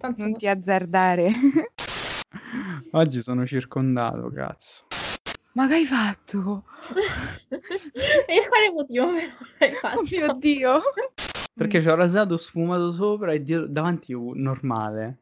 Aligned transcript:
Tanto... 0.00 0.22
Non 0.22 0.34
ti 0.34 0.48
azzardare. 0.48 1.30
Oggi 2.92 3.20
sono 3.20 3.44
circondato, 3.44 4.30
cazzo. 4.34 4.86
Ma 5.52 5.68
che 5.68 5.74
hai 5.74 5.84
fatto? 5.84 6.64
e 8.26 8.48
quale 8.48 8.72
motivo 8.72 9.10
me 9.10 9.26
lo 9.26 9.46
hai 9.58 9.72
fatto? 9.72 9.98
Oh 9.98 10.02
mio 10.10 10.32
Dio! 10.38 10.80
Perché 11.54 11.82
ci 11.82 11.88
ho 11.88 11.94
rasato 11.94 12.38
sfumato 12.38 12.90
sopra 12.92 13.32
e 13.32 13.42
dietro- 13.42 13.66
davanti 13.66 14.14
normale. 14.16 15.18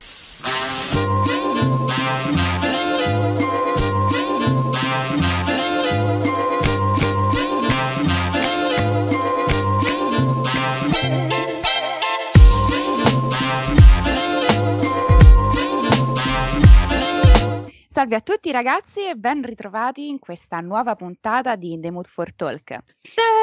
Salve 17.99 18.15
a 18.15 18.21
tutti 18.21 18.53
ragazzi 18.53 19.09
e 19.09 19.17
ben 19.17 19.43
ritrovati 19.43 20.07
in 20.07 20.21
questa 20.21 20.61
nuova 20.61 20.95
puntata 20.95 21.57
di 21.57 21.73
In 21.73 21.81
the 21.81 21.91
Mood 21.91 22.07
for 22.07 22.33
Talk. 22.33 22.79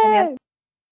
Come 0.02 0.18
al- 0.18 0.36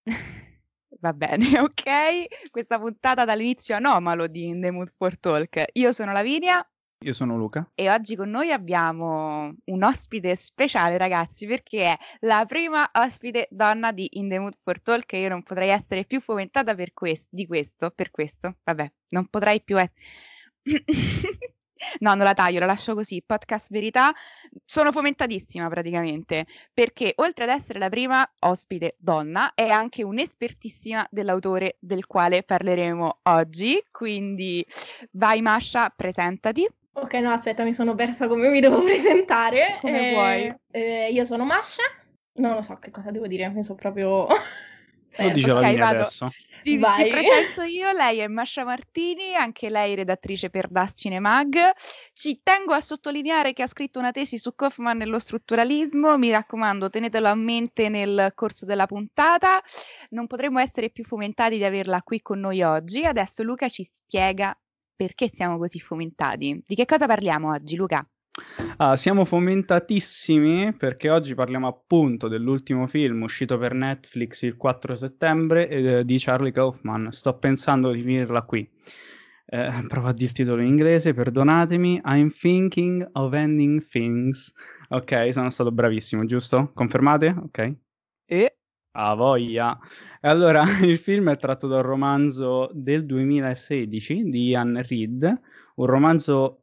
Va 1.00 1.14
bene, 1.14 1.46
ok. 1.64 2.50
Questa 2.52 2.78
puntata 2.78 3.24
dall'inizio 3.24 3.78
anomalo 3.78 4.28
di 4.28 4.48
In 4.48 4.60
the 4.60 4.70
Mood 4.70 4.92
for 4.98 5.18
Talk. 5.18 5.64
Io 5.76 5.94
sono 5.94 6.12
Lavinia 6.12 6.62
Io 7.06 7.14
sono 7.14 7.38
Luca. 7.38 7.72
e 7.74 7.90
oggi 7.90 8.18
con 8.18 8.32
noi 8.32 8.52
abbiamo 8.52 9.56
un 9.64 9.84
ospite 9.84 10.36
speciale 10.36 10.98
ragazzi 10.98 11.48
perché 11.48 11.84
è 11.86 11.98
la 12.20 12.44
prima 12.46 12.92
ospite 12.92 13.48
donna 13.50 13.94
di 13.94 14.10
In 14.18 14.28
the 14.28 14.40
Mood 14.40 14.58
for 14.62 14.82
Talk 14.82 15.14
e 15.14 15.22
io 15.22 15.30
non 15.30 15.42
potrei 15.42 15.70
essere 15.70 16.04
più 16.04 16.20
fomentata 16.20 16.76
per 16.76 16.92
questo, 16.92 17.30
di 17.32 17.48
questo, 17.48 17.92
per 17.92 18.12
questo. 18.12 18.58
Vabbè, 18.62 18.92
non 19.12 19.28
potrei 19.28 19.64
più 19.64 19.80
essere... 19.80 20.04
No, 22.00 22.14
non 22.16 22.26
la 22.26 22.34
taglio, 22.34 22.60
la 22.60 22.66
lascio 22.66 22.94
così. 22.94 23.22
Podcast 23.26 23.70
Verità. 23.72 24.14
Sono 24.66 24.92
fomentatissima 24.92 25.68
praticamente 25.70 26.46
perché 26.74 27.14
oltre 27.18 27.44
ad 27.46 27.50
essere 27.50 27.80
la 27.80 27.90
prima 27.90 28.30
ospite 28.40 28.96
donna 28.98 29.54
è 29.56 29.68
anche 29.70 30.04
un'espertissima 30.04 31.08
dell'autore 31.10 31.78
del 31.80 32.06
quale 32.06 32.44
parleremo 32.44 33.20
oggi. 33.24 33.84
Quindi 33.92 34.66
vai 35.12 35.42
Masha, 35.42 35.90
presentati. 35.96 36.68
Ok, 36.96 37.14
no, 37.16 37.32
aspetta, 37.32 37.64
mi 37.64 37.74
sono 37.74 37.96
persa 37.96 38.28
come 38.28 38.50
mi 38.50 38.60
devo 38.60 38.82
presentare. 38.84 39.78
Come 39.82 40.10
Eh, 40.10 40.12
vuoi. 40.12 40.56
eh, 40.72 41.10
io 41.12 41.26
sono 41.26 41.44
Masha. 41.46 41.82
Non 42.36 42.54
lo 42.56 42.62
so 42.62 42.78
che 42.78 42.92
cosa 42.92 43.12
devo 43.12 43.28
dire, 43.28 43.50
mi 43.50 43.64
sono 43.64 43.78
proprio... 43.78 44.26
Lo 44.28 45.28
Eh, 45.28 45.32
dice 45.32 45.52
ok, 45.52 45.62
la 45.62 45.68
linea 45.70 45.84
vado. 45.86 46.00
adesso. 46.00 46.30
Ti, 46.64 46.80
ti 46.80 47.06
presento 47.08 47.62
io, 47.64 47.92
lei 47.92 48.20
è 48.20 48.28
Masha 48.28 48.64
Martini, 48.64 49.36
anche 49.36 49.70
lei 49.70 49.96
redattrice 49.96 50.50
per 50.50 50.70
Das 50.70 50.94
Cinemag. 50.96 51.72
Ci 52.14 52.40
tengo 52.42 52.74
a 52.74 52.80
sottolineare 52.80 53.52
che 53.52 53.64
ha 53.64 53.68
scritto 53.68 54.00
una 54.00 54.12
tesi 54.12 54.38
su 54.38 54.56
Kaufman 54.56 55.02
e 55.02 55.06
lo 55.06 55.20
strutturalismo, 55.20 56.18
mi 56.18 56.32
raccomando 56.32 56.90
tenetelo 56.90 57.28
a 57.28 57.36
mente 57.36 57.90
nel 57.90 58.32
corso 58.34 58.66
della 58.66 58.86
puntata. 58.86 59.62
Non 60.12 60.26
potremmo 60.26 60.60
essere 60.60 60.90
più 60.90 61.04
fomentati 61.04 61.58
di 61.58 61.66
averla 61.66 62.02
qui 62.02 62.22
con 62.22 62.40
noi 62.40 62.62
oggi. 62.62 63.04
Adesso 63.04 63.44
Luca 63.44 63.68
ci 63.68 63.84
spiega 63.92 64.58
perché 64.96 65.30
siamo 65.34 65.58
così 65.58 65.80
fomentati. 65.80 66.64
Di 66.66 66.76
che 66.76 66.86
cosa 66.86 67.08
parliamo 67.08 67.52
oggi, 67.52 67.76
Luca? 67.76 68.08
Ah, 68.78 68.96
siamo 68.96 69.26
fomentatissimi 69.26 70.74
perché 70.74 71.12
oggi 71.12 71.36
parliamo 71.36 71.68
appunto 71.68 72.28
dell'ultimo 72.28 72.88
film 72.88 73.22
uscito 73.22 73.60
per 73.60 73.76
Netflix 73.76 74.42
il 74.42 74.58
4 74.58 74.96
settembre 74.96 75.70
eh, 75.70 76.06
di 76.06 76.18
Charlie 76.18 76.52
Kaufman. 76.52 77.12
Sto 77.12 77.38
pensando 77.38 77.92
di 77.92 78.02
finirla 78.02 78.42
qui. 78.42 78.68
Eh, 79.46 79.70
provo 79.88 80.08
a 80.08 80.14
dire 80.14 80.26
il 80.26 80.32
titolo 80.32 80.62
in 80.62 80.68
inglese, 80.68 81.14
perdonatemi. 81.14 82.02
I'm 82.06 82.32
thinking 82.32 83.08
of 83.14 83.34
ending 83.34 83.86
things. 83.86 84.52
Ok, 84.90 85.32
sono 85.32 85.52
stato 85.52 85.72
bravissimo, 85.72 86.26
giusto? 86.26 86.72
Confermate? 86.74 87.28
Ok. 87.28 87.76
E 88.26 88.58
A 88.96 89.14
voglia. 89.14 89.78
Allora, 90.22 90.64
il 90.82 90.98
film 90.98 91.30
è 91.30 91.38
tratto 91.38 91.68
da 91.68 91.78
un 91.78 91.82
romanzo 91.84 92.70
del 92.74 93.06
2016 93.06 94.24
di 94.24 94.48
Ian 94.48 94.84
Reid, 94.88 95.42
un 95.76 95.86
romanzo 95.86 96.63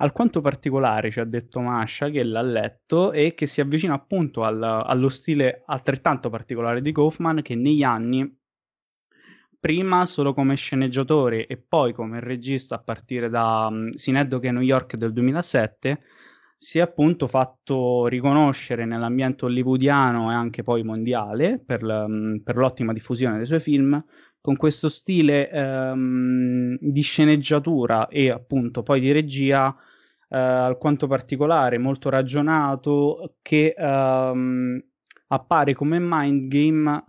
alquanto 0.00 0.40
particolare, 0.40 1.10
ci 1.10 1.20
ha 1.20 1.24
detto 1.24 1.60
Masha, 1.60 2.08
che 2.08 2.22
l'ha 2.24 2.42
letto 2.42 3.12
e 3.12 3.34
che 3.34 3.46
si 3.46 3.60
avvicina 3.60 3.94
appunto 3.94 4.42
al- 4.42 4.62
allo 4.62 5.08
stile 5.08 5.62
altrettanto 5.66 6.30
particolare 6.30 6.82
di 6.82 6.92
Kaufman, 6.92 7.42
che 7.42 7.54
negli 7.54 7.82
anni, 7.82 8.38
prima 9.58 10.06
solo 10.06 10.32
come 10.32 10.56
sceneggiatore 10.56 11.46
e 11.46 11.58
poi 11.58 11.92
come 11.92 12.18
regista 12.20 12.76
a 12.76 12.78
partire 12.78 13.28
da 13.28 13.66
um, 13.70 13.90
Synecdoche 13.90 14.48
e 14.48 14.52
New 14.52 14.62
York 14.62 14.96
del 14.96 15.12
2007, 15.12 16.00
si 16.56 16.78
è 16.78 16.82
appunto 16.82 17.26
fatto 17.26 18.06
riconoscere 18.06 18.84
nell'ambiente 18.86 19.44
hollywoodiano 19.44 20.30
e 20.30 20.34
anche 20.34 20.62
poi 20.62 20.82
mondiale 20.82 21.58
per, 21.64 21.82
l- 21.82 22.06
mm, 22.08 22.36
per 22.38 22.56
l'ottima 22.56 22.92
diffusione 22.94 23.36
dei 23.36 23.46
suoi 23.46 23.60
film, 23.60 24.02
con 24.40 24.56
questo 24.56 24.88
stile 24.88 25.50
ehm, 25.50 26.78
di 26.80 27.02
sceneggiatura 27.02 28.08
e 28.08 28.30
appunto 28.30 28.82
poi 28.82 29.00
di 29.00 29.12
regia 29.12 29.74
eh, 30.30 30.38
alquanto 30.38 31.06
particolare, 31.06 31.78
molto 31.78 32.08
ragionato, 32.08 33.34
che 33.42 33.74
ehm, 33.76 34.82
appare 35.28 35.74
come 35.74 35.98
mind 36.00 36.48
game 36.48 37.04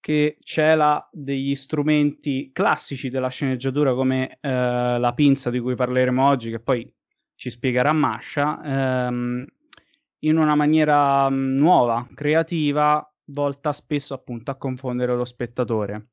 che 0.00 0.36
cela 0.40 1.08
degli 1.10 1.54
strumenti 1.54 2.50
classici 2.52 3.08
della 3.08 3.28
sceneggiatura 3.28 3.94
come 3.94 4.38
eh, 4.40 4.98
la 4.98 5.12
pinza 5.14 5.50
di 5.50 5.58
cui 5.60 5.74
parleremo 5.74 6.26
oggi, 6.26 6.50
che 6.50 6.60
poi 6.60 6.90
ci 7.34 7.50
spiegherà 7.50 7.92
Masha, 7.92 8.60
ehm, 8.62 9.44
in 10.20 10.36
una 10.36 10.54
maniera 10.54 11.28
mm, 11.28 11.56
nuova, 11.56 12.06
creativa, 12.14 13.06
volta 13.26 13.72
spesso 13.72 14.14
appunto 14.14 14.50
a 14.50 14.56
confondere 14.56 15.14
lo 15.14 15.24
spettatore. 15.24 16.08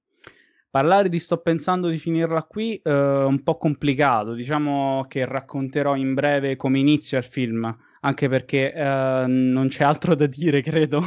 Parlare 0.71 1.09
di 1.09 1.19
sto 1.19 1.39
pensando 1.39 1.89
di 1.89 1.97
finirla 1.97 2.43
qui 2.43 2.75
eh, 2.75 2.79
è 2.89 3.23
un 3.25 3.43
po' 3.43 3.57
complicato, 3.57 4.33
diciamo 4.33 5.05
che 5.09 5.25
racconterò 5.25 5.97
in 5.97 6.13
breve 6.13 6.55
come 6.55 6.79
inizia 6.79 7.17
il 7.17 7.25
film, 7.25 7.77
anche 7.99 8.29
perché 8.29 8.71
eh, 8.73 9.25
non 9.27 9.67
c'è 9.67 9.83
altro 9.83 10.15
da 10.15 10.27
dire, 10.27 10.61
credo. 10.63 11.03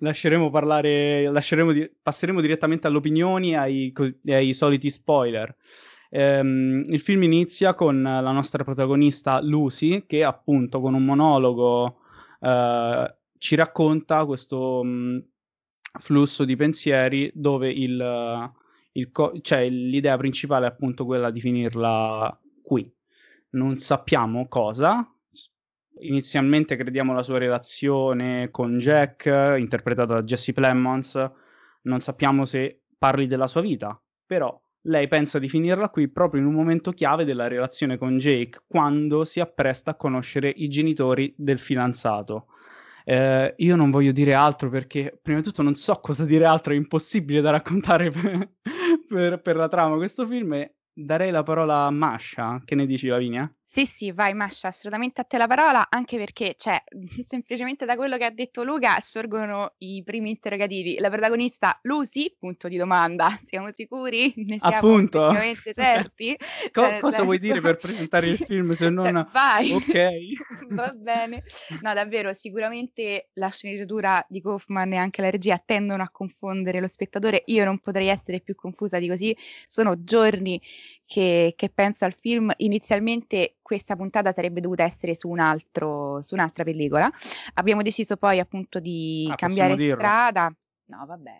lasceremo 0.00 0.50
parlare, 0.50 1.30
lasceremo 1.30 1.70
di- 1.70 1.88
passeremo 2.02 2.40
direttamente 2.40 2.88
alle 2.88 2.96
opinioni 2.96 3.54
ai, 3.54 3.92
ai 4.26 4.52
soliti 4.54 4.90
spoiler. 4.90 5.54
Ehm, 6.10 6.82
il 6.88 7.00
film 7.00 7.22
inizia 7.22 7.74
con 7.74 8.02
la 8.02 8.32
nostra 8.32 8.64
protagonista 8.64 9.40
Lucy, 9.40 10.04
che 10.06 10.24
appunto 10.24 10.80
con 10.80 10.94
un 10.94 11.04
monologo 11.04 12.00
eh, 12.40 13.14
ci 13.38 13.54
racconta 13.54 14.24
questo 14.24 14.82
mh, 14.82 15.24
flusso 16.00 16.44
di 16.44 16.56
pensieri 16.56 17.30
dove 17.32 17.70
il 17.70 18.54
co- 19.10 19.38
cioè, 19.40 19.68
l'idea 19.68 20.16
principale 20.16 20.66
è 20.66 20.68
appunto 20.70 21.04
quella 21.04 21.30
di 21.30 21.40
finirla 21.40 22.38
qui. 22.62 22.90
Non 23.50 23.78
sappiamo 23.78 24.48
cosa. 24.48 25.06
Inizialmente 26.00 26.76
crediamo 26.76 27.14
la 27.14 27.22
sua 27.22 27.38
relazione 27.38 28.50
con 28.50 28.78
Jack, 28.78 29.56
interpretato 29.58 30.14
da 30.14 30.22
Jesse 30.22 30.52
Plemons. 30.52 31.30
Non 31.82 32.00
sappiamo 32.00 32.44
se 32.44 32.82
parli 32.98 33.26
della 33.26 33.46
sua 33.46 33.60
vita, 33.60 33.98
però 34.26 34.60
lei 34.82 35.08
pensa 35.08 35.38
di 35.38 35.48
finirla 35.48 35.88
qui 35.88 36.08
proprio 36.08 36.40
in 36.40 36.46
un 36.46 36.54
momento 36.54 36.92
chiave 36.92 37.24
della 37.24 37.48
relazione 37.48 37.98
con 37.98 38.18
Jake, 38.18 38.62
quando 38.66 39.24
si 39.24 39.40
appresta 39.40 39.92
a 39.92 39.96
conoscere 39.96 40.48
i 40.48 40.68
genitori 40.68 41.34
del 41.36 41.58
fidanzato. 41.58 42.46
Eh, 43.08 43.54
io 43.58 43.76
non 43.76 43.90
voglio 43.92 44.10
dire 44.10 44.34
altro 44.34 44.68
perché, 44.68 45.16
prima 45.22 45.38
di 45.38 45.44
tutto, 45.44 45.62
non 45.62 45.74
so 45.74 45.94
cosa 46.00 46.24
dire 46.24 46.44
altro, 46.44 46.72
è 46.72 46.76
impossibile 46.76 47.40
da 47.40 47.50
raccontare 47.50 48.10
per, 48.10 48.50
per- 49.08 49.40
per 49.40 49.56
la 49.56 49.68
trama. 49.68 49.96
Questo 49.96 50.26
film 50.26 50.54
e 50.54 50.74
darei 50.92 51.30
la 51.30 51.42
parola 51.44 51.84
a 51.86 51.90
Masha. 51.90 52.60
Che 52.64 52.74
ne 52.74 52.84
dici, 52.86 53.06
Lavinia? 53.06 53.48
Sì, 53.68 53.84
sì, 53.84 54.12
vai 54.12 54.32
Masha, 54.32 54.68
assolutamente 54.68 55.20
a 55.20 55.24
te 55.24 55.36
la 55.38 55.48
parola, 55.48 55.88
anche 55.90 56.16
perché, 56.16 56.54
cioè, 56.56 56.82
semplicemente 57.26 57.84
da 57.84 57.96
quello 57.96 58.16
che 58.16 58.24
ha 58.24 58.30
detto 58.30 58.62
Luca 58.62 59.00
sorgono 59.00 59.74
i 59.78 60.02
primi 60.04 60.30
interrogativi. 60.30 60.96
La 60.98 61.10
protagonista 61.10 61.78
Lucy, 61.82 62.34
punto 62.38 62.68
di 62.68 62.76
domanda, 62.76 63.28
siamo 63.42 63.70
sicuri? 63.72 64.32
Ne 64.36 64.60
siamo 64.60 64.76
Appunto. 64.76 65.18
effettivamente 65.30 65.74
certi? 65.74 66.36
Co- 66.72 66.80
Cioè, 66.82 67.00
cosa 67.00 67.22
vuoi 67.24 67.38
senso- 67.38 67.52
dire 67.52 67.60
per 67.60 67.76
presentare 67.76 68.28
il 68.28 68.38
film 68.38 68.72
se 68.72 68.88
non... 68.88 69.04
Cioè, 69.04 69.26
vai! 69.32 69.72
Ok. 69.72 70.74
Va 70.74 70.90
bene. 70.92 71.42
No, 71.80 71.92
davvero, 71.92 72.32
sicuramente 72.32 73.30
la 73.34 73.48
sceneggiatura 73.48 74.24
di 74.28 74.40
Kaufman 74.40 74.92
e 74.92 74.96
anche 74.96 75.22
la 75.22 75.30
regia 75.30 75.60
tendono 75.64 76.02
a 76.02 76.10
confondere 76.10 76.80
lo 76.80 76.88
spettatore. 76.88 77.42
Io 77.46 77.64
non 77.64 77.78
potrei 77.80 78.06
essere 78.08 78.40
più 78.40 78.54
confusa 78.54 78.98
di 78.98 79.08
così. 79.08 79.36
Sono 79.68 80.02
giorni 80.04 80.60
che, 81.06 81.54
che 81.56 81.68
penso 81.70 82.04
al 82.04 82.14
film. 82.14 82.52
Inizialmente 82.58 83.56
questa 83.62 83.96
puntata 83.96 84.32
sarebbe 84.32 84.60
dovuta 84.60 84.82
essere 84.82 85.14
su 85.14 85.28
un 85.28 85.38
altro, 85.38 86.20
su 86.22 86.34
un'altra 86.34 86.64
pellicola. 86.64 87.10
Abbiamo 87.54 87.82
deciso 87.82 88.16
poi 88.16 88.38
appunto 88.40 88.80
di 88.80 89.26
Ah, 89.30 89.36
cambiare 89.36 89.74
dirlo. 89.76 89.96
strada. 89.96 90.54
No, 90.86 91.04
vabbè. 91.06 91.36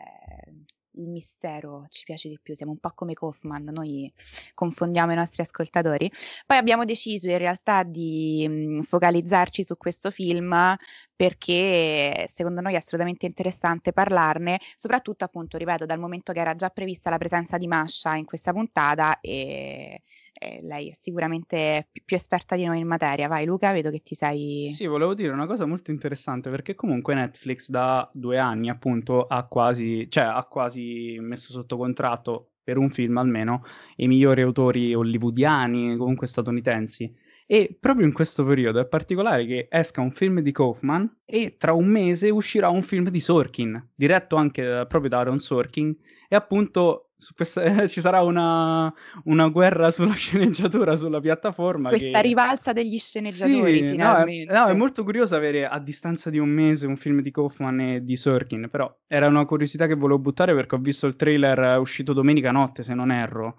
Il 0.96 1.08
mistero 1.08 1.86
ci 1.88 2.04
piace 2.04 2.28
di 2.28 2.38
più, 2.40 2.54
siamo 2.54 2.72
un 2.72 2.78
po' 2.78 2.90
come 2.94 3.14
Kaufman, 3.14 3.70
noi 3.74 4.12
confondiamo 4.54 5.12
i 5.12 5.16
nostri 5.16 5.42
ascoltatori. 5.42 6.10
Poi 6.46 6.56
abbiamo 6.56 6.84
deciso 6.84 7.28
in 7.30 7.38
realtà 7.38 7.82
di 7.82 8.46
mh, 8.48 8.82
focalizzarci 8.82 9.64
su 9.64 9.76
questo 9.76 10.10
film 10.10 10.76
perché 11.14 12.26
secondo 12.28 12.60
noi 12.60 12.74
è 12.74 12.76
assolutamente 12.76 13.26
interessante 13.26 13.92
parlarne, 13.92 14.60
soprattutto 14.76 15.24
appunto, 15.24 15.56
ripeto, 15.56 15.86
dal 15.86 15.98
momento 15.98 16.32
che 16.32 16.40
era 16.40 16.54
già 16.54 16.68
prevista 16.70 17.10
la 17.10 17.18
presenza 17.18 17.58
di 17.58 17.66
Masha 17.66 18.14
in 18.16 18.24
questa 18.24 18.52
puntata 18.52 19.20
e 19.20 20.02
eh, 20.38 20.60
lei 20.62 20.90
è 20.90 20.92
sicuramente 20.98 21.88
più, 21.90 22.02
più, 22.04 22.16
esperta 22.16 22.56
di 22.56 22.64
noi 22.64 22.80
in 22.80 22.86
materia. 22.86 23.28
Vai 23.28 23.44
Luca, 23.44 23.72
vedo 23.72 23.90
che 23.90 24.02
ti 24.02 24.14
sei... 24.14 24.72
Sì, 24.72 24.86
volevo 24.86 25.14
dire 25.14 25.32
una 25.32 25.46
cosa 25.46 25.66
molto 25.66 25.90
interessante 25.90 26.50
perché 26.50 26.74
comunque 26.74 27.14
Netflix 27.14 27.68
da 27.68 28.08
due 28.12 28.38
anni 28.38 28.68
appunto 28.68 29.26
ha 29.26 29.44
quasi, 29.44 30.08
cioè, 30.10 30.24
ha 30.24 30.44
quasi 30.44 31.16
messo 31.20 31.52
sotto 31.52 31.76
contratto 31.76 32.50
per 32.62 32.78
un 32.78 32.90
film 32.90 33.16
almeno 33.18 33.64
i 33.96 34.08
migliori 34.08 34.42
autori 34.42 34.92
hollywoodiani, 34.92 35.96
comunque 35.96 36.26
statunitensi. 36.26 37.24
E 37.48 37.76
proprio 37.78 38.04
in 38.04 38.12
questo 38.12 38.44
periodo 38.44 38.80
è 38.80 38.86
particolare 38.86 39.46
che 39.46 39.68
esca 39.70 40.00
un 40.00 40.10
film 40.10 40.40
di 40.40 40.50
Kaufman 40.50 41.18
e 41.24 41.54
tra 41.56 41.72
un 41.72 41.86
mese 41.86 42.28
uscirà 42.28 42.70
un 42.70 42.82
film 42.82 43.08
di 43.08 43.20
Sorkin, 43.20 43.90
diretto 43.94 44.34
anche 44.34 44.84
proprio 44.88 45.08
da 45.08 45.18
Aaron 45.18 45.38
Sorkin, 45.38 45.96
e 46.28 46.34
appunto 46.34 47.05
questa, 47.34 47.62
eh, 47.62 47.88
ci 47.88 48.00
sarà 48.00 48.22
una, 48.22 48.92
una, 49.24 49.48
guerra 49.48 49.90
sulla 49.90 50.14
sceneggiatura 50.14 50.96
sulla 50.96 51.20
piattaforma. 51.20 51.88
Questa 51.88 52.20
che... 52.20 52.26
rivalsa 52.26 52.72
degli 52.72 52.98
sceneggiatori, 52.98 53.78
sì, 53.78 53.90
finalmente. 53.90 54.52
No 54.52 54.58
è, 54.58 54.62
no, 54.64 54.70
è, 54.70 54.74
molto 54.74 55.02
curioso 55.02 55.34
avere 55.34 55.66
a 55.66 55.78
distanza 55.78 56.30
di 56.30 56.38
un 56.38 56.48
mese 56.48 56.86
un 56.86 56.96
film 56.96 57.20
di 57.20 57.30
Kaufman 57.30 57.80
e 57.80 58.04
di 58.04 58.16
Sorkin, 58.16 58.68
però 58.70 58.94
era 59.06 59.26
una 59.28 59.44
curiosità 59.44 59.86
che 59.86 59.94
volevo 59.94 60.18
buttare 60.18 60.54
perché 60.54 60.74
ho 60.74 60.78
visto 60.78 61.06
il 61.06 61.16
trailer 61.16 61.78
uscito 61.78 62.12
domenica 62.12 62.50
notte, 62.50 62.82
se 62.82 62.94
non 62.94 63.10
erro 63.10 63.56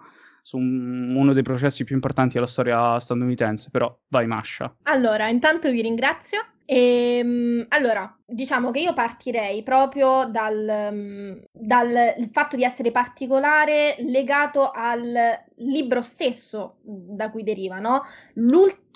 su 0.48 0.56
un, 0.56 1.14
uno 1.14 1.34
dei 1.34 1.42
processi 1.42 1.84
più 1.84 1.94
importanti 1.94 2.34
della 2.34 2.46
storia 2.46 2.98
statunitense, 2.98 3.68
però 3.70 3.94
vai 4.08 4.26
Masha. 4.26 4.74
Allora, 4.84 5.28
intanto 5.28 5.70
vi 5.70 5.82
ringrazio 5.82 6.40
e, 6.64 7.18
ehm, 7.18 7.66
allora, 7.68 8.14
diciamo 8.24 8.70
che 8.70 8.80
io 8.80 8.94
partirei 8.94 9.62
proprio 9.62 10.24
dal, 10.30 10.88
mm, 10.90 11.32
dal 11.52 12.14
fatto 12.32 12.56
di 12.56 12.64
essere 12.64 12.90
particolare 12.90 13.96
legato 14.00 14.70
al 14.70 15.38
libro 15.56 16.00
stesso 16.00 16.76
da 16.82 17.30
cui 17.30 17.42
deriva, 17.42 17.78
no? 17.78 18.04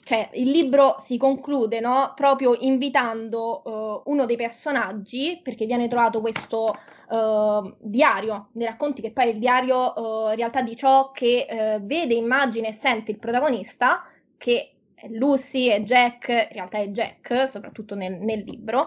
Cioè, 0.04 0.30
il 0.34 0.50
libro 0.50 0.96
si 0.98 1.16
conclude 1.16 1.78
no? 1.80 2.12
proprio 2.16 2.56
invitando 2.58 3.62
uh, 3.64 4.10
uno 4.10 4.26
dei 4.26 4.36
personaggi, 4.36 5.40
perché 5.42 5.64
viene 5.66 5.86
trovato 5.86 6.20
questo 6.20 6.76
uh, 7.08 7.74
diario 7.78 8.48
dei 8.52 8.66
racconti, 8.66 9.00
che 9.00 9.12
poi 9.12 9.26
è 9.26 9.28
il 9.28 9.38
diario 9.38 9.92
uh, 9.94 10.30
in 10.30 10.36
realtà 10.36 10.60
di 10.62 10.74
ciò 10.74 11.12
che 11.12 11.46
vede, 11.82 12.14
immagina 12.14 12.68
e 12.68 12.72
sente 12.72 13.12
il 13.12 13.18
protagonista, 13.18 14.04
che 14.36 14.72
Lucy 15.08 15.68
e 15.68 15.82
Jack, 15.82 16.28
in 16.28 16.48
realtà 16.52 16.78
è 16.78 16.88
Jack, 16.88 17.48
soprattutto 17.48 17.94
nel, 17.94 18.14
nel 18.14 18.42
libro, 18.44 18.86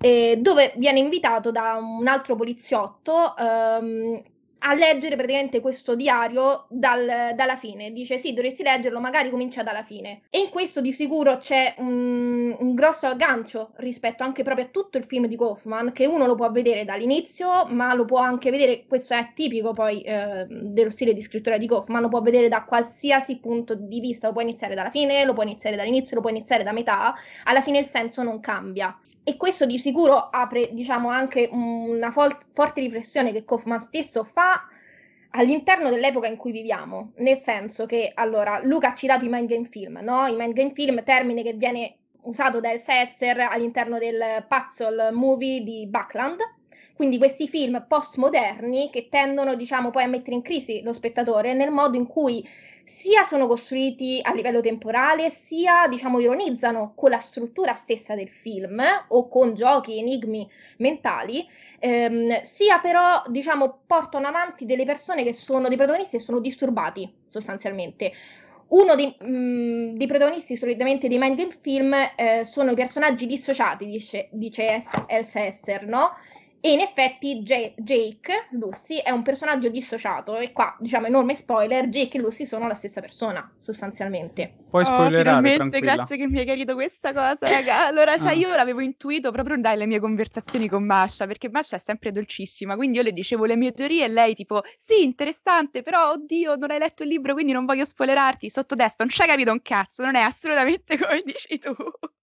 eh, 0.00 0.36
dove 0.40 0.72
viene 0.76 0.98
invitato 0.98 1.50
da 1.50 1.78
un 1.80 2.06
altro 2.06 2.36
poliziotto 2.36 3.36
ehm, 3.36 4.22
a 4.68 4.74
leggere 4.74 5.14
praticamente 5.14 5.60
questo 5.60 5.94
diario 5.94 6.66
dal, 6.68 7.32
dalla 7.34 7.56
fine. 7.56 7.92
Dice 7.92 8.18
sì, 8.18 8.32
dovresti 8.32 8.64
leggerlo, 8.64 9.00
magari 9.00 9.30
comincia 9.30 9.62
dalla 9.62 9.82
fine. 9.82 10.22
E 10.28 10.40
in 10.40 10.50
questo 10.50 10.80
di 10.80 10.92
sicuro 10.92 11.38
c'è 11.38 11.74
un, 11.78 12.56
un, 12.58 12.74
grosso 12.74 13.06
aggancio 13.06 13.70
rispetto 13.76 14.24
anche 14.24 14.42
proprio 14.42 14.66
a 14.66 14.68
tutto 14.68 14.98
il 14.98 15.04
film 15.04 15.26
di 15.26 15.36
Kaufman, 15.36 15.92
che 15.92 16.06
uno 16.06 16.26
lo 16.26 16.34
può 16.34 16.50
vedere 16.50 16.84
dall'inizio, 16.84 17.66
ma 17.66 17.94
lo 17.94 18.04
può 18.04 18.18
anche 18.18 18.50
vedere, 18.50 18.86
questo 18.86 19.14
è 19.14 19.30
tipico 19.34 19.72
poi 19.72 20.02
eh, 20.02 20.46
dello 20.48 20.90
stile 20.90 21.14
di 21.14 21.20
scrittura 21.20 21.58
di 21.58 21.68
Kaufman, 21.68 22.02
lo 22.02 22.08
può 22.08 22.20
vedere 22.20 22.48
da 22.48 22.64
qualsiasi 22.64 23.38
punto 23.38 23.74
di 23.74 24.00
vista, 24.00 24.26
lo 24.26 24.32
può 24.32 24.42
iniziare 24.42 24.74
dalla 24.74 24.90
fine, 24.90 25.24
lo 25.24 25.32
può 25.32 25.44
iniziare 25.44 25.76
dall'inizio, 25.76 26.16
lo 26.16 26.22
può 26.22 26.30
iniziare 26.30 26.64
da 26.64 26.72
metà, 26.72 27.14
alla 27.44 27.62
fine 27.62 27.78
il 27.78 27.86
senso 27.86 28.22
non 28.22 28.40
cambia. 28.40 28.98
E 29.28 29.36
questo 29.36 29.66
di 29.66 29.76
sicuro 29.76 30.14
apre, 30.30 30.68
diciamo, 30.72 31.08
anche 31.08 31.48
una 31.50 32.12
fol- 32.12 32.38
forte 32.52 32.80
riflessione 32.80 33.32
che 33.32 33.44
Kaufman 33.44 33.80
stesso 33.80 34.22
fa 34.22 34.68
all'interno 35.30 35.90
dell'epoca 35.90 36.28
in 36.28 36.36
cui 36.36 36.52
viviamo, 36.52 37.10
nel 37.16 37.36
senso 37.36 37.86
che, 37.86 38.12
allora, 38.14 38.60
Luca 38.62 38.92
ha 38.92 38.94
citato 38.94 39.24
i 39.24 39.28
mind 39.28 39.48
game 39.48 39.64
film, 39.64 39.98
no? 40.00 40.28
I 40.28 40.36
mind 40.36 40.52
game 40.52 40.72
film, 40.74 41.02
termine 41.02 41.42
che 41.42 41.54
viene 41.54 41.96
usato 42.20 42.60
da 42.60 42.70
Elsa 42.70 43.00
Esser 43.00 43.40
all'interno 43.40 43.98
del 43.98 44.46
puzzle 44.46 45.10
movie 45.10 45.64
di 45.64 45.88
Buckland, 45.88 46.38
quindi 46.94 47.18
questi 47.18 47.48
film 47.48 47.84
postmoderni 47.88 48.90
che 48.90 49.08
tendono, 49.08 49.56
diciamo, 49.56 49.90
poi 49.90 50.04
a 50.04 50.08
mettere 50.08 50.36
in 50.36 50.42
crisi 50.42 50.82
lo 50.82 50.92
spettatore 50.92 51.52
nel 51.52 51.72
modo 51.72 51.96
in 51.96 52.06
cui 52.06 52.48
sia 52.86 53.24
sono 53.24 53.48
costruiti 53.48 54.20
a 54.22 54.32
livello 54.32 54.60
temporale, 54.60 55.28
sia 55.30 55.88
diciamo 55.88 56.20
ironizzano 56.20 56.92
con 56.94 57.10
la 57.10 57.18
struttura 57.18 57.74
stessa 57.74 58.14
del 58.14 58.28
film 58.28 58.80
o 59.08 59.28
con 59.28 59.54
giochi, 59.54 59.98
enigmi 59.98 60.48
mentali, 60.78 61.46
ehm, 61.80 62.42
sia 62.42 62.78
però 62.78 63.22
diciamo 63.26 63.80
portano 63.86 64.28
avanti 64.28 64.66
delle 64.66 64.84
persone 64.84 65.24
che 65.24 65.32
sono 65.32 65.66
dei 65.68 65.76
protagonisti 65.76 66.16
e 66.16 66.20
sono 66.20 66.38
disturbati 66.38 67.12
sostanzialmente. 67.28 68.12
Uno 68.68 68.94
dei, 68.94 69.14
mh, 69.18 69.28
mm, 69.28 69.96
dei, 69.96 70.06
protagonisti 70.06 70.56
solitamente 70.56 71.08
dei 71.08 71.18
mind 71.18 71.36
game 71.36 71.54
film 71.60 71.92
eh, 71.92 72.44
sono 72.44 72.70
i 72.70 72.74
personaggi 72.74 73.26
dissociati, 73.26 73.86
dice, 73.86 74.28
dice 74.30 74.82
Elsa 75.06 75.44
Esser, 75.44 75.86
no? 75.86 76.12
E 76.66 76.72
in 76.72 76.80
effetti 76.80 77.44
J- 77.44 77.74
Jake, 77.76 78.48
Lucy, 78.50 78.96
è 78.96 79.10
un 79.10 79.22
personaggio 79.22 79.68
dissociato 79.68 80.36
e 80.36 80.50
qua, 80.50 80.76
diciamo, 80.80 81.06
enorme 81.06 81.36
spoiler, 81.36 81.86
Jake 81.86 82.18
e 82.18 82.20
Lucy 82.20 82.44
sono 82.44 82.66
la 82.66 82.74
stessa 82.74 83.00
persona, 83.00 83.48
sostanzialmente. 83.60 84.64
Puoi 84.68 84.82
oh, 84.82 84.86
spoilerare, 84.86 85.54
tranquilla. 85.54 85.94
grazie 85.94 86.16
che 86.16 86.26
mi 86.26 86.40
hai 86.40 86.44
chiarito 86.44 86.74
questa 86.74 87.12
cosa, 87.12 87.48
raga. 87.48 87.86
Allora, 87.86 88.18
cioè, 88.18 88.30
ah. 88.30 88.32
io 88.32 88.48
l'avevo 88.48 88.80
intuito 88.80 89.30
proprio 89.30 89.56
dalle 89.60 89.86
mie 89.86 90.00
conversazioni 90.00 90.68
con 90.68 90.82
Masha, 90.82 91.28
perché 91.28 91.48
Masha 91.48 91.76
è 91.76 91.78
sempre 91.78 92.10
dolcissima, 92.10 92.74
quindi 92.74 92.96
io 92.96 93.04
le 93.04 93.12
dicevo 93.12 93.44
le 93.44 93.54
mie 93.54 93.70
teorie 93.70 94.04
e 94.04 94.08
lei 94.08 94.34
tipo, 94.34 94.64
sì, 94.76 95.04
interessante, 95.04 95.82
però, 95.82 96.10
oddio, 96.10 96.56
non 96.56 96.72
hai 96.72 96.80
letto 96.80 97.04
il 97.04 97.10
libro, 97.10 97.32
quindi 97.34 97.52
non 97.52 97.64
voglio 97.64 97.84
spoilerarti. 97.84 98.50
Sotto 98.50 98.74
destra 98.74 99.04
non 99.04 99.14
ci 99.14 99.22
hai 99.22 99.28
capito 99.28 99.52
un 99.52 99.62
cazzo, 99.62 100.02
non 100.02 100.16
è 100.16 100.20
assolutamente 100.20 100.98
come 100.98 101.22
dici 101.24 101.58
tu. 101.60 101.72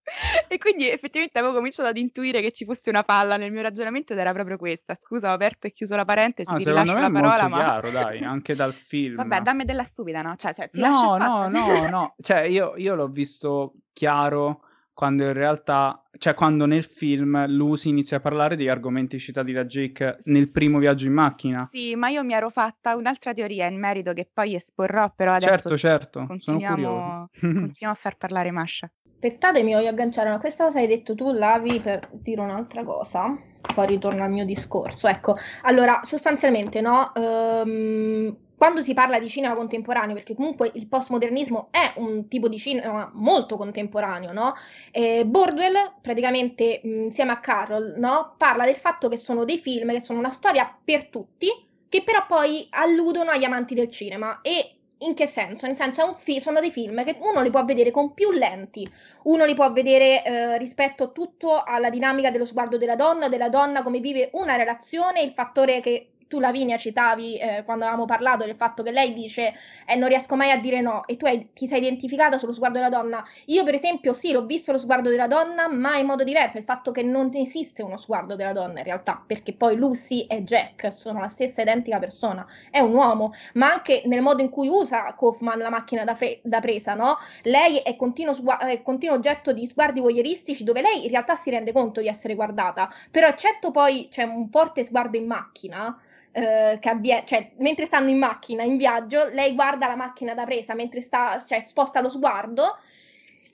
e 0.48 0.58
quindi 0.58 0.90
effettivamente 0.90 1.40
avevo 1.40 1.54
cominciato 1.54 1.90
ad 1.90 1.98
intuire 1.98 2.42
che 2.42 2.52
ci 2.52 2.66
fosse 2.66 2.90
una 2.90 3.04
palla 3.04 3.38
nel 3.38 3.52
mio 3.52 3.62
ragionamento 3.62 4.14
ed 4.14 4.20
era 4.20 4.34
proprio 4.34 4.58
questa. 4.58 4.96
Scusa, 5.00 5.32
ho 5.32 5.34
aperto 5.34 5.68
e 5.68 5.72
chiuso 5.72 5.96
la 5.96 6.06
parentesi, 6.06 6.52
ah, 6.52 6.58
ti 6.58 6.66
rilascio 6.66 6.98
la 6.98 7.10
parola, 7.10 7.48
ma... 7.48 7.58
chiaro, 7.58 7.92
dai, 7.92 8.20
anche 8.24 8.56
dal 8.56 8.74
film. 8.74 9.16
Vabbè, 9.16 9.42
dammi 9.42 9.66
della 9.66 9.84
stupida, 9.84 10.22
no? 10.22 10.36
Cioè, 10.36 10.54
cioè 10.54 10.70
no, 10.74 11.18
no, 11.18 11.48
no, 11.48 11.88
no, 11.90 12.16
cioè 12.22 12.42
io, 12.42 12.74
io 12.78 12.96
l'ho 12.96 13.08
visto 13.08 13.76
chiaro 13.94 14.62
quando 14.94 15.24
in 15.24 15.34
realtà, 15.34 16.04
cioè 16.20 16.36
quando 16.36 16.66
nel 16.68 16.84
film 16.84 17.48
Lucy 17.48 17.90
inizia 17.90 18.18
a 18.18 18.20
parlare 18.20 18.56
degli 18.56 18.68
argomenti 18.68 19.18
citati 19.18 19.52
da 19.52 19.66
Jake 19.66 20.18
nel 20.26 20.52
primo 20.52 20.78
viaggio 20.78 21.08
in 21.08 21.14
macchina. 21.14 21.68
Sì, 21.72 21.96
ma 21.96 22.10
io 22.10 22.24
mi 22.24 22.34
ero 22.34 22.50
fatta 22.50 22.96
un'altra 22.96 23.34
teoria 23.34 23.66
in 23.66 23.80
merito 23.80 24.14
che 24.14 24.30
poi 24.32 24.54
esporrò, 24.54 25.12
però 25.16 25.34
adesso 25.34 25.50
certo, 25.50 25.78
certo, 25.78 26.26
continuiamo, 26.28 27.30
continuiamo 27.40 27.92
a 27.92 27.96
far 27.96 28.18
parlare 28.18 28.52
Masha. 28.52 28.90
Aspettatemi, 29.26 29.74
voglio 29.74 29.88
agganciare 29.88 30.28
a 30.32 30.38
questa 30.38 30.66
cosa 30.66 30.80
hai 30.80 30.88
detto 30.88 31.16
tu, 31.16 31.32
Lavi, 31.32 31.80
per 31.80 32.10
dire 32.12 32.42
un'altra 32.42 32.84
cosa. 32.84 33.34
Poi 33.74 33.88
ritorno 33.88 34.22
al 34.22 34.30
mio 34.30 34.44
discorso. 34.44 35.08
Ecco, 35.08 35.38
allora, 35.62 36.02
sostanzialmente, 36.04 36.82
no? 36.82 37.10
Um, 37.16 38.36
quando 38.58 38.82
si 38.82 38.94
parla 38.94 39.20
di 39.20 39.30
cinema 39.30 39.56
contemporaneo, 39.56 40.14
perché 40.14 40.36
comunque 40.36 40.72
il 40.74 40.90
postmodernismo 40.90 41.70
è 41.72 41.94
un 42.00 42.28
tipo 42.28 42.50
di 42.50 42.58
cinema 42.58 43.10
molto 43.14 43.56
contemporaneo, 43.56 44.34
no? 44.34 44.56
Eh, 44.92 45.26
Bordwell, 45.26 45.94
praticamente 46.02 46.82
insieme 46.84 47.32
a 47.32 47.40
Carroll, 47.40 47.94
no? 47.96 48.36
Parla 48.38 48.66
del 48.66 48.76
fatto 48.76 49.08
che 49.08 49.16
sono 49.16 49.46
dei 49.46 49.58
film 49.58 49.92
che 49.92 50.02
sono 50.02 50.20
una 50.20 50.32
storia 50.32 50.78
per 50.84 51.08
tutti, 51.08 51.48
che 51.88 52.04
però 52.04 52.26
poi 52.28 52.68
alludono 52.72 53.32
agli 53.32 53.46
amanti 53.46 53.74
del 53.74 53.90
cinema 53.90 54.42
e 54.42 54.80
in 55.06 55.14
che 55.14 55.28
senso? 55.28 55.66
Nel 55.66 55.76
senso, 55.76 56.16
fi- 56.20 56.40
sono 56.40 56.60
dei 56.60 56.72
film 56.72 57.04
che 57.04 57.18
uno 57.20 57.42
li 57.42 57.50
può 57.50 57.64
vedere 57.66 57.92
con 57.92 58.14
più 58.14 58.32
lenti, 58.32 58.90
uno 59.24 59.46
li 59.46 59.54
può 59.54 59.72
vedere 59.72 60.24
eh, 60.24 60.58
rispetto 60.58 61.12
tutto 61.12 61.62
alla 61.64 61.90
dinamica 61.90 62.32
dello 62.32 62.46
sguardo 62.46 62.78
della 62.78 62.96
donna, 62.96 63.30
della 63.30 63.50
donna 63.50 63.84
come 63.84 64.00
vive 64.00 64.30
una 64.34 64.56
relazione, 64.56 65.22
il 65.22 65.32
fattore 65.32 65.80
che 65.82 66.13
tu 66.34 66.40
Lavinia 66.40 66.78
citavi 66.78 67.38
eh, 67.38 67.64
quando 67.64 67.84
avevamo 67.84 68.06
parlato 68.06 68.44
del 68.44 68.56
fatto 68.56 68.82
che 68.82 68.90
lei 68.90 69.14
dice 69.14 69.54
eh, 69.86 69.96
non 69.96 70.10
riesco 70.10 70.36
mai 70.36 70.50
a 70.50 70.58
dire 70.58 70.82
no 70.82 71.06
e 71.06 71.16
tu 71.16 71.26
hai, 71.26 71.50
ti 71.54 71.68
sei 71.68 71.78
identificata 71.78 72.40
sullo 72.40 72.54
sguardo 72.54 72.80
della 72.80 72.90
donna. 72.90 73.24
Io 73.46 73.64
per 73.64 73.76
esempio 73.76 74.14
sì, 74.14 74.32
l'ho 74.32 74.44
visto 74.44 74.72
lo 74.72 74.80
sguardo 74.80 75.10
della 75.10 75.28
donna, 75.28 75.70
ma 75.70 75.96
in 75.98 76.08
modo 76.08 76.24
diverso, 76.24 76.58
il 76.58 76.64
fatto 76.64 76.92
che 76.92 77.04
non 77.04 77.30
esiste 77.36 77.84
uno 77.84 77.98
sguardo 77.98 78.36
della 78.36 78.52
donna 78.52 78.80
in 78.80 78.84
realtà, 78.86 79.22
perché 79.24 79.54
poi 79.54 79.76
Lucy 79.76 80.26
e 80.26 80.44
Jack 80.44 80.92
sono 80.92 81.20
la 81.20 81.28
stessa 81.28 81.62
identica 81.62 82.00
persona, 82.00 82.48
è 82.72 82.80
un 82.80 82.96
uomo, 82.96 83.34
ma 83.54 83.72
anche 83.72 84.02
nel 84.06 84.22
modo 84.22 84.42
in 84.42 84.50
cui 84.50 84.68
usa 84.68 85.14
Kaufman 85.16 85.60
la 85.60 85.70
macchina 85.70 86.04
da, 86.04 86.16
fre- 86.16 86.40
da 86.42 86.60
presa, 86.62 86.96
no? 86.96 87.18
Lei 87.44 87.78
è 87.78 87.96
continuo, 87.96 88.34
sgu- 88.34 88.58
è 88.58 88.82
continuo 88.82 89.16
oggetto 89.16 89.54
di 89.54 89.68
sguardi 89.68 90.00
voyeuristici 90.00 90.64
dove 90.64 90.82
lei 90.82 91.04
in 91.04 91.12
realtà 91.12 91.36
si 91.36 91.52
rende 91.52 91.72
conto 91.72 92.02
di 92.02 92.08
essere 92.08 92.34
guardata, 92.34 92.92
però 93.12 93.28
eccetto 93.28 93.70
poi 93.70 94.08
c'è 94.10 94.24
un 94.24 94.50
forte 94.50 94.84
sguardo 94.84 95.18
in 95.18 95.28
macchina, 95.28 95.96
eh, 96.34 96.78
che 96.82 96.90
avviene, 96.90 97.24
cioè 97.26 97.52
mentre 97.60 97.86
stanno 97.86 98.10
in 98.10 98.18
macchina, 98.18 98.64
in 98.64 98.76
viaggio, 98.76 99.30
lei 99.32 99.54
guarda 99.54 99.88
la 99.88 99.96
macchina 99.96 100.34
da 100.34 100.44
presa 100.44 100.74
mentre 100.74 101.00
sta, 101.02 101.38
cioè 101.40 101.62
sposta 101.62 102.02
lo 102.02 102.10
sguardo 102.10 102.78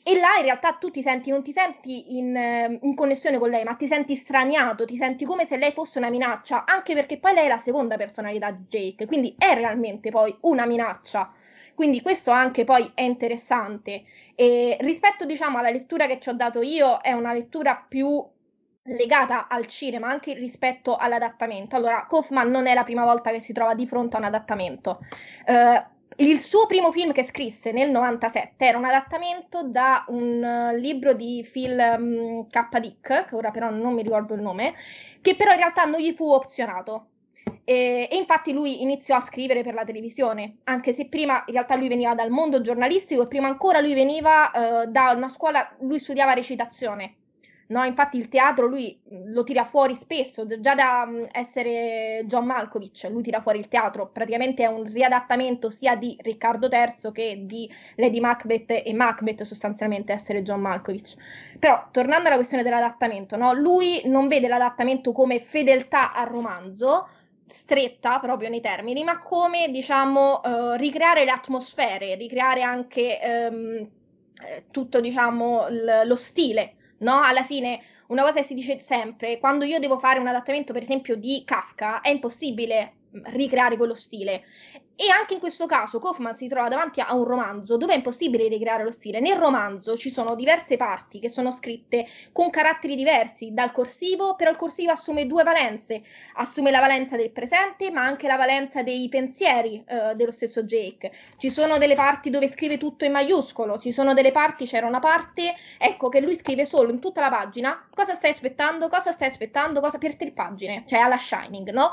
e 0.01 0.17
là 0.17 0.37
in 0.37 0.43
realtà 0.43 0.73
tu 0.73 0.89
ti 0.89 1.01
senti, 1.01 1.29
non 1.29 1.43
ti 1.43 1.51
senti 1.51 2.17
in, 2.17 2.35
eh, 2.35 2.79
in, 2.81 2.95
connessione 2.95 3.37
con 3.37 3.49
lei, 3.49 3.63
ma 3.63 3.75
ti 3.75 3.85
senti 3.85 4.15
straniato, 4.15 4.85
ti 4.85 4.95
senti 4.95 5.25
come 5.25 5.45
se 5.45 5.57
lei 5.57 5.71
fosse 5.71 5.99
una 5.99 6.09
minaccia, 6.09 6.65
anche 6.65 6.93
perché 6.93 7.19
poi 7.19 7.33
lei 7.33 7.45
è 7.45 7.49
la 7.49 7.57
seconda 7.57 7.97
personalità 7.97 8.49
di 8.49 8.63
Jake, 8.69 9.05
quindi 9.05 9.35
è 9.37 9.53
realmente 9.53 10.09
poi 10.09 10.35
una 10.41 10.65
minaccia. 10.65 11.31
Quindi 11.75 12.01
questo 12.01 12.31
anche 12.31 12.63
poi 12.63 12.91
è 12.93 13.03
interessante. 13.03 14.03
E 14.35 14.77
rispetto, 14.81 15.25
diciamo, 15.25 15.59
alla 15.59 15.69
lettura 15.69 16.07
che 16.07 16.19
ci 16.19 16.29
ho 16.29 16.33
dato 16.33 16.61
io, 16.61 16.99
è 17.01 17.11
una 17.13 17.31
lettura 17.31 17.85
più 17.87 18.25
legata 18.89 19.47
al 19.47 19.65
cinema 19.65 20.09
anche 20.09 20.33
rispetto 20.33 20.95
all'adattamento. 20.95 21.75
Allora, 21.75 22.05
Kaufman 22.07 22.49
non 22.49 22.67
è 22.67 22.73
la 22.73 22.83
prima 22.83 23.03
volta 23.03 23.31
che 23.31 23.39
si 23.39 23.53
trova 23.53 23.75
di 23.75 23.85
fronte 23.85 24.15
a 24.15 24.19
un 24.19 24.25
adattamento. 24.25 24.99
Uh, 25.45 25.97
il 26.17 26.39
suo 26.41 26.65
primo 26.65 26.91
film 26.91 27.11
che 27.11 27.23
scrisse 27.23 27.71
nel 27.71 27.89
97 27.91 28.65
era 28.65 28.77
un 28.77 28.85
adattamento 28.85 29.63
da 29.63 30.03
un 30.07 30.71
uh, 30.73 30.75
libro 30.77 31.13
di 31.13 31.47
Phil 31.49 31.95
um, 31.97 32.47
K. 32.47 32.79
Dick, 32.79 33.25
che 33.25 33.35
ora 33.35 33.51
però 33.51 33.69
non 33.69 33.93
mi 33.93 34.01
ricordo 34.01 34.33
il 34.33 34.41
nome, 34.41 34.73
che 35.21 35.35
però 35.35 35.51
in 35.51 35.57
realtà 35.57 35.85
non 35.85 35.99
gli 35.99 36.13
fu 36.13 36.29
opzionato. 36.31 37.07
E, 37.63 38.07
e, 38.11 38.17
infatti 38.17 38.51
lui 38.51 38.81
iniziò 38.81 39.15
a 39.15 39.21
scrivere 39.21 39.63
per 39.63 39.73
la 39.73 39.85
televisione, 39.85 40.57
anche 40.65 40.91
se 40.91 41.07
prima 41.07 41.43
in 41.45 41.53
realtà 41.53 41.75
lui 41.75 41.87
veniva 41.87 42.15
dal 42.15 42.31
mondo 42.31 42.61
giornalistico 42.61 43.23
e 43.23 43.27
prima 43.27 43.47
ancora 43.47 43.79
lui 43.79 43.93
veniva 43.93 44.51
uh, 44.53 44.91
da 44.91 45.13
una 45.15 45.29
scuola, 45.29 45.75
lui 45.81 45.99
studiava 45.99 46.33
recitazione 46.33 47.18
No, 47.69 47.83
infatti 47.83 48.17
il 48.17 48.29
teatro 48.29 48.65
lui 48.65 48.99
lo 49.27 49.43
tira 49.43 49.63
fuori 49.63 49.93
spesso, 49.93 50.47
già 50.59 50.73
da 50.73 51.07
essere 51.31 52.23
John 52.25 52.45
Malkovich, 52.45 53.07
lui 53.11 53.21
tira 53.21 53.41
fuori 53.41 53.59
il 53.59 53.67
teatro, 53.67 54.09
praticamente 54.09 54.63
è 54.63 54.67
un 54.67 54.85
riadattamento 54.85 55.69
sia 55.69 55.95
di 55.95 56.17
Riccardo 56.19 56.67
III 56.67 57.11
che 57.11 57.43
di 57.45 57.71
Lady 57.97 58.19
Macbeth 58.19 58.71
e 58.71 58.91
Macbeth 58.95 59.43
sostanzialmente 59.43 60.11
essere 60.11 60.41
John 60.41 60.61
Malkovich. 60.61 61.15
Però 61.59 61.89
tornando 61.91 62.25
alla 62.25 62.37
questione 62.37 62.63
dell'adattamento, 62.63 63.37
no? 63.37 63.53
lui 63.53 64.01
non 64.05 64.27
vede 64.27 64.47
l'adattamento 64.47 65.11
come 65.11 65.39
fedeltà 65.39 66.11
al 66.11 66.25
romanzo, 66.25 67.07
stretta 67.45 68.17
proprio 68.19 68.49
nei 68.49 68.61
termini, 68.61 69.03
ma 69.03 69.19
come 69.19 69.69
diciamo 69.69 70.41
uh, 70.43 70.71
ricreare 70.73 71.23
le 71.23 71.31
atmosfere, 71.31 72.15
ricreare 72.15 72.63
anche 72.63 73.19
um, 73.51 73.89
tutto 74.71 74.99
diciamo 74.99 75.67
l- 75.69 76.07
lo 76.07 76.15
stile 76.15 76.73
no? 76.99 77.19
Alla 77.21 77.43
fine 77.43 77.81
una 78.07 78.23
cosa 78.23 78.39
che 78.39 78.43
si 78.43 78.53
dice 78.53 78.79
sempre, 78.79 79.37
quando 79.39 79.65
io 79.65 79.79
devo 79.79 79.99
fare 79.99 80.19
un 80.19 80.27
adattamento, 80.27 80.73
per 80.73 80.81
esempio, 80.81 81.15
di 81.15 81.43
Kafka, 81.45 82.01
è 82.01 82.09
impossibile 82.09 82.93
ricreare 83.25 83.77
quello 83.77 83.95
stile. 83.95 84.43
E 85.01 85.09
anche 85.17 85.33
in 85.33 85.39
questo 85.39 85.65
caso 85.65 85.97
Kaufman 85.97 86.33
si 86.33 86.49
trova 86.49 86.67
davanti 86.67 86.99
a 86.99 87.15
un 87.15 87.23
romanzo 87.23 87.77
dove 87.77 87.93
è 87.93 87.95
impossibile 87.95 88.49
ricreare 88.49 88.83
lo 88.83 88.91
stile. 88.91 89.21
Nel 89.21 89.37
romanzo 89.37 89.95
ci 89.95 90.09
sono 90.09 90.35
diverse 90.35 90.75
parti 90.75 91.19
che 91.19 91.29
sono 91.29 91.51
scritte 91.51 92.05
con 92.33 92.49
caratteri 92.49 92.97
diversi 92.97 93.53
dal 93.53 93.71
corsivo, 93.71 94.35
però 94.35 94.51
il 94.51 94.57
corsivo 94.57 94.91
assume 94.91 95.25
due 95.25 95.43
valenze. 95.43 96.01
Assume 96.33 96.69
la 96.69 96.81
valenza 96.81 97.15
del 97.15 97.31
presente, 97.31 97.91
ma 97.91 98.01
anche 98.03 98.27
la 98.27 98.35
valenza 98.35 98.83
dei 98.83 99.07
pensieri 99.07 99.81
eh, 99.87 100.15
dello 100.15 100.31
stesso 100.31 100.63
Jake. 100.63 101.13
Ci 101.37 101.49
sono 101.49 101.77
delle 101.77 101.95
parti 101.95 102.29
dove 102.29 102.49
scrive 102.49 102.77
tutto 102.77 103.05
in 103.05 103.13
maiuscolo, 103.13 103.79
ci 103.79 103.93
sono 103.93 104.13
delle 104.13 104.33
parti, 104.33 104.65
c'era 104.65 104.85
una 104.85 104.99
parte, 104.99 105.55
ecco, 105.77 106.09
che 106.09 106.19
lui 106.19 106.35
scrive 106.35 106.65
solo 106.65 106.91
in 106.91 106.99
tutta 106.99 107.21
la 107.21 107.29
pagina 107.29 107.87
cosa 107.95 108.13
stai 108.15 108.31
aspettando, 108.31 108.89
cosa 108.89 109.11
stai 109.11 109.29
aspettando, 109.29 109.79
cosa 109.79 109.97
per 109.97 110.15
tre 110.17 110.31
pagine, 110.31 110.83
cioè 110.87 110.99
alla 110.99 111.17
Shining, 111.17 111.71
no? 111.71 111.91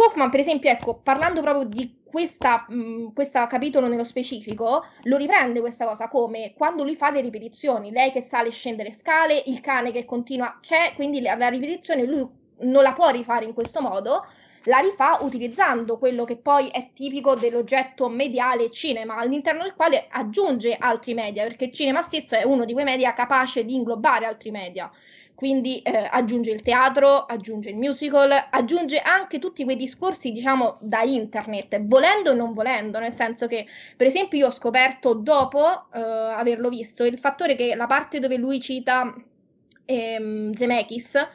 Kaufman, 0.00 0.30
per 0.30 0.40
esempio, 0.40 0.70
ecco, 0.70 0.94
parlando 0.94 1.42
proprio 1.42 1.64
di 1.64 1.98
questa, 2.02 2.64
mh, 2.66 3.12
questo 3.12 3.46
capitolo 3.46 3.86
nello 3.86 4.04
specifico, 4.04 4.82
lo 5.02 5.16
riprende 5.18 5.60
questa 5.60 5.86
cosa 5.86 6.08
come 6.08 6.54
quando 6.56 6.84
lui 6.84 6.96
fa 6.96 7.10
le 7.10 7.20
ripetizioni, 7.20 7.90
lei 7.90 8.10
che 8.10 8.22
sale 8.22 8.48
e 8.48 8.50
scende 8.50 8.82
le 8.82 8.92
scale, 8.92 9.42
il 9.46 9.60
cane 9.60 9.92
che 9.92 10.06
continua, 10.06 10.58
c'è, 10.62 10.94
quindi 10.94 11.20
la, 11.20 11.34
la 11.34 11.48
ripetizione 11.48 12.06
lui 12.06 12.26
non 12.60 12.82
la 12.82 12.94
può 12.94 13.10
rifare 13.10 13.44
in 13.44 13.52
questo 13.52 13.82
modo, 13.82 14.24
la 14.64 14.78
rifà 14.78 15.18
utilizzando 15.20 15.98
quello 15.98 16.24
che 16.24 16.38
poi 16.38 16.68
è 16.68 16.92
tipico 16.94 17.34
dell'oggetto 17.34 18.08
mediale 18.08 18.70
cinema, 18.70 19.16
all'interno 19.16 19.64
del 19.64 19.74
quale 19.74 20.06
aggiunge 20.08 20.76
altri 20.78 21.12
media, 21.12 21.42
perché 21.42 21.66
il 21.66 21.72
cinema 21.72 22.00
stesso 22.00 22.34
è 22.36 22.44
uno 22.44 22.64
di 22.64 22.72
quei 22.72 22.84
media 22.86 23.12
capace 23.12 23.66
di 23.66 23.74
inglobare 23.74 24.24
altri 24.24 24.50
media 24.50 24.90
quindi 25.40 25.80
eh, 25.80 26.06
aggiunge 26.10 26.50
il 26.50 26.60
teatro, 26.60 27.24
aggiunge 27.24 27.70
il 27.70 27.76
musical, 27.76 28.30
aggiunge 28.50 28.98
anche 28.98 29.38
tutti 29.38 29.64
quei 29.64 29.76
discorsi, 29.76 30.32
diciamo, 30.32 30.76
da 30.82 31.00
internet, 31.00 31.80
volendo 31.86 32.32
o 32.32 32.34
non 32.34 32.52
volendo, 32.52 32.98
nel 32.98 33.14
senso 33.14 33.46
che, 33.46 33.66
per 33.96 34.06
esempio, 34.06 34.36
io 34.36 34.48
ho 34.48 34.50
scoperto 34.50 35.14
dopo 35.14 35.86
eh, 35.94 35.98
averlo 35.98 36.68
visto 36.68 37.04
il 37.04 37.18
fattore 37.18 37.56
che 37.56 37.74
la 37.74 37.86
parte 37.86 38.20
dove 38.20 38.36
lui 38.36 38.60
cita 38.60 39.14
ehm, 39.86 40.52
Zemeckis, 40.52 41.28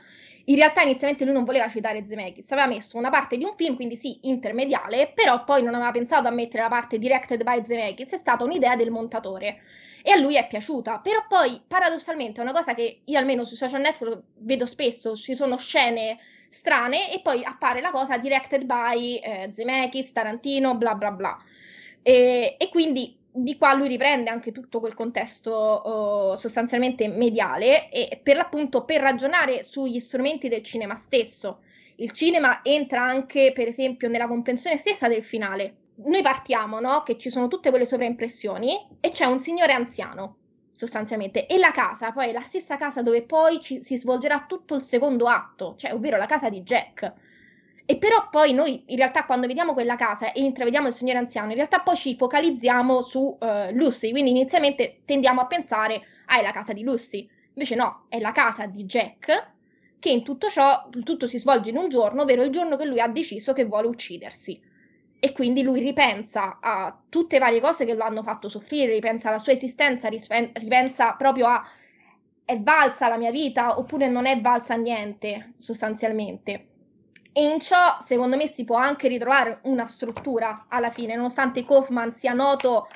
in 0.46 0.56
realtà 0.56 0.84
inizialmente 0.84 1.26
lui 1.26 1.34
non 1.34 1.44
voleva 1.44 1.68
citare 1.68 2.06
Zemeckis, 2.06 2.52
aveva 2.52 2.68
messo 2.68 3.00
una 3.00 3.10
parte 3.10 3.38
di 3.38 3.44
un 3.44 3.56
film, 3.56 3.74
quindi 3.74 3.96
sì, 3.96 4.20
intermediale, 4.28 5.14
però 5.16 5.44
poi 5.44 5.64
non 5.64 5.74
aveva 5.74 5.90
pensato 5.90 6.28
a 6.28 6.32
mettere 6.32 6.62
la 6.62 6.70
parte 6.70 7.00
directed 7.00 7.44
by 7.44 7.66
Zemeckis, 7.66 8.12
è 8.12 8.18
stata 8.20 8.44
un'idea 8.44 8.76
del 8.76 8.92
montatore 8.92 9.62
e 10.08 10.12
a 10.12 10.18
lui 10.18 10.36
è 10.36 10.46
piaciuta. 10.48 11.00
Però 11.00 11.26
poi, 11.28 11.60
paradossalmente, 11.68 12.40
è 12.40 12.44
una 12.44 12.54
cosa 12.54 12.76
che 12.76 13.02
io 13.04 13.18
almeno 13.18 13.44
sui 13.44 13.56
social 13.56 13.82
network 13.82 14.22
vedo 14.38 14.68
spesso, 14.68 15.16
ci 15.16 15.36
sono 15.36 15.58
scene 15.58 16.20
strane 16.48 17.12
e 17.12 17.22
poi 17.22 17.44
appare 17.44 17.82
la 17.82 17.90
cosa 17.90 18.20
directed 18.20 18.66
by 18.66 19.16
eh, 19.18 19.48
Zemeckis, 19.52 20.12
Tarantino, 20.12 20.76
bla 20.76 20.94
bla 20.94 21.10
bla. 21.10 21.44
E, 22.04 22.56
e, 22.60 22.70
quindi 22.70 23.18
di 23.32 23.58
qua 23.58 23.74
lui 23.74 23.88
riprende 23.88 24.30
anche 24.30 24.52
tutto 24.52 24.80
quel 24.80 24.94
contesto 24.94 25.52
oh, 25.52 26.36
sostanzialmente 26.36 27.08
mediale 27.08 27.90
e 27.90 28.20
per 28.22 28.36
l'appunto 28.36 28.86
per 28.86 29.02
ragionare 29.02 29.64
sugli 29.64 30.00
strumenti 30.00 30.50
del 30.50 30.62
cinema 30.62 30.96
stesso. 30.96 31.62
Il 31.96 32.12
cinema 32.12 32.60
entra 32.62 33.02
anche, 33.02 33.54
per 33.56 33.68
esempio, 33.68 34.08
nella 34.08 34.28
comprensione 34.28 34.78
stessa 34.78 35.08
del 35.08 35.24
finale 35.24 35.78
noi 35.98 36.22
partiamo, 36.22 36.80
no? 36.80 37.04
Che 37.04 37.18
ci 37.18 37.30
sono 37.30 37.48
tutte 37.48 37.70
quelle 37.70 37.86
sovraimpressioni 37.86 38.88
e 39.00 39.12
c'è 39.12 39.25
un 39.25 39.40
signore 39.40 39.74
anziano, 39.74 40.38
sostanzialmente, 40.75 41.46
e 41.46 41.58
la 41.58 41.72
casa, 41.72 42.12
poi 42.12 42.30
è 42.30 42.32
la 42.32 42.42
stessa 42.42 42.78
casa 42.78 43.02
dove 43.02 43.24
poi 43.24 43.62
ci, 43.62 43.82
si 43.82 43.98
svolgerà 43.98 44.46
tutto 44.48 44.75
il 44.75 44.84
secondo 44.84 45.28
atto, 45.28 45.75
cioè 45.78 45.94
ovvero 45.94 46.18
la 46.18 46.25
casa 46.25 46.50
di 46.50 46.62
Jack. 46.62 47.14
E 47.88 47.98
però 47.98 48.30
poi 48.32 48.52
noi 48.54 48.84
in 48.88 48.98
realtà 48.98 49.25
quando 49.25 49.46
vediamo 49.46 49.74
quella 49.74 49.96
casa 49.96 50.32
e 50.32 50.42
intravediamo 50.42 50.88
il 50.88 50.94
signore 50.96 51.20
anziano, 51.20 51.50
in 51.50 51.56
realtà 51.56 51.80
poi 51.82 51.96
ci 51.96 52.16
focalizziamo 52.16 53.04
su 53.04 53.38
uh, 53.40 53.72
Lucy, 53.74 54.10
quindi 54.10 54.32
inizialmente 54.32 55.02
tendiamo 55.06 55.42
a 55.42 55.46
pensare, 55.46 56.02
ah 56.25 56.40
è 56.40 56.42
la 56.42 56.52
casa 56.52 56.74
di 56.74 56.84
Lucy, 56.84 57.30
invece 57.54 57.75
no, 57.75 58.06
è 58.10 58.20
la 58.20 58.32
casa 58.32 58.66
di 58.66 58.86
Jack 58.86 59.54
che 60.00 60.10
in 60.10 60.24
tutto 60.24 60.50
ciò, 60.50 60.90
tutto 61.04 61.28
si 61.28 61.40
svolge 61.40 61.70
in 61.70 61.78
un 61.78 61.90
giorno, 61.90 62.24
ovvero 62.24 62.44
il 62.44 62.52
giorno 62.52 62.75
che 62.75 62.86
lui 62.86 63.00
ha 63.00 63.08
deciso 63.08 63.54
che 63.54 63.66
vuole 63.66 63.88
uccidersi 63.88 64.60
e 65.19 65.31
quindi 65.31 65.63
lui 65.63 65.79
ripensa 65.79 66.60
a 66.62 66.95
tutte 67.10 67.38
le 67.39 67.45
varie 67.45 67.62
cose 67.62 67.86
che 67.86 67.93
lo 67.93 68.03
hanno 68.03 68.24
fatto 68.24 68.50
soffrire, 68.50 68.93
ripensa 68.93 69.29
alla 69.29 69.39
sua 69.39 69.53
esistenza, 69.53 70.10
ripensa 70.10 71.13
proprio 71.13 71.48
a 71.48 71.65
è 72.45 72.60
valsa 72.60 73.07
la 73.07 73.17
mia 73.17 73.31
vita 73.31 73.79
oppure 73.79 74.07
non 74.07 74.27
è 74.27 74.39
valsa 74.39 74.75
niente 74.75 75.53
sostanzialmente. 75.57 76.67
E 77.34 77.43
in 77.43 77.60
ciò, 77.60 77.98
secondo 78.00 78.38
me, 78.38 78.48
si 78.48 78.63
può 78.63 78.77
anche 78.77 79.07
ritrovare 79.07 79.60
una 79.63 79.88
struttura 79.88 80.67
alla 80.69 80.91
fine, 80.91 81.15
nonostante 81.15 81.65
Kaufman 81.65 82.13
sia 82.13 82.34
noto 82.34 82.88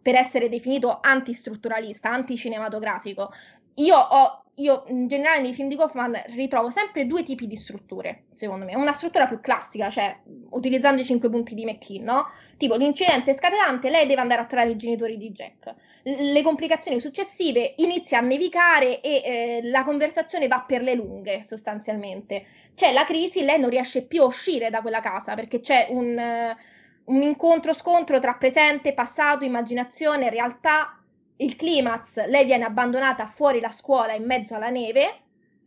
per 0.00 0.14
essere 0.14 0.48
definito 0.48 1.00
antistrutturalista, 1.02 2.10
anticinematografico. 2.10 3.32
Io 3.74 3.96
ho 3.96 4.41
io 4.56 4.82
in 4.88 5.06
generale 5.06 5.40
nei 5.40 5.54
film 5.54 5.68
di 5.68 5.76
Kaufman 5.76 6.22
ritrovo 6.34 6.68
sempre 6.68 7.06
due 7.06 7.22
tipi 7.22 7.46
di 7.46 7.56
strutture, 7.56 8.24
secondo 8.34 8.66
me. 8.66 8.74
Una 8.74 8.92
struttura 8.92 9.26
più 9.26 9.40
classica, 9.40 9.88
cioè 9.88 10.14
utilizzando 10.50 11.00
i 11.00 11.04
cinque 11.04 11.30
punti 11.30 11.54
di 11.54 11.64
McKean, 11.64 12.04
no? 12.04 12.26
Tipo 12.58 12.76
l'incidente 12.76 13.32
scatenante, 13.32 13.88
lei 13.88 14.06
deve 14.06 14.20
andare 14.20 14.42
a 14.42 14.44
trovare 14.44 14.70
i 14.70 14.76
genitori 14.76 15.16
di 15.16 15.30
Jack. 15.30 15.74
Le 16.02 16.42
complicazioni 16.42 17.00
successive, 17.00 17.74
inizia 17.78 18.18
a 18.18 18.22
nevicare 18.22 19.00
e 19.00 19.22
eh, 19.24 19.60
la 19.64 19.84
conversazione 19.84 20.48
va 20.48 20.64
per 20.66 20.82
le 20.82 20.94
lunghe, 20.94 21.44
sostanzialmente. 21.44 22.44
C'è 22.74 22.92
la 22.92 23.04
crisi, 23.04 23.44
lei 23.44 23.58
non 23.58 23.70
riesce 23.70 24.02
più 24.02 24.22
a 24.22 24.26
uscire 24.26 24.68
da 24.68 24.82
quella 24.82 25.00
casa 25.00 25.34
perché 25.34 25.60
c'è 25.60 25.86
un, 25.90 26.16
uh, 26.16 27.12
un 27.14 27.22
incontro-scontro 27.22 28.18
tra 28.18 28.34
presente, 28.34 28.92
passato, 28.92 29.44
immaginazione, 29.44 30.28
realtà 30.28 31.01
il 31.36 31.56
climax, 31.56 32.26
lei 32.26 32.44
viene 32.44 32.64
abbandonata 32.64 33.26
fuori 33.26 33.60
la 33.60 33.70
scuola 33.70 34.12
in 34.12 34.24
mezzo 34.24 34.54
alla 34.54 34.68
neve 34.68 35.20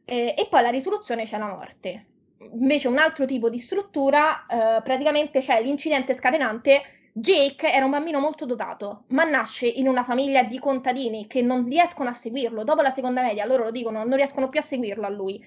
eh, 0.05 0.33
e 0.37 0.47
poi 0.49 0.61
la 0.61 0.69
risoluzione 0.69 1.25
c'è 1.25 1.37
la 1.37 1.47
morte. 1.47 2.05
Invece 2.37 2.87
un 2.87 2.97
altro 2.97 3.25
tipo 3.25 3.49
di 3.49 3.59
struttura, 3.59 4.45
eh, 4.45 4.81
praticamente 4.81 5.39
c'è 5.39 5.61
l'incidente 5.61 6.13
scatenante. 6.13 6.81
Jake 7.11 7.71
era 7.71 7.85
un 7.85 7.91
bambino 7.91 8.19
molto 8.19 8.45
dotato, 8.45 9.03
ma 9.07 9.23
nasce 9.23 9.65
in 9.67 9.87
una 9.87 10.03
famiglia 10.03 10.43
di 10.43 10.59
contadini 10.59 11.27
che 11.27 11.41
non 11.41 11.65
riescono 11.65 12.09
a 12.09 12.13
seguirlo. 12.13 12.63
Dopo 12.63 12.81
la 12.81 12.89
seconda 12.89 13.21
media, 13.21 13.45
loro 13.45 13.63
lo 13.63 13.71
dicono, 13.71 14.03
non 14.03 14.15
riescono 14.17 14.49
più 14.49 14.59
a 14.59 14.63
seguirlo 14.63 15.05
a 15.05 15.09
lui. 15.09 15.43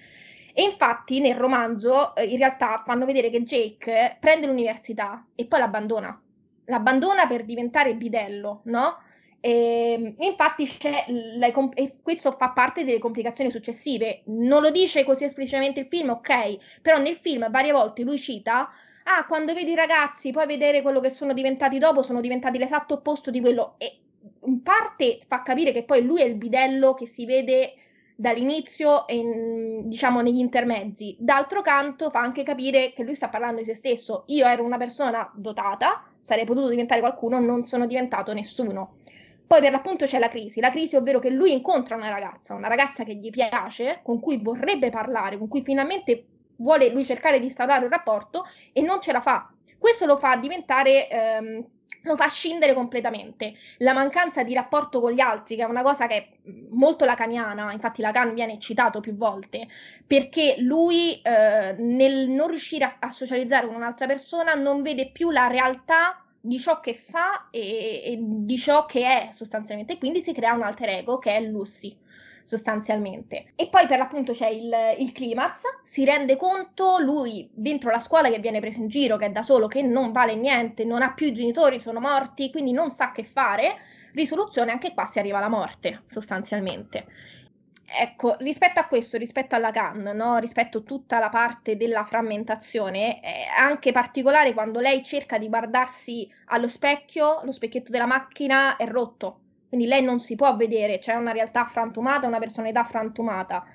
E 0.51 0.63
infatti 0.63 1.19
nel 1.19 1.35
romanzo 1.35 2.15
eh, 2.15 2.25
in 2.25 2.37
realtà 2.37 2.83
fanno 2.85 3.05
vedere 3.05 3.29
che 3.29 3.43
Jake 3.43 4.17
prende 4.19 4.47
l'università 4.47 5.25
e 5.35 5.45
poi 5.45 5.59
l'abbandona. 5.59 6.21
L'abbandona 6.65 7.27
per 7.27 7.45
diventare 7.45 7.95
bidello, 7.95 8.61
no? 8.65 8.97
E, 9.41 10.15
infatti 10.19 10.65
c'è 10.65 11.05
la, 11.07 11.47
e 11.73 11.93
questo 12.03 12.31
fa 12.33 12.49
parte 12.49 12.83
delle 12.83 12.99
complicazioni 12.99 13.51
successive. 13.51 14.21
Non 14.25 14.61
lo 14.61 14.71
dice 14.71 15.03
così 15.03 15.23
esplicitamente 15.23 15.81
il 15.81 15.87
film, 15.89 16.09
ok, 16.09 16.79
però 16.81 16.97
nel 16.97 17.17
film 17.21 17.49
varie 17.49 17.71
volte 17.71 18.03
lui 18.03 18.17
cita 18.17 18.69
ah, 19.09 19.25
quando 19.25 19.53
vedi 19.53 19.71
i 19.71 19.75
ragazzi, 19.75 20.31
poi 20.31 20.45
vedere 20.45 20.81
quello 20.81 20.99
che 20.99 21.09
sono 21.09 21.33
diventati 21.33 21.79
dopo, 21.79 22.03
sono 22.03 22.21
diventati 22.21 22.57
l'esatto 22.57 22.95
opposto 22.95 23.31
di 23.31 23.41
quello. 23.41 23.75
E 23.77 23.97
in 24.45 24.61
parte 24.61 25.19
fa 25.27 25.41
capire 25.41 25.71
che 25.71 25.83
poi 25.83 26.03
lui 26.03 26.21
è 26.21 26.25
il 26.25 26.35
bidello 26.35 26.93
che 26.93 27.07
si 27.07 27.25
vede 27.25 27.73
dall'inizio 28.15 29.07
e 29.07 29.15
in, 29.15 29.89
diciamo 29.89 30.21
negli 30.21 30.39
intermezzi. 30.39 31.15
D'altro 31.19 31.61
canto 31.61 32.09
fa 32.11 32.19
anche 32.19 32.43
capire 32.43 32.93
che 32.93 33.03
lui 33.03 33.15
sta 33.15 33.29
parlando 33.29 33.59
di 33.59 33.65
se 33.65 33.73
stesso. 33.73 34.23
Io 34.27 34.45
ero 34.45 34.63
una 34.63 34.77
persona 34.77 35.29
dotata, 35.33 36.03
sarei 36.21 36.45
potuto 36.45 36.69
diventare 36.69 36.99
qualcuno, 36.99 37.39
non 37.39 37.63
sono 37.65 37.87
diventato 37.87 38.33
nessuno. 38.33 38.97
Poi 39.49 39.61
per 39.61 39.71
l'appunto 39.71 40.05
c'è 40.05 40.19
la 40.19 40.27
crisi, 40.27 40.59
la 40.59 40.69
crisi 40.69 40.95
ovvero 40.95 41.17
che 41.17 41.31
lui 41.31 41.51
incontra 41.51 41.95
una 41.95 42.09
ragazza, 42.09 42.53
una 42.53 42.67
ragazza 42.67 43.03
che 43.03 43.15
gli 43.15 43.31
piace, 43.31 44.01
con 44.03 44.19
cui 44.19 44.37
vorrebbe 44.37 44.91
parlare, 44.91 45.39
con 45.39 45.47
cui 45.47 45.63
finalmente 45.63 46.23
vuole 46.57 46.91
lui 46.91 47.03
cercare 47.03 47.39
di 47.39 47.45
instaurare 47.45 47.83
un 47.83 47.89
rapporto 47.89 48.45
e 48.71 48.83
non 48.83 49.01
ce 49.01 49.11
la 49.11 49.21
fa. 49.21 49.51
Questo 49.75 50.05
lo 50.05 50.17
fa 50.17 50.35
diventare 50.35 51.09
ehm, 51.09 51.65
lo 52.03 52.15
fa 52.15 52.27
scindere 52.27 52.75
completamente. 52.75 53.55
La 53.77 53.93
mancanza 53.93 54.43
di 54.43 54.53
rapporto 54.53 54.99
con 54.99 55.13
gli 55.13 55.19
altri, 55.19 55.55
che 55.55 55.63
è 55.63 55.65
una 55.65 55.81
cosa 55.81 56.05
che 56.05 56.15
è 56.15 56.29
molto 56.69 57.05
lacaniana, 57.05 57.73
infatti 57.73 58.03
Lacan 58.03 58.35
viene 58.35 58.59
citato 58.59 58.99
più 58.99 59.15
volte, 59.15 59.67
perché 60.05 60.57
lui 60.59 61.19
eh, 61.23 61.73
nel 61.75 62.29
non 62.29 62.49
riuscire 62.49 62.83
a, 62.83 62.97
a, 62.99 63.09
socializzare 63.09 63.65
con 63.65 63.77
un'altra 63.77 64.05
persona 64.05 64.53
non 64.53 64.83
vede 64.83 65.09
più 65.09 65.31
la 65.31 65.47
realtà 65.47 66.23
di 66.41 66.59
ciò 66.59 66.79
che 66.79 66.93
fa 66.93 67.49
e, 67.51 68.01
e 68.05 68.17
di 68.19 68.57
ciò 68.57 68.85
che 68.85 69.03
è 69.05 69.29
sostanzialmente, 69.31 69.97
quindi 69.97 70.21
si 70.21 70.33
crea 70.33 70.53
un 70.53 70.63
alter 70.63 70.89
ego 70.89 71.17
che 71.17 71.35
è 71.35 71.41
Lucy 71.41 71.97
sostanzialmente. 72.49 73.51
E 73.55 73.69
poi 73.69 73.85
per 73.85 73.99
l'appunto 73.99 74.31
c'è 74.33 74.47
il, 74.47 74.73
il 74.97 75.11
climax, 75.11 75.61
si 75.83 76.03
rende 76.03 76.35
conto 76.35 76.97
lui 76.99 77.47
dentro 77.53 77.91
la 77.91 77.99
scuola 77.99 78.27
che 78.29 78.39
viene 78.39 78.59
preso 78.59 78.79
in 78.79 78.87
giro, 78.87 79.17
che 79.17 79.27
è 79.27 79.29
da 79.29 79.43
solo, 79.43 79.67
che 79.67 79.83
non 79.83 80.11
vale 80.11 80.33
niente, 80.35 80.83
non 80.83 81.03
ha 81.03 81.13
più 81.13 81.27
i 81.27 81.31
genitori, 81.31 81.79
sono 81.79 81.99
morti, 81.99 82.49
quindi 82.49 82.71
non 82.71 82.89
sa 82.89 83.11
che 83.11 83.23
fare. 83.23 83.77
Risoluzione, 84.13 84.71
anche 84.71 84.95
qua 84.95 85.05
si 85.05 85.19
arriva 85.19 85.37
alla 85.37 85.47
morte, 85.47 86.01
sostanzialmente. 86.07 87.05
Ecco, 87.91 88.35
rispetto 88.39 88.79
a 88.79 88.85
questo, 88.87 89.17
rispetto 89.17 89.55
alla 89.55 89.71
Lacan, 89.71 90.15
no? 90.15 90.37
rispetto 90.37 90.77
a 90.79 90.81
tutta 90.81 91.17
la 91.19 91.29
parte 91.29 91.75
della 91.75 92.05
frammentazione, 92.05 93.19
è 93.19 93.45
anche 93.57 93.91
particolare 93.91 94.53
quando 94.53 94.79
lei 94.79 95.03
cerca 95.03 95.37
di 95.39 95.49
guardarsi 95.49 96.31
allo 96.45 96.67
specchio, 96.67 97.41
lo 97.43 97.51
specchietto 97.51 97.91
della 97.91 98.05
macchina 98.05 98.75
è 98.77 98.85
rotto, 98.85 99.39
quindi 99.67 99.87
lei 99.87 100.03
non 100.03 100.19
si 100.19 100.35
può 100.35 100.55
vedere, 100.55 100.99
c'è 100.99 101.15
una 101.15 101.31
realtà 101.31 101.65
frantumata, 101.65 102.27
una 102.27 102.37
personalità 102.39 102.83
frantumata. 102.83 103.65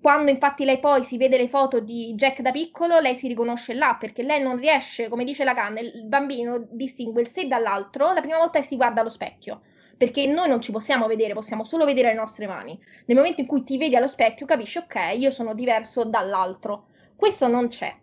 Quando 0.00 0.30
infatti 0.30 0.64
lei 0.64 0.78
poi 0.80 1.04
si 1.04 1.16
vede 1.16 1.36
le 1.36 1.48
foto 1.48 1.78
di 1.80 2.14
Jack 2.16 2.40
da 2.40 2.50
piccolo, 2.50 2.98
lei 2.98 3.14
si 3.14 3.28
riconosce 3.28 3.74
là 3.74 3.96
perché 4.00 4.22
lei 4.22 4.42
non 4.42 4.56
riesce, 4.56 5.08
come 5.08 5.24
dice 5.24 5.44
la 5.44 5.54
canna, 5.54 5.78
il 5.80 6.04
bambino 6.06 6.66
distingue 6.70 7.20
il 7.20 7.28
sé 7.28 7.46
dall'altro 7.46 8.12
la 8.12 8.20
prima 8.20 8.38
volta 8.38 8.58
che 8.58 8.64
si 8.64 8.76
guarda 8.76 9.00
allo 9.00 9.10
specchio. 9.10 9.60
Perché 10.00 10.26
noi 10.26 10.48
non 10.48 10.62
ci 10.62 10.72
possiamo 10.72 11.06
vedere, 11.06 11.34
possiamo 11.34 11.62
solo 11.62 11.84
vedere 11.84 12.08
le 12.08 12.14
nostre 12.14 12.46
mani. 12.46 12.78
Nel 13.04 13.18
momento 13.18 13.42
in 13.42 13.46
cui 13.46 13.64
ti 13.64 13.76
vedi 13.76 13.96
allo 13.96 14.06
specchio, 14.06 14.46
capisci, 14.46 14.78
ok, 14.78 14.94
io 15.18 15.30
sono 15.30 15.52
diverso 15.52 16.04
dall'altro. 16.04 16.86
Questo 17.14 17.48
non 17.48 17.68
c'è. 17.68 17.94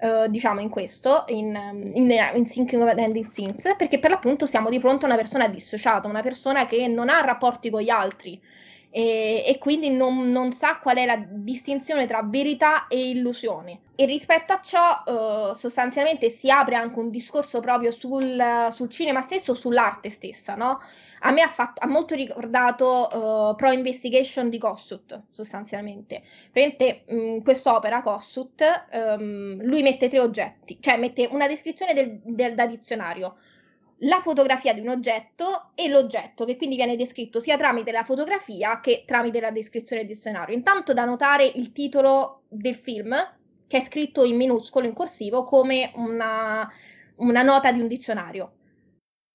Uh, 0.00 0.26
diciamo 0.26 0.58
in 0.58 0.68
questo, 0.68 1.22
in, 1.28 1.54
in, 1.94 2.10
in 2.10 2.44
Thinking 2.44 2.82
of 2.82 2.96
Ending 2.96 3.30
Things, 3.30 3.72
perché 3.78 4.00
per 4.00 4.10
l'appunto 4.10 4.46
siamo 4.46 4.68
di 4.68 4.80
fronte 4.80 5.04
a 5.04 5.08
una 5.08 5.16
persona 5.16 5.46
dissociata, 5.46 6.08
una 6.08 6.22
persona 6.22 6.66
che 6.66 6.88
non 6.88 7.08
ha 7.08 7.20
rapporti 7.20 7.70
con 7.70 7.82
gli 7.82 7.88
altri 7.88 8.42
e, 8.90 9.44
e 9.46 9.58
quindi 9.58 9.90
non, 9.90 10.32
non, 10.32 10.50
sa 10.50 10.78
qual 10.78 10.96
è 10.96 11.06
la 11.06 11.24
distinzione 11.24 12.06
tra 12.06 12.22
verità 12.24 12.88
e 12.88 13.10
illusione. 13.10 13.78
E 13.94 14.06
rispetto 14.06 14.52
a 14.52 14.60
ciò, 14.60 15.04
uh, 15.06 15.54
sostanzialmente 15.54 16.30
si 16.30 16.50
apre 16.50 16.74
anche 16.74 16.98
un 16.98 17.10
discorso 17.10 17.60
proprio 17.60 17.92
sul, 17.92 18.68
sul 18.72 18.90
cinema 18.90 19.20
stesso, 19.20 19.54
sull'arte 19.54 20.10
stessa, 20.10 20.56
no? 20.56 20.80
A 21.26 21.30
me 21.32 21.40
ha, 21.40 21.48
fatto, 21.48 21.80
ha 21.82 21.86
molto 21.86 22.14
ricordato 22.14 23.08
uh, 23.10 23.54
Pro 23.56 23.70
Investigation 23.70 24.50
di 24.50 24.58
Kossuth, 24.58 25.22
sostanzialmente. 25.30 26.22
Praticamente 26.52 27.04
in 27.14 27.42
quest'opera, 27.42 28.02
Kossuth, 28.02 28.62
um, 28.92 29.62
lui 29.62 29.82
mette 29.82 30.08
tre 30.08 30.20
oggetti, 30.20 30.76
cioè 30.80 30.98
mette 30.98 31.26
una 31.30 31.46
descrizione 31.46 31.94
del, 31.94 32.20
del, 32.22 32.54
da 32.54 32.66
dizionario, 32.66 33.36
la 33.98 34.20
fotografia 34.20 34.74
di 34.74 34.80
un 34.80 34.88
oggetto 34.88 35.70
e 35.74 35.88
l'oggetto, 35.88 36.44
che 36.44 36.58
quindi 36.58 36.76
viene 36.76 36.94
descritto 36.94 37.40
sia 37.40 37.56
tramite 37.56 37.90
la 37.90 38.04
fotografia 38.04 38.80
che 38.80 39.04
tramite 39.06 39.40
la 39.40 39.50
descrizione 39.50 40.04
del 40.04 40.14
dizionario. 40.14 40.54
Intanto 40.54 40.92
da 40.92 41.06
notare 41.06 41.46
il 41.46 41.72
titolo 41.72 42.42
del 42.48 42.74
film, 42.74 43.14
che 43.66 43.78
è 43.78 43.80
scritto 43.82 44.24
in 44.24 44.36
minuscolo, 44.36 44.86
in 44.86 44.92
corsivo, 44.92 45.44
come 45.44 45.90
una, 45.94 46.70
una 47.16 47.42
nota 47.42 47.72
di 47.72 47.80
un 47.80 47.88
dizionario 47.88 48.56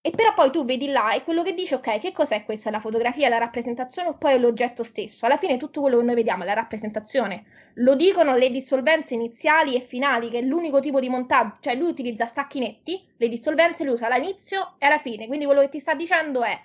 e 0.10 0.12
però 0.16 0.34
poi 0.34 0.50
tu 0.50 0.66
vedi 0.66 0.88
là 0.88 1.14
e 1.14 1.24
quello 1.24 1.44
che 1.44 1.54
dice, 1.54 1.76
ok, 1.76 2.00
che 2.00 2.12
cos'è 2.12 2.44
questa? 2.44 2.72
La 2.72 2.80
fotografia, 2.80 3.30
la 3.30 3.38
rappresentazione 3.38 4.10
o 4.10 4.16
poi 4.16 4.40
l'oggetto 4.40 4.82
stesso? 4.82 5.28
Alla 5.28 5.38
fine 5.38 5.58
tutto 5.58 5.82
quello 5.82 6.00
che 6.00 6.04
noi 6.04 6.16
vediamo 6.16 6.42
è 6.42 6.46
la 6.48 6.54
rappresentazione. 6.54 7.44
Lo 7.76 7.94
dicono 7.94 8.36
le 8.36 8.50
dissolvenze 8.50 9.14
iniziali 9.14 9.76
e 9.76 9.82
finali, 9.82 10.32
che 10.32 10.40
è 10.40 10.42
l'unico 10.42 10.80
tipo 10.80 11.00
di 11.00 11.10
montaggio, 11.10 11.58
cioè 11.60 11.76
lui 11.76 11.90
utilizza 11.90 12.26
stacchi 12.26 12.60
netti, 12.60 13.00
le 13.18 13.30
dissolvenze 13.30 13.84
le 13.84 13.92
usa 13.92 14.08
all'inizio 14.08 14.74
e 14.80 14.88
alla 14.88 14.98
fine, 14.98 15.28
quindi 15.28 15.46
quello 15.46 15.62
che 15.62 15.70
ti 15.70 15.80
sta 15.80 15.94
dicendo 15.94 16.42
è 16.42 16.60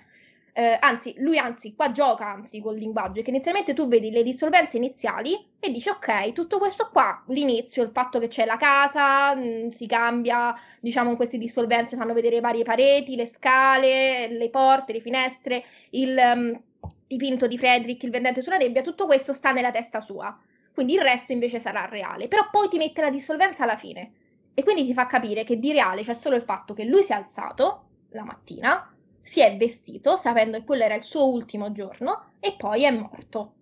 eh, 0.56 0.76
anzi, 0.78 1.14
lui 1.18 1.36
anzi, 1.36 1.74
qua 1.74 1.90
gioca 1.90 2.28
anzi 2.30 2.60
col 2.60 2.76
linguaggio, 2.76 3.22
che 3.22 3.30
inizialmente 3.30 3.74
tu 3.74 3.88
vedi 3.88 4.12
le 4.12 4.22
dissolvenze 4.22 4.76
iniziali 4.76 5.34
e 5.58 5.70
dici 5.72 5.88
ok, 5.88 6.32
tutto 6.32 6.58
questo 6.58 6.90
qua, 6.92 7.24
l'inizio, 7.26 7.82
il 7.82 7.90
fatto 7.92 8.20
che 8.20 8.28
c'è 8.28 8.44
la 8.44 8.56
casa, 8.56 9.34
mh, 9.34 9.64
mm, 9.64 9.68
si 9.70 9.86
cambia, 9.86 10.54
diciamo 10.78 11.16
queste 11.16 11.38
dissolvenze 11.38 11.96
fanno 11.96 12.14
vedere 12.14 12.38
varie 12.38 12.62
pareti, 12.62 13.16
le 13.16 13.26
scale, 13.26 14.28
le 14.28 14.48
porte, 14.50 14.92
le 14.92 15.00
finestre, 15.00 15.64
il 15.90 16.16
um, 16.16 16.62
dipinto 17.08 17.48
di 17.48 17.58
Frederick, 17.58 18.04
il 18.04 18.10
vendente 18.10 18.40
sulla 18.40 18.56
nebbia, 18.56 18.82
tutto 18.82 19.06
questo 19.06 19.32
sta 19.32 19.50
nella 19.50 19.72
testa 19.72 19.98
sua. 19.98 20.38
Quindi 20.72 20.94
il 20.94 21.00
resto 21.00 21.32
invece 21.32 21.58
sarà 21.58 21.86
reale. 21.86 22.28
Però 22.28 22.48
poi 22.50 22.68
ti 22.68 22.78
mette 22.78 23.00
la 23.00 23.10
dissolvenza 23.10 23.64
alla 23.64 23.76
fine. 23.76 24.12
E 24.54 24.62
quindi 24.62 24.84
ti 24.84 24.92
fa 24.92 25.06
capire 25.06 25.42
che 25.42 25.58
di 25.58 25.72
reale 25.72 26.02
c'è 26.02 26.14
solo 26.14 26.36
il 26.36 26.42
fatto 26.42 26.74
che 26.74 26.84
lui 26.84 27.02
si 27.02 27.10
è 27.10 27.16
alzato 27.16 27.86
la 28.10 28.22
mattina, 28.22 28.93
si 29.24 29.40
è 29.40 29.56
vestito 29.56 30.16
sapendo 30.16 30.58
che 30.58 30.64
quello 30.64 30.84
era 30.84 30.94
il 30.94 31.02
suo 31.02 31.28
ultimo 31.30 31.72
giorno 31.72 32.32
e 32.38 32.54
poi 32.56 32.84
è 32.84 32.90
morto. 32.90 33.54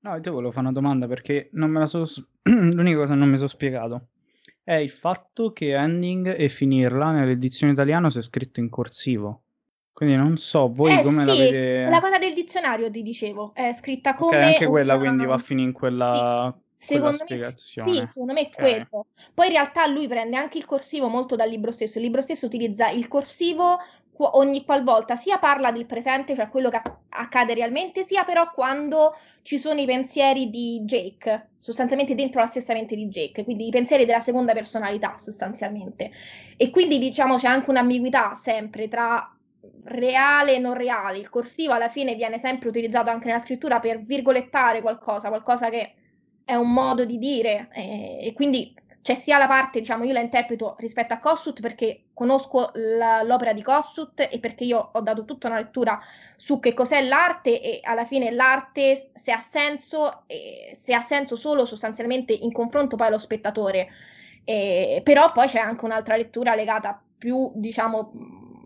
No, 0.00 0.16
io 0.16 0.32
volevo 0.32 0.50
fare 0.50 0.66
una 0.66 0.72
domanda 0.72 1.06
perché 1.06 1.50
non 1.52 1.70
me 1.70 1.80
la 1.80 1.86
so... 1.86 2.04
l'unica 2.42 2.96
cosa 2.96 3.12
che 3.12 3.18
non 3.18 3.28
mi 3.28 3.36
sono 3.36 3.48
spiegato 3.48 4.06
è 4.64 4.74
il 4.74 4.90
fatto 4.90 5.52
che 5.52 5.74
ending 5.74 6.34
e 6.38 6.48
finirla 6.48 7.10
nell'edizione 7.12 7.72
italiana 7.72 8.10
si 8.10 8.18
è 8.18 8.22
scritto 8.22 8.60
in 8.60 8.70
corsivo. 8.70 9.42
Quindi 9.92 10.16
non 10.16 10.36
so, 10.36 10.72
voi 10.72 10.98
eh, 10.98 11.02
come 11.02 11.22
sì, 11.22 11.26
la 11.26 11.34
vedete? 11.34 11.90
La 11.90 12.00
cosa 12.00 12.18
del 12.18 12.32
dizionario 12.32 12.90
ti 12.90 13.02
dicevo, 13.02 13.52
è 13.52 13.72
scritta 13.72 14.14
come... 14.14 14.36
Okay, 14.36 14.52
anche 14.52 14.66
quella 14.66 14.94
una... 14.94 15.02
quindi 15.02 15.26
va 15.26 15.34
a 15.34 15.38
finire 15.38 15.66
in 15.66 15.74
quella... 15.74 16.54
Sì. 16.56 16.68
Secondo 16.94 17.24
me, 17.28 17.50
sì, 17.56 18.06
secondo 18.06 18.32
me 18.32 18.40
è 18.40 18.50
okay. 18.50 18.86
quello. 18.86 19.06
Poi 19.34 19.48
in 19.48 19.52
realtà 19.52 19.86
lui 19.86 20.08
prende 20.08 20.38
anche 20.38 20.56
il 20.56 20.64
corsivo 20.64 21.08
molto 21.08 21.36
dal 21.36 21.50
libro 21.50 21.70
stesso. 21.72 21.98
Il 21.98 22.04
libro 22.04 22.22
stesso 22.22 22.46
utilizza 22.46 22.88
il 22.88 23.06
corsivo 23.06 23.76
ogni 24.24 24.64
qualvolta 24.64 25.16
sia 25.16 25.38
parla 25.38 25.70
del 25.70 25.86
presente, 25.86 26.34
cioè 26.34 26.48
quello 26.48 26.68
che 26.68 26.80
accade 27.08 27.54
realmente, 27.54 28.04
sia 28.04 28.24
però 28.24 28.50
quando 28.52 29.14
ci 29.42 29.58
sono 29.58 29.80
i 29.80 29.86
pensieri 29.86 30.50
di 30.50 30.80
Jake, 30.84 31.48
sostanzialmente 31.58 32.14
dentro 32.14 32.40
la 32.40 32.46
stessa 32.46 32.72
mente 32.72 32.94
di 32.94 33.08
Jake, 33.08 33.44
quindi 33.44 33.66
i 33.66 33.70
pensieri 33.70 34.04
della 34.04 34.20
seconda 34.20 34.52
personalità 34.52 35.16
sostanzialmente. 35.18 36.10
E 36.56 36.70
quindi 36.70 36.98
diciamo 36.98 37.36
c'è 37.36 37.48
anche 37.48 37.70
un'ambiguità 37.70 38.34
sempre 38.34 38.88
tra 38.88 39.34
reale 39.84 40.54
e 40.54 40.58
non 40.58 40.74
reale. 40.74 41.18
Il 41.18 41.28
corsivo 41.28 41.72
alla 41.72 41.88
fine 41.88 42.14
viene 42.14 42.38
sempre 42.38 42.68
utilizzato 42.68 43.10
anche 43.10 43.26
nella 43.26 43.38
scrittura 43.38 43.80
per 43.80 44.02
virgolettare 44.02 44.80
qualcosa, 44.80 45.28
qualcosa 45.28 45.68
che 45.68 45.94
è 46.44 46.54
un 46.54 46.72
modo 46.72 47.04
di 47.04 47.18
dire 47.18 47.68
e, 47.72 48.26
e 48.26 48.32
quindi 48.32 48.74
c'è 49.02 49.14
sia 49.14 49.38
la 49.38 49.46
parte, 49.46 49.80
diciamo, 49.80 50.04
io 50.04 50.12
la 50.12 50.20
interpreto 50.20 50.76
rispetto 50.78 51.14
a 51.14 51.18
Kossuth 51.18 51.60
perché 51.60 52.02
conosco 52.12 52.70
la, 52.74 53.22
l'opera 53.22 53.54
di 53.54 53.62
Kossuth 53.62 54.28
e 54.30 54.38
perché 54.38 54.64
io 54.64 54.90
ho 54.92 55.00
dato 55.00 55.24
tutta 55.24 55.48
una 55.48 55.56
lettura 55.56 55.98
su 56.36 56.60
che 56.60 56.74
cos'è 56.74 57.00
l'arte 57.06 57.62
e 57.62 57.80
alla 57.82 58.04
fine 58.04 58.30
l'arte 58.30 59.10
se 59.14 59.32
ha 59.32 59.40
senso, 59.40 60.24
eh, 60.26 60.72
se 60.74 60.92
ha 60.92 61.00
senso 61.00 61.34
solo 61.34 61.64
sostanzialmente 61.64 62.34
in 62.34 62.52
confronto 62.52 62.96
poi 62.96 63.06
allo 63.06 63.18
spettatore. 63.18 63.88
Eh, 64.44 65.00
però 65.02 65.32
poi 65.32 65.46
c'è 65.46 65.60
anche 65.60 65.84
un'altra 65.84 66.16
lettura 66.16 66.54
legata 66.54 67.00
più, 67.16 67.52
diciamo, 67.54 68.12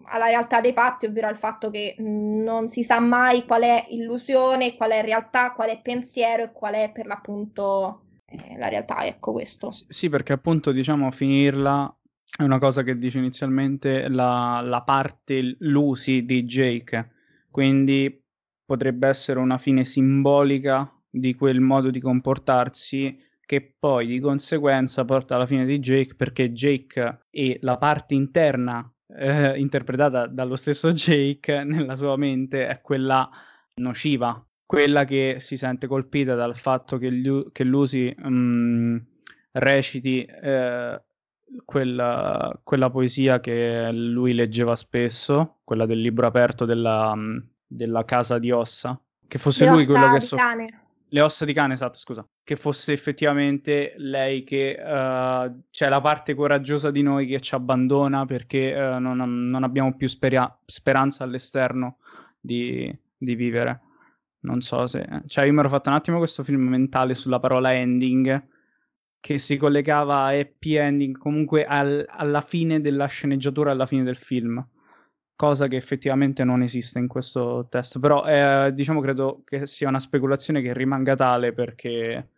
alla 0.07 0.27
realtà 0.27 0.61
dei 0.61 0.73
fatti, 0.73 1.07
ovvero 1.07 1.29
al 1.29 1.37
fatto 1.37 1.71
che 1.71 1.95
non 1.99 2.69
si 2.69 2.83
sa 2.83 2.99
mai 2.99 3.45
qual 3.47 3.63
è 3.63 3.85
illusione, 3.89 4.75
qual 4.77 4.91
è 4.91 5.03
realtà, 5.03 5.53
qual 5.53 5.71
è 5.71 5.81
pensiero 5.81 6.43
e 6.43 6.53
qual 6.53 6.75
è 6.75 6.91
per 6.93 7.07
l'appunto 7.07 8.04
è 8.37 8.57
la 8.57 8.69
realtà, 8.69 9.05
ecco 9.05 9.33
questo. 9.33 9.71
Sì, 9.71 10.09
perché 10.09 10.33
appunto 10.33 10.73
diciamo 10.73 11.11
finirla 11.11 11.95
è 12.37 12.43
una 12.43 12.59
cosa 12.59 12.83
che 12.83 12.99
dice 12.99 13.19
inizialmente 13.19 14.09
la, 14.09 14.61
la 14.63 14.83
parte 14.83 15.57
Lucy 15.61 16.25
di 16.25 16.45
Jake, 16.45 17.11
quindi 17.51 18.21
potrebbe 18.65 19.09
essere 19.09 19.39
una 19.39 19.59
fine 19.59 19.85
simbolica 19.85 20.91
di 21.09 21.35
quel 21.35 21.61
modo 21.61 21.91
di 21.91 22.01
comportarsi 22.01 23.17
che 23.47 23.75
poi 23.79 24.07
di 24.07 24.21
conseguenza 24.21 25.05
porta 25.05 25.37
alla 25.37 25.47
fine 25.47 25.65
di 25.65 25.79
Jake 25.79 26.15
perché 26.15 26.51
Jake 26.53 27.27
e 27.31 27.59
la 27.61 27.77
parte 27.77 28.15
interna 28.15 28.91
eh, 29.17 29.59
interpretata 29.59 30.27
dallo 30.27 30.57
stesso 30.57 30.93
Jake 30.93 31.63
nella 31.63 31.95
sua 31.95 32.17
mente 32.17 32.67
è 32.67 32.81
quella 32.81 33.29
nociva, 33.75 34.45
quella 34.67 35.05
che 35.05 35.37
si 35.41 35.57
sente 35.57 35.87
colpita 35.87 36.35
dal 36.35 36.57
fatto 36.57 36.99
che, 36.99 37.11
Lu- 37.11 37.53
che 37.53 37.65
Lucy 37.65 38.15
um, 38.23 39.03
reciti 39.53 40.25
eh, 40.25 41.03
quella, 41.65 42.61
quella, 42.63 42.91
poesia 42.91 43.41
che 43.41 43.93
lui 43.93 44.33
leggeva 44.35 44.75
spesso, 44.75 45.59
quella 45.65 45.87
del 45.87 46.01
libro 46.01 46.27
aperto 46.27 46.65
della, 46.65 47.15
della 47.67 48.05
casa 48.05 48.39
di 48.39 48.51
ossa, 48.51 48.99
che 49.27 49.39
fosse 49.39 49.65
Le 49.65 49.71
lui 49.71 49.85
quello 49.85 50.13
che 50.13 50.21
soffriva. 50.21 50.83
Le 51.09 51.21
ossa 51.21 51.45
di 51.45 51.53
cane, 51.53 51.75
esatto, 51.75 51.97
scusa. 51.97 52.27
Che 52.43 52.57
fosse 52.57 52.93
effettivamente 52.93 53.95
lei 53.99 54.43
che 54.43 54.77
uh, 54.77 55.63
c'è 55.71 55.89
la 55.89 56.01
parte 56.01 56.35
coraggiosa 56.35 56.91
di 56.91 57.03
noi 57.03 57.29
che 57.29 57.39
ci 57.41 57.55
abbandona 57.55 58.27
perché 58.27 58.75
uh, 58.75 58.99
non, 58.99 59.47
non, 59.47 59.63
abbiamo 59.63 59.95
più 59.95 60.09
speria- 60.09 60.59
speranza 60.65 61.23
all'esterno 61.23 61.99
di, 62.41 62.93
di, 63.17 63.37
vivere. 63.37 63.81
Non 64.45 64.61
so 64.61 64.87
se... 64.87 65.07
Cioè, 65.27 65.45
io 65.45 65.53
mi 65.53 65.59
ero 65.61 65.69
fatto 65.69 65.89
un 65.89 65.97
attimo 65.97 66.19
questo 66.19 66.45
film 66.45 66.69
mentale 66.69 67.15
sulla 67.15 67.41
parola 67.41 67.75
ending 67.75 68.49
che 69.21 69.39
si 69.39 69.57
collegava 69.57 70.25
a 70.25 70.39
happy 70.39 70.75
ending 70.75 71.17
comunque 71.17 71.65
al, 71.65 72.05
alla 72.09 72.43
fine 72.43 72.81
della 72.81 73.07
sceneggiatura, 73.07 73.71
alla 73.71 73.87
fine 73.87 74.03
del 74.03 74.17
film 74.17 74.65
cosa 75.37 75.67
che 75.67 75.77
effettivamente 75.77 76.45
non 76.45 76.63
esiste 76.63 76.99
in 76.99 77.09
questo 77.09 77.67
testo, 77.69 77.99
però 77.99 78.25
eh, 78.25 78.73
diciamo 78.73 79.01
credo 79.01 79.43
che 79.45 79.67
sia 79.67 79.89
una 79.89 79.99
speculazione 79.99 80.63
che 80.63 80.73
rimanga 80.73 81.17
tale 81.17 81.53
perché 81.53 82.29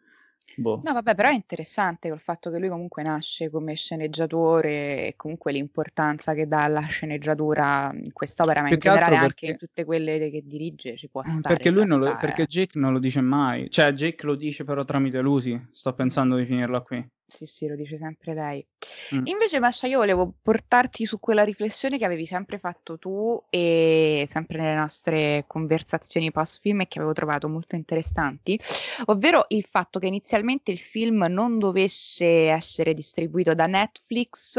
Boh. 0.59 0.81
No, 0.83 0.93
vabbè, 0.95 1.15
però 1.15 1.29
è 1.29 1.35
interessante 1.35 2.09
col 2.09 2.21
fatto 2.21 2.51
che 2.51 2.59
lui 2.59 2.69
comunque 2.69 3.03
nasce 3.03 3.51
come 3.51 3.75
sceneggiatore 3.75 5.07
e 5.07 5.15
comunque 5.17 5.53
l'importanza 5.53 6.33
che 6.33 6.49
dà 6.49 6.65
alla 6.65 6.81
sceneggiatura 6.81 7.91
in 7.95 8.13
quest'opera, 8.13 8.63
ma 8.63 8.71
in 8.71 8.79
generale 8.79 9.17
anche 9.17 9.47
in 9.47 9.57
tutte 9.59 9.85
quelle 9.85 10.31
che 10.31 10.43
dirige 10.45 10.97
ci 10.97 11.09
può 11.09 11.23
eh, 11.23 11.27
stare. 11.29 11.57
Perché, 11.57 11.71
lui 11.71 11.87
non 11.87 12.01
lo, 12.01 12.17
perché 12.17 12.47
Jake 12.47 12.79
non 12.79 12.93
lo 12.93 12.99
dice 12.99 13.21
mai, 13.21 13.71
cioè 13.71 13.93
Jake 13.93 14.25
lo 14.25 14.35
dice 14.35 14.65
però 14.65 14.85
tramite 14.85 15.21
Lucy, 15.21 15.61
sto 15.73 15.93
pensando 15.93 16.37
di 16.37 16.47
finirla 16.47 16.81
qui. 16.81 17.07
Sì, 17.29 17.45
sì, 17.45 17.67
lo 17.67 17.75
dice 17.75 17.99
sempre 17.99 18.35
lei. 18.35 18.65
Mm. 19.15 19.27
Invece, 19.27 19.59
Masha, 19.59 19.89
io 19.89 19.99
volevo 19.99 20.33
portarti 20.41 21.05
su 21.07 21.19
quella 21.19 21.43
riflessione 21.43 21.99
che 21.99 22.05
avevi 22.05 22.25
sempre 22.25 22.59
fatto 22.61 22.99
tu 22.99 23.43
e 23.51 24.27
sempre 24.29 24.59
nelle 24.61 24.77
nostre 24.77 25.43
conversazioni 25.49 26.31
post 26.31 26.61
film 26.61 26.83
e 26.83 26.87
che 26.87 26.99
avevo 26.99 27.13
trovato 27.13 27.49
molto 27.49 27.75
interessanti, 27.75 28.59
ovvero 29.07 29.47
il 29.49 29.67
fatto 29.69 29.99
che 29.99 30.07
inizialmente 30.07 30.71
il 30.71 30.79
film 30.79 31.27
non 31.29 31.59
dovesse 31.59 32.49
essere 32.49 32.95
distribuito 32.95 33.55
da 33.55 33.67
Netflix, 33.67 34.57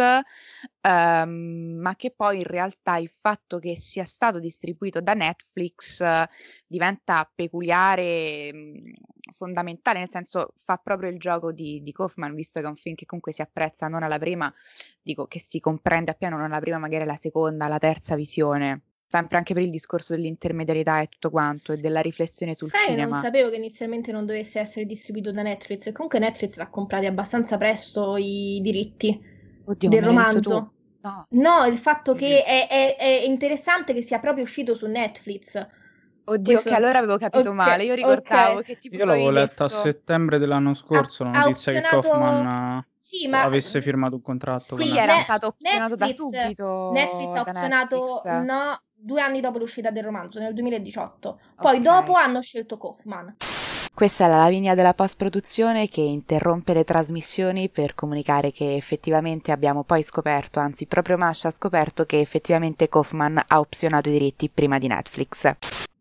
ehm, 0.81 1.77
ma 1.79 1.95
che 1.95 2.11
poi 2.11 2.37
in 2.39 2.43
realtà 2.43 2.97
il 2.97 3.11
fatto 3.19 3.59
che 3.59 3.77
sia 3.77 4.03
stato 4.03 4.39
distribuito 4.39 4.99
da 4.99 5.13
Netflix 5.13 6.01
eh, 6.01 6.27
diventa 6.67 7.29
peculiare, 7.33 8.51
mh, 8.53 8.93
fondamentale, 9.31 9.99
nel 9.99 10.09
senso 10.09 10.53
fa 10.63 10.77
proprio 10.77 11.09
il 11.09 11.17
gioco 11.19 11.51
di, 11.51 11.81
di 11.81 11.91
Kaufman, 11.91 12.33
visto 12.33 12.56
che 12.59 12.65
è 12.65 12.69
un 12.69 12.75
film 12.75 12.95
che 12.95 13.05
comunque 13.05 13.33
si 13.33 13.41
apprezza 13.41 13.87
non 13.87 14.03
alla 14.03 14.19
prima, 14.19 14.53
dico 15.01 15.25
che 15.27 15.39
si 15.39 15.59
comprende 15.59 16.11
appieno 16.11 16.37
non 16.37 16.45
alla 16.45 16.59
prima, 16.59 16.77
magari 16.77 17.03
alla 17.03 17.17
seconda, 17.17 17.65
alla 17.65 17.79
terza 17.79 18.15
visione. 18.15 18.81
Sempre 19.09 19.37
anche 19.37 19.53
per 19.53 19.63
il 19.63 19.69
discorso 19.69 20.15
dell'intermediarietà 20.15 20.99
e 20.99 21.07
tutto 21.07 21.29
quanto, 21.29 21.71
e 21.71 21.77
della 21.77 22.01
riflessione 22.01 22.53
sul 22.53 22.69
Sai, 22.69 22.89
cinema. 22.89 23.11
non 23.11 23.21
sapevo 23.21 23.49
che 23.49 23.55
inizialmente 23.55 24.11
non 24.11 24.25
dovesse 24.25 24.59
essere 24.59 24.85
distribuito 24.85 25.31
da 25.31 25.43
Netflix, 25.43 25.87
e 25.87 25.91
comunque 25.93 26.19
Netflix 26.19 26.57
l'ha 26.57 26.67
comprati 26.67 27.05
abbastanza 27.05 27.55
presto 27.55 28.17
i 28.17 28.59
diritti 28.61 29.17
Oddio, 29.63 29.87
del 29.87 30.03
romanzo. 30.03 30.73
No. 30.99 31.25
no. 31.29 31.65
il 31.65 31.77
fatto 31.77 32.15
che 32.15 32.43
è, 32.43 32.67
è, 32.67 32.97
è 32.97 33.23
interessante 33.25 33.93
che 33.93 34.01
sia 34.01 34.19
proprio 34.19 34.43
uscito 34.43 34.75
su 34.75 34.87
Netflix. 34.87 35.65
Oddio, 36.29 36.53
Questo... 36.53 36.69
che 36.69 36.75
allora 36.75 36.97
avevo 36.97 37.17
capito 37.17 37.51
okay, 37.51 37.53
male. 37.53 37.83
Io 37.85 37.93
ricordavo 37.93 38.59
okay. 38.59 38.63
che 38.63 38.79
tipo. 38.79 38.95
Io 38.95 39.05
l'avevo 39.05 39.29
letto 39.29 39.63
a 39.63 39.69
settembre 39.69 40.37
dell'anno 40.39 40.73
scorso 40.73 41.23
la 41.23 41.29
notizia 41.31 41.71
opzionato... 41.71 42.01
che 42.01 42.07
Kaufman 42.07 42.85
sì, 42.99 43.27
ma... 43.29 43.43
avesse 43.43 43.81
firmato 43.81 44.15
un 44.15 44.21
contratto. 44.21 44.77
Sì, 44.77 44.97
era 44.97 45.19
stato 45.19 45.47
opzionato 45.47 45.95
Netflix, 45.95 46.29
da 46.29 46.39
subito. 46.41 46.91
Netflix 46.91 47.33
ha 47.33 47.41
opzionato 47.41 48.21
no, 48.25 48.81
due 48.93 49.21
anni 49.21 49.39
dopo 49.39 49.57
l'uscita 49.57 49.89
del 49.89 50.03
romanzo, 50.03 50.39
nel 50.39 50.53
2018. 50.53 51.39
Poi 51.55 51.77
okay. 51.77 51.81
dopo 51.81 52.13
hanno 52.13 52.41
scelto 52.41 52.77
Kaufman. 52.77 53.37
Questa 53.93 54.25
è 54.25 54.27
la 54.27 54.37
Lavinia 54.37 54.75
della 54.75 54.93
post-produzione 54.93 55.87
che 55.87 56.01
interrompe 56.01 56.73
le 56.73 56.83
trasmissioni 56.83 57.69
per 57.69 57.95
comunicare 57.95 58.51
che 58.51 58.75
effettivamente 58.75 59.53
abbiamo 59.53 59.83
poi 59.85 60.03
scoperto, 60.03 60.59
anzi 60.59 60.85
proprio 60.85 61.17
Masha 61.17 61.47
ha 61.47 61.51
scoperto 61.51 62.05
che 62.05 62.19
effettivamente 62.19 62.89
Kaufman 62.89 63.41
ha 63.47 63.59
opzionato 63.59 64.09
i 64.09 64.11
diritti 64.11 64.49
prima 64.49 64.77
di 64.77 64.87
Netflix 64.87 65.55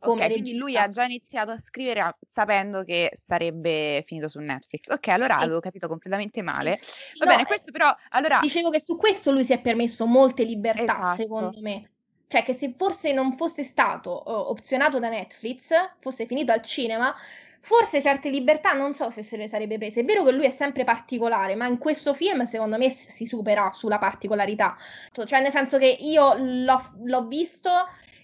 come 0.07 0.25
okay, 0.25 0.31
quindi 0.31 0.57
lui 0.57 0.77
ha 0.77 0.89
già 0.89 1.05
iniziato 1.05 1.51
a 1.51 1.59
scrivere 1.59 2.17
sapendo 2.21 2.83
che 2.85 3.11
sarebbe 3.13 4.05
finito 4.07 4.29
su 4.29 4.39
Netflix. 4.39 4.89
Ok, 4.89 5.09
allora 5.09 5.39
sì. 5.39 5.45
avevo 5.45 5.61
capito 5.61 5.89
completamente 5.89 6.43
male. 6.43 6.77
Sì, 6.77 7.19
Va 7.19 7.25
no, 7.27 7.31
bene, 7.33 7.43
eh, 7.43 7.47
questo 7.47 7.73
però 7.73 7.95
allora 8.11 8.39
dicevo 8.41 8.71
che 8.71 8.81
su 8.81 8.97
questo 8.97 9.33
lui 9.33 9.45
si 9.45 9.53
è 9.53 9.61
permesso 9.61 10.07
molte 10.07 10.45
libertà, 10.45 10.83
esatto. 10.83 11.17
secondo 11.17 11.61
me. 11.61 11.91
Cioè 12.29 12.43
che 12.43 12.55
se 12.55 12.73
forse 12.77 13.13
non 13.13 13.37
fosse 13.37 13.63
stato 13.63 14.23
uh, 14.27 14.31
opzionato 14.31 14.99
da 14.99 15.09
Netflix, 15.09 15.71
fosse 16.01 16.27
finito 16.27 16.51
al 16.51 16.63
cinema, 16.63 17.15
forse 17.61 18.01
certe 18.01 18.31
libertà 18.31 18.73
non 18.73 18.95
so 18.95 19.11
se 19.11 19.23
se 19.23 19.37
le 19.37 19.49
sarebbe 19.49 19.79
prese. 19.79 20.01
È 20.01 20.05
vero 20.05 20.25
che 20.25 20.33
lui 20.33 20.45
è 20.45 20.51
sempre 20.51 20.85
particolare, 20.85 21.55
ma 21.55 21.67
in 21.67 21.79
questo 21.79 22.15
film 22.15 22.45
secondo 22.45 22.79
me 22.79 22.91
si 22.91 23.27
supera 23.27 23.73
sulla 23.73 23.99
particolarità. 23.99 24.77
Cioè 25.13 25.41
nel 25.41 25.51
senso 25.51 25.79
che 25.79 25.97
io 26.01 26.35
l'ho, 26.37 26.93
l'ho 27.05 27.27
visto 27.27 27.71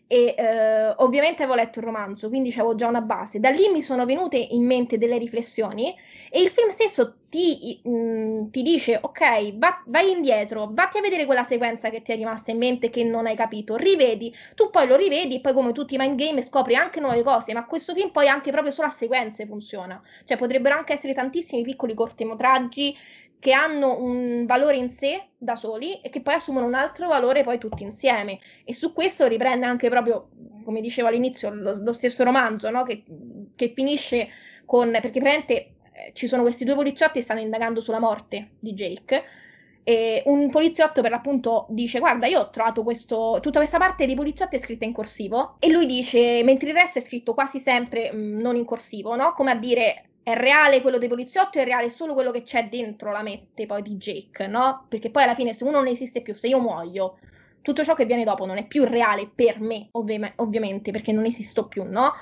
e 0.07 0.35
eh, 0.37 0.95
ovviamente 0.99 1.43
avevo 1.43 1.57
letto 1.57 1.79
il 1.79 1.87
romanzo, 1.87 2.29
quindi 2.29 2.51
avevo 2.51 2.75
già 2.75 2.87
una 2.87 3.01
base. 3.01 3.41
Da 3.41 3.51
lì 3.51 3.69
mi 3.73 3.81
sono 3.81 4.05
venute 4.05 4.37
in 4.37 4.65
mente 4.65 4.99
delle 4.99 5.17
riflessioni 5.17 5.95
e 6.31 6.43
il 6.43 6.49
film 6.51 6.69
stesso 6.69 7.15
ti, 7.31 7.81
mh, 7.83 7.91
mm, 7.91 8.51
ti 8.51 8.63
dice, 8.63 8.99
ok, 9.01 9.57
va, 9.57 9.83
vai 9.87 10.11
indietro, 10.11 10.69
vatti 10.71 10.99
a 10.99 11.01
vedere 11.01 11.25
quella 11.25 11.45
sequenza 11.45 11.89
che 11.89 12.03
ti 12.03 12.13
è 12.13 12.17
rimasta 12.17 12.51
in 12.51 12.59
mente 12.59 12.91
che 12.91 13.05
non 13.05 13.27
hai 13.27 13.35
capito, 13.37 13.77
rivedi, 13.77 14.35
tu 14.55 14.69
poi 14.69 14.87
lo 14.87 14.97
rivedi 14.97 15.37
e 15.37 15.41
poi 15.41 15.55
come 15.55 15.73
tutti 15.73 15.95
i 15.95 15.99
mind 15.99 16.17
game 16.17 16.43
scopri 16.43 16.75
anche 16.75 17.01
nuove 17.01 17.23
cose, 17.23 17.55
ma 17.55 17.65
questo 17.65 17.95
film 17.95 18.11
poi 18.11 18.29
anche 18.29 18.51
proprio 18.51 18.73
solo 18.73 18.89
a 18.89 18.91
sequenze 18.91 19.47
funziona. 19.47 19.99
Cioè 20.27 20.37
potrebbero 20.37 20.75
anche 20.77 20.93
essere 20.93 21.15
tantissimi 21.15 21.63
piccoli 21.63 21.95
cortometraggi 21.95 22.95
che 23.43 23.53
hanno 23.53 24.01
un 24.01 24.47
valore 24.47 24.77
in 24.77 24.89
sé 24.89 25.31
da 25.37 25.57
soli 25.57 26.01
e 26.01 26.11
che 26.11 26.21
poi 26.21 26.35
assumono 26.35 26.65
un 26.65 26.75
altro 26.75 27.09
valore 27.09 27.43
poi 27.43 27.59
tutti 27.59 27.83
insieme. 27.83 28.39
E 28.63 28.73
su 28.73 28.93
questo 28.93 29.27
riprende 29.27 29.67
anche 29.67 29.89
proprio, 29.89 30.29
come 30.63 30.81
dicevo 30.81 31.09
all'inizio, 31.09 31.53
lo, 31.53 31.75
lo 31.77 31.93
stesso 31.93 32.23
romanzo, 32.23 32.71
no? 32.71 32.85
che, 32.85 33.03
che, 33.57 33.73
finisce 33.75 34.29
con... 34.65 34.93
perché 34.93 35.21
praticamente 35.21 35.55
eh, 35.55 36.13
ci 36.13 36.29
sono 36.29 36.43
questi 36.43 36.65
due 36.65 36.77
poliziotti 36.77 37.15
che 37.15 37.25
stanno 37.25 37.41
indagando 37.41 37.81
sulla 37.81 37.99
morte 37.99 38.51
di 38.61 38.75
Jake. 38.75 39.25
E 39.83 40.23
un 40.27 40.49
poliziotto 40.49 41.03
per 41.03 41.11
l'appunto 41.11 41.67
dice 41.71 41.99
guarda 41.99 42.29
io 42.29 42.39
ho 42.39 42.51
trovato 42.51 42.85
questo, 42.85 43.41
tutta 43.43 43.59
questa 43.59 43.79
parte 43.79 44.07
dei 44.07 44.15
poliziotti 44.15 44.55
è 44.55 44.61
scritta 44.61 44.85
in 44.85 44.93
corsivo 44.93 45.57
e 45.59 45.69
lui 45.73 45.87
dice 45.87 46.45
mentre 46.45 46.69
il 46.69 46.77
resto 46.77 47.01
è 47.01 47.03
scritto 47.03 47.35
quasi 47.35 47.59
sempre 47.59 48.13
mh, 48.13 48.41
non 48.41 48.55
in 48.55 48.65
corsivo 48.65 49.17
no? 49.17 49.33
come 49.33 49.51
a 49.51 49.57
dire 49.57 50.11
è 50.23 50.35
reale 50.35 50.81
quello 50.81 50.99
dei 50.99 51.09
poliziotti, 51.09 51.59
è 51.59 51.65
reale 51.65 51.91
solo 51.91 52.15
quello 52.15 52.31
che 52.31 52.43
c'è 52.43 52.69
dentro 52.69 53.11
la 53.11 53.23
mente 53.23 53.67
poi 53.67 53.83
di 53.83 53.97
Jake, 53.97 54.47
no? 54.47 54.87
Perché 54.89 55.11
poi 55.11 55.25
alla 55.25 55.35
fine 55.35 55.55
se 55.55 55.65
uno 55.65 55.79
non 55.79 55.87
esiste 55.89 56.23
più, 56.23 56.35
se 56.35 56.49
io 56.49 56.61
muoio, 56.61 57.19
tutto 57.61 57.85
ciò 57.85 57.95
che 57.95 58.07
viene 58.07 58.25
dopo 58.25 58.47
non 58.47 58.57
è 58.59 58.67
più 58.67 58.85
reale 58.85 59.29
per 59.33 59.61
me, 59.61 59.89
ovvi- 59.93 60.33
ovviamente, 60.37 60.91
perché 60.91 61.13
non 61.13 61.25
esisto 61.25 61.67
più, 61.67 61.85
no? 61.85 62.13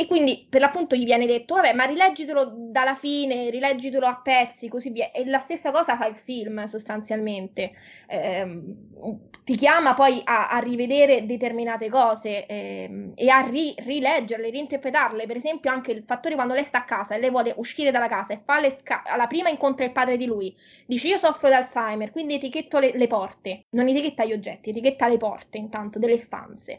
E 0.00 0.06
quindi 0.06 0.46
per 0.48 0.60
l'appunto 0.60 0.94
gli 0.94 1.04
viene 1.04 1.26
detto, 1.26 1.56
vabbè, 1.56 1.72
ma 1.74 1.82
rileggitelo 1.82 2.52
dalla 2.70 2.94
fine, 2.94 3.50
rileggitelo 3.50 4.06
a 4.06 4.20
pezzi, 4.22 4.68
così 4.68 4.90
via. 4.90 5.10
E 5.10 5.26
la 5.26 5.40
stessa 5.40 5.72
cosa 5.72 5.96
fa 5.96 6.06
il 6.06 6.14
film 6.14 6.64
sostanzialmente. 6.66 7.72
Eh, 8.06 8.62
ti 9.42 9.56
chiama 9.56 9.94
poi 9.94 10.20
a, 10.22 10.50
a 10.50 10.58
rivedere 10.60 11.26
determinate 11.26 11.88
cose 11.88 12.46
eh, 12.46 13.10
e 13.16 13.28
a 13.28 13.40
ri- 13.40 13.74
rileggerle, 13.78 14.50
reinterpretarle. 14.50 15.26
Per 15.26 15.34
esempio 15.36 15.68
anche 15.72 15.90
il 15.90 16.04
fattore 16.06 16.36
quando 16.36 16.54
lei 16.54 16.64
sta 16.64 16.78
a 16.78 16.84
casa 16.84 17.16
e 17.16 17.18
lei 17.18 17.30
vuole 17.30 17.52
uscire 17.56 17.90
dalla 17.90 18.08
casa 18.08 18.34
e 18.34 18.40
fa 18.44 18.60
le 18.60 18.70
sca- 18.70 19.02
alla 19.04 19.26
prima 19.26 19.48
incontra 19.48 19.84
il 19.84 19.90
padre 19.90 20.16
di 20.16 20.26
lui. 20.26 20.54
Dice 20.86 21.08
io 21.08 21.18
soffro 21.18 21.48
di 21.48 21.54
Alzheimer, 21.54 22.12
quindi 22.12 22.34
etichetto 22.34 22.78
le, 22.78 22.92
le 22.94 23.06
porte. 23.08 23.64
Non 23.70 23.88
etichetta 23.88 24.24
gli 24.24 24.32
oggetti, 24.32 24.70
etichetta 24.70 25.08
le 25.08 25.16
porte 25.16 25.58
intanto 25.58 25.98
delle 25.98 26.18
stanze 26.18 26.78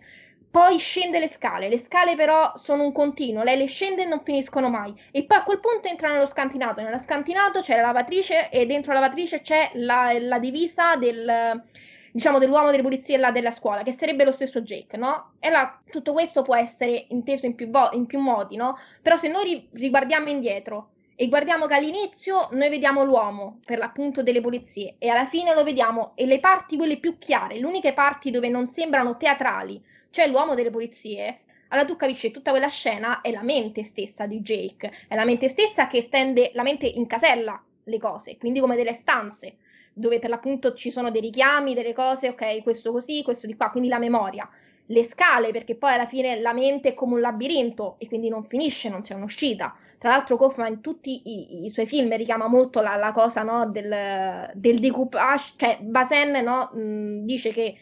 poi 0.52 0.78
scende 0.80 1.20
le 1.20 1.28
scale, 1.28 1.70
le 1.70 1.78
scale 1.78 2.16
però 2.16 2.54
sono 2.56 2.84
un 2.84 2.92
continuo, 2.92 3.44
lei 3.44 3.58
le 3.58 3.68
scende 3.68 4.04
e 4.04 4.06
non 4.06 4.22
finiscono 4.24 4.70
mai. 4.70 4.94
E 5.12 5.24
poi 5.26 5.38
a 5.38 5.44
quel 5.44 5.60
punto 5.60 5.88
entra 5.88 6.12
nello 6.12 6.26
scantinato, 6.26 6.82
nello 6.82 6.98
scantinato 6.98 7.60
c'è 7.62 7.76
la 7.76 7.84
lavatrice 7.84 8.50
e 8.50 8.66
dentro 8.66 8.94
la 8.94 9.00
lavatrice 9.00 9.42
c'è 9.42 9.72
la, 9.76 10.18
la 10.20 10.40
divisa 10.40 10.96
del, 10.96 11.64
diciamo, 12.12 12.40
dell'uomo 12.40 12.72
delle 12.72 12.82
pulizie 12.82 13.18
là 13.18 13.32
della 13.32 13.52
scuola, 13.52 13.84
che 13.84 13.92
sarebbe 13.92 14.24
lo 14.24 14.32
stesso 14.32 14.62
Jake, 14.62 14.98
no? 14.98 15.34
E 15.40 15.50
là, 15.50 15.80
tutto 15.90 16.14
questo 16.14 16.42
può 16.42 16.56
essere 16.56 17.06
inteso 17.10 17.46
in 17.46 17.56
più, 17.56 17.70
vo- 17.70 17.92
in 17.92 18.06
più 18.08 18.20
modi, 18.20 18.56
no? 18.56 18.76
Però 19.02 19.16
se 19.16 19.28
noi 19.28 19.44
ri- 19.44 19.70
riguardiamo 19.74 20.30
indietro 20.30 20.90
e 21.22 21.28
guardiamo 21.28 21.66
che 21.66 21.74
all'inizio 21.74 22.48
noi 22.54 22.70
vediamo 22.70 23.04
l'uomo, 23.04 23.60
per 23.66 23.78
l'appunto 23.78 24.24
delle 24.24 24.40
pulizie, 24.40 24.96
e 25.00 25.10
alla 25.10 25.26
fine 25.26 25.54
lo 25.54 25.66
vediamo, 25.66 26.14
e 26.16 26.26
le 26.26 26.40
parti 26.40 26.78
quelle 26.78 26.98
più 26.98 27.18
chiare, 27.18 27.60
le 27.60 27.66
uniche 27.66 27.92
parti 27.92 28.32
dove 28.32 28.48
non 28.48 28.66
sembrano 28.68 29.18
teatrali, 29.18 29.84
cioè 30.12 30.30
l'uomo 30.30 30.56
delle 30.56 30.70
pulizie, 30.70 31.42
allora 31.68 31.86
tu 31.86 31.98
capisci 31.98 32.28
che 32.28 32.34
tutta 32.34 32.52
quella 32.52 32.70
scena 32.70 33.20
è 33.20 33.32
la 33.32 33.44
mente 33.44 33.84
stessa 33.84 34.28
di 34.28 34.40
Jake, 34.40 34.94
è 35.10 35.16
la 35.16 35.26
mente 35.26 35.50
stessa 35.50 35.88
che 35.88 36.04
stende, 36.04 36.52
la 36.54 36.64
mente 36.64 36.86
incasella 36.86 37.62
le 37.84 37.98
cose, 37.98 38.38
quindi 38.38 38.62
come 38.62 38.78
delle 38.78 38.94
stanze, 38.94 39.58
dove 39.92 40.20
per 40.20 40.30
l'appunto 40.30 40.74
ci 40.74 40.90
sono 40.90 41.12
dei 41.12 41.20
richiami, 41.20 41.74
delle 41.74 41.92
cose, 41.92 42.30
ok, 42.30 42.64
questo 42.64 42.94
così, 42.94 43.24
questo 43.24 43.46
di 43.46 43.58
qua, 43.58 43.72
quindi 43.72 43.90
la 43.90 44.00
memoria. 44.00 44.50
Le 44.86 45.04
scale, 45.04 45.52
perché 45.52 45.76
poi 45.76 45.94
alla 45.94 46.06
fine 46.06 46.40
la 46.40 46.54
mente 46.54 46.90
è 46.90 46.94
come 46.94 47.16
un 47.16 47.20
labirinto 47.20 47.98
e 48.00 48.08
quindi 48.08 48.30
non 48.30 48.46
finisce, 48.46 48.88
non 48.88 49.02
c'è 49.02 49.16
un'uscita. 49.16 49.76
Tra 50.00 50.12
l'altro 50.12 50.38
Kaufman 50.38 50.72
in 50.72 50.82
tutti 50.82 51.22
i, 51.26 51.66
i 51.66 51.70
suoi 51.72 51.86
film 51.86 52.16
richiama 52.16 52.48
molto 52.48 52.80
la, 52.80 52.96
la 52.96 53.12
cosa 53.12 53.44
no, 53.44 53.70
del, 53.70 54.50
del 54.56 54.80
decoupage, 54.80 55.54
cioè 55.58 55.78
Basen 55.82 56.42
no, 56.42 56.70
mh, 56.72 57.26
dice 57.26 57.52
che 57.52 57.78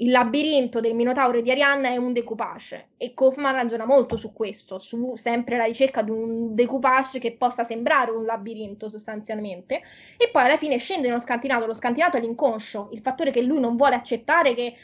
il 0.00 0.10
labirinto 0.10 0.80
del 0.80 0.94
Minotauro 0.94 1.40
di 1.40 1.50
Arianna 1.50 1.90
è 1.90 1.96
un 1.96 2.12
decoupage 2.12 2.88
e 2.96 3.12
Kaufman 3.14 3.54
ragiona 3.54 3.84
molto 3.86 4.16
su 4.16 4.32
questo, 4.32 4.78
su 4.78 5.14
sempre 5.14 5.56
la 5.56 5.64
ricerca 5.64 6.02
di 6.02 6.10
un 6.10 6.54
decoupage 6.54 7.18
che 7.18 7.36
possa 7.36 7.64
sembrare 7.64 8.10
un 8.10 8.24
labirinto 8.24 8.88
sostanzialmente 8.88 9.82
e 10.16 10.28
poi 10.32 10.44
alla 10.44 10.56
fine 10.56 10.78
scende 10.78 11.06
nello 11.06 11.20
scantinato, 11.20 11.66
lo 11.66 11.74
scantinato 11.74 12.16
è 12.16 12.20
l'inconscio, 12.20 12.88
il 12.92 13.00
fattore 13.00 13.30
che 13.30 13.42
lui 13.42 13.60
non 13.60 13.76
vuole 13.76 13.94
accettare 13.94 14.54
che 14.54 14.74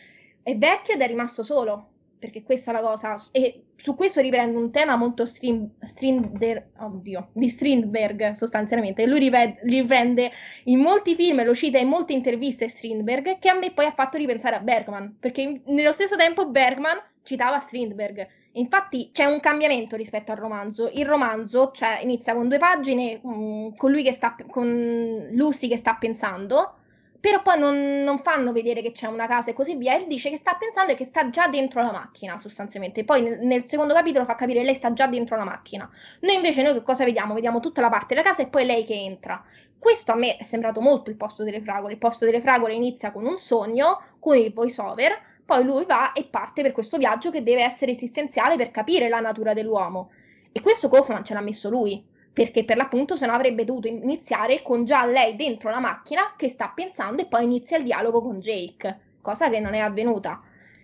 è 0.42 0.56
vecchio 0.56 0.94
ed 0.94 1.00
è 1.00 1.06
rimasto 1.06 1.42
solo, 1.42 1.88
perché 2.18 2.42
questa 2.42 2.70
è 2.70 2.74
la 2.74 2.80
cosa 2.80 3.16
e 3.32 3.62
su 3.76 3.94
questo 3.94 4.20
riprende 4.20 4.56
un 4.56 4.70
tema 4.70 4.96
molto 4.96 5.26
Strin, 5.26 5.70
Strinder, 5.80 6.70
oddio, 6.78 7.28
di 7.32 7.48
Strindberg 7.48 8.32
sostanzialmente, 8.32 9.06
lui 9.06 9.30
riprende 9.62 10.30
in 10.64 10.80
molti 10.80 11.14
film, 11.14 11.44
lo 11.44 11.54
cita 11.54 11.78
in 11.78 11.88
molte 11.88 12.12
interviste 12.12 12.68
Strindberg, 12.68 13.38
che 13.38 13.48
a 13.48 13.54
me 13.54 13.72
poi 13.72 13.84
ha 13.84 13.92
fatto 13.92 14.16
ripensare 14.16 14.56
a 14.56 14.60
Bergman, 14.60 15.16
perché 15.20 15.60
nello 15.66 15.92
stesso 15.92 16.16
tempo 16.16 16.48
Bergman 16.48 16.98
citava 17.22 17.60
Strindberg. 17.60 18.26
Infatti 18.52 19.10
c'è 19.12 19.26
un 19.26 19.38
cambiamento 19.40 19.96
rispetto 19.96 20.32
al 20.32 20.38
romanzo. 20.38 20.88
Il 20.94 21.04
romanzo 21.04 21.72
cioè, 21.74 22.00
inizia 22.02 22.34
con 22.34 22.48
due 22.48 22.58
pagine, 22.58 23.20
mm, 23.24 23.74
con 23.76 23.90
lui 23.90 24.02
che 24.02 24.12
sta, 24.12 24.34
con 24.48 25.28
Lucy 25.32 25.68
che 25.68 25.76
sta 25.76 25.96
pensando, 26.00 26.76
però 27.20 27.42
poi 27.42 27.58
non, 27.58 28.02
non, 28.02 28.18
fanno 28.18 28.52
vedere 28.52 28.82
che 28.82 28.92
c'è 28.92 29.06
una 29.06 29.26
casa 29.26 29.50
e 29.50 29.54
così 29.54 29.76
via. 29.76 29.96
E 29.96 30.06
dice 30.06 30.30
che 30.30 30.36
sta 30.36 30.56
pensando 30.58 30.92
e 30.92 30.94
che 30.94 31.04
sta 31.04 31.30
già 31.30 31.48
dentro 31.48 31.82
la 31.82 31.92
macchina, 31.92 32.36
sostanzialmente. 32.36 33.04
Poi 33.04 33.22
nel, 33.22 33.38
nel, 33.40 33.66
secondo 33.66 33.94
capitolo 33.94 34.24
fa 34.24 34.34
capire 34.34 34.60
che 34.60 34.66
lei 34.66 34.74
sta 34.74 34.92
già 34.92 35.06
dentro 35.06 35.36
la 35.36 35.44
macchina. 35.44 35.88
Noi 36.20 36.34
invece, 36.34 36.62
noi 36.62 36.74
che 36.74 36.82
cosa 36.82 37.04
vediamo? 37.04 37.34
Vediamo 37.34 37.60
tutta 37.60 37.80
la 37.80 37.88
parte 37.88 38.14
della 38.14 38.26
casa 38.26 38.42
e 38.42 38.48
poi 38.48 38.64
lei 38.64 38.84
che 38.84 38.94
entra. 38.94 39.42
Questo 39.78 40.12
a 40.12 40.16
me 40.16 40.36
è 40.36 40.42
sembrato 40.42 40.80
molto 40.80 41.10
il 41.10 41.16
posto 41.16 41.44
delle 41.44 41.60
fragole. 41.60 41.92
Il 41.92 41.98
posto 41.98 42.24
delle 42.24 42.40
fragole 42.40 42.74
inizia 42.74 43.12
con 43.12 43.24
un 43.24 43.38
sogno, 43.38 44.02
con 44.18 44.36
il 44.36 44.52
voiceover, 44.52 45.18
poi 45.44 45.64
lui 45.64 45.84
va 45.84 46.12
e 46.12 46.24
parte 46.24 46.62
per 46.62 46.72
questo 46.72 46.96
viaggio 46.96 47.30
che 47.30 47.42
deve 47.42 47.62
essere 47.62 47.92
esistenziale 47.92 48.56
per 48.56 48.70
capire 48.70 49.08
la 49.08 49.20
natura 49.20 49.52
dell'uomo. 49.52 50.10
E 50.50 50.60
questo 50.60 50.88
Kaufman 50.88 51.24
ce 51.24 51.34
l'ha 51.34 51.40
messo 51.40 51.70
lui 51.70 52.14
perché 52.36 52.66
per 52.66 52.76
l'appunto 52.76 53.16
se 53.16 53.24
no 53.24 53.32
avrebbe 53.32 53.64
dovuto 53.64 53.88
iniziare 53.88 54.60
con 54.60 54.84
già 54.84 55.06
lei 55.06 55.36
dentro 55.36 55.70
la 55.70 55.80
macchina 55.80 56.34
che 56.36 56.50
sta 56.50 56.68
pensando 56.68 57.22
e 57.22 57.26
poi 57.26 57.44
inizia 57.44 57.78
il 57.78 57.84
dialogo 57.84 58.20
con 58.20 58.40
Jake, 58.40 59.14
cosa 59.22 59.48
che 59.48 59.58
non 59.58 59.72
è 59.72 59.78
avvenuta. 59.78 60.42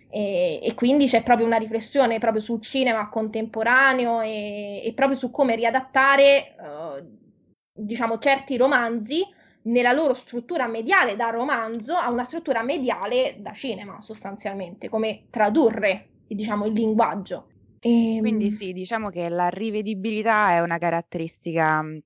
E, 0.09 0.59
e 0.63 0.73
quindi 0.73 1.05
c'è 1.05 1.21
proprio 1.21 1.45
una 1.45 1.57
riflessione 1.57 2.17
proprio 2.17 2.41
sul 2.41 2.59
cinema 2.59 3.07
contemporaneo 3.07 4.21
e, 4.21 4.81
e 4.83 4.93
proprio 4.95 5.15
su 5.15 5.29
come 5.29 5.53
riadattare, 5.53 6.55
uh, 6.57 7.05
diciamo, 7.71 8.17
certi 8.17 8.57
romanzi 8.57 9.23
nella 9.65 9.91
loro 9.91 10.15
struttura 10.15 10.65
mediale 10.65 11.15
da 11.15 11.29
romanzo 11.29 11.93
a 11.93 12.09
una 12.09 12.23
struttura 12.23 12.63
mediale 12.63 13.35
da 13.37 13.51
cinema, 13.53 14.01
sostanzialmente, 14.01 14.89
come 14.89 15.25
tradurre, 15.29 16.07
diciamo, 16.25 16.65
il 16.65 16.73
linguaggio. 16.73 17.49
Quindi 18.15 18.49
ehm 18.49 18.51
sì, 18.51 18.71
diciamo 18.71 19.09
che 19.09 19.27
la 19.27 19.49
rivedibilità 19.49 20.51
è 20.51 20.59
una 20.61 20.77
caratteristica 20.77 21.81
mhmm, 21.81 21.99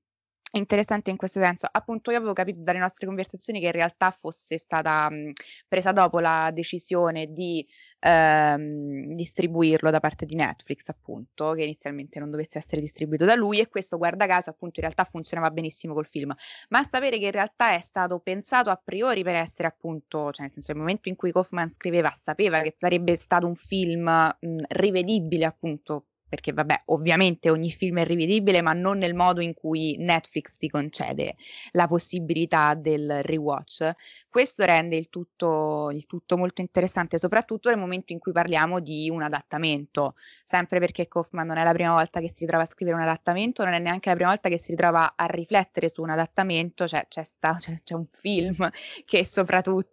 interessante 0.51 1.09
in 1.11 1.17
questo 1.17 1.39
senso. 1.39 1.67
Appunto, 1.69 2.11
io 2.11 2.17
avevo 2.17 2.33
capito 2.33 2.59
dalle 2.61 2.79
nostre 2.79 3.05
conversazioni 3.05 3.59
che 3.59 3.67
in 3.67 3.71
realtà 3.73 4.11
fosse 4.11 4.57
stata 4.57 5.09
mh, 5.09 5.15
mhmm, 5.15 5.31
presa 5.67 5.91
dopo 5.91 6.19
la 6.19 6.49
decisione 6.53 7.31
di 7.31 7.65
ehm, 7.99 9.13
distribuirlo 9.15 9.89
da 9.91 9.99
parte 9.99 10.25
di 10.25 10.35
Netflix, 10.35 10.87
appunto, 10.87 11.51
che 11.53 11.63
inizialmente 11.63 12.19
non 12.19 12.29
dovesse 12.31 12.57
essere 12.57 12.81
distribuito 12.81 13.25
da 13.25 13.35
lui 13.35 13.59
e 13.59 13.67
questo, 13.67 13.97
guarda 13.97 14.25
caso, 14.25 14.49
appunto, 14.49 14.79
in 14.79 14.85
realtà 14.85 15.03
funzionava 15.03 15.51
benissimo 15.51 15.93
col 15.93 16.07
film. 16.07 16.33
Ma 16.69 16.83
sapere 16.83 17.19
che 17.19 17.25
in 17.25 17.31
realtà 17.31 17.73
è 17.75 17.81
stato 17.81 18.19
pensato 18.19 18.69
a 18.69 18.81
priori 18.83 19.23
per 19.23 19.35
essere 19.35 19.67
appunto, 19.67 20.31
cioè 20.31 20.45
nel 20.45 20.53
senso, 20.53 20.71
nel 20.71 20.81
momento 20.81 21.09
in 21.09 21.15
cui 21.15 21.31
Kaufman 21.31 21.69
scriveva, 21.69 22.13
sapeva 22.19 22.61
che 22.61 22.73
sarebbe 22.77 23.15
stato 23.15 23.47
un 23.47 23.55
film 23.55 24.03
mh, 24.39 24.63
rivedibile, 24.69 25.45
appunto, 25.45 26.05
perché 26.27 26.53
vabbè, 26.53 26.83
ovviamente 26.85 27.49
ogni 27.49 27.71
film 27.71 27.99
è 27.99 28.05
rivedibile, 28.05 28.61
ma 28.61 28.73
non 28.73 28.97
nel 28.97 29.13
modo 29.13 29.41
in 29.41 29.53
cui 29.53 29.95
Netflix 29.97 30.57
ti 30.57 30.69
concede 30.69 31.35
la 31.71 31.87
possibilità 31.87 32.73
del 32.73 33.21
rewatch. 33.23 33.91
Questo 34.29 34.65
rende 34.65 34.95
il 34.95 35.09
tutto, 35.09 35.89
il 35.91 36.05
tutto 36.05 36.37
molto 36.37 36.61
interessante, 36.61 37.17
soprattutto 37.17 37.69
nel 37.69 37.79
momento 37.79 38.13
in 38.13 38.19
cui 38.19 38.31
parliamo 38.31 38.79
di 38.79 39.09
un 39.09 39.21
adattamento, 39.21 40.15
sempre 40.43 40.79
perché 40.79 41.07
Kaufman 41.07 41.47
non 41.47 41.57
è 41.57 41.63
la 41.63 41.73
prima 41.73 41.93
volta 41.93 42.19
che 42.19 42.29
si 42.33 42.43
ritrova 42.43 42.63
a 42.63 42.67
scrivere 42.67 42.97
un 42.97 43.03
adattamento, 43.03 43.63
non 43.63 43.73
è 43.73 43.79
neanche 43.79 44.09
la 44.09 44.15
prima 44.15 44.29
volta 44.29 44.49
che 44.49 44.57
si 44.57 44.71
ritrova 44.71 45.13
a 45.15 45.25
riflettere 45.25 45.89
su 45.89 46.01
un 46.01 46.09
adattamento, 46.09 46.87
cioè 46.87 47.05
c'è, 47.07 47.23
sta, 47.23 47.55
c'è, 47.57 47.75
c'è 47.83 47.93
un 47.93 48.07
film 48.11 48.69
che 49.05 49.25
soprattutto 49.25 49.85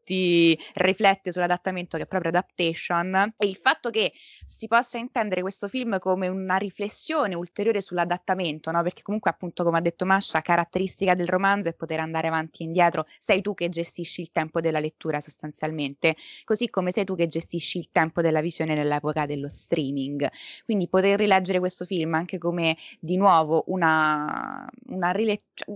riflette 0.75 1.33
sull'adattamento 1.33 1.97
che 1.97 2.05
è 2.05 2.07
proprio 2.07 2.31
Adaptation 2.31 3.35
e 3.37 3.47
il 3.47 3.57
fatto 3.57 3.91
che 3.91 4.13
si 4.47 4.67
possa 4.67 4.99
intendere 4.99 5.41
questo 5.41 5.69
film 5.69 5.99
come 5.99 6.24
come 6.25 6.29
una 6.29 6.57
riflessione 6.57 7.35
ulteriore 7.35 7.81
sull'adattamento, 7.81 8.71
no? 8.71 8.83
perché 8.83 9.03
comunque 9.03 9.31
appunto 9.31 9.65
come 9.65 9.79
ha 9.79 9.81
detto 9.81 10.05
Masha, 10.05 10.41
caratteristica 10.41 11.15
del 11.15 11.27
romanzo 11.27 11.69
è 11.69 11.75
poter 11.75 12.01
andare 12.01 12.29
avanti 12.29 12.63
e 12.63 12.67
indietro, 12.67 13.07
sei 13.19 13.43
tu 13.43 13.55
che 13.55 13.69
gestisci 13.69 14.21
il 14.21 14.31
tempo 14.31 14.61
della 14.61 14.79
lettura 14.79 15.21
sostanzialmente, 15.21 16.17
così 16.45 16.71
come 16.71 16.91
sei 16.91 17.05
tu 17.05 17.15
che 17.15 17.27
gestisci 17.27 17.79
il 17.79 17.89
tempo 17.91 18.21
della 18.23 18.41
visione 18.41 18.75
nell'epoca 18.75 19.27
dello 19.27 19.49
streaming. 19.49 20.29
Quindi 20.65 20.89
poter 20.89 21.19
rileggere 21.19 21.59
questo 21.59 21.85
film 21.85 22.15
anche 22.15 22.39
come 22.39 22.77
di 23.01 23.17
nuovo 23.17 23.65
una, 23.67 24.69
una, 24.89 25.11
rile- 25.11 25.43
cioè, 25.55 25.75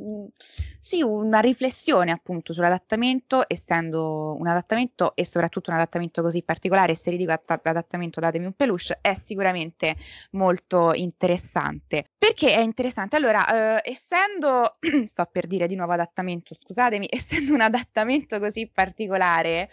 sì, 0.79 1.03
una 1.03 1.41
riflessione 1.41 2.11
appunto 2.11 2.53
sull'adattamento, 2.53 3.45
essendo 3.47 4.37
un 4.39 4.47
adattamento 4.47 5.15
e 5.15 5.25
soprattutto 5.25 5.71
un 5.71 5.77
adattamento 5.77 6.23
così 6.23 6.43
particolare, 6.43 6.95
se 6.95 7.11
ridico 7.11 7.33
adattamento 7.33 8.21
datemi 8.21 8.47
un 8.47 8.53
peluche, 8.53 8.99
è 9.01 9.15
sicuramente 9.15 9.97
molto 10.39 10.93
interessante. 10.95 12.07
Perché 12.17 12.55
è 12.55 12.61
interessante? 12.61 13.17
Allora, 13.17 13.81
eh, 13.83 13.91
essendo, 13.91 14.79
sto 15.05 15.29
per 15.31 15.47
dire 15.47 15.67
di 15.67 15.75
nuovo 15.75 15.93
adattamento, 15.93 16.55
scusatemi, 16.55 17.07
essendo 17.11 17.53
un 17.53 17.61
adattamento 17.61 18.39
così 18.39 18.71
particolare, 18.73 19.69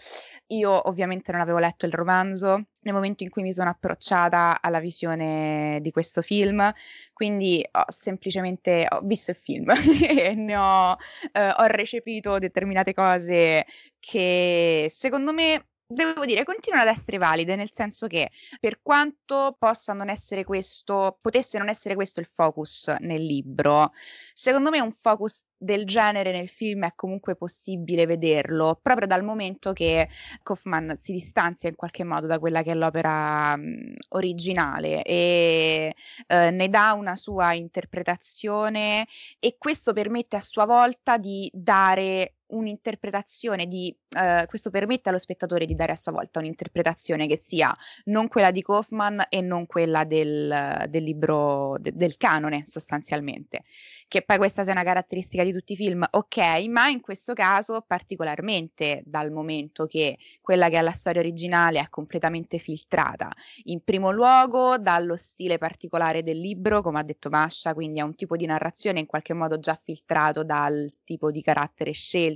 io 0.48 0.88
ovviamente 0.88 1.32
non 1.32 1.40
avevo 1.40 1.58
letto 1.58 1.86
il 1.86 1.92
romanzo 1.92 2.66
nel 2.82 2.94
momento 2.94 3.22
in 3.22 3.30
cui 3.30 3.42
mi 3.42 3.52
sono 3.52 3.70
approcciata 3.70 4.58
alla 4.60 4.80
visione 4.80 5.78
di 5.80 5.90
questo 5.90 6.22
film, 6.22 6.72
quindi 7.12 7.66
ho 7.72 7.84
semplicemente 7.88 8.86
ho 8.88 9.00
visto 9.02 9.30
il 9.32 9.36
film 9.36 9.70
e 10.08 10.34
ne 10.34 10.56
ho, 10.56 10.96
eh, 11.32 11.48
ho 11.56 11.64
recepito 11.66 12.38
determinate 12.38 12.94
cose 12.94 13.66
che 13.98 14.86
secondo 14.90 15.32
me 15.32 15.66
devo 15.88 16.24
dire, 16.24 16.44
continuano 16.44 16.88
ad 16.88 16.94
essere 16.94 17.18
valide, 17.18 17.54
nel 17.54 17.70
senso 17.72 18.06
che 18.08 18.30
per 18.58 18.80
quanto 18.82 19.54
possa 19.58 19.92
non 19.92 20.08
essere 20.08 20.44
questo, 20.44 21.18
potesse 21.20 21.58
non 21.58 21.68
essere 21.68 21.94
questo 21.94 22.20
il 22.20 22.26
focus 22.26 22.88
nel 23.00 23.24
libro, 23.24 23.92
secondo 24.34 24.70
me 24.70 24.80
un 24.80 24.90
focus 24.90 25.44
del 25.56 25.86
genere 25.86 26.32
nel 26.32 26.48
film 26.48 26.84
è 26.84 26.92
comunque 26.94 27.36
possibile 27.36 28.04
vederlo, 28.04 28.78
proprio 28.82 29.06
dal 29.06 29.24
momento 29.24 29.72
che 29.72 30.08
Kaufman 30.42 30.96
si 30.96 31.12
distanzia 31.12 31.68
in 31.68 31.76
qualche 31.76 32.04
modo 32.04 32.26
da 32.26 32.38
quella 32.38 32.62
che 32.62 32.72
è 32.72 32.74
l'opera 32.74 33.56
mh, 33.56 33.94
originale 34.10 35.02
e 35.02 35.94
eh, 36.26 36.50
ne 36.50 36.68
dà 36.68 36.92
una 36.92 37.16
sua 37.16 37.52
interpretazione 37.54 39.06
e 39.38 39.56
questo 39.58 39.92
permette 39.92 40.36
a 40.36 40.40
sua 40.40 40.66
volta 40.66 41.16
di 41.16 41.48
dare 41.54 42.35
un'interpretazione 42.48 43.66
di 43.66 43.94
eh, 44.16 44.44
questo 44.46 44.70
permette 44.70 45.08
allo 45.08 45.18
spettatore 45.18 45.66
di 45.66 45.74
dare 45.74 45.92
a 45.92 45.96
sua 45.96 46.12
volta 46.12 46.38
un'interpretazione 46.38 47.26
che 47.26 47.40
sia 47.42 47.74
non 48.04 48.28
quella 48.28 48.50
di 48.50 48.62
Kaufman 48.62 49.26
e 49.28 49.40
non 49.40 49.66
quella 49.66 50.04
del, 50.04 50.86
del 50.88 51.02
libro 51.02 51.76
de, 51.78 51.92
del 51.94 52.16
canone 52.16 52.62
sostanzialmente. 52.66 53.64
Che 54.08 54.22
poi 54.22 54.38
questa 54.38 54.62
sia 54.62 54.72
una 54.72 54.84
caratteristica 54.84 55.42
di 55.42 55.52
tutti 55.52 55.72
i 55.72 55.76
film 55.76 56.06
ok 56.08 56.66
ma 56.68 56.88
in 56.88 57.00
questo 57.00 57.32
caso 57.32 57.82
particolarmente 57.86 59.02
dal 59.04 59.30
momento 59.32 59.86
che 59.86 60.18
quella 60.40 60.68
che 60.68 60.78
è 60.78 60.82
la 60.82 60.90
storia 60.90 61.20
originale 61.20 61.80
è 61.80 61.88
completamente 61.88 62.58
filtrata. 62.58 63.30
In 63.64 63.82
primo 63.82 64.10
luogo 64.10 64.78
dallo 64.78 65.16
stile 65.16 65.58
particolare 65.58 66.22
del 66.22 66.38
libro 66.38 66.82
come 66.82 67.00
ha 67.00 67.02
detto 67.02 67.28
Masha 67.28 67.74
quindi 67.74 67.98
è 67.98 68.02
un 68.02 68.14
tipo 68.14 68.36
di 68.36 68.46
narrazione 68.46 69.00
in 69.00 69.06
qualche 69.06 69.34
modo 69.34 69.58
già 69.58 69.78
filtrato 69.82 70.44
dal 70.44 70.88
tipo 71.04 71.30
di 71.30 71.42
carattere 71.42 71.92
scelto 71.92 72.34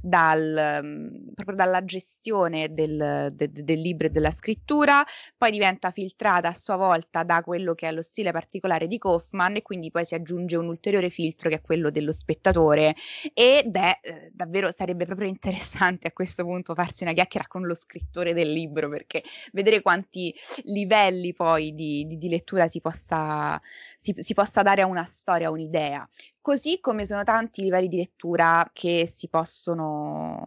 dal, 0.00 0.80
mhmm, 0.82 1.32
proprio 1.34 1.56
dalla 1.56 1.84
gestione 1.84 2.72
del, 2.72 3.28
de, 3.32 3.50
del 3.50 3.80
libro 3.80 4.06
e 4.06 4.10
della 4.10 4.30
scrittura, 4.30 5.04
poi 5.36 5.50
diventa 5.50 5.90
filtrata 5.90 6.48
a 6.48 6.54
sua 6.54 6.76
volta 6.76 7.22
da 7.22 7.42
quello 7.42 7.74
che 7.74 7.88
è 7.88 7.92
lo 7.92 8.02
stile 8.02 8.32
particolare 8.32 8.86
di 8.86 8.98
Kaufman 8.98 9.56
e 9.56 9.62
quindi 9.62 9.90
poi 9.90 10.04
si 10.04 10.14
aggiunge 10.14 10.56
un 10.56 10.66
ulteriore 10.68 11.10
filtro 11.10 11.48
che 11.48 11.56
è 11.56 11.60
quello 11.60 11.90
dello 11.90 12.12
spettatore 12.12 12.94
ed 13.34 13.74
è 13.74 13.98
eh, 14.02 14.30
davvero 14.32 14.70
sarebbe 14.72 15.04
proprio 15.04 15.28
interessante 15.28 16.08
a 16.08 16.12
questo 16.12 16.44
punto 16.44 16.74
farsi 16.74 17.04
una 17.04 17.12
chiacchiera 17.12 17.46
con 17.46 17.66
lo 17.66 17.74
scrittore 17.74 18.34
del 18.34 18.52
libro 18.52 18.88
perché 18.88 19.22
vedere 19.52 19.82
quanti 19.82 20.34
livelli 20.64 21.32
poi 21.32 21.74
di, 21.74 22.06
di, 22.06 22.18
di 22.18 22.28
lettura 22.28 22.68
si 22.68 22.80
possa, 22.80 23.60
si, 23.98 24.14
si 24.18 24.34
possa 24.34 24.62
dare 24.62 24.82
a 24.82 24.86
una 24.86 25.04
storia, 25.04 25.48
a 25.48 25.50
un'idea. 25.50 26.08
Così 26.48 26.80
come 26.80 27.04
sono 27.04 27.24
tanti 27.24 27.60
i 27.60 27.64
livelli 27.64 27.88
di 27.88 27.98
lettura 27.98 28.70
che 28.72 29.06
si 29.06 29.28
possono 29.28 30.46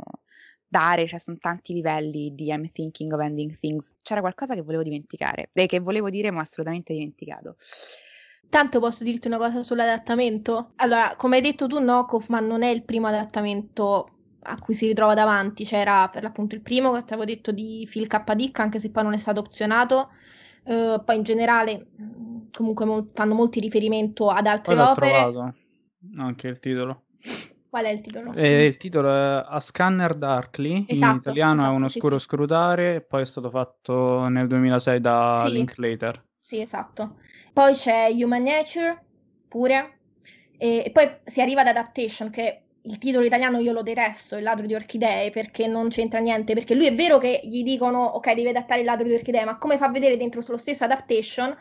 dare, 0.68 1.06
cioè 1.06 1.20
sono 1.20 1.38
tanti 1.40 1.76
livelli 1.76 2.34
di 2.34 2.48
I'm 2.48 2.72
thinking 2.72 3.14
of 3.14 3.20
ending 3.20 3.56
things. 3.56 3.94
C'era 4.02 4.20
qualcosa 4.20 4.56
che 4.56 4.64
volevo 4.64 4.82
dimenticare, 4.82 5.52
e 5.54 5.68
che 5.68 5.80
volevo 5.80 6.10
dire 6.10 6.32
ma 6.32 6.40
ho 6.40 6.42
assolutamente 6.42 6.94
dimenticato. 6.94 7.58
Tanto 8.50 8.80
posso 8.80 9.04
dirti 9.04 9.28
una 9.28 9.38
cosa 9.38 9.62
sull'adattamento? 9.62 10.72
Allora, 10.78 11.14
come 11.16 11.36
hai 11.36 11.44
detto 11.44 11.68
tu, 11.68 11.78
no, 11.78 12.06
Kaufman 12.06 12.48
non 12.48 12.64
è 12.64 12.70
il 12.70 12.84
primo 12.84 13.06
adattamento 13.06 14.10
a 14.42 14.58
cui 14.60 14.74
si 14.74 14.88
ritrova 14.88 15.14
davanti, 15.14 15.66
c'era 15.66 16.10
per 16.10 16.24
l'appunto 16.24 16.56
il 16.56 16.62
primo 16.62 16.94
che 16.94 17.04
ti 17.04 17.14
avevo 17.14 17.30
detto 17.30 17.52
di 17.52 17.88
Phil 17.88 18.08
K. 18.08 18.34
Dick, 18.34 18.60
anche 18.60 18.80
se 18.80 18.90
poi 18.90 19.04
non 19.04 19.14
è 19.14 19.20
stato 19.20 19.42
opzionato, 19.42 20.10
uh, 20.64 21.04
poi 21.04 21.16
in 21.16 21.22
generale 21.22 21.86
comunque 22.52 22.86
mo- 22.86 23.08
fanno 23.14 23.36
molti 23.36 23.60
riferimento 23.60 24.30
ad 24.30 24.48
altre 24.48 24.74
Poi 24.74 24.84
l'ho 24.84 24.90
opere. 24.90 25.10
trovato 25.12 25.54
anche 26.18 26.48
il 26.48 26.60
titolo. 26.60 27.06
Qual 27.70 27.86
è 27.86 27.90
il 27.90 28.02
titolo? 28.02 28.34
E 28.34 28.66
il 28.66 28.78
titolo 28.78 29.10
è 29.10 29.44
A 29.48 29.60
Scanner 29.60 30.16
Darkly, 30.16 30.72
in 30.76 30.86
Esatto, 30.90 31.18
italiano 31.20 31.62
è 31.62 31.64
esatto, 31.64 31.76
Un 31.76 31.90
sì, 31.90 31.98
oscuro 31.98 32.20
sì. 32.20 32.26
scrutare, 32.26 32.96
e 32.96 33.02
poi 33.02 33.22
è 33.22 33.26
stato 33.26 33.50
fatto 33.50 34.28
nel 34.28 34.48
2006 34.48 35.00
da 35.00 35.44
Sì. 35.46 35.54
Linklater. 35.54 36.24
Sì, 36.38 36.62
esatto. 36.62 37.18
Poi 37.54 37.74
c'è 37.74 38.10
Human 38.12 38.44
Nature, 38.44 39.02
pure. 39.48 40.00
E, 40.58 40.84
e 40.86 40.92
poi 40.92 41.10
si 41.24 41.42
arriva 41.42 41.62
ad 41.62 41.68
Adaptation, 41.68 42.30
che 42.30 42.62
il 42.82 42.98
titolo 42.98 43.26
italiano 43.26 43.60
io 43.60 43.72
lo 43.72 43.84
detesto, 43.84 44.36
Il 44.36 44.44
ladro 44.44 44.66
di 44.66 44.74
orchidee, 44.74 45.30
perché 45.30 45.68
non 45.68 45.90
c'entra 45.90 46.20
niente. 46.20 46.54
Perché 46.54 46.76
lui 46.76 46.88
è 46.88 46.96
vero 46.96 47.20
che 47.20 47.40
gli 47.44 47.64
dicono, 47.64 48.04
ok, 48.04 48.34
devi 48.34 48.50
adattare 48.50 48.82
il 48.82 48.86
ladro 48.86 49.08
di 49.08 49.14
orchidee, 49.14 49.46
ma 49.46 49.58
come 49.58 49.78
fa 49.78 49.86
a 49.86 49.92
vedere 49.92 50.18
dentro 50.18 50.42
lo 50.46 50.58
stesso 50.58 50.84
Adaptation, 50.84 51.56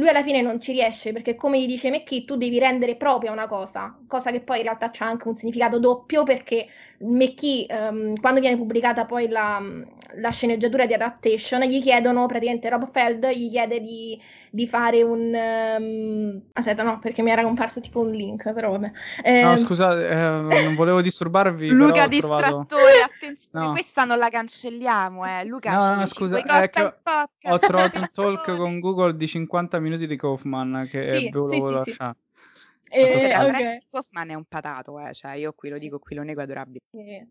lui 0.00 0.08
alla 0.08 0.22
fine 0.22 0.40
non 0.40 0.60
ci 0.60 0.72
riesce, 0.72 1.12
perché 1.12 1.36
come 1.36 1.60
gli 1.60 1.66
dice 1.66 1.90
McKee, 1.90 2.24
tu 2.24 2.36
devi 2.36 2.58
rendere 2.58 2.96
propria 2.96 3.30
una 3.30 3.46
cosa, 3.46 3.96
cosa 4.08 4.30
che 4.30 4.40
poi 4.40 4.56
in 4.58 4.62
realtà 4.64 4.90
c'ha 4.90 5.06
anche 5.06 5.28
un 5.28 5.34
significato 5.34 5.78
doppio, 5.78 6.22
perché 6.24 6.66
McKee, 7.00 7.66
ehm, 7.66 8.20
quando 8.20 8.40
viene 8.40 8.56
pubblicata 8.56 9.04
poi 9.04 9.28
la, 9.28 9.60
la 10.16 10.30
sceneggiatura 10.30 10.86
di 10.86 10.94
Adaptation, 10.94 11.60
gli 11.62 11.80
chiedono, 11.80 12.26
praticamente 12.26 12.68
Rob 12.68 12.90
Feld 12.90 13.26
gli 13.30 13.50
chiede 13.50 13.80
di, 13.80 14.20
di 14.50 14.66
fare 14.66 15.02
un... 15.02 15.34
ehm, 15.34 16.42
aspetta, 16.52 16.82
no, 16.82 16.98
perché 16.98 17.22
mi 17.22 17.30
era 17.30 17.42
comparso 17.42 17.80
tipo 17.80 18.00
un 18.00 18.10
link, 18.10 18.52
però 18.52 18.70
vabbè. 18.72 18.86
No, 18.86 18.92
Ehm, 19.24 19.56
scusate, 19.56 20.08
eh, 20.08 20.14
non 20.14 20.74
volevo 20.74 21.00
disturbarvi, 21.00 21.68
Luca 21.70 21.92
però 21.92 22.04
ho 22.04 22.08
trovato... 22.08 22.58
distrattore, 22.58 23.02
attenzione, 23.02 23.66
No. 23.66 23.72
questa 23.72 24.04
non 24.04 24.18
la 24.18 24.28
cancelliamo, 24.28 25.24
eh. 25.26 25.44
Luca, 25.44 25.76
No, 25.76 25.94
no, 25.96 26.06
scusa, 26.06 26.40
podcast, 26.42 26.98
ho 27.42 27.58
trovato 27.58 27.98
un 27.98 28.08
talk 28.14 28.56
con 28.56 28.80
Google 28.80 29.16
di 29.16 29.26
50 29.26 29.78
minuti 29.78 30.06
di 30.06 30.16
Kaufman 30.16 30.88
che 30.90 31.02
Sì, 31.02 31.10
sì, 31.10 31.28
volevo 31.30 31.66
sì, 31.84 31.92
sì. 31.92 31.98
lasciare. 31.98 32.16
eh, 32.92 33.00
Fatto 33.06 33.18
Però 33.18 33.26
sta. 33.28 33.46
ok. 33.46 33.78
Kaufman 33.90 34.30
è 34.30 34.34
un 34.34 34.44
patato, 34.44 34.98
eh. 35.00 35.14
Cioè, 35.14 35.32
io 35.32 35.52
qui 35.52 35.68
lo 35.68 35.76
Sì. 35.78 35.84
dico, 35.84 35.98
qui 35.98 36.16
lo 36.16 36.22
nego, 36.22 36.40
adorabile. 36.42 36.80
Sì. 36.90 37.26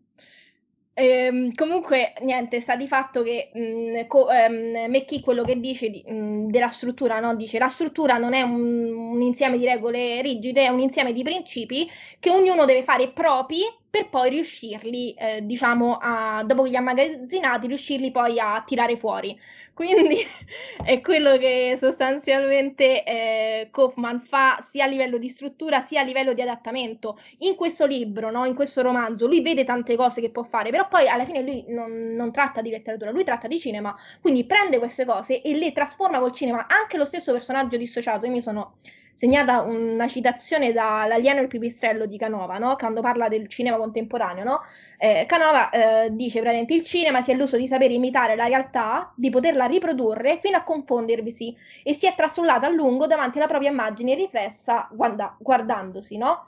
Ehm, 1.02 1.54
comunque, 1.54 2.12
niente, 2.20 2.60
sta 2.60 2.76
di 2.76 2.86
fatto 2.86 3.22
che 3.22 3.50
mh, 3.54 4.06
co- 4.06 4.28
ehm, 4.30 4.90
McKee 4.90 5.20
quello 5.22 5.44
che 5.44 5.58
dice 5.58 5.88
di- 5.88 6.02
mh, 6.06 6.48
della 6.50 6.68
struttura, 6.68 7.20
no? 7.20 7.34
Dice 7.36 7.58
la 7.58 7.68
struttura 7.68 8.18
non 8.18 8.34
è 8.34 8.42
un, 8.42 8.92
un 9.14 9.22
insieme 9.22 9.56
di 9.56 9.64
regole 9.64 10.20
rigide, 10.20 10.64
è 10.64 10.68
un 10.68 10.80
insieme 10.80 11.12
di 11.12 11.22
principi 11.22 11.88
che 12.18 12.30
ognuno 12.30 12.64
deve 12.66 12.82
fare 12.82 13.08
propri 13.12 13.60
per 13.88 14.08
poi 14.10 14.30
riuscirli, 14.30 15.12
eh, 15.14 15.40
diciamo, 15.44 15.96
a, 16.00 16.44
dopo 16.46 16.62
che 16.64 16.70
li 16.70 16.76
ha 16.76 16.80
immagazzinati, 16.80 17.66
riuscirli 17.66 18.10
poi 18.10 18.38
a 18.38 18.62
tirare 18.66 18.96
fuori. 18.96 19.36
Quindi 19.80 20.18
è 20.84 21.00
quello 21.00 21.38
che 21.38 21.74
sostanzialmente 21.80 23.02
eh, 23.02 23.68
Kaufman 23.70 24.20
fa 24.20 24.58
sia 24.60 24.84
a 24.84 24.86
livello 24.86 25.16
di 25.16 25.30
struttura 25.30 25.80
sia 25.80 26.02
a 26.02 26.04
livello 26.04 26.34
di 26.34 26.42
adattamento 26.42 27.18
in 27.38 27.54
questo 27.54 27.86
libro, 27.86 28.30
no? 28.30 28.44
in 28.44 28.54
questo 28.54 28.82
romanzo, 28.82 29.26
lui 29.26 29.40
vede 29.40 29.64
tante 29.64 29.96
cose 29.96 30.20
che 30.20 30.28
può 30.28 30.42
fare, 30.42 30.68
però 30.68 30.86
poi 30.86 31.08
alla 31.08 31.24
fine 31.24 31.40
lui 31.40 31.64
non, 31.68 31.90
non 32.14 32.30
tratta 32.30 32.60
di 32.60 32.68
letteratura, 32.68 33.10
lui 33.10 33.24
tratta 33.24 33.48
di 33.48 33.58
cinema, 33.58 33.96
quindi 34.20 34.44
prende 34.44 34.76
queste 34.76 35.06
cose 35.06 35.40
e 35.40 35.54
le 35.56 35.72
trasforma 35.72 36.18
col 36.18 36.32
cinema. 36.32 36.66
Anche 36.68 36.98
lo 36.98 37.06
stesso 37.06 37.32
personaggio 37.32 37.78
dissociato, 37.78 38.26
io 38.26 38.32
mi 38.32 38.42
sono 38.42 38.74
segnata 39.20 39.60
una 39.60 40.08
citazione 40.08 40.72
dall'Alieno 40.72 41.40
e 41.40 41.42
il 41.42 41.48
pipistrello 41.48 42.06
di 42.06 42.16
Canova, 42.16 42.56
no? 42.56 42.74
quando 42.76 43.02
parla 43.02 43.28
del 43.28 43.48
cinema 43.48 43.76
contemporaneo, 43.76 44.44
no? 44.44 44.60
Eh, 44.96 45.26
Canova 45.28 45.68
eh, 45.68 46.08
dice 46.14 46.40
praticamente 46.40 46.72
il 46.72 46.82
cinema 46.82 47.20
si 47.20 47.30
è 47.30 47.34
illuso 47.34 47.58
di 47.58 47.68
sapere 47.68 47.92
imitare 47.92 48.34
la 48.34 48.46
realtà, 48.46 49.12
di 49.14 49.28
poterla 49.28 49.66
riprodurre 49.66 50.38
fino 50.40 50.56
a 50.56 50.62
confondervisi 50.62 51.54
e 51.82 51.92
si 51.92 52.06
è 52.06 52.14
trassullato 52.14 52.64
a 52.64 52.70
lungo 52.70 53.06
davanti 53.06 53.36
alla 53.36 53.46
propria 53.46 53.68
immagine 53.68 54.14
riflessa 54.14 54.88
guarda- 54.90 55.36
guardandosi, 55.38 56.16
no? 56.16 56.42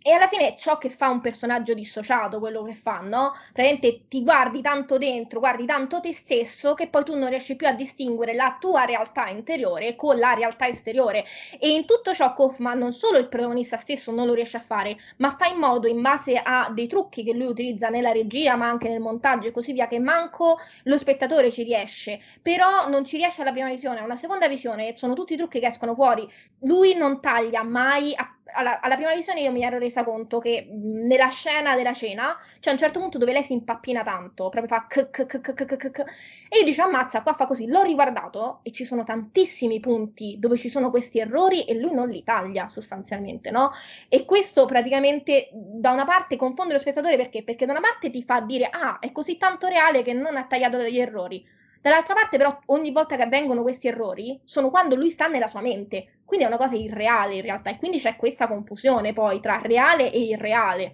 E 0.00 0.12
alla 0.12 0.28
fine 0.28 0.54
ciò 0.56 0.78
che 0.78 0.90
fa 0.90 1.08
un 1.10 1.20
personaggio 1.20 1.74
dissociato, 1.74 2.38
quello 2.38 2.62
che 2.62 2.72
fa, 2.72 3.00
no? 3.00 3.32
Praticamente 3.52 4.06
ti 4.08 4.22
guardi 4.22 4.62
tanto 4.62 4.96
dentro, 4.96 5.40
guardi 5.40 5.66
tanto 5.66 6.00
te 6.00 6.12
stesso 6.12 6.74
che 6.74 6.88
poi 6.88 7.04
tu 7.04 7.16
non 7.16 7.28
riesci 7.28 7.56
più 7.56 7.66
a 7.66 7.72
distinguere 7.72 8.32
la 8.34 8.56
tua 8.60 8.84
realtà 8.84 9.28
interiore 9.28 9.96
con 9.96 10.16
la 10.16 10.34
realtà 10.34 10.68
esteriore. 10.68 11.24
E 11.58 11.72
in 11.72 11.84
tutto 11.84 12.14
ciò 12.14 12.32
Kaufman 12.32 12.78
non 12.78 12.92
solo 12.92 13.18
il 13.18 13.28
protagonista 13.28 13.76
stesso 13.76 14.12
non 14.12 14.26
lo 14.26 14.34
riesce 14.34 14.56
a 14.56 14.60
fare, 14.60 14.96
ma 15.16 15.34
fa 15.36 15.48
in 15.48 15.58
modo, 15.58 15.88
in 15.88 16.00
base 16.00 16.40
a 16.42 16.70
dei 16.72 16.86
trucchi 16.86 17.24
che 17.24 17.32
lui 17.34 17.46
utilizza 17.46 17.88
nella 17.88 18.12
regia, 18.12 18.56
ma 18.56 18.68
anche 18.68 18.88
nel 18.88 19.00
montaggio 19.00 19.48
e 19.48 19.50
così 19.50 19.72
via, 19.72 19.88
che 19.88 19.98
manco 19.98 20.58
lo 20.84 20.96
spettatore 20.96 21.50
ci 21.50 21.64
riesce. 21.64 22.20
Però 22.40 22.88
non 22.88 23.04
ci 23.04 23.16
riesce 23.16 23.42
alla 23.42 23.52
prima 23.52 23.68
visione, 23.68 23.98
a 23.98 24.04
una 24.04 24.16
seconda 24.16 24.48
visione 24.48 24.96
sono 24.96 25.14
tutti 25.14 25.36
trucchi 25.36 25.58
che 25.60 25.66
escono 25.66 25.94
fuori. 25.94 26.26
Lui 26.60 26.94
non 26.94 27.20
taglia 27.20 27.62
mai 27.64 28.12
a 28.14 28.37
alla, 28.54 28.80
alla, 28.80 28.94
prima 28.96 29.14
visione 29.14 29.40
io 29.40 29.52
mi 29.52 29.62
ero 29.62 29.78
resa 29.78 30.04
conto 30.04 30.38
che 30.38 30.66
nella 30.70 31.28
scena 31.28 31.74
della 31.76 31.92
cena 31.92 32.36
c'è 32.60 32.70
un 32.72 32.78
certo 32.78 32.98
punto 33.00 33.18
dove 33.18 33.32
lei 33.32 33.42
si 33.42 33.52
impappina 33.52 34.02
tanto, 34.02 34.48
proprio 34.48 34.66
fa 34.66 34.86
c- 34.86 35.10
c- 35.10 35.26
c- 35.26 35.90
c- 35.90 36.04
e 36.50 36.58
io 36.58 36.64
dico 36.64 36.82
ammazza, 36.82 37.22
qua 37.22 37.34
fa 37.34 37.46
così. 37.46 37.66
L'ho 37.66 37.82
riguardato 37.82 38.60
e 38.62 38.72
ci 38.72 38.84
sono 38.84 39.04
tantissimi 39.04 39.80
punti 39.80 40.36
dove 40.38 40.56
ci 40.56 40.68
sono 40.68 40.90
questi 40.90 41.18
errori 41.18 41.64
e 41.64 41.74
lui 41.78 41.92
non 41.92 42.08
li 42.08 42.22
taglia 42.24 42.68
sostanzialmente, 42.68 43.50
no? 43.50 43.70
E 44.08 44.24
questo 44.24 44.64
praticamente 44.66 45.48
da 45.52 45.90
una 45.92 46.04
parte 46.04 46.36
confonde 46.36 46.72
lo 46.72 46.78
spettatore 46.78 47.16
perché? 47.16 47.42
Perché 47.42 47.66
da 47.66 47.72
una 47.72 47.80
parte 47.80 48.10
ti 48.10 48.22
fa 48.24 48.40
dire 48.40 48.68
ah, 48.70 48.98
è 48.98 49.12
così 49.12 49.36
tanto 49.36 49.66
reale 49.66 50.02
che 50.02 50.12
non 50.12 50.36
ha 50.36 50.46
tagliato 50.46 50.78
gli 50.82 50.98
errori. 50.98 51.44
Dall'altra 51.88 52.12
parte, 52.12 52.36
però, 52.36 52.58
ogni 52.66 52.92
volta 52.92 53.16
che 53.16 53.22
avvengono 53.22 53.62
questi 53.62 53.88
errori 53.88 54.38
sono 54.44 54.68
quando 54.68 54.94
lui 54.94 55.10
sta 55.10 55.26
nella 55.26 55.46
sua 55.46 55.62
mente. 55.62 56.18
Quindi 56.24 56.44
è 56.44 56.48
una 56.48 56.58
cosa 56.58 56.76
irreale 56.76 57.36
in 57.36 57.42
realtà. 57.42 57.70
E 57.70 57.78
quindi 57.78 57.98
c'è 57.98 58.16
questa 58.16 58.46
confusione 58.46 59.14
poi 59.14 59.40
tra 59.40 59.58
reale 59.62 60.12
e 60.12 60.20
irreale. 60.20 60.92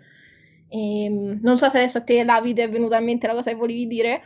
E, 0.69 1.39
non 1.43 1.57
so 1.57 1.69
se 1.69 1.79
adesso 1.79 1.99
a 1.99 2.03
te, 2.03 2.25
Davide, 2.25 2.65
è 2.65 2.71
venuta 2.71 2.99
in 2.99 3.05
mente 3.05 3.27
la 3.27 3.35
cosa 3.35 3.51
che 3.51 3.57
volevi 3.57 3.89
dire. 3.89 4.23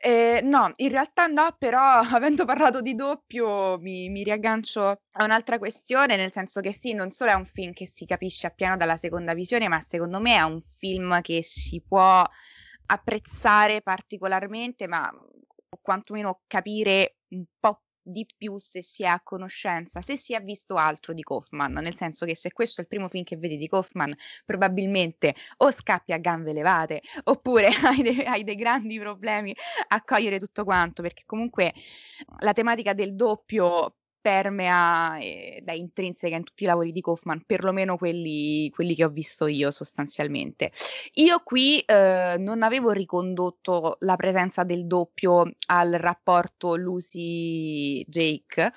Eh, 0.00 0.40
no, 0.42 0.70
in 0.76 0.88
realtà 0.88 1.26
no, 1.26 1.54
però 1.58 2.00
avendo 2.14 2.46
parlato 2.46 2.80
di 2.80 2.94
doppio 2.94 3.78
mi, 3.78 4.08
mi 4.08 4.22
riaggancio 4.22 4.88
a 4.88 5.24
un'altra 5.24 5.58
questione, 5.58 6.16
nel 6.16 6.32
senso 6.32 6.60
che 6.60 6.72
sì, 6.72 6.94
non 6.94 7.10
solo 7.10 7.32
è 7.32 7.34
un 7.34 7.44
film 7.44 7.72
che 7.74 7.86
si 7.86 8.06
capisce 8.06 8.46
appieno 8.46 8.78
dalla 8.78 8.96
seconda 8.96 9.34
visione, 9.34 9.68
ma 9.68 9.80
secondo 9.80 10.18
me 10.18 10.36
è 10.36 10.42
un 10.42 10.60
film 10.62 11.20
che 11.20 11.42
si 11.42 11.82
può 11.86 12.24
apprezzare 12.86 13.82
particolarmente, 13.82 14.86
ma 14.86 15.12
o 15.70 15.78
quantomeno 15.82 16.42
capire 16.46 17.18
un 17.28 17.44
po' 17.58 17.82
di 18.08 18.26
più 18.36 18.56
se 18.56 18.82
si 18.82 19.02
è 19.02 19.06
a 19.06 19.20
conoscenza, 19.22 20.00
se 20.00 20.16
si 20.16 20.32
è 20.32 20.42
visto 20.42 20.76
altro 20.76 21.12
di 21.12 21.22
Kaufman, 21.22 21.74
nel 21.74 21.94
senso 21.94 22.24
che 22.24 22.34
se 22.34 22.52
questo 22.52 22.80
è 22.80 22.84
il 22.84 22.88
primo 22.88 23.08
film 23.08 23.22
che 23.22 23.36
vedi 23.36 23.58
di 23.58 23.68
Kaufman, 23.68 24.14
probabilmente 24.46 25.34
o 25.58 25.70
scappi 25.70 26.12
a 26.12 26.18
gambe 26.18 26.52
levate 26.54 27.02
oppure 27.24 27.68
hai, 27.84 28.02
de- 28.02 28.24
hai 28.24 28.44
dei 28.44 28.56
grandi 28.56 28.98
problemi 28.98 29.54
a 29.88 30.02
cogliere 30.02 30.38
tutto 30.38 30.64
quanto, 30.64 31.02
perché 31.02 31.24
comunque 31.26 31.74
la 32.40 32.52
tematica 32.54 32.94
del 32.94 33.14
doppio 33.14 33.96
permea 34.28 35.18
ed 35.18 35.66
è 35.66 35.72
intrinseca 35.72 36.36
in 36.36 36.44
tutti 36.44 36.64
i 36.64 36.66
lavori 36.66 36.92
di 36.92 37.00
Kaufman, 37.00 37.44
perlomeno 37.46 37.96
quelli, 37.96 38.68
quelli 38.68 38.94
che 38.94 39.04
ho 39.04 39.08
visto 39.08 39.46
io 39.46 39.70
sostanzialmente. 39.70 40.70
Io 41.14 41.40
qui 41.42 41.80
eh, 41.80 42.36
non 42.38 42.62
avevo 42.62 42.90
ricondotto 42.90 43.96
la 44.00 44.16
presenza 44.16 44.64
del 44.64 44.86
doppio 44.86 45.50
al 45.68 45.92
rapporto 45.92 46.76
Lucy-Jake, 46.76 48.72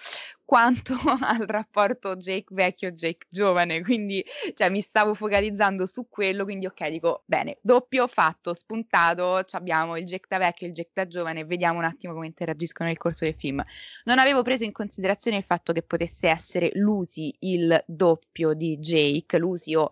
quanto 0.52 0.96
al 1.22 1.46
rapporto 1.48 2.18
Jake 2.18 2.54
vecchio 2.54 2.92
Jake 2.92 3.26
giovane, 3.30 3.82
quindi 3.82 4.22
cioè, 4.54 4.70
mi 4.70 4.82
stavo 4.82 5.14
focalizzando 5.14 5.86
su 5.86 6.10
quello, 6.10 6.44
quindi 6.44 6.66
ok, 6.66 6.90
dico 6.90 7.24
bene, 7.24 7.60
doppio 7.62 8.06
fatto, 8.08 8.54
spuntato, 8.54 9.46
abbiamo 9.52 9.96
il 9.96 10.04
Jake 10.04 10.26
da 10.28 10.40
vecchio 10.40 10.66
e 10.66 10.72
il 10.72 10.76
Jake 10.76 10.90
da 10.94 11.08
giovane, 11.08 11.46
vediamo 11.46 11.78
un 11.78 11.86
attimo 11.86 12.12
come 12.12 12.26
interagiscono 12.26 12.90
nel 12.90 12.98
corso 12.98 13.24
del 13.24 13.36
film. 13.38 13.64
Non 14.04 14.20
avevo 14.20 14.42
preso 14.42 14.66
in 14.66 14.74
considerazione 14.74 15.38
il 15.38 15.46
fatto 15.46 15.72
che 15.72 15.84
potesse 15.84 16.28
essere 16.28 16.72
Lucy 16.74 17.34
il 17.40 17.82
doppio 17.88 18.54
di 18.54 18.78
Jake, 18.80 19.38
Lucy 19.38 19.74
o 19.76 19.84
uh, 19.84 19.92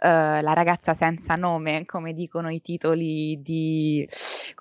la 0.00 0.52
ragazza 0.54 0.92
senza 0.92 1.36
nome, 1.36 1.84
come 1.84 2.14
dicono 2.14 2.50
i 2.50 2.60
titoli 2.60 3.40
di, 3.40 4.08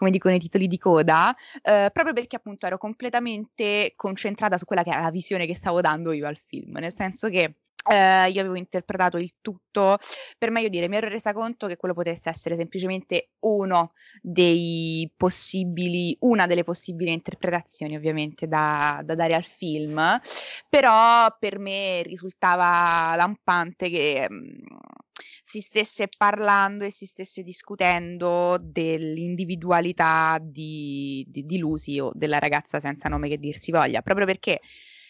dicono 0.09 0.35
i 0.35 0.39
titoli 0.39 0.67
di 0.67 0.77
coda, 0.77 1.35
uh, 1.55 1.89
proprio 1.91 2.13
perché 2.13 2.35
appunto 2.35 2.67
ero 2.67 2.77
completamente 2.77 3.93
concentrata 3.95 4.55
su 4.55 4.65
quella 4.65 4.83
che 4.83 4.91
era 4.91 5.01
la 5.01 5.09
visione 5.09 5.37
che 5.45 5.55
stavo 5.55 5.81
dando 5.81 6.11
io 6.11 6.27
al 6.27 6.37
film, 6.37 6.77
nel 6.77 6.93
senso 6.95 7.29
che 7.29 7.55
eh, 7.89 8.29
io 8.29 8.41
avevo 8.41 8.55
interpretato 8.55 9.17
il 9.17 9.35
tutto, 9.41 9.97
per 10.37 10.51
meglio 10.51 10.69
dire, 10.69 10.87
mi 10.87 10.97
ero 10.97 11.07
resa 11.07 11.33
conto 11.33 11.67
che 11.67 11.77
quello 11.77 11.93
potesse 11.93 12.29
essere 12.29 12.55
semplicemente 12.55 13.31
uno 13.39 13.93
dei 14.21 15.11
possibili, 15.15 16.15
una 16.21 16.45
delle 16.45 16.63
possibili 16.63 17.11
interpretazioni 17.11 17.95
ovviamente 17.95 18.47
da, 18.47 19.01
da 19.03 19.15
dare 19.15 19.33
al 19.33 19.45
film, 19.45 20.19
però 20.69 21.35
per 21.39 21.57
me 21.57 22.03
risultava 22.03 23.15
lampante 23.15 23.89
che 23.89 24.27
mm, 24.29 24.49
si 25.41 25.61
stesse 25.61 26.09
parlando 26.15 26.83
e 26.83 26.91
si 26.91 27.07
stesse 27.07 27.41
discutendo 27.41 28.59
dell'individualità 28.61 30.37
di, 30.39 31.25
di, 31.27 31.45
di 31.45 31.57
Lucy 31.57 31.99
o 31.99 32.11
della 32.13 32.37
ragazza 32.37 32.79
senza 32.79 33.09
nome 33.09 33.29
che 33.29 33.39
dir 33.39 33.57
si 33.57 33.71
voglia, 33.71 34.01
proprio 34.01 34.27
perché 34.27 34.59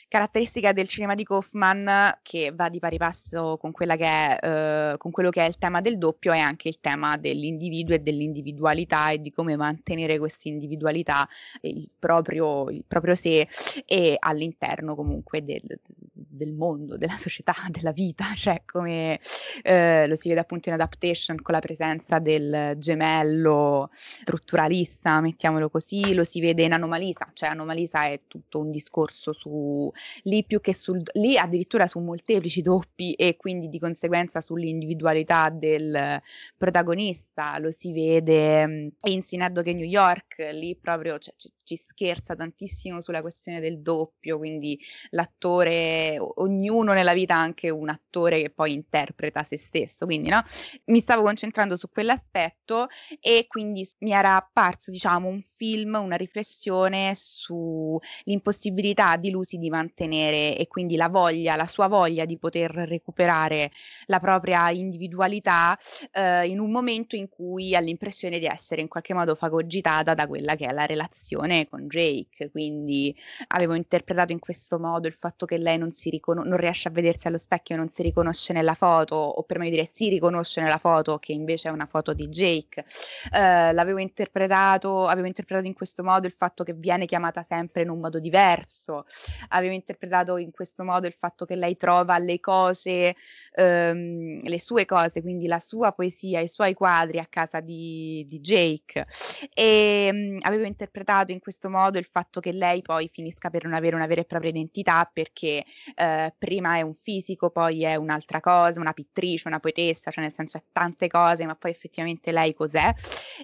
caratteristica 0.10 0.74
del 0.74 0.88
cinema 0.88 1.14
di 1.14 1.24
Kaufman 1.24 2.18
che 2.24 2.52
va 2.54 2.68
di 2.68 2.80
pari 2.80 2.98
passo 2.98 3.58
con, 3.58 3.72
che 3.72 3.86
è, 3.86 4.38
eh, 4.42 4.98
con 4.98 5.12
quello 5.12 5.30
che 5.30 5.44
è 5.44 5.48
il 5.48 5.58
tema 5.58 5.82
del 5.82 6.00
doppio 6.00 6.34
è 6.34 6.40
anche 6.40 6.68
il 6.68 6.80
tema 6.82 7.16
dell'individuo 7.16 7.96
e 7.96 8.00
dell'individualità 8.00 9.12
e 9.12 9.22
di 9.22 9.32
come 9.32 9.56
mantenere 9.56 10.18
questa 10.18 10.50
individualità, 10.50 11.30
il 11.62 11.88
proprio, 11.98 12.70
il 12.72 12.84
proprio 12.88 13.14
sé 13.14 13.48
e 13.86 14.16
all'interno 14.20 14.96
comunque 14.96 15.46
del, 15.46 15.80
del, 16.12 16.54
mondo, 16.54 16.98
della 16.98 17.18
società, 17.18 17.54
della 17.70 17.92
vita, 17.92 18.26
cioè 18.34 18.64
come 18.66 19.20
eh, 19.62 20.08
lo 20.08 20.16
si 20.16 20.28
vede 20.28 20.40
appunto 20.40 20.70
in 20.70 20.76
Adaptation 20.76 21.40
con 21.40 21.54
la 21.54 21.62
presenza 21.62 22.18
del 22.18 22.74
gemello 22.80 23.92
strutturalista, 23.94 25.22
mettiamolo 25.22 25.70
così, 25.70 26.16
lo 26.16 26.24
si 26.24 26.42
vede 26.42 26.64
in 26.64 26.74
Anomalisa, 26.74 27.30
cioè 27.34 27.50
Anomalisa 27.50 28.06
è 28.06 28.22
tutto 28.28 28.60
un 28.60 28.72
discorso 28.72 29.34
su 29.34 29.92
lì 30.24 30.44
più 30.46 30.62
che 30.62 30.74
sul 30.74 31.02
lì 31.14 31.38
addirittura 31.38 31.88
su 31.88 32.00
molteplici 32.00 32.62
doppi 32.62 33.14
e 33.14 33.36
quindi 33.38 33.70
di 33.70 33.80
conseguenza 33.80 34.42
sull'individualità 34.42 35.50
del 35.50 36.22
protagonista, 36.58 37.58
lo 37.60 37.72
si 37.72 37.92
vede 37.94 38.68
mm, 38.68 38.88
in 39.04 39.24
Synecdoche 39.24 39.74
New 39.74 39.86
York, 39.86 40.50
lì 40.54 40.76
proprio 40.76 41.18
cioè, 41.20 41.34
c- 41.36 41.50
ci 41.70 41.76
scherza 41.76 42.36
tantissimo 42.36 43.00
sulla 43.00 43.22
questione 43.22 43.60
del 43.60 43.82
doppio, 43.82 44.40
quindi 44.40 44.80
l'attore, 45.12 46.18
ognuno 46.20 46.94
nella 46.94 47.14
vita 47.14 47.36
ha 47.36 47.40
anche 47.40 47.70
un 47.70 47.90
attore 47.90 48.42
che 48.42 48.50
poi 48.50 48.74
interpreta 48.74 49.44
se 49.44 49.60
stesso, 49.60 50.06
quindi 50.06 50.30
no? 50.30 50.42
Mi 50.86 51.00
stavo 51.00 51.22
concentrando 51.22 51.76
su 51.76 51.88
quell'aspetto 51.90 52.88
e 53.20 53.46
quindi 53.48 53.88
mi 54.00 54.12
era 54.12 54.36
apparso, 54.36 54.90
diciamo, 54.90 55.28
un 55.28 55.44
film, 55.44 56.00
una 56.02 56.16
riflessione 56.16 57.12
sull'impossibilità 57.14 59.16
di 59.18 59.30
Lucy 59.30 59.60
di 59.60 59.70
mantenere 59.70 60.58
e 60.58 60.68
quindi 60.68 60.96
la 60.96 61.08
voglia, 61.08 61.56
la 61.56 61.68
sua 61.68 61.88
voglia 61.88 62.26
di 62.26 62.40
poter 62.40 62.72
recuperare 62.72 63.72
la 64.08 64.20
propria 64.20 64.72
individualità 64.72 65.78
eh, 66.14 66.48
in 66.48 66.60
un 66.60 66.72
momento 66.72 67.16
in 67.16 67.30
cui 67.30 67.76
ha 67.76 67.80
l'impressione 67.80 68.40
di 68.40 68.48
essere 68.48 68.82
in 68.82 68.88
qualche 68.88 69.14
modo 69.14 69.36
fagocitata 69.36 70.16
da 70.16 70.26
quella 70.26 70.56
che 70.56 70.66
è 70.66 70.72
la 70.72 70.88
relazione 70.88 71.59
con 71.68 71.88
Jake. 71.88 72.50
Quindi 72.52 73.16
avevo 73.48 73.74
interpretato 73.74 74.32
in 74.32 74.40
questo 74.40 74.80
modo 74.80 75.08
il 75.08 75.14
fatto 75.14 75.46
che 75.46 75.58
lei 75.58 75.78
non, 75.78 75.92
si 75.92 76.10
riconos- 76.10 76.46
non 76.46 76.58
riesce 76.58 76.88
a 76.88 76.92
vedersi 76.92 77.28
allo 77.28 77.38
specchio, 77.38 77.76
non 77.76 77.90
si 77.90 78.02
riconosce 78.04 78.54
nella 78.54 78.76
foto, 78.76 79.16
o 79.16 79.44
per 79.44 79.58
meglio 79.58 79.72
dire 79.72 79.90
si 79.92 80.10
riconosce 80.10 80.62
nella 80.62 80.78
foto 80.78 81.18
che 81.20 81.32
invece 81.34 81.70
è 81.70 81.72
una 81.72 81.86
foto 81.86 82.14
di 82.14 82.28
Jake. 82.30 82.86
Eh, 83.34 83.74
l'avevo 83.74 84.00
interpretato, 84.00 85.08
avevo 85.08 85.28
interpretato 85.28 85.68
in 85.68 85.74
questo 85.74 86.04
modo 86.04 86.28
il 86.28 86.34
fatto 86.34 86.64
che 86.64 86.74
viene 86.74 87.06
chiamata 87.06 87.44
sempre 87.44 87.82
in 87.82 87.90
un 87.90 88.00
modo 88.00 88.20
diverso. 88.20 89.06
Avevo 89.50 89.74
interpretato 89.74 90.38
in 90.38 90.52
questo 90.52 90.84
modo 90.84 91.08
il 91.08 91.14
fatto 91.14 91.46
che 91.46 91.56
lei 91.56 91.78
trova 91.78 92.18
le 92.18 92.40
cose, 92.40 93.16
ehm, 93.56 94.40
le 94.42 94.60
sue 94.60 94.86
cose, 94.86 95.22
quindi 95.22 95.48
la 95.48 95.60
sua 95.60 95.92
poesia, 95.92 96.40
i 96.40 96.48
suoi 96.48 96.74
quadri 96.74 97.20
a 97.20 97.28
casa 97.30 97.60
di, 97.60 98.26
di 98.28 98.40
Jake. 98.40 99.06
E 99.54 100.10
mh, 100.12 100.18
mm, 100.18 100.38
avevo 100.42 100.66
interpretato 100.66 101.32
in 101.32 101.40
questo 101.40 101.49
modo 101.70 101.98
il 101.98 102.06
fatto 102.06 102.40
che 102.40 102.52
lei 102.52 102.82
poi 102.82 103.10
finisca 103.12 103.50
per 103.50 103.64
non 103.64 103.74
avere 103.74 103.96
una 103.96 104.06
vera 104.06 104.22
e 104.22 104.26
propria 104.26 104.50
identità 104.52 105.10
perché 105.12 105.66
eh, 105.96 106.34
prima 106.38 106.78
è 106.78 106.82
un 106.82 106.96
fisico, 106.96 107.50
poi 107.50 107.84
è 107.84 107.96
un'altra 107.96 108.40
cosa, 108.40 108.80
una 108.80 108.94
pittrice, 108.94 109.48
una 109.48 109.60
poetessa, 109.60 110.12
cioè 110.12 110.24
nel 110.24 110.34
senso 110.34 110.58
è 110.58 110.64
tante 110.72 111.08
cose, 111.08 111.46
ma 111.46 111.56
poi 111.56 111.72
effettivamente 111.72 112.32
lei 112.32 112.54
cos'è? 112.54 112.94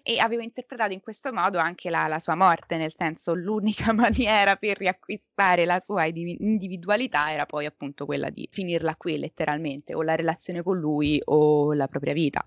E 0.03 0.19
avevo 0.19 0.41
interpretato 0.41 0.93
in 0.93 1.01
questo 1.01 1.31
modo 1.31 1.57
anche 1.57 1.89
la, 1.89 2.07
la 2.07 2.19
sua 2.19 2.35
morte, 2.35 2.77
nel 2.77 2.93
senso 2.95 3.33
l'unica 3.33 3.91
maniera 3.93 4.55
per 4.55 4.77
riacquistare 4.77 5.65
la 5.65 5.79
sua 5.79 6.05
individualità 6.05 7.31
era 7.31 7.45
poi 7.45 7.65
appunto 7.65 8.05
quella 8.05 8.29
di 8.29 8.47
finirla 8.51 8.95
qui 8.95 9.17
letteralmente, 9.17 9.93
o 9.93 10.01
la 10.01 10.15
relazione 10.15 10.63
con 10.63 10.77
lui 10.77 11.21
o 11.25 11.73
la 11.73 11.87
propria 11.87 12.13
vita. 12.13 12.43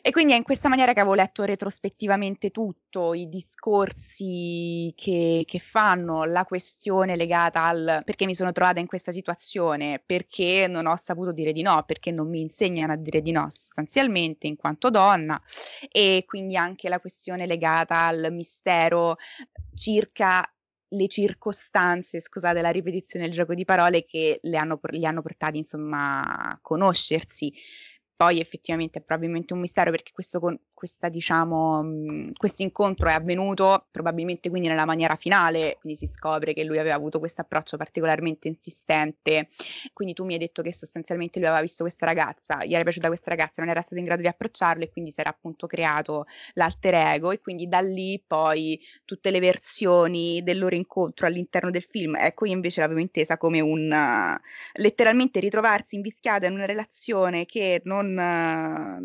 E 0.00 0.10
quindi 0.10 0.32
è 0.32 0.36
in 0.36 0.42
questa 0.42 0.68
maniera 0.68 0.92
che 0.92 1.00
avevo 1.00 1.14
letto 1.14 1.44
retrospettivamente 1.44 2.50
tutto, 2.50 3.12
i 3.12 3.28
discorsi 3.28 4.92
che, 4.96 5.42
che, 5.46 5.58
fanno, 5.58 6.24
la 6.24 6.44
questione 6.44 7.16
legata 7.16 7.64
al 7.64 8.02
perché 8.04 8.24
mi 8.24 8.34
sono 8.34 8.52
trovata 8.52 8.80
in 8.80 8.86
questa 8.86 9.12
situazione, 9.12 10.02
perché 10.04 10.66
non 10.68 10.86
ho 10.86 10.96
saputo 10.96 11.32
dire 11.32 11.52
di 11.52 11.62
no, 11.62 11.82
perché 11.84 12.10
non 12.10 12.28
mi 12.28 12.40
insegnano 12.40 12.92
a 12.92 12.96
dire 12.96 13.20
di 13.20 13.32
no 13.32 13.50
sostanzialmente 13.50 14.46
in 14.46 14.56
quanto 14.56 14.88
donna, 14.90 15.40
e 15.90 16.24
quindi 16.26 16.56
anche 16.56 16.88
la 16.88 17.00
questione 17.00 17.46
legata 17.46 18.04
al 18.06 18.28
mistero 18.32 19.16
circa 19.74 20.46
le 20.92 21.08
circostanze, 21.08 22.20
scusate 22.20 22.60
la 22.60 22.70
ripetizione 22.70 23.26
del 23.26 23.34
gioco 23.34 23.54
di 23.54 23.64
parole, 23.64 24.04
che 24.04 24.40
le 24.42 24.56
hanno, 24.56 24.78
li 24.90 25.04
hanno 25.04 25.22
portati 25.22 25.58
insomma 25.58 26.22
a 26.22 26.58
conoscersi 26.60 27.52
poi 28.22 28.38
effettivamente 28.38 29.00
è 29.00 29.02
probabilmente 29.02 29.52
un 29.52 29.58
mistero 29.58 29.90
perché 29.90 30.12
questo, 30.14 30.60
questa, 30.72 31.08
diciamo, 31.08 32.30
questo 32.36 32.62
incontro 32.62 33.08
è 33.08 33.14
avvenuto 33.14 33.88
probabilmente 33.90 34.48
quindi 34.48 34.68
nella 34.68 34.84
maniera 34.84 35.16
finale, 35.16 35.78
quindi 35.80 35.98
si 35.98 36.06
scopre 36.06 36.54
che 36.54 36.62
lui 36.62 36.78
aveva 36.78 36.94
avuto 36.94 37.18
questo 37.18 37.40
approccio 37.40 37.76
particolarmente 37.76 38.46
insistente, 38.46 39.48
quindi 39.92 40.14
tu 40.14 40.24
mi 40.24 40.34
hai 40.34 40.38
detto 40.38 40.62
che 40.62 40.72
sostanzialmente 40.72 41.40
lui 41.40 41.48
aveva 41.48 41.62
visto 41.62 41.82
questa 41.82 42.06
ragazza, 42.06 42.64
gli 42.64 42.74
era 42.74 42.84
piaciuta 42.84 43.08
questa 43.08 43.30
ragazza, 43.30 43.54
non 43.56 43.70
era 43.70 43.80
stato 43.80 43.98
in 43.98 44.04
grado 44.04 44.22
di 44.22 44.28
approcciarlo 44.28 44.84
e 44.84 44.92
quindi 44.92 45.10
si 45.10 45.18
era 45.18 45.30
appunto 45.30 45.66
creato 45.66 46.26
l'alter 46.52 46.94
ego 46.94 47.32
e 47.32 47.40
quindi 47.40 47.66
da 47.66 47.80
lì 47.80 48.22
poi 48.24 48.78
tutte 49.04 49.32
le 49.32 49.40
versioni 49.40 50.44
del 50.44 50.60
loro 50.60 50.76
incontro 50.76 51.26
all'interno 51.26 51.70
del 51.70 51.82
film, 51.90 52.14
ecco 52.14 52.46
io 52.46 52.52
invece 52.52 52.82
l'avevo 52.82 53.00
intesa 53.00 53.36
come 53.36 53.58
un 53.58 54.38
letteralmente 54.74 55.40
ritrovarsi 55.40 55.96
invischiata 55.96 56.46
in 56.46 56.52
una 56.52 56.66
relazione 56.66 57.46
che 57.46 57.80
non 57.82 58.10
na 58.16 59.00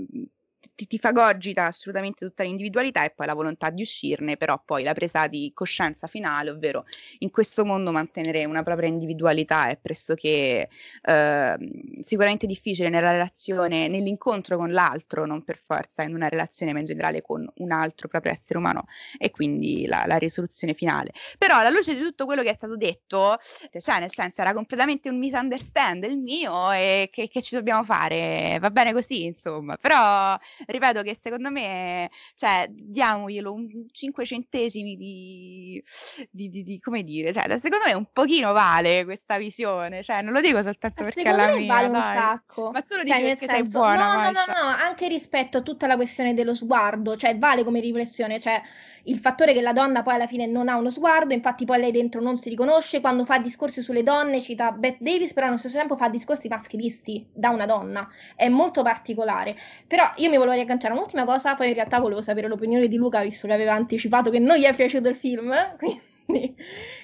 ti, 0.76 0.88
ti 0.88 0.97
fagogita 0.97 1.65
assolutamente 1.65 2.26
tutta 2.26 2.43
l'individualità 2.43 3.03
e 3.03 3.11
poi 3.11 3.26
la 3.26 3.34
volontà 3.34 3.70
di 3.70 3.82
uscirne, 3.82 4.38
però 4.38 4.61
poi 4.63 4.84
la 4.84 4.93
presa 4.93 5.28
di 5.28 5.51
coscienza 5.53 6.07
finale, 6.07 6.49
ovvero 6.49 6.86
in 7.20 7.30
questo 7.32 7.65
mondo 7.65 7.91
mantenere 7.91 8.45
una 8.45 8.63
propria 8.63 8.89
individualità 8.89 9.70
è 9.70 9.78
pressoché 9.78 10.70
eh, 11.01 11.57
sicuramente 12.03 12.45
difficile 12.47 12.89
nella 12.89 13.11
relazione, 13.11 13.88
nell'incontro 13.88 14.57
con 14.57 14.72
l'altro, 14.72 15.26
non 15.26 15.43
per 15.43 15.57
forza 15.57 16.03
in 16.03 16.13
una 16.13 16.28
relazione, 16.28 16.74
ma 16.74 16.80
in 16.80 16.86
generale 16.86 17.22
con 17.22 17.49
un 17.57 17.72
altro 17.72 18.07
proprio 18.07 18.32
essere 18.32 18.59
umano 18.59 18.86
e 19.18 19.32
quindi 19.32 19.86
la, 19.86 20.03
la 20.05 20.18
risoluzione 20.18 20.74
finale. 20.74 21.11
Però 21.38 21.57
alla 21.57 21.70
luce 21.70 21.93
di 21.93 22.01
tutto 22.01 22.26
quello 22.26 22.43
che 22.43 22.49
è 22.49 22.55
stato 22.55 22.76
detto, 22.76 23.38
cioè 23.78 23.99
nel 23.99 24.13
senso 24.13 24.41
era 24.41 24.53
completamente 24.53 25.09
un 25.09 25.18
misunderstand 25.18 26.03
il 26.03 26.18
mio 26.18 26.72
e 26.72 27.09
che, 27.11 27.28
che 27.28 27.41
ci 27.41 27.55
dobbiamo 27.55 27.84
fare? 27.84 28.57
Va 28.59 28.70
bene 28.70 28.93
così, 28.93 29.26
insomma, 29.26 29.78
però 29.78 30.38
ripeto 30.66 31.01
che 31.03 31.18
secondo 31.22 31.49
me, 31.51 32.10
cioè, 32.36 32.68
diamoglielo 32.70 33.51
un 33.53 33.68
5 33.91 34.26
centesimi 34.26 34.95
di, 34.95 35.82
di, 36.30 36.49
di, 36.49 36.64
di, 36.64 36.80
come 36.80 37.03
dire, 37.03 37.34
cioè, 37.34 37.58
secondo 37.60 37.86
me 37.86 37.93
un 37.93 38.10
pochino 38.12 38.51
vale 38.53 39.03
questa 39.05 39.38
visione, 39.38 40.03
cioè, 40.03 40.22
non 40.22 40.34
lo 40.34 40.41
dico 40.41 40.62
soltanto 40.62 41.03
Ma 41.03 41.05
perché 41.05 41.30
è 41.30 41.34
la 41.34 41.47
mia, 41.47 41.64
vale 41.66 41.89
dai. 41.89 41.89
un 41.89 42.01
sacco. 42.03 42.72
Ma 42.72 42.82
tu 42.84 42.95
lo 42.95 43.03
Cioè, 43.03 43.20
dici 43.20 43.22
nel 43.22 43.38
perché 43.38 43.47
sei 43.47 43.64
senso, 43.64 43.70
buona, 43.70 44.08
no, 44.08 44.18
no, 44.20 44.32
no, 44.32 44.45
Masha. 44.45 44.45
no, 44.47 44.60
anche 44.86 45.08
rispetto 45.08 45.58
a 45.60 45.62
tutta 45.62 45.88
la 45.88 45.95
questione 45.95 46.34
dello 46.34 46.53
sguardo, 46.55 47.16
cioè 47.18 47.38
vale 47.38 47.64
come 47.64 47.80
riflessione, 47.80 48.39
cioè 48.39 48.62
il 49.08 49.18
fattore 49.18 49.53
che 49.53 49.62
la 49.62 49.74
donna 49.74 50.03
poi 50.03 50.16
alla 50.16 50.28
fine 50.28 50.45
non 50.45 50.70
ha 50.70 50.78
uno 50.78 50.89
sguardo, 50.89 51.34
infatti 51.34 51.66
poi 51.66 51.80
lei 51.80 51.91
dentro 51.91 52.22
non 52.22 52.38
si 52.38 52.49
riconosce, 52.49 53.01
quando 53.01 53.26
fa 53.26 53.39
discorsi 53.39 53.82
sulle 53.82 54.03
donne 54.03 54.41
cita 54.41 54.72
Bette 54.72 55.03
Davis, 55.03 55.34
però 55.34 55.47
allo 55.47 55.58
stesso 55.58 55.78
tempo 55.78 55.95
fa 55.97 56.10
discorsi 56.10 56.47
maschilisti 56.47 57.28
da 57.34 57.49
una 57.49 57.66
donna, 57.66 58.08
è 58.36 58.49
molto 58.49 58.84
particolare. 58.84 59.55
Però 59.88 60.10
io 60.18 60.30
mi 60.30 60.38
volevo 60.38 60.55
riagganciare 60.55 60.93
un'ultima 60.93 61.26
cosa, 61.26 61.55
poi 61.55 61.70
in 61.70 61.74
realtà 61.74 61.99
volevo 61.99 62.22
sapere 62.22 62.47
l'opinione 62.47 62.88
di 62.88 62.95
Luca, 62.97 63.22
visto 63.22 63.47
che 63.47 63.53
aveva 63.53 63.74
anticipato 63.74 64.30
che 64.30 64.39
non 64.39 64.58
gli 64.58 64.64
è 64.64 64.76
piaciuto 64.76 65.10
il 65.10 65.16
film, 65.16 65.53
quindi 65.78 66.55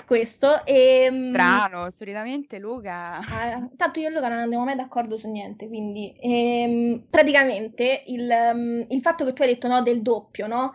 questo. 0.05 0.65
E, 0.65 1.07
mm, 1.09 1.29
Strano, 1.29 1.89
solitamente 1.95 2.59
Luca... 2.59 3.19
eh, 3.19 3.69
tanto 3.77 3.99
io 3.99 4.09
e 4.09 4.11
Luca 4.11 4.27
non 4.27 4.39
andiamo 4.39 4.65
mai 4.65 4.75
d'accordo 4.75 5.17
su 5.17 5.29
niente, 5.29 5.67
quindi 5.67 6.13
ehm, 6.19 7.05
praticamente 7.09 8.03
il, 8.07 8.29
mm, 8.53 8.81
il 8.89 9.01
fatto 9.01 9.23
che 9.23 9.33
tu 9.33 9.41
hai 9.41 9.47
detto 9.47 9.67
no 9.67 9.81
del 9.81 10.01
doppio, 10.01 10.47
no? 10.47 10.73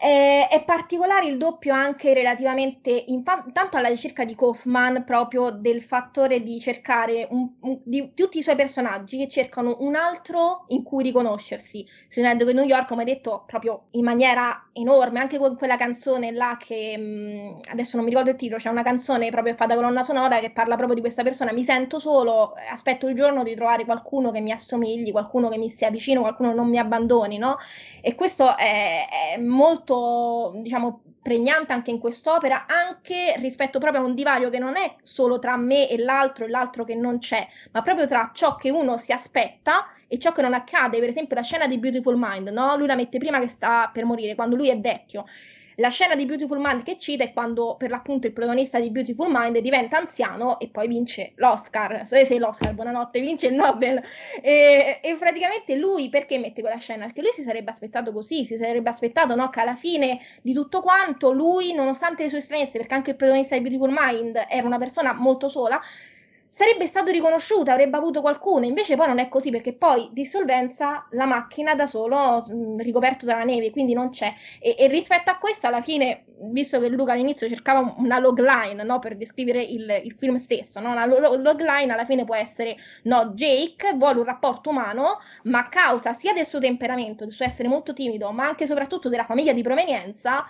Eh, 0.00 0.46
è 0.48 0.62
particolare 0.64 1.26
il 1.26 1.38
doppio 1.38 1.74
anche 1.74 2.14
relativamente 2.14 2.90
intanto 3.08 3.76
alla 3.76 3.88
ricerca 3.88 4.24
di 4.24 4.36
Kaufman 4.36 5.02
proprio 5.04 5.50
del 5.50 5.82
fattore 5.82 6.40
di 6.44 6.60
cercare 6.60 7.26
un- 7.30 7.50
un- 7.62 7.80
di 7.82 8.12
tutti 8.14 8.38
i 8.38 8.42
suoi 8.44 8.54
personaggi 8.54 9.18
che 9.18 9.28
cercano 9.28 9.76
un 9.80 9.96
altro 9.96 10.66
in 10.68 10.84
cui 10.84 11.02
riconoscersi. 11.02 11.84
Sonando 12.06 12.44
che 12.44 12.52
New 12.52 12.62
York, 12.64 12.86
come 12.86 13.02
detto, 13.02 13.42
proprio 13.44 13.86
in 13.92 14.04
maniera 14.04 14.68
enorme, 14.72 15.18
anche 15.18 15.36
con 15.38 15.56
quella 15.56 15.76
canzone 15.76 16.30
là 16.30 16.56
che 16.64 16.96
mh, 16.96 17.60
adesso 17.72 17.96
non 17.96 18.04
mi 18.04 18.10
ricordo 18.10 18.30
il 18.30 18.36
titolo, 18.36 18.60
c'è 18.60 18.68
una 18.68 18.82
canzone 18.84 19.30
proprio 19.30 19.54
fatta 19.56 19.74
colonna 19.74 20.04
sonora 20.04 20.38
che 20.38 20.50
parla 20.52 20.76
proprio 20.76 20.94
di 20.94 21.00
questa 21.02 21.24
persona. 21.24 21.52
Mi 21.52 21.64
sento 21.64 21.98
solo, 21.98 22.52
aspetto 22.70 23.08
il 23.08 23.16
giorno 23.16 23.42
di 23.42 23.54
trovare 23.56 23.84
qualcuno 23.84 24.30
che 24.30 24.40
mi 24.40 24.52
assomigli, 24.52 25.10
qualcuno 25.10 25.48
che 25.48 25.58
mi 25.58 25.70
sia 25.70 25.90
vicino, 25.90 26.20
qualcuno 26.20 26.50
che 26.50 26.54
non 26.56 26.68
mi 26.68 26.78
abbandoni, 26.78 27.36
no? 27.38 27.56
E 28.00 28.14
questo 28.14 28.56
è, 28.56 29.06
è 29.34 29.38
molto 29.38 29.87
diciamo, 30.62 31.02
pregnante 31.22 31.72
anche 31.72 31.90
in 31.90 31.98
quest'opera, 31.98 32.66
anche 32.66 33.34
rispetto 33.38 33.78
proprio 33.78 34.02
a 34.02 34.04
un 34.04 34.14
divario 34.14 34.50
che 34.50 34.58
non 34.58 34.76
è 34.76 34.96
solo 35.02 35.38
tra 35.38 35.56
me 35.56 35.88
e 35.88 35.98
l'altro 35.98 36.44
e 36.44 36.48
l'altro 36.48 36.84
che 36.84 36.94
non 36.94 37.18
c'è, 37.18 37.46
ma 37.72 37.82
proprio 37.82 38.06
tra 38.06 38.30
ciò 38.32 38.56
che 38.56 38.70
uno 38.70 38.96
si 38.96 39.12
aspetta 39.12 39.86
e 40.06 40.18
ciò 40.18 40.32
che 40.32 40.42
non 40.42 40.54
accade. 40.54 40.98
Per 40.98 41.08
esempio, 41.08 41.36
la 41.36 41.42
scena 41.42 41.66
di 41.66 41.78
Beautiful 41.78 42.16
Mind, 42.16 42.48
no? 42.48 42.76
Lui 42.76 42.86
la 42.86 42.96
mette 42.96 43.18
prima 43.18 43.38
che 43.40 43.48
sta 43.48 43.90
per 43.92 44.04
morire, 44.04 44.34
quando 44.34 44.56
lui 44.56 44.70
è 44.70 44.80
vecchio. 44.80 45.24
La 45.80 45.90
scena 45.90 46.16
di 46.16 46.26
Beautiful 46.26 46.58
Mind 46.58 46.82
che 46.82 46.98
cita 46.98 47.22
è 47.22 47.32
quando 47.32 47.76
per 47.76 47.90
l'appunto 47.90 48.26
il 48.26 48.32
protagonista 48.32 48.80
di 48.80 48.90
Beautiful 48.90 49.28
Mind 49.30 49.58
diventa 49.58 49.96
anziano 49.96 50.58
e 50.58 50.70
poi 50.70 50.88
vince 50.88 51.34
l'Oscar. 51.36 52.04
Se 52.04 52.24
sei 52.24 52.38
l'Oscar, 52.40 52.74
buonanotte, 52.74 53.20
vince 53.20 53.46
il 53.46 53.54
Nobel. 53.54 54.02
E, 54.42 54.98
e, 55.00 55.14
praticamente 55.16 55.76
lui 55.76 56.08
perché 56.08 56.36
mette 56.38 56.62
quella 56.62 56.78
scena? 56.78 57.04
Perché 57.04 57.20
lui 57.20 57.30
si 57.32 57.42
sarebbe 57.42 57.70
aspettato 57.70 58.12
così, 58.12 58.44
si 58.44 58.56
sarebbe 58.56 58.88
aspettato 58.88 59.36
no, 59.36 59.50
che 59.50 59.60
alla 59.60 59.76
fine 59.76 60.18
di 60.42 60.52
tutto 60.52 60.82
quanto 60.82 61.30
lui, 61.30 61.72
nonostante 61.72 62.24
le 62.24 62.28
sue 62.30 62.40
stranezze, 62.40 62.78
perché 62.78 62.94
anche 62.94 63.10
il 63.10 63.16
protagonista 63.16 63.54
di 63.54 63.62
Beautiful 63.62 63.94
Mind 63.96 64.46
era 64.48 64.66
una 64.66 64.78
persona 64.78 65.12
molto 65.12 65.48
sola, 65.48 65.80
sarebbe 66.58 66.88
stato 66.88 67.12
riconosciuto, 67.12 67.70
avrebbe 67.70 67.96
avuto 67.96 68.20
qualcuno, 68.20 68.64
invece 68.64 68.96
poi 68.96 69.06
non 69.06 69.20
è 69.20 69.28
così 69.28 69.50
perché 69.50 69.74
poi 69.74 70.08
dissolvenza 70.10 71.06
la 71.12 71.24
macchina 71.24 71.76
da 71.76 71.86
solo 71.86 72.44
mh, 72.44 72.78
ricoperto 72.82 73.24
dalla 73.26 73.44
neve, 73.44 73.70
quindi 73.70 73.92
non 73.94 74.10
c'è. 74.10 74.34
E, 74.58 74.74
e, 74.76 74.88
rispetto 74.88 75.30
a 75.30 75.38
questo, 75.38 75.68
alla 75.68 75.82
fine, 75.82 76.24
visto 76.50 76.80
che 76.80 76.88
Luca 76.88 77.12
all'inizio 77.12 77.46
cercava 77.48 77.94
una 77.98 78.18
logline 78.18 78.82
no, 78.82 78.98
per 78.98 79.16
descrivere 79.16 79.62
il, 79.62 80.00
il, 80.02 80.16
film 80.18 80.38
stesso, 80.38 80.80
no? 80.80 80.96
lo, 81.06 81.36
logline 81.36 81.92
alla 81.92 82.04
fine 82.04 82.24
può 82.24 82.34
essere 82.34 82.76
no, 83.04 83.26
Jake 83.36 83.92
vuole 83.94 84.18
un 84.18 84.24
rapporto 84.24 84.70
umano, 84.70 85.20
ma 85.44 85.60
a 85.60 85.68
causa 85.68 86.12
sia 86.12 86.32
del 86.32 86.44
suo 86.44 86.58
temperamento, 86.58 87.22
del 87.22 87.32
suo 87.32 87.44
essere 87.44 87.68
molto 87.68 87.92
timido, 87.92 88.32
ma 88.32 88.48
anche 88.48 88.64
e 88.64 88.66
soprattutto 88.66 89.08
della 89.08 89.24
famiglia 89.24 89.52
di 89.52 89.62
provenienza, 89.62 90.44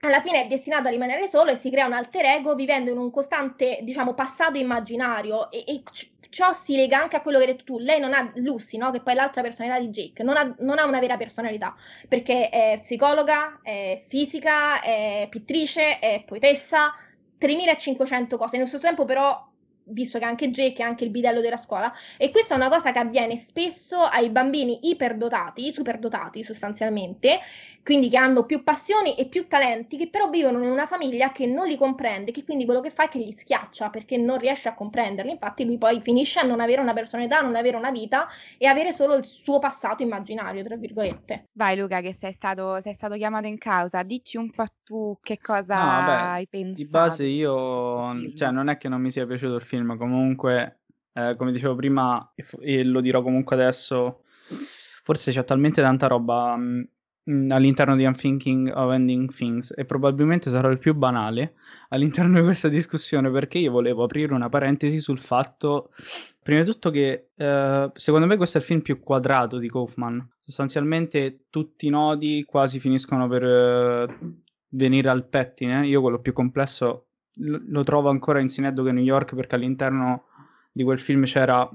alla 0.00 0.20
fine 0.20 0.44
è 0.44 0.46
destinato 0.46 0.88
a 0.88 0.90
rimanere 0.90 1.28
solo 1.28 1.50
e 1.50 1.56
si 1.56 1.70
crea 1.70 1.86
un 1.86 1.92
alter 1.92 2.24
ego 2.26 2.54
vivendo 2.54 2.90
in 2.90 2.98
un 2.98 3.10
costante, 3.10 3.80
diciamo, 3.82 4.14
passato 4.14 4.58
immaginario 4.58 5.50
e, 5.50 5.64
e 5.66 5.82
ciò 6.28 6.52
si 6.52 6.76
lega 6.76 7.00
anche 7.00 7.16
a 7.16 7.22
quello 7.22 7.38
che 7.38 7.44
hai 7.44 7.50
detto 7.52 7.64
tu. 7.64 7.78
Lei 7.78 7.98
non 7.98 8.12
ha 8.12 8.30
Lucy, 8.36 8.76
no? 8.76 8.90
che 8.90 9.00
poi 9.00 9.14
è 9.14 9.16
l'altra 9.16 9.42
personalità 9.42 9.80
di 9.80 9.88
Jake, 9.88 10.22
non 10.22 10.36
ha, 10.36 10.54
non 10.58 10.78
ha, 10.78 10.84
una 10.84 11.00
vera 11.00 11.16
personalità 11.16 11.74
perché 12.08 12.50
è 12.50 12.78
psicologa, 12.80 13.60
è 13.62 14.04
fisica, 14.06 14.80
è 14.82 15.26
pittrice, 15.30 15.98
è 15.98 16.22
poetessa, 16.26 16.92
3500 17.38 18.36
cose. 18.36 18.56
Nello 18.56 18.68
stesso 18.68 18.86
tempo, 18.86 19.04
però, 19.04 19.48
visto 19.88 20.18
che 20.18 20.24
anche 20.24 20.50
Jake 20.50 20.82
è 20.82 20.86
anche 20.86 21.04
il 21.04 21.10
bidello 21.10 21.40
della 21.40 21.56
scuola, 21.56 21.92
e 22.16 22.30
questa 22.30 22.54
è 22.54 22.56
una 22.56 22.68
cosa 22.68 22.92
che 22.92 22.98
avviene 22.98 23.36
spesso 23.36 23.98
ai 23.98 24.30
bambini 24.30 24.88
iperdotati, 24.90 25.72
superdotati 25.72 26.42
sostanzialmente, 26.42 27.38
quindi 27.82 28.08
che 28.08 28.16
hanno 28.16 28.44
più 28.44 28.64
passioni 28.64 29.14
e 29.14 29.26
più 29.26 29.46
talenti, 29.46 29.96
che 29.96 30.08
però 30.08 30.28
vivono 30.28 30.62
in 30.62 30.70
una 30.70 30.86
famiglia 30.86 31.30
che 31.30 31.46
non 31.46 31.68
li 31.68 31.76
comprende, 31.76 32.32
che 32.32 32.42
quindi 32.42 32.64
quello 32.64 32.80
che 32.80 32.90
fa 32.90 33.04
è 33.04 33.08
che 33.08 33.18
li 33.18 33.32
schiaccia 33.32 33.90
perché 33.90 34.16
non 34.16 34.38
riesce 34.38 34.68
a 34.68 34.74
comprenderli. 34.74 35.30
Infatti 35.30 35.64
lui 35.64 35.78
poi 35.78 36.00
finisce 36.00 36.40
a 36.40 36.42
non 36.42 36.58
avere 36.60 36.80
una 36.80 36.94
personalità, 36.94 37.40
non 37.42 37.54
avere 37.54 37.76
una 37.76 37.92
vita 37.92 38.26
e 38.58 38.66
avere 38.66 38.90
solo 38.92 39.14
il 39.14 39.24
suo 39.24 39.60
passato 39.60 40.02
immaginario, 40.02 40.64
tra 40.64 40.74
virgolette. 40.74 41.44
Vai 41.52 41.76
Luca, 41.76 42.00
che 42.00 42.12
sei 42.12 42.32
stato, 42.32 42.80
sei 42.80 42.94
stato 42.94 43.14
chiamato 43.14 43.46
in 43.46 43.58
causa, 43.58 44.02
dici 44.02 44.36
un 44.36 44.50
po' 44.50 44.64
tu 44.82 45.16
che 45.22 45.38
cosa 45.38 45.76
no, 45.76 45.84
vabbè, 45.84 46.28
hai 46.30 46.46
pensato. 46.48 46.82
Di 46.82 46.88
base 46.88 47.24
io, 47.24 48.34
cioè 48.34 48.50
non 48.50 48.68
è 48.68 48.78
che 48.78 48.88
non 48.88 49.00
mi 49.00 49.12
sia 49.12 49.26
piaciuto 49.26 49.54
il 49.54 49.62
film, 49.62 49.75
comunque, 49.96 50.80
eh, 51.12 51.34
come 51.36 51.52
dicevo 51.52 51.74
prima, 51.74 52.32
e 52.60 52.84
lo 52.84 53.00
dirò 53.00 53.22
comunque 53.22 53.56
adesso, 53.56 54.22
forse 55.02 55.32
c'è 55.32 55.44
talmente 55.44 55.82
tanta 55.82 56.06
roba 56.06 56.56
mh, 56.56 56.88
all'interno 57.50 57.96
di 57.96 58.04
I'm 58.04 58.14
Thinking 58.14 58.72
of 58.74 58.92
Ending 58.92 59.32
Things 59.32 59.72
e 59.76 59.84
probabilmente 59.84 60.48
sarò 60.48 60.70
il 60.70 60.78
più 60.78 60.94
banale 60.94 61.54
all'interno 61.88 62.38
di 62.38 62.44
questa 62.44 62.68
discussione 62.68 63.30
perché 63.30 63.58
io 63.58 63.72
volevo 63.72 64.04
aprire 64.04 64.32
una 64.32 64.48
parentesi 64.48 65.00
sul 65.00 65.18
fatto, 65.18 65.90
prima 66.42 66.62
di 66.62 66.70
tutto, 66.70 66.90
che 66.90 67.30
eh, 67.34 67.90
secondo 67.94 68.26
me 68.26 68.36
questo 68.36 68.58
è 68.58 68.60
il 68.60 68.66
film 68.66 68.80
più 68.80 69.00
quadrato 69.00 69.58
di 69.58 69.68
Kaufman. 69.68 70.26
Sostanzialmente 70.44 71.46
tutti 71.50 71.86
i 71.86 71.90
nodi 71.90 72.44
quasi 72.44 72.78
finiscono 72.78 73.26
per 73.26 73.42
eh, 73.42 74.18
venire 74.68 75.08
al 75.08 75.26
pettine. 75.26 75.86
Io 75.86 76.00
quello 76.00 76.20
più 76.20 76.32
complesso 76.32 77.05
lo, 77.38 77.82
trovo 77.82 78.08
ancora 78.08 78.40
in 78.40 78.48
Synecdoche 78.48 78.92
New 78.92 79.02
York 79.02 79.34
perché 79.34 79.54
all'interno 79.54 80.24
di 80.72 80.82
quel 80.82 81.00
film 81.00 81.24
c'era 81.24 81.68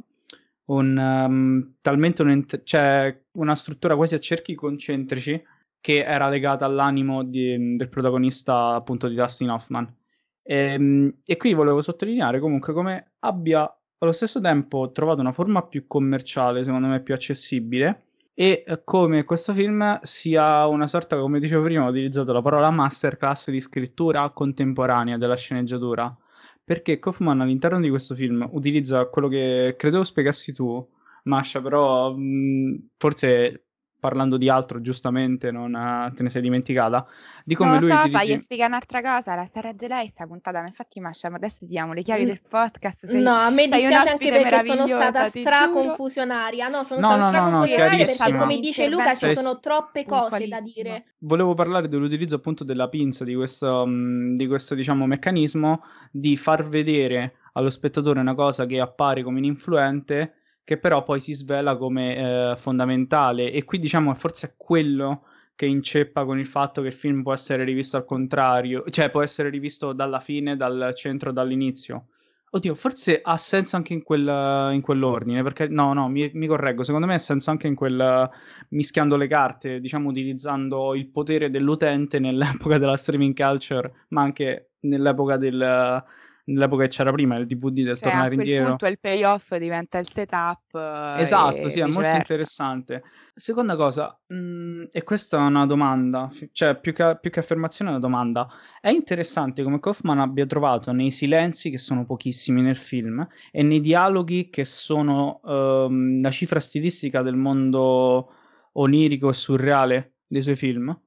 un, 0.66 0.98
um, 0.98 1.74
talmente 1.82 2.22
un, 2.22 2.46
cioè, 2.64 3.24
una 3.34 3.56
struttura 3.56 3.96
quasi 3.96 4.16
a 4.16 4.20
cerchi 4.20 4.56
concentrici 4.56 5.42
che 5.80 6.04
era 6.04 6.30
legata 6.30 6.66
all'animo 6.66 7.24
di, 7.24 7.76
del 7.76 7.90
protagonista 7.90 8.76
appunto 8.76 9.08
di 9.08 9.16
Dustin 9.16 9.50
Hoffman. 9.50 9.96
E, 10.44 10.56
ehm, 10.56 11.14
e 11.26 11.38
qui 11.38 11.54
volevo 11.54 11.82
sottolineare 11.82 12.40
comunque 12.40 12.74
come 12.74 13.14
abbia 13.20 13.72
allo 13.98 14.12
stesso 14.12 14.40
tempo 14.40 14.92
trovato 14.92 15.22
una 15.22 15.32
forma 15.32 15.64
più 15.64 15.86
commerciale, 15.88 16.64
secondo 16.64 16.88
me 16.88 17.02
più 17.02 17.14
accessibile, 17.14 18.04
e 18.42 18.82
come 18.84 19.24
questo 19.24 19.54
film 19.54 20.00
sia 20.02 20.66
una 20.66 20.88
sorta, 20.88 21.16
come 21.20 21.40
dicevo 21.40 21.62
prima, 21.62 21.86
ho 21.86 21.90
utilizzato 21.90 22.34
la 22.34 22.42
parola 22.42 22.72
masterclass 22.72 23.52
di 23.52 23.60
scrittura 23.60 24.28
contemporanea 24.32 25.16
della 25.18 25.36
sceneggiatura. 25.36 26.18
Perché 26.64 26.98
Kaufman 26.98 27.42
all'interno 27.42 27.80
di 27.80 27.90
questo 27.90 28.16
film 28.16 28.48
utilizza 28.54 29.06
quello 29.06 29.28
che 29.28 29.76
credevo 29.78 30.04
spiegassi 30.04 30.54
tu, 30.54 30.84
Masha, 31.26 31.62
però 31.62 32.16
mh, 32.16 32.90
forse 32.98 33.66
parlando 34.02 34.38
di 34.38 34.50
altro, 34.50 34.82
giustamente 34.82 35.52
non 35.52 35.74
uh, 35.76 36.12
te 36.12 36.24
ne 36.24 36.30
sei 36.32 36.42
dimenticata. 36.42 37.06
Di 37.46 37.54
come 37.54 37.74
non 37.74 37.80
lui 37.80 37.92
so, 37.92 37.98
dirige... 38.02 38.18
fagli 38.18 38.42
spiegare 38.42 38.70
un'altra 38.72 39.02
cosa, 39.02 39.36
la 39.36 39.46
sta 39.46 39.62
regge 39.62 39.88
lei 39.88 40.08
sta 40.08 40.26
puntata, 40.26 40.60
ma 40.60 40.68
infatti 40.68 41.00
Masha, 41.00 41.30
ma 41.30 41.36
adesso 41.36 41.60
ti 41.60 41.68
diamo 41.68 41.94
le 41.94 42.02
chiavi 42.02 42.24
Mm. 42.24 42.26
del 42.26 42.42
podcast. 42.42 43.06
Sei, 43.06 43.22
No, 43.22 43.32
a 43.36 43.50
me 43.52 43.68
dispiace 43.68 44.10
anche 44.10 44.30
perché 44.30 44.64
sono 44.64 44.88
stata 44.88 45.30
straconfusionaria. 45.30 46.68
No, 46.68 46.84
sono 46.84 47.00
No, 47.00 47.08
stata 47.08 47.16
no, 47.18 47.22
no, 47.22 47.30
no, 47.30 47.64
straconfusionaria 47.64 48.06
perché, 48.06 48.38
come 48.38 48.60
dice 48.60 48.90
Luca, 48.90 49.16
ci 49.16 49.34
sono 49.34 49.60
troppe 49.60 50.06
cose 50.06 50.48
da 50.48 50.60
dire. 50.62 51.06
Volevo 51.20 51.54
parlare 51.54 51.88
dell'utilizzo 51.88 52.36
appunto 52.36 52.64
della 52.64 52.90
pinza, 52.90 53.24
di 53.24 53.36
questo, 53.36 53.86
mh, 53.86 54.36
di 54.36 54.48
questo 54.48 54.74
diciamo, 54.74 55.06
meccanismo 55.06 55.84
di 56.10 56.36
far 56.38 56.68
vedere 56.68 57.36
allo 57.54 57.70
spettatore 57.70 58.20
una 58.20 58.34
cosa 58.34 58.66
che 58.66 58.80
appare 58.80 59.22
come 59.22 59.38
ininfluente, 59.38 60.34
che 60.64 60.78
però 60.78 61.04
poi 61.04 61.20
si 61.20 61.34
svela 61.34 61.76
come 61.76 62.52
eh, 62.52 62.56
fondamentale. 62.58 63.52
E 63.52 63.64
qui 63.64 63.80
diciamo 63.80 64.14
forse 64.14 64.48
è 64.48 64.54
quello 64.58 65.24
che 65.56 65.66
inceppa 65.66 66.26
con 66.26 66.40
il 66.40 66.48
fatto 66.48 66.82
che 66.82 66.88
il 66.88 66.94
film 66.94 67.22
può 67.22 67.34
essere 67.34 67.64
rivisto 67.64 67.98
al 67.98 68.06
contrario, 68.06 68.84
cioè 68.90 69.12
può 69.12 69.22
essere 69.22 69.50
rivisto 69.50 69.94
dalla 69.94 70.20
fine, 70.20 70.56
dal 70.56 70.94
centro, 70.96 71.32
dall'inizio. 71.32 72.08
Oddio, 72.54 72.76
forse 72.76 73.22
ha 73.24 73.38
senso 73.38 73.78
anche 73.78 73.94
in, 73.94 74.04
quel, 74.04 74.74
in 74.74 74.82
quell'ordine, 74.82 75.42
perché 75.42 75.68
no, 75.68 75.94
no, 75.94 76.10
mi, 76.10 76.30
mi 76.34 76.48
correggo, 76.48 76.84
secondo 76.84 77.08
me 77.08 77.14
ha 77.14 77.20
senso 77.20 77.50
anche 77.50 77.68
in 77.68 77.76
quel 77.76 78.30
mischiando 78.70 79.16
le 79.16 79.28
carte, 79.28 79.80
diciamo 79.80 80.10
utilizzando 80.10 80.94
il 80.96 81.08
potere 81.08 81.50
dell'utente 81.50 82.20
nell'epoca 82.20 82.78
della 82.78 82.98
streaming 82.98 83.34
culture, 83.34 84.06
ma 84.10 84.24
anche 84.24 84.72
nell'epoca 84.82 85.38
del 85.38 86.04
nell'epoca 86.52 86.84
che 86.84 86.90
c'era 86.90 87.12
prima, 87.12 87.36
il 87.38 87.46
DVD 87.48 87.84
del 87.84 87.98
Cioè, 87.98 88.08
a 88.08 88.12
tornare 88.12 88.36
quel 88.36 88.46
indietro. 88.48 88.68
punto 88.70 88.86
il 88.88 89.00
payoff 89.00 89.56
diventa 89.56 89.98
il 89.98 90.10
setup. 90.10 90.76
eh, 90.76 91.22
Esatto, 91.22 91.70
sì, 91.70 91.80
è 91.80 91.86
molto 91.86 92.16
interessante. 92.16 93.04
Seconda 93.34 93.76
cosa, 93.76 94.18
mh, 94.28 94.86
e 94.92 95.04
questa 95.04 95.38
è 95.38 95.42
una 95.42 95.66
domanda, 95.66 96.30
cioè 96.52 96.78
più 96.80 96.94
che, 96.94 97.18
più 97.20 97.32
che 97.32 97.40
affermazione 97.40 97.90
è 97.92 97.94
una 97.94 98.02
domanda. 98.02 98.48
È 98.80 98.90
interessante 98.90 99.64
come 99.64 99.80
Kaufman 99.80 100.20
abbia 100.20 100.46
trovato 100.46 100.92
nei 100.92 101.12
silenzi, 101.12 101.70
che 101.70 101.78
sono 101.78 102.06
pochissimi 102.06 102.62
nel 102.62 102.76
film, 102.76 103.26
e 103.52 103.64
nei 103.64 103.80
dialoghi, 103.80 104.50
che 104.50 104.66
sono 104.66 105.42
ehm, 105.46 106.22
la 106.22 106.32
cifra 106.32 106.60
stilistica 106.60 107.22
del 107.22 107.36
mondo 107.36 108.34
onirico 108.74 109.30
e 109.30 109.34
surreale 109.34 110.14
dei 110.28 110.42
suoi 110.44 110.56
film, 110.56 110.98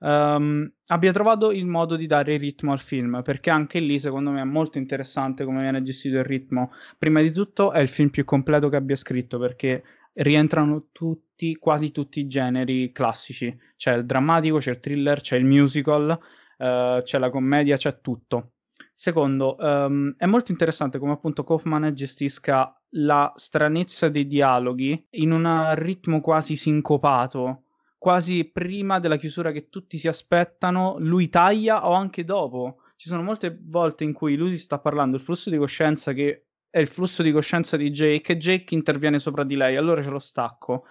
ehm, 0.00 0.72
abbia 0.86 1.12
trovato 1.12 1.50
il 1.50 1.66
modo 1.66 1.96
di 1.96 2.06
dare 2.06 2.36
ritmo 2.36 2.72
al 2.72 2.80
film, 2.80 3.22
perché 3.22 3.50
anche 3.50 3.80
lì 3.80 3.98
secondo 3.98 4.30
me 4.30 4.40
è 4.40 4.44
molto 4.44 4.78
interessante 4.78 5.44
come 5.44 5.62
viene 5.62 5.82
gestito 5.82 6.18
il 6.18 6.24
ritmo. 6.24 6.72
Prima 6.98 7.20
di 7.20 7.30
tutto 7.30 7.72
è 7.72 7.80
il 7.80 7.88
film 7.88 8.10
più 8.10 8.24
completo 8.24 8.68
che 8.68 8.76
abbia 8.76 8.96
scritto, 8.96 9.38
perché 9.38 9.82
rientrano 10.14 10.86
tutti, 10.92 11.56
quasi 11.56 11.90
tutti 11.90 12.20
i 12.20 12.26
generi 12.26 12.92
classici. 12.92 13.56
C'è 13.76 13.94
il 13.96 14.06
drammatico, 14.06 14.58
c'è 14.58 14.70
il 14.70 14.80
thriller, 14.80 15.20
c'è 15.20 15.36
il 15.36 15.44
musical, 15.44 16.18
eh, 16.58 17.00
c'è 17.02 17.18
la 17.18 17.30
commedia, 17.30 17.76
c'è 17.76 18.00
tutto. 18.00 18.50
Secondo, 18.92 19.58
ehm, 19.58 20.14
è 20.16 20.26
molto 20.26 20.52
interessante 20.52 20.98
come 20.98 21.12
appunto 21.12 21.42
Kaufman 21.44 21.92
gestisca 21.94 22.76
la 22.96 23.32
stranezza 23.34 24.08
dei 24.08 24.26
dialoghi 24.26 25.06
in 25.10 25.32
un 25.32 25.74
ritmo 25.74 26.20
quasi 26.20 26.54
sincopato, 26.54 27.63
quasi 28.04 28.44
prima 28.44 28.98
della 28.98 29.16
chiusura 29.16 29.50
che 29.50 29.70
tutti 29.70 29.96
si 29.96 30.08
aspettano, 30.08 30.96
lui 30.98 31.30
taglia 31.30 31.88
o 31.88 31.94
anche 31.94 32.22
dopo. 32.22 32.82
Ci 32.96 33.08
sono 33.08 33.22
molte 33.22 33.58
volte 33.62 34.04
in 34.04 34.12
cui 34.12 34.36
lui 34.36 34.50
si 34.50 34.58
sta 34.58 34.78
parlando 34.78 35.16
del 35.16 35.24
flusso 35.24 35.48
di 35.48 35.56
coscienza 35.56 36.12
che 36.12 36.48
è 36.68 36.80
il 36.80 36.86
flusso 36.86 37.22
di 37.22 37.32
coscienza 37.32 37.78
di 37.78 37.88
Jake 37.88 38.32
e 38.32 38.36
Jake 38.36 38.74
interviene 38.74 39.18
sopra 39.18 39.42
di 39.42 39.56
lei, 39.56 39.76
allora 39.76 40.02
ce 40.02 40.10
lo 40.10 40.18
stacco. 40.18 40.84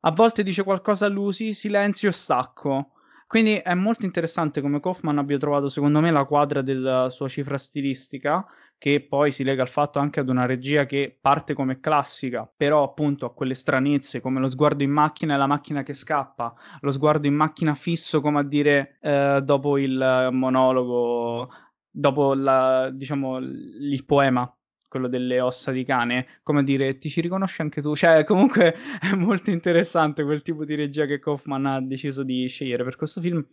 A 0.00 0.10
volte 0.10 0.42
dice 0.42 0.62
qualcosa 0.62 1.06
a 1.06 1.08
Lucy, 1.08 1.54
silenzio 1.54 2.10
stacco. 2.10 2.90
Quindi 3.26 3.54
è 3.54 3.72
molto 3.72 4.04
interessante 4.04 4.60
come 4.60 4.78
Kaufman 4.78 5.16
abbia 5.16 5.38
trovato, 5.38 5.70
secondo 5.70 6.00
me, 6.00 6.10
la 6.10 6.26
quadra 6.26 6.60
della 6.60 7.08
sua 7.08 7.28
cifra 7.28 7.56
stilistica, 7.56 8.44
che 8.78 9.00
poi 9.00 9.32
si 9.32 9.42
lega 9.42 9.62
al 9.62 9.68
fatto 9.68 9.98
anche 9.98 10.20
ad 10.20 10.28
una 10.28 10.46
regia 10.46 10.84
che 10.86 11.16
parte 11.20 11.54
come 11.54 11.80
classica, 11.80 12.50
però 12.54 12.82
appunto 12.84 13.26
a 13.26 13.32
quelle 13.32 13.54
stranezze, 13.54 14.20
come 14.20 14.40
lo 14.40 14.48
sguardo 14.48 14.82
in 14.82 14.90
macchina 14.90 15.34
e 15.34 15.38
la 15.38 15.46
macchina 15.46 15.82
che 15.82 15.94
scappa, 15.94 16.54
lo 16.80 16.90
sguardo 16.90 17.26
in 17.26 17.34
macchina 17.34 17.74
fisso, 17.74 18.20
come 18.20 18.40
a 18.40 18.44
dire, 18.44 18.98
eh, 19.00 19.40
dopo 19.42 19.78
il 19.78 20.28
monologo, 20.32 21.48
dopo 21.90 22.34
la, 22.34 22.90
diciamo, 22.92 23.38
il 23.38 24.04
poema 24.04 24.50
quello 24.88 25.08
delle 25.08 25.40
ossa 25.40 25.72
di 25.72 25.84
cane, 25.84 26.26
come 26.42 26.60
a 26.60 26.62
dire, 26.62 26.98
ti 26.98 27.10
ci 27.10 27.20
riconosci 27.20 27.60
anche 27.60 27.82
tu? 27.82 27.94
Cioè, 27.94 28.24
comunque 28.24 28.74
è 29.00 29.14
molto 29.14 29.50
interessante 29.50 30.24
quel 30.24 30.42
tipo 30.42 30.64
di 30.64 30.74
regia 30.74 31.06
che 31.06 31.18
Kaufman 31.18 31.66
ha 31.66 31.80
deciso 31.80 32.22
di 32.22 32.46
scegliere 32.48 32.84
per 32.84 32.96
questo 32.96 33.20
film. 33.20 33.44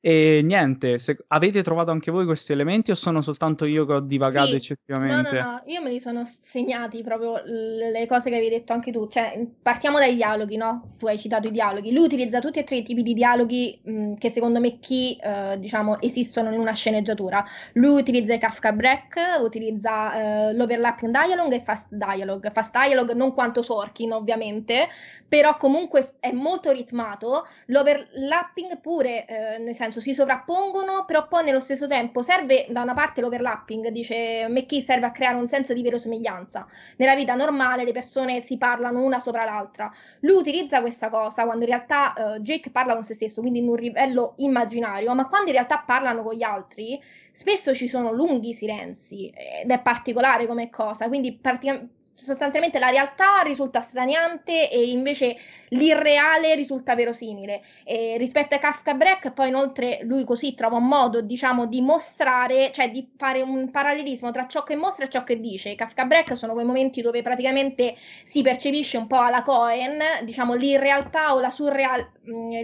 E 0.00 0.42
niente, 0.44 1.00
se 1.00 1.24
avete 1.26 1.60
trovato 1.64 1.90
anche 1.90 2.12
voi 2.12 2.24
questi 2.24 2.52
elementi 2.52 2.92
o 2.92 2.94
sono 2.94 3.20
soltanto 3.20 3.64
io 3.64 3.84
che 3.84 3.94
ho 3.94 4.00
divagato 4.00 4.46
Sì. 4.46 4.52
No, 4.52 4.58
eccessivamente? 4.58 5.40
no, 5.40 5.50
no, 5.50 5.62
io 5.66 5.82
me 5.82 5.90
li 5.90 5.98
sono 5.98 6.22
segnati 6.40 7.02
proprio 7.02 7.42
le 7.44 8.06
cose 8.06 8.30
che 8.30 8.36
avevi 8.36 8.50
detto 8.50 8.72
anche 8.72 8.92
tu. 8.92 9.08
Cioè, 9.08 9.44
partiamo 9.60 9.98
dai 9.98 10.14
dialoghi, 10.14 10.56
no? 10.56 10.94
Tu 10.98 11.08
hai 11.08 11.18
citato 11.18 11.48
i 11.48 11.50
dialoghi. 11.50 11.92
Lui 11.92 12.04
utilizza 12.04 12.38
tutti 12.38 12.60
e 12.60 12.62
tre 12.64 12.76
i 12.76 12.82
tipi 12.84 13.02
di 13.02 13.12
dialoghi 13.12 13.80
mh, 13.82 14.14
che 14.14 14.30
secondo 14.30 14.60
me 14.60 14.78
chi, 14.78 15.16
eh, 15.16 15.58
diciamo, 15.58 16.00
esistono 16.00 16.52
in 16.52 16.60
una 16.60 16.74
sceneggiatura. 16.74 17.44
Lui 17.72 17.98
utilizza 17.98 18.34
i 18.34 18.38
Kafka 18.38 18.72
Break, 18.72 19.16
utilizza 19.42 20.48
eh, 20.50 20.52
l'overlapping 20.54 21.10
dialogue 21.10 21.56
e 21.56 21.62
fast 21.62 21.88
dialogue. 21.90 22.50
Fast 22.52 22.72
dialogue 22.78 23.14
non 23.14 23.34
quanto 23.34 23.62
Sorkin, 23.62 24.12
ovviamente, 24.12 24.86
però 25.26 25.56
comunque 25.56 26.14
è 26.20 26.30
molto 26.30 26.70
ritmato. 26.70 27.46
L'overlapping 27.66 28.80
pure, 28.80 29.26
eh, 29.26 29.58
nel 29.58 29.74
senso, 29.74 29.86
si 29.92 30.14
sovrappongono, 30.14 31.04
però 31.06 31.26
poi 31.26 31.44
nello 31.44 31.60
stesso 31.60 31.86
tempo 31.86 32.22
serve 32.22 32.66
da 32.70 32.82
una 32.82 32.94
parte 32.94 33.20
l'overlapping, 33.20 33.88
dice 33.88 34.46
McKee, 34.48 34.80
serve 34.80 35.06
a 35.06 35.10
creare 35.10 35.36
un 35.36 35.48
senso 35.48 35.72
di 35.72 35.82
verosomiglianza. 35.82 36.66
Nella 36.96 37.14
vita 37.14 37.34
normale 37.34 37.84
le 37.84 37.92
persone 37.92 38.40
si 38.40 38.56
parlano 38.58 39.02
una 39.02 39.18
sopra 39.18 39.44
l'altra. 39.44 39.90
Lui 40.20 40.36
utilizza 40.36 40.80
questa 40.80 41.08
cosa 41.08 41.44
quando 41.44 41.64
in 41.64 41.70
realtà 41.70 42.12
eh, 42.14 42.40
Jake 42.40 42.70
parla 42.70 42.94
con 42.94 43.02
se 43.02 43.14
stesso, 43.14 43.40
quindi 43.40 43.58
in 43.58 43.68
un 43.68 43.76
livello 43.76 44.34
immaginario, 44.36 45.14
ma 45.14 45.26
quando 45.26 45.48
in 45.48 45.54
realtà 45.54 45.82
parlano 45.84 46.22
con 46.22 46.34
gli 46.34 46.42
altri, 46.42 47.00
spesso 47.32 47.74
ci 47.74 47.88
sono 47.88 48.12
lunghi 48.12 48.52
silenzi 48.52 49.32
ed 49.34 49.70
è 49.70 49.80
particolare 49.80 50.46
come 50.46 50.70
cosa, 50.70 51.08
quindi 51.08 51.36
praticamente 51.36 51.96
sostanzialmente 52.24 52.78
la 52.78 52.90
realtà 52.90 53.40
risulta 53.42 53.80
straniante 53.80 54.70
e 54.70 54.90
invece 54.90 55.36
l'irreale 55.68 56.54
risulta 56.54 56.94
verosimile. 56.94 57.62
E 57.84 58.16
rispetto 58.18 58.54
a 58.54 58.58
Kafka 58.58 58.94
Break, 58.94 59.32
poi 59.32 59.48
inoltre 59.48 60.00
lui 60.02 60.24
così 60.24 60.54
trova 60.54 60.76
un 60.76 60.86
modo, 60.86 61.20
diciamo, 61.20 61.66
di 61.66 61.80
mostrare, 61.80 62.70
cioè 62.72 62.90
di 62.90 63.08
fare 63.16 63.40
un 63.40 63.70
parallelismo 63.70 64.30
tra 64.30 64.46
ciò 64.46 64.62
che 64.62 64.76
mostra 64.76 65.04
e 65.06 65.08
ciò 65.08 65.24
che 65.24 65.40
dice. 65.40 65.74
Kafka 65.74 66.04
Break 66.04 66.36
sono 66.36 66.52
quei 66.52 66.64
momenti 66.64 67.00
dove 67.02 67.22
praticamente 67.22 67.94
si 68.24 68.42
percepisce 68.42 68.96
un 68.96 69.06
po' 69.06 69.20
alla 69.20 69.42
Cohen, 69.42 69.98
diciamo, 70.24 70.54
l'irrealtà 70.54 71.34
o 71.34 71.40
la 71.40 71.50
surreal- 71.50 72.10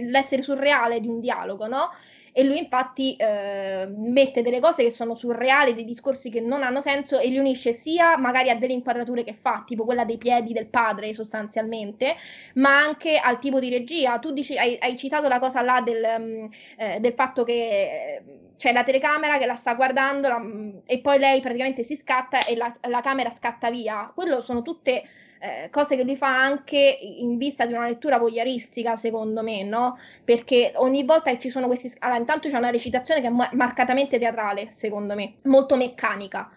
l'essere 0.09 0.41
surreale 0.41 0.99
di 0.99 1.07
un 1.07 1.19
dialogo, 1.19 1.67
no? 1.67 1.89
E 2.37 2.43
lui 2.43 2.57
infatti 2.57 3.15
eh, 3.15 3.87
mette 3.95 4.41
delle 4.41 4.59
cose 4.59 4.83
che 4.83 4.91
sono 4.91 5.15
surreali, 5.15 5.73
dei 5.73 5.85
discorsi 5.85 6.29
che 6.29 6.41
non 6.41 6.63
hanno 6.63 6.81
senso 6.81 7.17
e 7.17 7.29
li 7.29 7.37
unisce 7.37 7.71
sia 7.71 8.17
magari 8.17 8.49
a 8.49 8.55
delle 8.55 8.73
inquadrature 8.73 9.23
che 9.23 9.37
fa, 9.39 9.63
tipo 9.65 9.85
quella 9.85 10.03
dei 10.03 10.17
piedi 10.17 10.51
del 10.51 10.65
padre 10.65 11.13
sostanzialmente, 11.13 12.13
ma 12.55 12.77
anche 12.77 13.17
al 13.17 13.39
tipo 13.39 13.61
di 13.61 13.69
regia. 13.69 14.19
Tu 14.19 14.33
dici, 14.33 14.57
hai, 14.57 14.77
hai 14.81 14.97
citato 14.97 15.29
la 15.29 15.39
cosa 15.39 15.61
là 15.61 15.79
del, 15.79 16.03
um, 16.17 16.49
eh, 16.75 16.99
del 16.99 17.13
fatto 17.13 17.45
che 17.45 17.53
eh, 17.53 18.23
c'è 18.57 18.73
la 18.73 18.83
telecamera 18.83 19.37
che 19.37 19.45
la 19.45 19.55
sta 19.55 19.73
guardando 19.73 20.27
la, 20.27 20.41
e 20.85 20.99
poi 20.99 21.17
lei 21.17 21.39
praticamente 21.39 21.83
si 21.83 21.95
scatta 21.95 22.45
e 22.45 22.57
la, 22.57 22.75
la 22.89 22.99
camera 22.99 23.29
scatta 23.29 23.69
via. 23.69 24.11
Quello 24.13 24.41
sono 24.41 24.61
tutte 24.61 25.03
eh, 25.39 25.69
cose 25.69 25.95
che 25.95 26.03
lui 26.03 26.15
fa 26.15 26.41
anche 26.41 26.77
in 26.77 27.37
vista 27.37 27.65
di 27.65 27.73
una 27.73 27.87
lettura 27.87 28.17
voyeuristica, 28.17 28.95
secondo 28.95 29.41
me, 29.41 29.63
no? 29.63 29.97
Perché 30.23 30.73
ogni 30.75 31.03
volta 31.03 31.31
che 31.31 31.39
ci 31.39 31.49
sono 31.49 31.67
questi... 31.67 31.91
Allora, 31.99 32.19
intanto 32.19 32.49
c'è 32.49 32.57
una 32.57 32.71
recitazione 32.71 33.21
che 33.21 33.27
è 33.27 33.55
marcatamente 33.55 34.17
teatrale, 34.17 34.69
secondo 34.71 35.15
me, 35.15 35.35
molto 35.43 35.75
meccanica. 35.75 36.49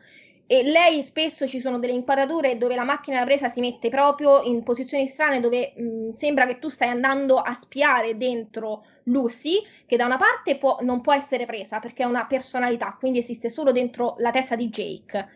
E 0.50 0.62
lei 0.62 1.02
spesso 1.02 1.46
ci 1.46 1.60
sono 1.60 1.78
delle 1.78 1.92
inquadrature 1.92 2.56
dove 2.56 2.74
la 2.74 2.84
macchina 2.84 3.22
presa 3.24 3.48
si 3.48 3.60
mette 3.60 3.90
proprio 3.90 4.40
in 4.40 4.62
posizioni 4.62 5.06
strane 5.06 5.40
dove 5.40 5.74
mh, 5.76 6.12
sembra 6.12 6.46
che 6.46 6.58
tu 6.58 6.70
stai 6.70 6.88
andando 6.88 7.36
a 7.36 7.52
spiare 7.52 8.16
dentro 8.16 8.82
Lucy, 9.02 9.62
che 9.84 9.96
da 9.96 10.06
una 10.06 10.16
parte 10.16 10.56
può, 10.56 10.78
non 10.80 11.02
può 11.02 11.12
essere 11.12 11.44
presa 11.44 11.80
perché 11.80 12.02
è 12.02 12.06
una 12.06 12.24
personalità, 12.24 12.96
quindi 12.98 13.18
esiste 13.18 13.50
solo 13.50 13.72
dentro 13.72 14.14
la 14.20 14.30
testa 14.30 14.56
di 14.56 14.70
Jake. 14.70 15.28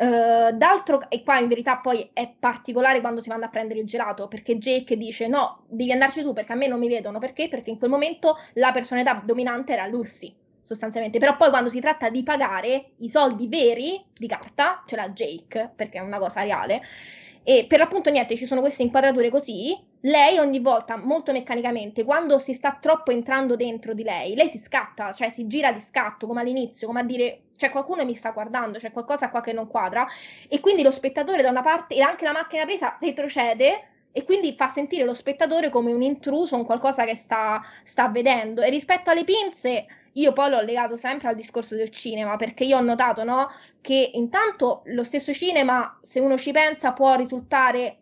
Uh, 0.00 0.52
d'altro, 0.52 1.10
e 1.10 1.24
qua 1.24 1.40
in 1.40 1.48
verità 1.48 1.78
poi 1.78 2.08
è 2.12 2.32
particolare 2.38 3.00
quando 3.00 3.20
si 3.20 3.28
vanno 3.28 3.46
a 3.46 3.48
prendere 3.48 3.80
il 3.80 3.86
gelato, 3.86 4.28
perché 4.28 4.56
Jake 4.56 4.96
dice 4.96 5.26
no, 5.26 5.64
devi 5.66 5.90
andarci 5.90 6.22
tu 6.22 6.32
perché 6.32 6.52
a 6.52 6.54
me 6.54 6.68
non 6.68 6.78
mi 6.78 6.86
vedono, 6.86 7.18
perché? 7.18 7.48
Perché 7.48 7.70
in 7.70 7.78
quel 7.78 7.90
momento 7.90 8.38
la 8.54 8.70
personalità 8.70 9.20
dominante 9.24 9.72
era 9.72 9.88
Lucy, 9.88 10.32
sostanzialmente, 10.60 11.18
però 11.18 11.36
poi 11.36 11.50
quando 11.50 11.68
si 11.68 11.80
tratta 11.80 12.10
di 12.10 12.22
pagare 12.22 12.90
i 12.98 13.08
soldi 13.10 13.48
veri 13.48 14.00
di 14.16 14.28
carta, 14.28 14.84
ce 14.86 14.94
l'ha 14.94 15.08
Jake, 15.08 15.72
perché 15.74 15.98
è 15.98 16.00
una 16.00 16.20
cosa 16.20 16.42
reale, 16.42 16.80
e 17.42 17.64
per 17.68 17.80
l'appunto 17.80 18.08
niente, 18.08 18.36
ci 18.36 18.46
sono 18.46 18.60
queste 18.60 18.84
inquadrature 18.84 19.30
così, 19.30 19.76
lei 20.02 20.38
ogni 20.38 20.60
volta, 20.60 20.96
molto 20.96 21.32
meccanicamente, 21.32 22.04
quando 22.04 22.38
si 22.38 22.52
sta 22.52 22.78
troppo 22.80 23.10
entrando 23.10 23.56
dentro 23.56 23.94
di 23.94 24.04
lei, 24.04 24.36
lei 24.36 24.48
si 24.48 24.58
scatta, 24.58 25.12
cioè 25.12 25.28
si 25.28 25.48
gira 25.48 25.72
di 25.72 25.80
scatto, 25.80 26.28
come 26.28 26.42
all'inizio, 26.42 26.86
come 26.86 27.00
a 27.00 27.04
dire 27.04 27.40
c'è 27.58 27.70
qualcuno 27.70 28.04
mi 28.04 28.14
sta 28.14 28.30
guardando, 28.30 28.78
c'è 28.78 28.92
qualcosa 28.92 29.28
qua 29.28 29.40
che 29.42 29.52
non 29.52 29.66
quadra, 29.66 30.06
e 30.48 30.60
quindi 30.60 30.82
lo 30.82 30.92
spettatore 30.92 31.42
da 31.42 31.50
una 31.50 31.62
parte, 31.62 31.96
e 31.96 32.00
anche 32.00 32.24
la 32.24 32.32
macchina 32.32 32.64
presa, 32.64 32.96
retrocede 33.00 33.88
e 34.12 34.24
quindi 34.24 34.54
fa 34.56 34.68
sentire 34.68 35.04
lo 35.04 35.12
spettatore 35.12 35.68
come 35.68 35.92
un 35.92 36.02
intruso, 36.02 36.56
un 36.56 36.64
qualcosa 36.64 37.04
che 37.04 37.14
sta, 37.14 37.60
sta 37.82 38.08
vedendo. 38.08 38.62
E 38.62 38.70
rispetto 38.70 39.10
alle 39.10 39.24
pinze, 39.24 39.86
io 40.12 40.32
poi 40.32 40.50
l'ho 40.50 40.60
legato 40.60 40.96
sempre 40.96 41.28
al 41.28 41.34
discorso 41.34 41.74
del 41.74 41.90
cinema, 41.90 42.36
perché 42.36 42.64
io 42.64 42.78
ho 42.78 42.80
notato 42.80 43.22
no, 43.24 43.50
che 43.80 44.10
intanto 44.14 44.82
lo 44.86 45.04
stesso 45.04 45.32
cinema, 45.32 45.98
se 46.00 46.20
uno 46.20 46.38
ci 46.38 46.52
pensa, 46.52 46.92
può 46.92 47.14
risultare 47.16 47.98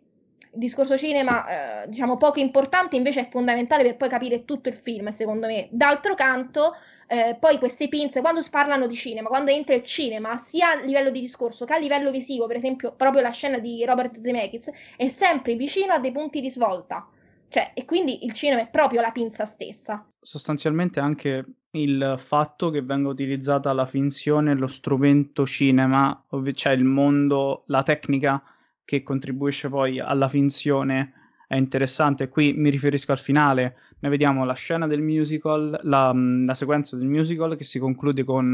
discorso 0.57 0.97
cinema, 0.97 1.83
eh, 1.83 1.87
diciamo, 1.87 2.17
poco 2.17 2.39
importante, 2.39 2.95
invece 2.95 3.21
è 3.21 3.27
fondamentale 3.29 3.83
per 3.83 3.97
poi 3.97 4.09
capire 4.09 4.45
tutto 4.45 4.69
il 4.69 4.75
film, 4.75 5.09
secondo 5.09 5.47
me. 5.47 5.67
D'altro 5.71 6.15
canto, 6.15 6.73
eh, 7.07 7.37
poi 7.39 7.57
queste 7.57 7.87
pinze, 7.87 8.21
quando 8.21 8.43
parlano 8.49 8.87
di 8.87 8.95
cinema, 8.95 9.29
quando 9.29 9.51
entra 9.51 9.75
il 9.75 9.83
cinema, 9.83 10.35
sia 10.35 10.71
a 10.71 10.81
livello 10.83 11.09
di 11.09 11.21
discorso 11.21 11.65
che 11.65 11.73
a 11.73 11.77
livello 11.77 12.11
visivo, 12.11 12.47
per 12.47 12.57
esempio, 12.57 12.93
proprio 12.93 13.21
la 13.21 13.31
scena 13.31 13.59
di 13.59 13.83
Robert 13.85 14.19
Zemeckis, 14.19 14.69
è 14.97 15.07
sempre 15.07 15.55
vicino 15.55 15.93
a 15.93 15.99
dei 15.99 16.11
punti 16.11 16.41
di 16.41 16.49
svolta. 16.49 17.07
Cioè, 17.49 17.71
e 17.73 17.85
quindi 17.85 18.25
il 18.25 18.33
cinema 18.33 18.61
è 18.61 18.67
proprio 18.67 18.99
la 18.99 19.11
pinza 19.11 19.45
stessa. 19.45 20.05
Sostanzialmente 20.19 20.99
anche 20.99 21.45
il 21.71 22.15
fatto 22.17 22.69
che 22.69 22.81
venga 22.81 23.07
utilizzata 23.07 23.71
la 23.71 23.85
finzione, 23.85 24.53
lo 24.53 24.67
strumento 24.67 25.45
cinema, 25.45 26.25
cioè 26.53 26.73
il 26.73 26.83
mondo, 26.83 27.63
la 27.67 27.83
tecnica 27.83 28.41
che 28.87 29.03
contribuisce 29.03 29.67
poi 29.67 29.99
alla 29.99 30.29
finzione 30.29 31.11
è 31.45 31.57
interessante. 31.57 32.29
Qui 32.29 32.53
mi 32.53 32.69
riferisco 32.69 33.11
al 33.11 33.19
finale, 33.19 33.75
noi 33.99 34.11
vediamo 34.11 34.45
la 34.45 34.53
scena 34.53 34.87
del 34.87 35.01
musical, 35.01 35.77
la, 35.83 36.13
mm, 36.13 36.45
la 36.45 36.53
sequenza 36.53 36.95
del 36.95 37.07
musical 37.07 37.57
che 37.57 37.65
si 37.65 37.79
conclude 37.79 38.23
con 38.23 38.53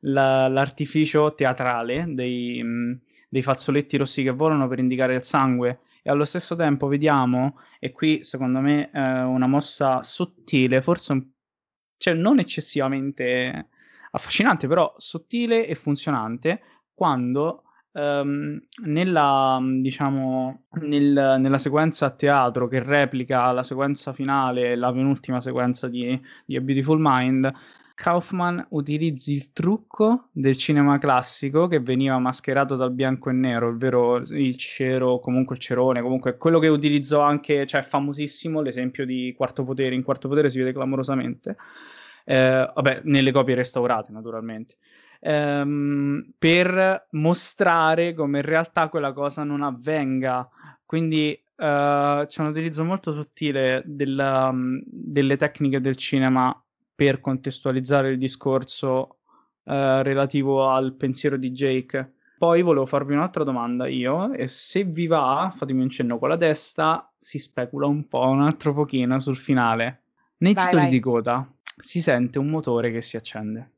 la, 0.00 0.48
l'artificio 0.48 1.34
teatrale 1.34 2.04
dei, 2.06 2.62
mm, 2.62 2.92
dei 3.28 3.42
fazzoletti 3.42 3.96
rossi 3.96 4.22
che 4.22 4.30
volano 4.30 4.68
per 4.68 4.78
indicare 4.78 5.16
il 5.16 5.24
sangue 5.24 5.80
e 6.02 6.10
allo 6.10 6.24
stesso 6.24 6.54
tempo 6.54 6.86
vediamo, 6.86 7.58
e 7.80 7.90
qui 7.90 8.22
secondo 8.22 8.60
me 8.60 8.90
è 8.90 9.22
una 9.22 9.48
mossa 9.48 10.04
sottile, 10.04 10.80
forse 10.80 11.10
un, 11.10 11.26
cioè 11.96 12.14
non 12.14 12.38
eccessivamente 12.38 13.70
affascinante, 14.12 14.68
però 14.68 14.94
sottile 14.96 15.66
e 15.66 15.74
funzionante, 15.74 16.60
quando 16.94 17.64
nella, 17.96 19.58
diciamo, 19.80 20.64
nel, 20.82 21.36
nella 21.38 21.58
sequenza 21.58 22.06
a 22.06 22.10
teatro 22.10 22.68
che 22.68 22.82
replica 22.82 23.50
la 23.52 23.62
sequenza 23.62 24.12
finale, 24.12 24.76
la 24.76 24.92
penultima 24.92 25.40
sequenza 25.40 25.88
di, 25.88 26.20
di 26.44 26.56
A 26.56 26.60
Beautiful 26.60 26.98
Mind, 27.00 27.50
Kaufman 27.94 28.66
utilizzi 28.70 29.32
il 29.32 29.52
trucco 29.52 30.28
del 30.32 30.54
cinema 30.58 30.98
classico 30.98 31.66
che 31.66 31.80
veniva 31.80 32.18
mascherato 32.18 32.76
dal 32.76 32.92
bianco 32.92 33.30
e 33.30 33.32
nero, 33.32 33.68
ovvero 33.68 34.18
il 34.18 34.56
cero, 34.58 35.18
comunque 35.18 35.54
il 35.54 35.62
cerone, 35.62 36.02
comunque 36.02 36.36
quello 36.36 36.58
che 36.58 36.68
utilizzò 36.68 37.22
anche, 37.22 37.66
cioè 37.66 37.80
famosissimo 37.80 38.60
l'esempio 38.60 39.06
di 39.06 39.32
Quarto 39.34 39.64
Potere, 39.64 39.94
in 39.94 40.02
Quarto 40.02 40.28
Potere 40.28 40.50
si 40.50 40.58
vede 40.58 40.74
clamorosamente, 40.74 41.56
eh, 42.26 42.70
vabbè, 42.74 43.00
nelle 43.04 43.32
copie 43.32 43.54
restaurate 43.54 44.12
naturalmente 44.12 44.76
ehm, 45.26 46.34
per 46.38 47.08
mostrare 47.10 48.14
come 48.14 48.38
in 48.38 48.44
realtà 48.44 48.88
quella 48.88 49.12
cosa 49.12 49.42
non 49.42 49.62
avvenga. 49.62 50.48
Quindi 50.84 51.32
eh, 51.32 52.24
c'è 52.26 52.42
un 52.42 52.48
utilizzo 52.48 52.84
molto 52.84 53.12
sottile 53.12 53.82
della, 53.84 54.52
delle 54.54 55.36
tecniche 55.36 55.80
del 55.80 55.96
cinema 55.96 56.58
per 56.94 57.20
contestualizzare 57.20 58.10
il 58.10 58.18
discorso 58.18 59.18
eh, 59.64 60.02
relativo 60.04 60.70
al 60.70 60.94
pensiero 60.94 61.36
di 61.36 61.50
Jake. 61.50 62.12
Poi 62.38 62.62
volevo 62.62 62.86
farvi 62.86 63.14
un'altra 63.14 63.44
domanda 63.44 63.86
io, 63.88 64.32
e 64.32 64.46
se 64.46 64.84
vi 64.84 65.06
va, 65.06 65.50
fatemi 65.54 65.82
un 65.82 65.88
cenno 65.88 66.18
con 66.18 66.28
la 66.28 66.36
testa, 66.36 67.10
si 67.18 67.38
specula 67.38 67.86
un 67.86 68.06
po', 68.08 68.28
un 68.28 68.42
altro 68.42 68.74
pochino 68.74 69.18
sul 69.20 69.38
finale. 69.38 70.02
Nei 70.38 70.52
vai, 70.52 70.64
titoli 70.64 70.82
vai. 70.82 70.90
di 70.90 71.00
coda 71.00 71.50
si 71.78 72.00
sente 72.00 72.38
un 72.38 72.48
motore 72.48 72.92
che 72.92 73.00
si 73.00 73.16
accende. 73.16 73.70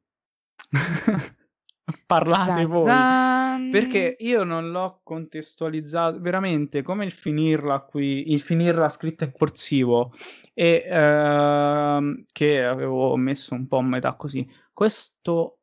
Parlate 2.07 2.45
zan, 2.45 2.67
voi. 2.67 2.85
Zan. 2.85 3.71
Perché 3.71 4.17
io 4.21 4.45
non 4.45 4.71
l'ho 4.71 5.01
contestualizzato 5.03 6.21
veramente 6.21 6.83
come 6.83 7.05
il 7.05 7.13
finirla 7.13 7.81
qui, 7.81 8.33
il 8.33 8.41
finirla 8.41 8.89
scritta 8.89 9.25
in 9.25 9.33
corsivo 9.33 10.13
e 10.55 10.85
ehm, 10.87 12.25
che 12.33 12.65
avevo 12.65 13.17
messo 13.17 13.55
un 13.55 13.67
po' 13.67 13.79
a 13.79 13.83
metà 13.83 14.15
così. 14.15 14.47
Questo 14.73 15.59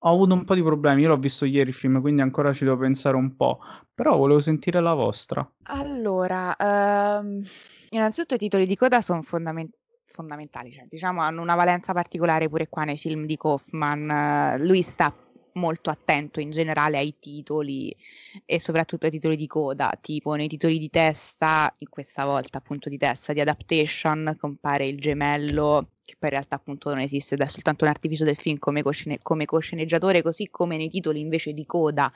ho 0.00 0.12
avuto 0.12 0.34
un 0.34 0.44
po' 0.44 0.54
di 0.54 0.62
problemi. 0.62 1.02
Io 1.02 1.08
l'ho 1.08 1.16
visto 1.16 1.44
ieri 1.44 1.70
il 1.70 1.74
film, 1.74 2.00
quindi 2.00 2.22
ancora 2.22 2.52
ci 2.52 2.64
devo 2.64 2.76
pensare 2.76 3.16
un 3.16 3.34
po'. 3.36 3.58
Però 3.94 4.16
volevo 4.16 4.38
sentire 4.38 4.80
la 4.80 4.94
vostra. 4.94 5.48
Allora, 5.64 6.54
um, 6.58 7.42
innanzitutto 7.90 8.34
i 8.34 8.38
titoli 8.38 8.66
di 8.66 8.76
coda 8.76 9.00
sono 9.00 9.22
fondamentali 9.22 9.76
fondamentali, 10.10 10.72
cioè, 10.72 10.86
diciamo 10.88 11.20
hanno 11.20 11.42
una 11.42 11.54
valenza 11.54 11.92
particolare 11.92 12.48
pure 12.48 12.68
qua 12.68 12.82
nei 12.82 12.96
film 12.96 13.24
di 13.24 13.36
Kaufman. 13.36 14.56
lui 14.58 14.82
sta 14.82 15.14
molto 15.58 15.90
attento 15.90 16.40
in 16.40 16.50
generale 16.50 16.96
ai 16.98 17.18
titoli 17.18 17.94
e 18.46 18.58
soprattutto 18.60 19.04
ai 19.06 19.12
titoli 19.12 19.36
di 19.36 19.46
coda, 19.46 19.98
tipo 20.00 20.34
nei 20.34 20.48
titoli 20.48 20.78
di 20.78 20.88
testa, 20.90 21.74
questa 21.90 22.24
volta 22.24 22.58
appunto 22.58 22.88
di 22.88 22.96
testa 22.98 23.32
di 23.32 23.40
adaptation 23.40 24.36
compare 24.38 24.86
il 24.86 24.98
gemello 24.98 25.90
che 26.08 26.14
poi 26.18 26.30
in 26.30 26.36
realtà 26.36 26.54
appunto 26.54 26.88
non 26.88 27.00
esiste 27.00 27.34
ed 27.34 27.42
è 27.42 27.48
soltanto 27.48 27.84
un 27.84 27.90
artificio 27.90 28.24
del 28.24 28.36
film 28.36 28.56
come, 28.56 28.82
coscene- 28.82 29.18
come 29.20 29.44
cosceneggiatore, 29.44 30.22
così 30.22 30.48
come 30.48 30.78
nei 30.78 30.88
titoli 30.88 31.20
invece 31.20 31.52
di 31.52 31.66
coda, 31.66 32.10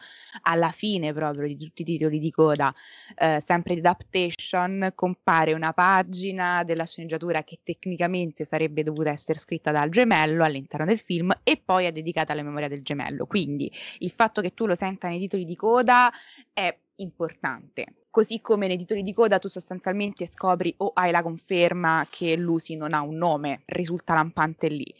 alla 0.44 0.70
fine 0.70 1.12
proprio 1.12 1.46
di 1.46 1.58
tutti 1.58 1.82
i 1.82 1.84
titoli 1.84 2.18
di 2.18 2.30
coda, 2.30 2.74
eh, 3.14 3.42
sempre 3.44 3.74
di 3.74 3.80
adaptation, 3.80 4.92
compare 4.94 5.52
una 5.52 5.74
pagina 5.74 6.64
della 6.64 6.86
sceneggiatura 6.86 7.44
che 7.44 7.58
tecnicamente 7.62 8.46
sarebbe 8.46 8.82
dovuta 8.82 9.10
essere 9.10 9.38
scritta 9.38 9.72
dal 9.72 9.90
gemello 9.90 10.42
all'interno 10.42 10.86
del 10.86 10.98
film 10.98 11.30
e 11.42 11.60
poi 11.62 11.84
è 11.84 11.92
dedicata 11.92 12.32
alla 12.32 12.42
memoria 12.42 12.68
del 12.68 12.82
gemello. 12.82 13.26
Quindi 13.26 13.70
il 13.98 14.10
fatto 14.10 14.40
che 14.40 14.54
tu 14.54 14.64
lo 14.64 14.74
senta 14.74 15.08
nei 15.08 15.18
titoli 15.18 15.44
di 15.44 15.54
coda 15.54 16.10
è 16.54 16.74
importante. 17.02 17.86
Così 18.10 18.40
come 18.40 18.66
nei 18.66 18.78
titoli 18.78 19.02
di 19.02 19.12
coda 19.12 19.38
tu 19.38 19.48
sostanzialmente 19.48 20.26
scopri 20.26 20.74
o 20.78 20.92
hai 20.94 21.10
la 21.10 21.22
conferma 21.22 22.06
che 22.10 22.36
Lucy 22.36 22.76
non 22.76 22.94
ha 22.94 23.02
un 23.02 23.16
nome, 23.16 23.62
risulta 23.66 24.14
lampante 24.14 24.68
lì. 24.68 24.94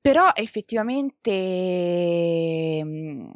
Però 0.00 0.30
effettivamente 0.34 1.32
mm, 2.84 3.30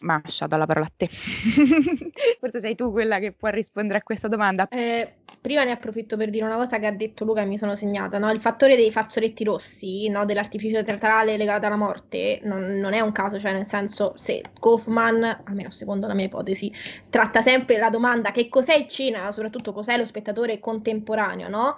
Masha, 0.00 0.46
dalla 0.46 0.66
parola 0.66 0.86
a 0.86 0.92
te. 0.94 1.08
Forse 2.40 2.60
sei 2.60 2.74
tu 2.74 2.90
quella 2.90 3.18
che 3.18 3.32
può 3.32 3.48
rispondere 3.48 3.98
a 3.98 4.02
questa 4.02 4.28
domanda. 4.28 4.68
Eh, 4.68 5.14
prima 5.40 5.64
ne 5.64 5.72
approfitto 5.72 6.16
per 6.16 6.30
dire 6.30 6.44
una 6.44 6.56
cosa 6.56 6.78
che 6.78 6.86
ha 6.86 6.92
detto 6.92 7.24
Luca 7.24 7.42
e 7.42 7.46
mi 7.46 7.58
sono 7.58 7.76
segnata, 7.76 8.18
no? 8.18 8.30
Il 8.30 8.40
fattore 8.40 8.76
dei 8.76 8.90
fazzoletti 8.90 9.44
rossi, 9.44 10.08
no? 10.08 10.24
Dell'artificio 10.24 10.82
teatrale 10.82 11.36
legato 11.36 11.66
alla 11.66 11.76
morte, 11.76 12.40
non, 12.42 12.78
non, 12.78 12.92
è 12.92 13.00
un 13.00 13.12
caso, 13.12 13.38
cioè 13.38 13.52
nel 13.52 13.66
senso, 13.66 14.12
se 14.16 14.42
Kaufman, 14.58 15.42
almeno 15.44 15.70
secondo 15.70 16.06
la 16.06 16.14
mia 16.14 16.26
ipotesi, 16.26 16.72
tratta 17.10 17.42
sempre 17.42 17.78
la 17.78 17.90
domanda 17.90 18.30
che 18.30 18.48
cos'è 18.48 18.74
il 18.74 18.88
cinema, 18.88 19.30
soprattutto 19.32 19.72
cos'è 19.72 19.96
lo 19.96 20.06
spettatore 20.06 20.58
contemporaneo, 20.58 21.48
no? 21.48 21.76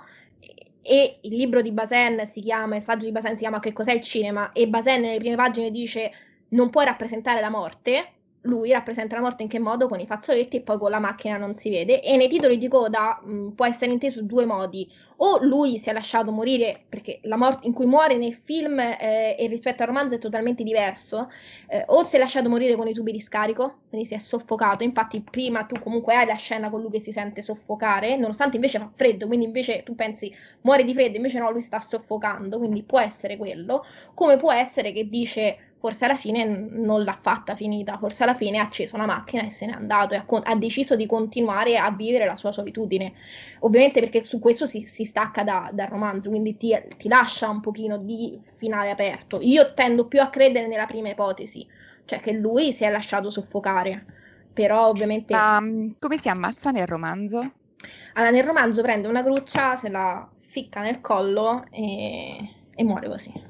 E 0.80 1.18
il 1.20 1.36
libro 1.36 1.60
di 1.60 1.72
Bazin 1.72 2.22
si 2.24 2.40
chiama, 2.40 2.76
il 2.76 2.82
saggio 2.82 3.04
di 3.04 3.12
Bazin 3.12 3.32
si 3.32 3.42
chiama 3.42 3.60
Che 3.60 3.74
cos'è 3.74 3.92
il 3.92 4.00
cinema? 4.00 4.52
E 4.52 4.68
Bazin 4.68 5.02
nelle 5.02 5.18
prime 5.18 5.36
pagine 5.36 5.70
dice 5.70 6.10
non 6.50 6.70
puoi 6.70 6.84
rappresentare 6.84 7.40
la 7.40 7.50
morte, 7.50 8.12
lui 8.42 8.70
rappresenta 8.70 9.16
la 9.16 9.22
morte 9.22 9.42
in 9.42 9.48
che 9.48 9.58
modo? 9.58 9.88
Con 9.88 10.00
i 10.00 10.06
fazzoletti 10.06 10.56
e 10.58 10.60
poi 10.62 10.78
con 10.78 10.90
la 10.90 11.00
macchina 11.00 11.36
non 11.36 11.54
si 11.54 11.70
vede. 11.70 12.00
E 12.00 12.16
nei 12.16 12.28
titoli 12.28 12.56
di 12.56 12.68
coda 12.68 13.20
mh, 13.22 13.50
può 13.50 13.66
essere 13.66 13.92
inteso 13.92 14.22
due 14.22 14.46
modi. 14.46 14.90
O 15.20 15.42
lui 15.42 15.78
si 15.78 15.90
è 15.90 15.92
lasciato 15.92 16.30
morire, 16.30 16.84
perché 16.88 17.18
la 17.24 17.36
morte 17.36 17.66
in 17.66 17.72
cui 17.72 17.86
muore 17.86 18.16
nel 18.16 18.36
film 18.36 18.78
eh, 18.78 19.34
e 19.36 19.46
rispetto 19.48 19.82
al 19.82 19.88
romanzo 19.88 20.14
è 20.14 20.18
totalmente 20.18 20.62
diverso, 20.62 21.28
eh, 21.66 21.82
o 21.88 22.04
si 22.04 22.14
è 22.14 22.18
lasciato 22.20 22.48
morire 22.48 22.76
con 22.76 22.86
i 22.86 22.92
tubi 22.92 23.10
di 23.10 23.20
scarico, 23.20 23.80
quindi 23.88 24.06
si 24.06 24.14
è 24.14 24.18
soffocato. 24.18 24.84
Infatti 24.84 25.20
prima 25.28 25.64
tu 25.64 25.80
comunque 25.80 26.14
hai 26.14 26.24
la 26.24 26.36
scena 26.36 26.70
con 26.70 26.80
lui 26.80 26.90
che 26.90 27.00
si 27.00 27.10
sente 27.10 27.42
soffocare, 27.42 28.16
nonostante 28.16 28.56
invece 28.56 28.78
fa 28.78 28.88
freddo, 28.92 29.26
quindi 29.26 29.46
invece 29.46 29.82
tu 29.82 29.96
pensi 29.96 30.32
muore 30.60 30.84
di 30.84 30.94
freddo, 30.94 31.16
invece 31.16 31.40
no, 31.40 31.50
lui 31.50 31.62
sta 31.62 31.80
soffocando, 31.80 32.58
quindi 32.58 32.84
può 32.84 33.00
essere 33.00 33.36
quello. 33.36 33.84
Come 34.14 34.36
può 34.36 34.52
essere 34.52 34.92
che 34.92 35.08
dice 35.08 35.67
forse 35.78 36.04
alla 36.04 36.16
fine 36.16 36.44
non 36.44 37.04
l'ha 37.04 37.16
fatta 37.20 37.54
finita, 37.54 37.98
forse 37.98 38.24
alla 38.24 38.34
fine 38.34 38.58
ha 38.58 38.62
acceso 38.62 38.96
la 38.96 39.06
macchina 39.06 39.44
e 39.44 39.50
se 39.50 39.66
n'è 39.66 39.72
andato 39.72 40.14
e 40.14 40.16
ha, 40.16 40.24
ha 40.26 40.56
deciso 40.56 40.96
di 40.96 41.06
continuare 41.06 41.78
a 41.78 41.90
vivere 41.92 42.24
la 42.24 42.36
sua 42.36 42.52
solitudine. 42.52 43.12
Ovviamente 43.60 44.00
perché 44.00 44.24
su 44.24 44.40
questo 44.40 44.66
si, 44.66 44.80
si 44.80 45.04
stacca 45.04 45.44
da, 45.44 45.70
dal 45.72 45.86
romanzo, 45.86 46.30
quindi 46.30 46.56
ti, 46.56 46.76
ti, 46.96 47.08
lascia 47.08 47.48
un 47.48 47.60
pochino 47.60 47.96
di 47.96 48.40
finale 48.54 48.90
aperto. 48.90 49.38
Io 49.40 49.72
tendo 49.74 50.06
più 50.06 50.20
a 50.20 50.30
credere 50.30 50.66
nella 50.66 50.86
prima 50.86 51.10
ipotesi, 51.10 51.66
cioè 52.04 52.18
che 52.18 52.32
lui 52.32 52.72
si 52.72 52.84
è 52.84 52.90
lasciato 52.90 53.30
soffocare, 53.30 54.04
però 54.52 54.88
ovviamente... 54.88 55.34
Um, 55.34 55.94
come 55.98 56.18
si 56.18 56.28
ammazza 56.28 56.70
nel 56.70 56.86
romanzo? 56.86 57.52
Allora, 58.14 58.32
nel 58.32 58.44
romanzo 58.44 58.82
prende 58.82 59.06
una 59.06 59.22
gruccia, 59.22 59.76
se 59.76 59.88
la 59.88 60.28
ficca 60.36 60.80
nel 60.80 61.00
collo 61.00 61.66
e, 61.70 62.36
e 62.74 62.82
muore 62.82 63.08
così. 63.08 63.47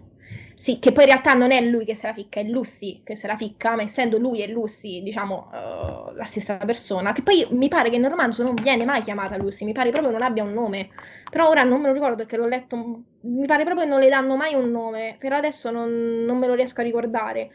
Sì, 0.61 0.81
che 0.81 0.91
poi 0.91 1.05
in 1.05 1.11
realtà 1.11 1.35
non 1.35 1.53
è 1.53 1.61
lui 1.61 1.85
che 1.85 1.95
se 1.95 2.09
la 2.09 2.13
ficca, 2.13 2.41
è 2.41 2.43
Lucy 2.43 3.03
che 3.05 3.15
se 3.15 3.29
la 3.29 3.37
ficca, 3.37 3.77
ma 3.77 3.83
essendo 3.83 4.19
lui 4.19 4.43
e 4.43 4.49
Lucy, 4.49 5.03
diciamo, 5.05 5.49
uh, 5.53 6.13
la 6.15 6.25
stessa 6.25 6.57
persona, 6.57 7.13
che 7.13 7.23
poi 7.23 7.47
mi 7.51 7.69
pare 7.69 7.91
che 7.91 7.99
nel 7.99 8.11
romanzo 8.11 8.43
non 8.43 8.55
viene 8.57 8.85
mai 8.85 9.01
chiamata 9.01 9.37
Lucy, 9.37 9.65
mi 9.65 9.73
pare 9.73 9.91
proprio 9.91 10.11
non 10.11 10.23
abbia 10.23 10.43
un 10.43 10.53
nome. 10.53 10.89
Però 11.31 11.49
ora 11.49 11.63
non 11.63 11.81
me 11.81 11.87
lo 11.87 11.93
ricordo 11.93 12.17
perché 12.17 12.37
l'ho 12.37 12.49
letto, 12.49 12.77
mi 13.21 13.47
pare 13.47 13.63
proprio 13.63 13.85
che 13.85 13.91
non 13.91 14.01
le 14.01 14.09
danno 14.09 14.35
mai 14.37 14.55
un 14.55 14.69
nome, 14.71 15.15
però 15.21 15.37
adesso 15.37 15.71
non, 15.71 16.25
non 16.25 16.39
me 16.39 16.49
lo 16.49 16.55
riesco 16.55 16.81
a 16.81 16.85
ricordare. 16.85 17.51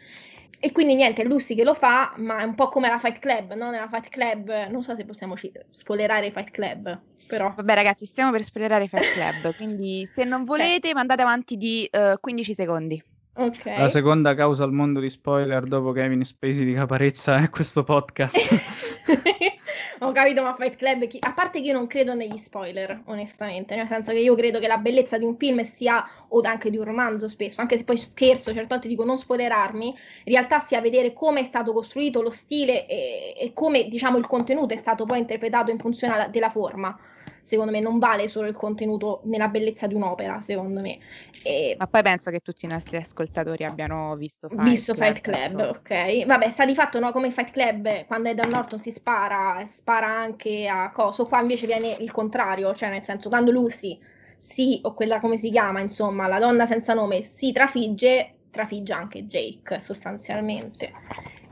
E 0.59 0.71
quindi 0.71 0.95
niente, 0.95 1.23
è 1.23 1.25
Lucy 1.25 1.55
che 1.55 1.65
lo 1.65 1.73
fa, 1.73 2.13
ma 2.17 2.37
è 2.39 2.43
un 2.45 2.55
po' 2.55 2.69
come 2.69 2.87
la 2.87 2.99
Fight 2.99 3.19
Club, 3.19 3.53
no? 3.55 3.69
Nella 3.69 3.89
Fight 3.89 4.07
Club, 4.07 4.67
non 4.69 4.81
so 4.81 4.95
se 4.95 5.03
possiamo 5.03 5.35
spoilerare 5.69 6.31
Fight 6.31 6.51
Club, 6.51 7.01
però... 7.37 7.53
Vabbè 7.55 7.73
ragazzi, 7.73 8.05
stiamo 8.05 8.31
per 8.31 8.43
spoilerare 8.43 8.87
Fight 8.87 9.13
Club, 9.13 9.55
quindi 9.57 10.05
se 10.05 10.23
non 10.23 10.43
volete 10.43 10.89
sì. 10.89 10.93
mandate 10.93 11.21
avanti 11.21 11.57
di 11.57 11.89
uh, 11.91 11.97
eh, 11.97 12.17
15 12.19 12.53
secondi. 12.53 13.03
Okay. 13.35 13.79
La 13.79 13.89
seconda 13.89 14.35
causa 14.35 14.63
al 14.63 14.71
mondo 14.71 14.99
di 14.99 15.09
spoiler 15.09 15.63
dopo 15.63 15.91
Kevin 15.91 16.23
Spacey 16.23 16.65
di 16.65 16.73
Caparezza 16.73 17.37
è 17.37 17.49
questo 17.49 17.83
podcast. 17.83 18.37
Ho 19.99 20.11
capito, 20.11 20.43
ma 20.43 20.53
Fight 20.53 20.75
Club, 20.75 21.07
chi... 21.07 21.17
a 21.21 21.33
parte 21.33 21.59
che 21.59 21.67
io 21.67 21.73
non 21.73 21.87
credo 21.87 22.13
negli 22.13 22.37
spoiler, 22.37 23.01
onestamente, 23.05 23.75
nel 23.75 23.87
senso 23.87 24.11
che 24.11 24.19
io 24.19 24.35
credo 24.35 24.59
che 24.59 24.67
la 24.67 24.77
bellezza 24.77 25.17
di 25.17 25.23
un 25.23 25.35
film 25.35 25.63
sia, 25.63 26.05
o 26.27 26.41
anche 26.43 26.69
di 26.69 26.77
un 26.77 26.83
romanzo 26.83 27.27
spesso, 27.27 27.61
anche 27.61 27.77
se 27.77 27.83
poi 27.85 27.97
scherzo, 27.97 28.53
certe 28.53 28.67
volte 28.67 28.87
dico 28.87 29.03
non 29.03 29.17
spoilerarmi, 29.17 29.87
in 29.87 30.31
realtà 30.31 30.59
sia 30.59 30.81
vedere 30.81 31.13
come 31.13 31.39
è 31.39 31.43
stato 31.43 31.73
costruito 31.73 32.21
lo 32.21 32.31
stile 32.31 32.85
e, 32.85 33.33
e 33.35 33.51
come, 33.53 33.87
diciamo, 33.87 34.19
il 34.19 34.27
contenuto 34.27 34.75
è 34.75 34.77
stato 34.77 35.05
poi 35.05 35.17
interpretato 35.17 35.71
in 35.71 35.79
funzione 35.79 36.27
della 36.29 36.49
forma 36.49 36.95
secondo 37.43 37.71
me 37.71 37.79
non 37.79 37.99
vale 37.99 38.27
solo 38.27 38.47
il 38.47 38.55
contenuto 38.55 39.21
nella 39.25 39.49
bellezza 39.49 39.85
di 39.85 39.93
un'opera, 39.93 40.39
secondo 40.39 40.79
me. 40.79 40.97
E... 41.43 41.75
Ma 41.77 41.87
poi 41.87 42.01
penso 42.01 42.31
che 42.31 42.39
tutti 42.39 42.65
i 42.65 42.69
nostri 42.69 42.97
ascoltatori 42.97 43.63
abbiano 43.65 44.15
visto 44.15 44.47
Fight 44.47 44.63
visto 44.63 44.93
Club. 44.93 45.07
Fight 45.07 45.21
Club, 45.21 45.59
ok. 45.77 46.25
Vabbè, 46.25 46.49
sta 46.49 46.65
di 46.65 46.73
fatto 46.73 46.99
no, 46.99 47.11
come 47.11 47.31
Fight 47.31 47.51
Club, 47.51 48.05
quando 48.05 48.29
Edward 48.29 48.49
Norton 48.49 48.79
si 48.79 48.91
spara, 48.91 49.63
spara 49.65 50.07
anche 50.07 50.67
a 50.67 50.89
coso, 50.91 51.25
qua 51.25 51.41
invece 51.41 51.67
viene 51.67 51.95
il 51.99 52.11
contrario, 52.11 52.73
cioè 52.73 52.89
nel 52.89 53.03
senso 53.03 53.29
quando 53.29 53.51
Lucy 53.51 53.99
sì, 54.37 54.79
o 54.83 54.93
quella 54.93 55.19
come 55.19 55.37
si 55.37 55.49
chiama, 55.49 55.79
insomma, 55.79 56.27
la 56.27 56.39
donna 56.39 56.65
senza 56.65 56.93
nome 56.93 57.23
si 57.23 57.51
trafigge, 57.51 58.35
trafigge 58.51 58.91
anche 58.93 59.25
Jake 59.25 59.79
sostanzialmente. 59.79 60.91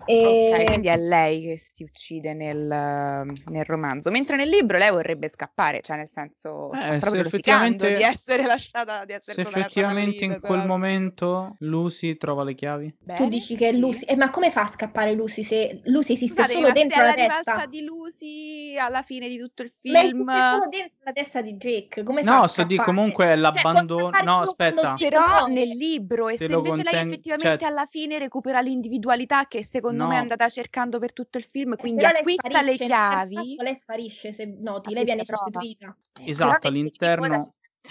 E... 0.05 0.51
Ok, 0.53 0.65
quindi 0.65 0.87
è 0.87 0.97
lei 0.97 1.41
che 1.41 1.61
si 1.73 1.83
uccide 1.83 2.33
nel, 2.33 2.57
nel, 2.57 3.65
romanzo, 3.65 4.09
mentre 4.09 4.35
nel 4.35 4.49
libro 4.49 4.77
lei 4.77 4.89
vorrebbe 4.89 5.29
scappare, 5.29 5.81
cioè 5.81 5.97
nel 5.97 6.09
senso 6.11 6.71
eh, 6.73 6.97
proprio 6.97 7.21
effettivamente 7.21 7.93
di 7.93 8.01
essere 8.01 8.45
lasciata 8.45 9.05
di 9.05 9.13
essere 9.13 9.43
Se 9.43 9.49
effettivamente 9.49 10.25
in 10.25 10.39
quel 10.41 10.65
momento 10.65 11.55
Lucy 11.59 12.17
trova 12.17 12.43
le 12.43 12.55
chiavi. 12.55 12.95
Bene, 12.99 13.19
tu 13.19 13.27
dici 13.27 13.55
che 13.55 13.69
è 13.69 13.71
Lucy, 13.71 14.05
eh, 14.05 14.15
ma 14.15 14.29
come 14.29 14.51
fa 14.51 14.61
a 14.61 14.67
scappare 14.67 15.13
Lucy 15.13 15.43
se 15.43 15.81
Lucy 15.85 16.13
esiste 16.13 16.41
Scusate, 16.41 16.53
solo 16.53 16.71
dentro 16.71 17.01
la, 17.01 17.07
la 17.07 17.13
testa? 17.13 17.65
di 17.67 17.83
Lucy 17.83 18.77
alla 18.77 19.03
fine 19.03 19.27
di 19.27 19.37
tutto 19.37 19.61
il 19.61 19.69
film. 19.69 20.23
Ma 20.23 20.53
solo 20.55 20.69
dentro 20.69 20.97
la 21.03 21.11
testa 21.11 21.41
di 21.41 21.55
Jake, 21.57 22.03
come 22.03 22.23
fa 22.23 22.39
No, 22.39 22.47
sto 22.47 22.63
di 22.63 22.77
comunque 22.77 23.25
cioè, 23.25 23.35
l'abbandono, 23.35 24.11
cioè, 24.11 24.23
no, 24.23 24.39
aspetta. 24.39 24.95
Però 24.97 25.45
nel 25.47 25.69
libro 25.69 26.29
e 26.29 26.37
se 26.37 26.45
invece 26.45 26.67
conten- 26.67 26.93
lei 26.93 27.05
effettivamente 27.05 27.59
cioè... 27.59 27.69
alla 27.69 27.85
fine 27.85 28.17
recupera 28.17 28.61
l'individualità 28.61 29.45
che 29.47 29.63
secondo 29.63 29.90
secondo 29.91 30.03
no. 30.03 30.09
me 30.09 30.15
è 30.15 30.19
andata 30.19 30.49
cercando 30.49 30.99
per 30.99 31.13
tutto 31.13 31.37
il 31.37 31.43
film, 31.43 31.75
quindi 31.75 32.01
Però 32.01 32.17
acquista 32.17 32.61
le 32.61 32.77
chiavi. 32.77 33.55
Lei 33.57 33.75
sparisce, 33.75 34.31
se 34.31 34.45
noti, 34.45 34.93
lei 34.93 35.03
viene 35.03 35.23
sostituita. 35.23 35.95
Esatto, 36.25 36.67
all'interno... 36.67 37.47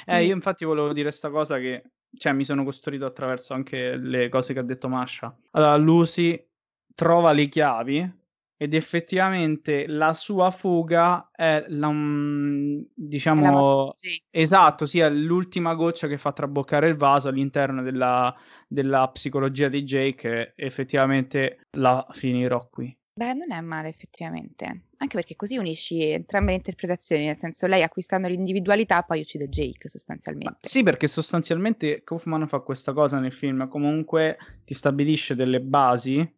Eh, 0.07 0.25
io 0.25 0.35
infatti 0.35 0.65
volevo 0.65 0.93
dire 0.93 1.09
questa 1.09 1.31
cosa 1.31 1.59
che 1.59 1.83
cioè, 2.17 2.33
mi 2.33 2.45
sono 2.45 2.65
costruito 2.65 3.07
attraverso 3.07 3.55
anche 3.55 3.97
le 3.97 4.29
cose 4.29 4.53
che 4.53 4.59
ha 4.61 4.65
detto 4.65 4.89
Masha. 4.89 5.35
Allora, 5.53 5.77
Lucy 5.77 6.49
trova 6.95 7.33
le 7.33 7.49
chiavi 7.49 8.20
ed 8.63 8.75
effettivamente 8.75 9.87
la 9.87 10.13
sua 10.13 10.51
fuga 10.51 11.31
è 11.35 11.65
la, 11.69 11.91
mm, 11.91 12.81
diciamo 12.95 13.95
esatto, 14.29 14.85
sì, 14.85 14.99
è 14.99 15.09
l'ultima 15.09 15.73
goccia 15.73 16.07
che 16.07 16.19
fa 16.19 16.33
traboccare 16.33 16.87
il 16.87 16.97
vaso 16.97 17.29
all'interno 17.29 17.81
della, 17.81 18.37
della 18.69 19.09
psicologia 19.09 19.69
di 19.69 19.83
Jake 19.83 20.53
effettivamente 20.57 21.61
la 21.79 22.07
finirò 22.11 22.69
qui. 22.71 22.95
Beh, 23.15 23.33
non 23.33 23.51
è 23.51 23.61
male 23.63 23.89
effettivamente, 23.89 24.83
anche 24.99 25.17
perché 25.17 25.37
così 25.37 25.57
unisci 25.57 26.11
entrambe 26.11 26.51
le 26.51 26.59
interpretazioni, 26.59 27.25
nel 27.25 27.39
senso 27.39 27.67
lei 27.67 27.83
acquistando 27.83 28.29
l'individualità 28.29 29.03
poi 29.05 29.23
uccide 29.23 29.49
Jake 29.49 29.89
sostanzialmente. 29.89 30.51
Ma 30.51 30.59
sì, 30.61 30.83
perché 30.83 31.09
sostanzialmente 31.09 32.03
Kaufman 32.05 32.47
fa 32.47 32.59
questa 32.59 32.93
cosa 32.93 33.19
nel 33.19 33.33
film, 33.33 33.69
comunque 33.69 34.37
ti 34.67 34.75
stabilisce 34.75 35.35
delle 35.35 35.63
basi, 35.63 36.31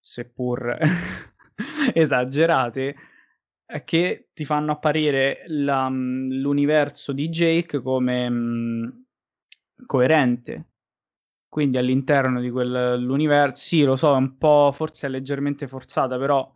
seppur 0.00 0.74
esagerate 1.94 2.96
eh, 3.66 3.84
che 3.84 4.28
ti 4.32 4.44
fanno 4.44 4.72
apparire 4.72 5.44
la, 5.48 5.88
mm, 5.88 6.32
l'universo 6.32 7.12
di 7.12 7.28
Jake 7.28 7.80
come 7.80 8.28
mh, 8.28 8.34
mm, 8.34 8.88
coerente. 9.86 10.64
Quindi 11.48 11.78
all'interno 11.78 12.40
di 12.40 12.50
quell'universo, 12.50 13.62
sì, 13.62 13.82
lo 13.82 13.96
so, 13.96 14.12
è 14.12 14.16
un 14.16 14.36
po', 14.36 14.72
forse 14.74 15.06
è 15.06 15.10
leggermente 15.10 15.66
forzata, 15.66 16.18
però 16.18 16.52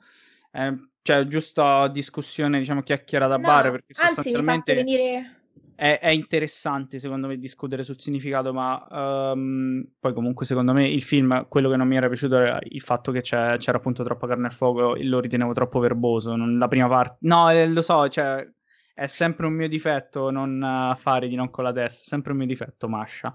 eh, 0.53 0.88
cioè 1.01 1.26
giusto 1.26 1.88
discussione, 1.88 2.59
diciamo, 2.59 2.82
chiacchiera 2.82 3.26
da 3.26 3.36
no, 3.36 3.46
bar, 3.46 3.70
perché 3.70 3.94
sostanzialmente... 3.94 4.72
Anzi, 4.72 4.84
venire 4.84 5.39
è, 5.81 5.99
è, 5.99 6.11
interessante 6.11 6.99
secondo 6.99 7.26
me 7.26 7.39
discutere 7.39 7.85
sul 7.85 7.99
significato, 7.99 8.53
ma 8.53 8.87
um, 8.91 9.83
poi 9.99 10.12
comunque 10.12 10.45
secondo 10.45 10.74
me 10.74 10.87
il 10.87 11.03
film, 11.03 11.47
quello 11.49 11.70
che 11.70 11.76
non 11.76 11.89
mi 11.89 11.97
era 11.97 12.07
piaciuto 12.07 12.37
era 12.37 12.59
il 12.61 12.83
fatto 12.83 13.11
che 13.11 13.22
c'era 13.22 13.57
appunto 13.57 14.05
troppa 14.05 14.26
carne 14.26 14.49
al 14.49 14.53
fuoco 14.53 14.95
e 14.95 15.05
lo 15.05 15.20
ritenevo 15.20 15.55
troppo 15.55 15.78
verboso. 15.78 16.37
Non, 16.37 16.59
la 16.59 16.68
prima 16.68 16.87
parte, 16.87 17.16
no, 17.20 17.49
eh, 17.49 17.66
lo 17.66 17.81
so, 17.81 18.07
cioè 18.11 18.47
è 18.93 19.07
sempre 19.07 19.47
un 19.47 19.55
mio 19.55 19.68
difetto 19.68 20.31
non 20.31 20.61
uh, 20.61 20.95
fare 20.97 21.28
di 21.28 21.35
non 21.35 21.49
con 21.49 21.64
la 21.64 21.72
testa, 21.72 22.03
è 22.03 22.05
sempre 22.05 22.33
un 22.33 22.39
mio 22.39 22.47
difetto, 22.47 22.87
Masha. 22.87 23.35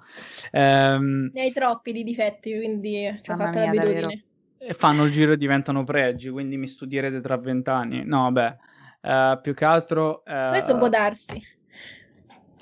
Um, 0.52 1.32
ne 1.34 1.41
hai 1.41 1.52
troppi 1.52 1.93
di 1.93 2.04
difetti, 2.04 2.56
quindi 2.56 3.22
ci 3.24 3.32
ho 3.32 3.38
fatto 3.38 3.58
l'abitudine. 3.58 4.24
E 4.60 4.74
fanno 4.76 5.06
il 5.06 5.12
giro 5.12 5.32
e 5.32 5.38
diventano 5.38 5.84
pregi, 5.84 6.30
quindi 6.30 6.58
mi 6.58 6.68
studierete 6.68 7.22
tra 7.22 7.38
vent'anni. 7.38 8.04
No, 8.06 8.32
beh, 8.32 8.58
uh, 9.02 9.41
più 9.41 9.56
che 9.56 9.66
altro... 9.66 10.22
Uh, 10.28 10.50
Questo 10.52 10.78
può 10.78 10.89
darsi 10.89 11.54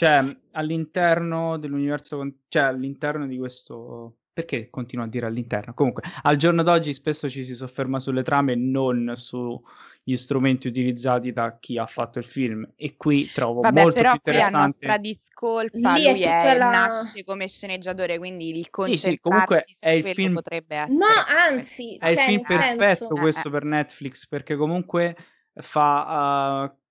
cioè, 0.03 0.37
all'interno 0.51 1.57
dell'universo, 1.57 2.27
cioè 2.49 2.63
all'interno 2.63 3.25
di 3.25 3.37
questo... 3.37 4.17
Perché 4.33 4.69
continuo 4.71 5.05
a 5.05 5.07
dire 5.07 5.27
all'interno? 5.27 5.75
Comunque, 5.75 6.01
al 6.23 6.37
giorno 6.37 6.63
d'oggi 6.63 6.91
spesso 6.91 7.29
ci 7.29 7.43
si 7.43 7.53
sofferma 7.53 7.99
sulle 7.99 8.23
trame 8.23 8.53
e 8.53 8.55
non 8.55 9.13
sugli 9.15 10.17
strumenti 10.17 10.67
utilizzati 10.67 11.31
da 11.31 11.59
chi 11.59 11.77
ha 11.77 11.85
fatto 11.85 12.17
il 12.17 12.25
film. 12.25 12.67
E 12.75 12.97
qui 12.97 13.29
trovo 13.31 13.61
Vabbè, 13.61 13.81
molto 13.81 13.95
però 13.95 14.09
più 14.09 14.31
interessante... 14.31 14.77
Qui 14.79 14.87
a 14.87 14.89
nostra 14.89 14.97
discolpa, 14.97 15.93
Lì 15.93 16.11
lui 16.11 16.23
è, 16.23 16.51
è 16.51 16.57
la... 16.57 16.69
nasce 16.69 17.23
come 17.23 17.47
sceneggiatore, 17.47 18.17
quindi 18.17 18.57
il 18.57 18.71
concentrarsi 18.71 19.07
sì, 19.07 19.11
sì, 19.11 19.19
comunque 19.19 19.65
è 19.79 19.89
il 19.91 20.03
film... 20.03 20.33
potrebbe 20.33 20.75
essere... 20.77 20.97
No, 20.97 21.05
anzi... 21.27 21.97
È 21.97 22.09
il 22.09 22.17
cioè, 22.17 22.25
film 22.25 22.41
perfetto 22.41 22.95
senso... 22.95 23.13
questo 23.13 23.47
eh, 23.47 23.49
eh. 23.49 23.53
per 23.53 23.63
Netflix, 23.65 24.27
perché 24.27 24.55
comunque 24.55 25.15
fa... 25.53 26.65
Uh, 26.65 26.67
fa 26.67 26.82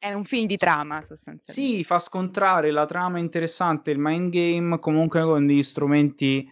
è 0.00 0.12
un 0.14 0.24
film 0.24 0.46
di 0.46 0.56
trama 0.56 1.02
sostanzialmente. 1.02 1.52
Sì, 1.52 1.84
fa 1.84 1.98
scontrare 1.98 2.70
la 2.70 2.86
trama 2.86 3.18
interessante, 3.18 3.90
il 3.90 3.98
mind 3.98 4.32
game 4.32 4.78
comunque 4.80 5.22
con 5.22 5.46
degli 5.46 5.62
strumenti 5.62 6.50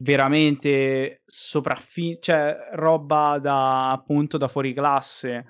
veramente 0.00 1.22
sopraffini, 1.24 2.18
cioè 2.20 2.54
roba 2.72 3.38
da 3.38 3.90
appunto 3.90 4.36
da 4.36 4.48
fuori 4.48 4.74
classe. 4.74 5.46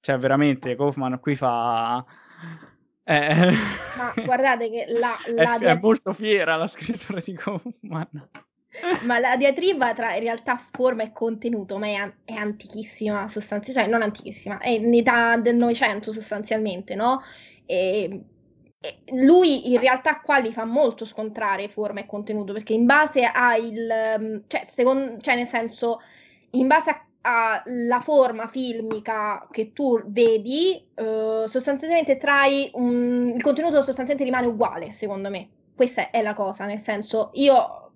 Cioè 0.00 0.18
veramente 0.18 0.76
Kaufman 0.76 1.20
qui 1.20 1.36
fa 1.36 2.04
eh... 3.04 3.52
Ma 3.96 4.12
guardate 4.24 4.70
che 4.70 4.86
la, 4.88 5.14
la 5.34 5.58
è, 5.58 5.76
è 5.76 5.78
molto 5.80 6.12
fiera 6.12 6.56
la 6.56 6.66
scrittura 6.66 7.20
di 7.20 7.32
Kaufman. 7.32 8.28
Ma 9.02 9.18
la 9.18 9.36
diatriba 9.36 9.94
tra 9.94 10.14
in 10.14 10.20
realtà 10.20 10.62
forma 10.70 11.02
e 11.02 11.12
contenuto, 11.12 11.78
ma 11.78 11.86
è, 11.86 12.12
è 12.24 12.34
antichissima 12.34 13.28
sostanzialmente, 13.28 13.72
cioè 13.72 13.86
non 13.86 14.02
antichissima, 14.02 14.58
è 14.58 14.70
in 14.70 14.94
età 14.94 15.36
del 15.36 15.56
Novecento 15.56 16.12
sostanzialmente, 16.12 16.94
no? 16.94 17.22
E 17.66 18.24
lui 19.12 19.72
in 19.72 19.78
realtà 19.78 20.20
qua 20.20 20.38
li 20.38 20.52
fa 20.52 20.64
molto 20.64 21.04
scontrare 21.04 21.68
forma 21.68 22.00
e 22.00 22.06
contenuto 22.06 22.54
perché 22.54 22.72
in 22.72 22.86
base 22.86 23.24
a 23.24 23.54
il 23.56 24.42
cioè, 24.46 24.64
secondo, 24.64 25.20
cioè 25.20 25.34
nel 25.36 25.46
senso 25.46 26.00
in 26.52 26.66
base 26.66 27.08
alla 27.20 28.00
forma 28.00 28.46
filmica 28.46 29.46
che 29.50 29.74
tu 29.74 30.00
vedi 30.06 30.82
eh, 30.94 31.44
sostanzialmente 31.46 32.16
trai 32.16 32.70
un, 32.74 33.32
il 33.34 33.42
contenuto 33.42 33.82
sostanzialmente 33.82 34.24
rimane 34.24 34.46
uguale 34.46 34.94
secondo 34.94 35.28
me 35.28 35.48
questa 35.76 36.08
è 36.08 36.22
la 36.22 36.32
cosa 36.32 36.64
nel 36.64 36.80
senso 36.80 37.28
io 37.34 37.89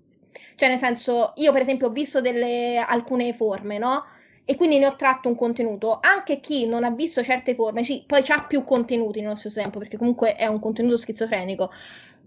cioè 0.57 0.68
nel 0.68 0.78
senso 0.78 1.32
io 1.37 1.53
per 1.53 1.62
esempio 1.62 1.89
ho 1.89 1.91
visto 1.91 2.20
delle 2.20 2.76
alcune 2.78 3.32
forme 3.32 3.78
no 3.78 4.05
e 4.45 4.57
quindi 4.57 4.78
ne 4.78 4.87
ho 4.87 4.97
tratto 4.97 5.28
un 5.28 5.35
contenuto. 5.35 5.99
Anche 6.03 6.41
chi 6.41 6.66
non 6.66 6.85
ha 6.85 6.91
visto 6.91 7.22
certe 7.22 7.55
forme, 7.55 7.82
sì, 7.82 8.05
poi 8.07 8.22
ha 8.28 8.43
più 8.43 8.64
contenuti 8.64 9.20
nello 9.20 9.37
stesso 9.37 9.61
tempo, 9.61 9.78
perché 9.78 9.97
comunque 9.97 10.37
è 10.37 10.47
un 10.47 10.61
contenuto 10.61 10.99
schizofrenico. 10.99 11.70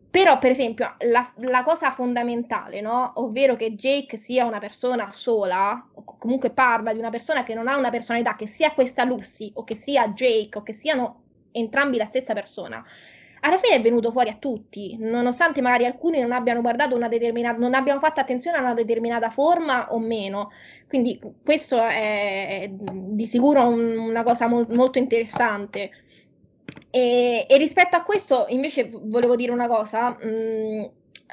Però, 0.10 0.40
per 0.40 0.52
esempio, 0.52 0.96
la, 1.00 1.32
la, 1.42 1.62
cosa 1.64 1.92
fondamentale, 1.92 2.82
no? 2.82 3.12
Ovvero 3.16 3.56
che 3.56 3.76
Jake 3.76 4.18
sia 4.18 4.46
una 4.46 4.58
persona 4.58 5.12
sola, 5.12 5.90
o 5.94 6.04
comunque 6.18 6.50
parla 6.50 6.94
di 6.94 7.00
una 7.00 7.12
persona 7.12 7.44
che 7.44 7.54
non 7.54 7.68
ha 7.68 7.78
una 7.78 7.92
personalità, 7.92 8.36
che 8.36 8.48
sia 8.48 8.72
questa 8.72 9.04
Lucy, 9.04 9.52
o 9.54 9.64
che 9.64 9.76
sia 9.76 10.08
Jake, 10.10 10.58
o 10.58 10.64
che 10.64 10.74
siano 10.74 11.22
entrambi 11.52 11.98
la 11.98 12.06
stessa 12.06 12.34
persona, 12.34 12.84
alla 13.42 13.58
fine 13.58 13.76
è 13.76 13.82
venuto 13.82 14.12
fuori 14.12 14.30
a 14.30 14.38
tutti, 14.38 14.98
nonostante 15.00 15.62
magari 15.62 15.86
alcuni 15.86 16.20
non 16.20 16.32
abbiano 16.32 16.62
guardato 16.62 16.96
una 16.96 17.08
determinata, 17.08 17.58
non 17.58 17.74
abbiano 17.74 18.00
fatto 18.00 18.20
attenzione 18.20 18.58
a 18.58 18.62
una 18.62 18.74
determinata 18.74 19.30
forma 19.30 19.92
o 19.94 20.00
meno. 20.00 20.52
Quindi 20.88 21.20
questo 21.44 21.78
è 21.82 22.70
di 22.72 23.26
sicuro 23.28 23.68
un, 23.68 23.98
una 23.98 24.24
cosa 24.24 24.48
mo- 24.48 24.66
molto 24.70 24.98
interessante. 24.98 25.92
E, 26.90 27.46
e, 27.48 27.58
rispetto 27.58 27.96
a 27.96 28.04
questo, 28.04 28.46
invece, 28.50 28.90
volevo 28.92 29.36
dire 29.36 29.52
una 29.52 29.68
cosa. 29.68 30.12
Mh, 30.12 30.28
mm, 30.28 30.84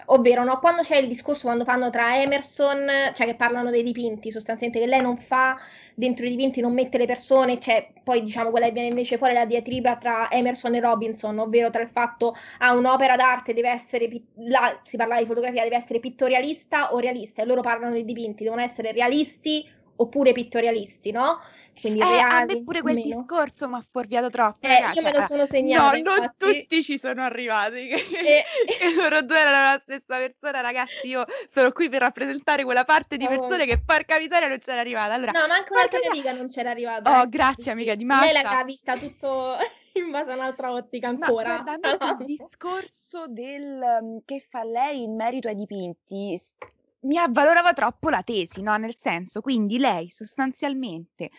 ovvero 0.06 0.44
no, 0.44 0.58
quando 0.58 0.82
c'è 0.82 0.96
il 0.96 1.08
discorso 1.08 1.42
quando 1.42 1.64
fanno 1.64 1.90
tra 1.90 2.20
Emerson, 2.20 2.86
cioè 3.14 3.26
che 3.26 3.34
parlano 3.36 3.70
dei 3.70 3.82
dipinti, 3.82 4.30
sostanzialmente 4.30 4.84
che 4.84 4.90
lei 4.90 5.00
non 5.00 5.16
fa 5.18 5.56
dentro 5.94 6.26
i 6.26 6.30
dipinti, 6.30 6.60
non 6.60 6.74
mette 6.74 6.98
le 6.98 7.06
persone, 7.06 7.58
c'è 7.58 7.92
poi 8.02 8.22
diciamo 8.22 8.50
quella 8.50 8.66
che 8.66 8.72
viene 8.72 8.88
invece 8.88 9.16
fuori 9.16 9.32
la 9.32 9.46
diatriba 9.46 9.96
tra 9.96 10.30
Emerson 10.30 10.74
e 10.74 10.80
Robinson, 10.80 11.38
ovvero 11.38 11.70
tra 11.70 11.82
il 11.82 11.88
fatto 11.88 12.34
a 12.58 12.68
ah, 12.68 12.72
un'opera 12.74 13.16
d'arte 13.16 13.54
deve 13.54 13.70
essere, 13.70 14.08
là 14.36 14.80
si 14.82 14.96
parla 14.96 15.18
di 15.18 15.26
fotografia, 15.26 15.62
deve 15.62 15.76
essere 15.76 16.00
pittorialista 16.00 16.92
o 16.92 16.98
realista, 16.98 17.42
e 17.42 17.46
loro 17.46 17.60
parlano 17.60 17.92
dei 17.92 18.04
dipinti, 18.04 18.44
devono 18.44 18.62
essere 18.62 18.92
realisti 18.92 19.66
oppure 19.96 20.32
pittorialisti, 20.32 21.10
no? 21.10 21.40
Quindi 21.80 22.00
eh, 22.00 22.04
reali, 22.04 22.52
a 22.52 22.54
me 22.54 22.62
pure 22.62 22.80
quel 22.80 22.94
meno. 22.94 23.16
discorso 23.18 23.68
mi 23.68 23.74
ha 23.74 23.84
fuorviato 23.86 24.30
troppo. 24.30 24.66
Eh, 24.66 24.92
io 24.94 25.02
me 25.02 25.12
lo 25.12 25.26
sono 25.26 25.46
segnato. 25.46 25.96
No, 25.98 26.16
non 26.16 26.34
tutti 26.36 26.82
ci 26.82 26.98
sono 26.98 27.22
arrivati. 27.22 27.88
E... 27.88 28.44
e 28.80 28.94
loro 28.96 29.22
due 29.22 29.38
erano 29.38 29.72
la 29.72 29.80
stessa 29.82 30.16
persona, 30.16 30.60
ragazzi. 30.60 31.06
Io 31.08 31.24
sono 31.48 31.72
qui 31.72 31.88
per 31.88 32.00
rappresentare 32.00 32.64
quella 32.64 32.84
parte 32.84 33.16
di 33.16 33.26
persone 33.26 33.64
oh. 33.64 33.66
che 33.66 33.82
porca 33.84 34.18
miseria 34.18 34.48
non 34.48 34.58
c'era 34.58 34.80
arrivata. 34.80 35.14
Allora, 35.14 35.32
no, 35.32 35.46
ma 35.46 35.54
anche 35.54 35.72
un'altra 35.72 35.98
mia 35.98 36.10
amica 36.10 36.32
non 36.32 36.48
c'era 36.48 36.70
arrivata. 36.70 37.20
Oh, 37.20 37.22
eh. 37.24 37.28
grazie 37.28 37.72
amica 37.72 37.94
di 37.94 38.04
Masha. 38.04 38.32
Lei 38.32 38.42
l'aveva 38.42 38.64
vista 38.64 38.96
tutto 38.96 39.56
in 39.94 40.10
base 40.10 40.30
a 40.30 40.34
un'altra 40.34 40.72
ottica 40.72 41.08
ancora. 41.08 41.62
Ma 41.62 41.76
guarda, 41.76 42.16
il 42.20 42.24
discorso 42.24 43.26
del 43.28 44.22
che 44.24 44.46
fa 44.48 44.64
lei 44.64 45.02
in 45.02 45.16
merito 45.16 45.48
ai 45.48 45.56
dipinti 45.56 46.40
mi 47.04 47.18
avvalorava 47.18 47.72
troppo 47.72 48.10
la 48.10 48.22
tesi, 48.22 48.62
no? 48.62 48.76
Nel 48.76 48.96
senso, 48.96 49.40
quindi 49.40 49.78
lei 49.78 50.10
sostanzialmente 50.10 51.30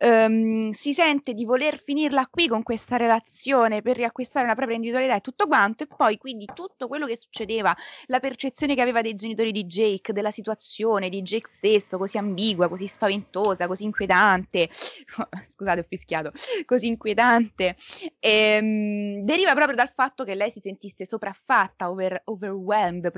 um, 0.00 0.70
si 0.70 0.92
sente 0.92 1.34
di 1.34 1.44
voler 1.44 1.78
finirla 1.78 2.26
qui 2.26 2.48
con 2.48 2.62
questa 2.62 2.96
relazione 2.96 3.82
per 3.82 3.96
riacquistare 3.96 4.44
una 4.44 4.54
propria 4.54 4.76
individualità 4.76 5.16
e 5.16 5.20
tutto 5.20 5.46
quanto, 5.46 5.84
e 5.84 5.86
poi 5.86 6.16
quindi 6.18 6.46
tutto 6.52 6.88
quello 6.88 7.06
che 7.06 7.16
succedeva, 7.16 7.74
la 8.06 8.20
percezione 8.20 8.74
che 8.74 8.80
aveva 8.80 9.00
dei 9.00 9.14
genitori 9.14 9.52
di 9.52 9.64
Jake, 9.64 10.12
della 10.12 10.30
situazione 10.30 11.08
di 11.08 11.22
Jake 11.22 11.50
stesso, 11.52 11.98
così 11.98 12.18
ambigua, 12.18 12.68
così 12.68 12.86
spaventosa, 12.86 13.66
così 13.66 13.84
inquietante, 13.84 14.68
scusate 15.48 15.80
ho 15.80 15.86
fischiato, 15.88 16.32
così 16.64 16.86
inquietante, 16.86 17.76
ehm, 18.18 19.24
deriva 19.24 19.54
proprio 19.54 19.76
dal 19.76 19.92
fatto 19.92 20.24
che 20.24 20.34
lei 20.34 20.50
si 20.50 20.60
sentisse 20.60 21.06
sopraffatta, 21.06 21.90
over, 21.90 22.22
overwhelmed, 22.24 23.10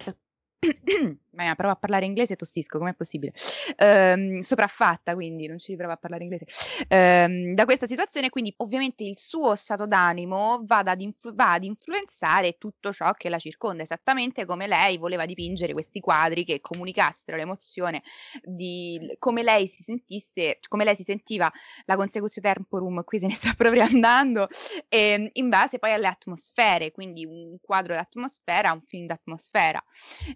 ma 1.33 1.55
provo 1.55 1.73
a 1.73 1.77
parlare 1.77 2.07
inglese 2.07 2.33
e 2.35 2.37
tossisco, 2.37 2.79
com'è 2.79 2.95
possibile? 2.95 3.33
Ehm, 3.77 4.41
sopraffatta, 4.41 5.15
quindi 5.15 5.47
non 5.47 5.59
ci 5.59 5.73
riprovo 5.73 5.93
a 5.93 5.97
parlare 5.97 6.25
inglese. 6.25 6.47
Ehm, 6.89 7.55
da 7.55 7.65
questa 7.65 7.87
situazione, 7.87 8.31
quindi 8.31 8.53
ovviamente 8.59 9.05
il 9.05 9.19
suo 9.19 9.55
stato 9.55 9.87
d'animo 9.87 10.63
va 10.65 10.79
ad, 10.79 11.01
influ- 11.01 11.35
va 11.35 11.53
ad, 11.53 11.65
influenzare 11.65 12.57
tutto 12.59 12.93
ciò 12.93 13.13
che 13.13 13.29
la 13.29 13.39
circonda, 13.39 13.83
esattamente 13.83 14.45
come 14.45 14.67
lei 14.67 14.99
voleva 14.99 15.25
dipingere 15.27 15.73
questi 15.73 16.01
quadri 16.01 16.45
che 16.45 16.61
comunicassero 16.61 17.37
l'emozione 17.37 18.03
di 18.43 19.15
come 19.19 19.43
lei 19.43 19.67
si 19.67 19.83
sentisse, 19.83 20.59
come 20.69 20.85
lei 20.85 20.95
si 20.95 21.05
sentiva 21.05 21.51
la 21.85 21.97
consecutio 21.97 22.41
temporum, 22.41 23.05
qui 23.05 23.19
se 23.21 23.27
ne 23.27 23.35
sta 23.35 23.53
proprio 23.57 23.83
andando, 23.83 24.49
ehm, 24.89 25.29
in 25.33 25.49
base 25.49 25.79
poi 25.79 25.93
alle 25.93 26.09
atmosfere, 26.09 26.91
quindi 26.91 27.25
un 27.25 27.57
quadro 27.61 27.95
d'atmosfera, 27.95 28.73
un 28.73 28.83
film 28.83 29.07
d'atmosfera. 29.07 29.83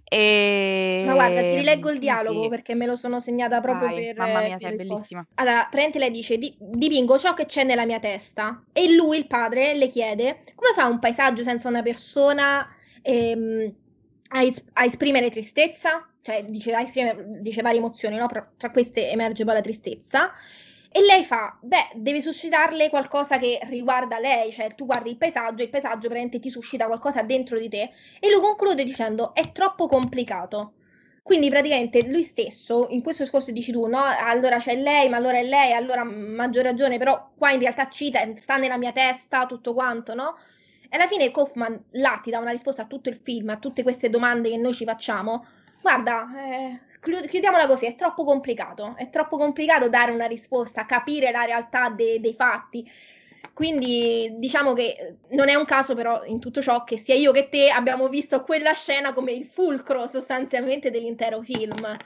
E... 0.04 0.83
Ma 1.06 1.14
guarda, 1.14 1.42
ti 1.42 1.54
rileggo 1.56 1.90
il 1.90 1.98
dialogo 1.98 2.42
sì. 2.42 2.48
perché 2.48 2.74
me 2.74 2.86
lo 2.86 2.96
sono 2.96 3.20
segnata 3.20 3.60
proprio 3.60 3.88
Vai, 3.88 4.04
per. 4.04 4.16
Mamma 4.16 4.40
mia, 4.40 4.58
sei 4.58 4.76
bellissima. 4.76 5.20
Post. 5.22 5.40
Allora, 5.40 5.66
praticamente 5.70 5.98
lei 5.98 6.10
dice: 6.10 6.38
dipingo 6.58 7.18
ciò 7.18 7.34
che 7.34 7.46
c'è 7.46 7.64
nella 7.64 7.86
mia 7.86 8.00
testa. 8.00 8.62
E 8.72 8.92
lui, 8.92 9.18
il 9.18 9.26
padre, 9.26 9.74
le 9.74 9.88
chiede: 9.88 10.44
come 10.54 10.72
fa 10.74 10.86
un 10.86 10.98
paesaggio 10.98 11.42
senza 11.42 11.68
una 11.68 11.82
persona 11.82 12.68
ehm, 13.02 13.74
a, 14.28 14.42
es- 14.42 14.64
a, 14.72 14.84
esprimere 14.84 15.30
tristezza? 15.30 16.08
Cioè, 16.22 16.44
dice, 16.46 16.74
esprimere, 16.76 17.24
dice 17.40 17.62
varie 17.62 17.78
emozioni, 17.78 18.16
no? 18.16 18.26
Tra 18.26 18.70
queste 18.70 19.10
emerge 19.10 19.44
poi 19.44 19.54
la 19.54 19.60
tristezza. 19.60 20.32
E 20.96 21.00
lei 21.00 21.24
fa, 21.24 21.58
beh, 21.60 21.90
devi 21.94 22.22
suscitarle 22.22 22.88
qualcosa 22.88 23.36
che 23.36 23.58
riguarda 23.64 24.20
lei, 24.20 24.52
cioè 24.52 24.76
tu 24.76 24.86
guardi 24.86 25.10
il 25.10 25.16
paesaggio, 25.16 25.64
il 25.64 25.68
paesaggio 25.68 26.06
praticamente 26.06 26.38
ti 26.38 26.50
suscita 26.50 26.86
qualcosa 26.86 27.22
dentro 27.22 27.58
di 27.58 27.68
te 27.68 27.90
e 28.20 28.30
lui 28.30 28.40
conclude 28.40 28.84
dicendo 28.84 29.34
è 29.34 29.50
troppo 29.50 29.88
complicato. 29.88 30.74
Quindi 31.20 31.48
praticamente 31.48 32.06
lui 32.06 32.22
stesso, 32.22 32.86
in 32.90 33.02
questo 33.02 33.24
discorso 33.24 33.50
dici 33.50 33.72
tu, 33.72 33.86
no? 33.88 33.98
Allora 34.04 34.58
c'è 34.58 34.76
lei, 34.76 35.08
ma 35.08 35.16
allora 35.16 35.38
è 35.38 35.42
lei, 35.42 35.72
allora 35.72 36.04
maggior 36.04 36.62
ragione, 36.62 36.96
però 36.96 37.30
qua 37.36 37.50
in 37.50 37.58
realtà 37.58 37.88
cita, 37.88 38.20
sta 38.36 38.56
nella 38.56 38.78
mia 38.78 38.92
testa, 38.92 39.46
tutto 39.46 39.74
quanto, 39.74 40.14
no? 40.14 40.36
E 40.88 40.96
alla 40.96 41.08
fine 41.08 41.28
Kaufman 41.32 41.86
là 41.90 42.20
ti 42.22 42.30
dà 42.30 42.38
una 42.38 42.52
risposta 42.52 42.82
a 42.82 42.86
tutto 42.86 43.08
il 43.08 43.16
film, 43.16 43.48
a 43.48 43.56
tutte 43.56 43.82
queste 43.82 44.10
domande 44.10 44.48
che 44.48 44.58
noi 44.58 44.72
ci 44.74 44.84
facciamo. 44.84 45.44
Guarda, 45.82 46.24
eh, 46.36 46.80
chiudiamola 47.28 47.66
così, 47.66 47.86
è 47.86 47.94
troppo 47.94 48.24
complicato, 48.24 48.94
è 48.96 49.10
troppo 49.10 49.36
complicato 49.36 49.88
dare 49.88 50.10
una 50.12 50.26
risposta, 50.26 50.86
capire 50.86 51.30
la 51.30 51.44
realtà 51.44 51.90
de- 51.90 52.20
dei 52.20 52.34
fatti. 52.34 52.90
Quindi 53.52 54.34
diciamo 54.38 54.72
che 54.72 55.18
non 55.30 55.48
è 55.48 55.54
un 55.54 55.64
caso 55.64 55.94
però 55.94 56.24
in 56.24 56.40
tutto 56.40 56.60
ciò 56.60 56.82
che 56.82 56.96
sia 56.96 57.14
io 57.14 57.30
che 57.30 57.48
te 57.48 57.70
abbiamo 57.70 58.08
visto 58.08 58.42
quella 58.42 58.72
scena 58.72 59.12
come 59.12 59.32
il 59.32 59.46
fulcro 59.46 60.06
sostanzialmente 60.08 60.90
dell'intero 60.90 61.40
film. 61.42 61.96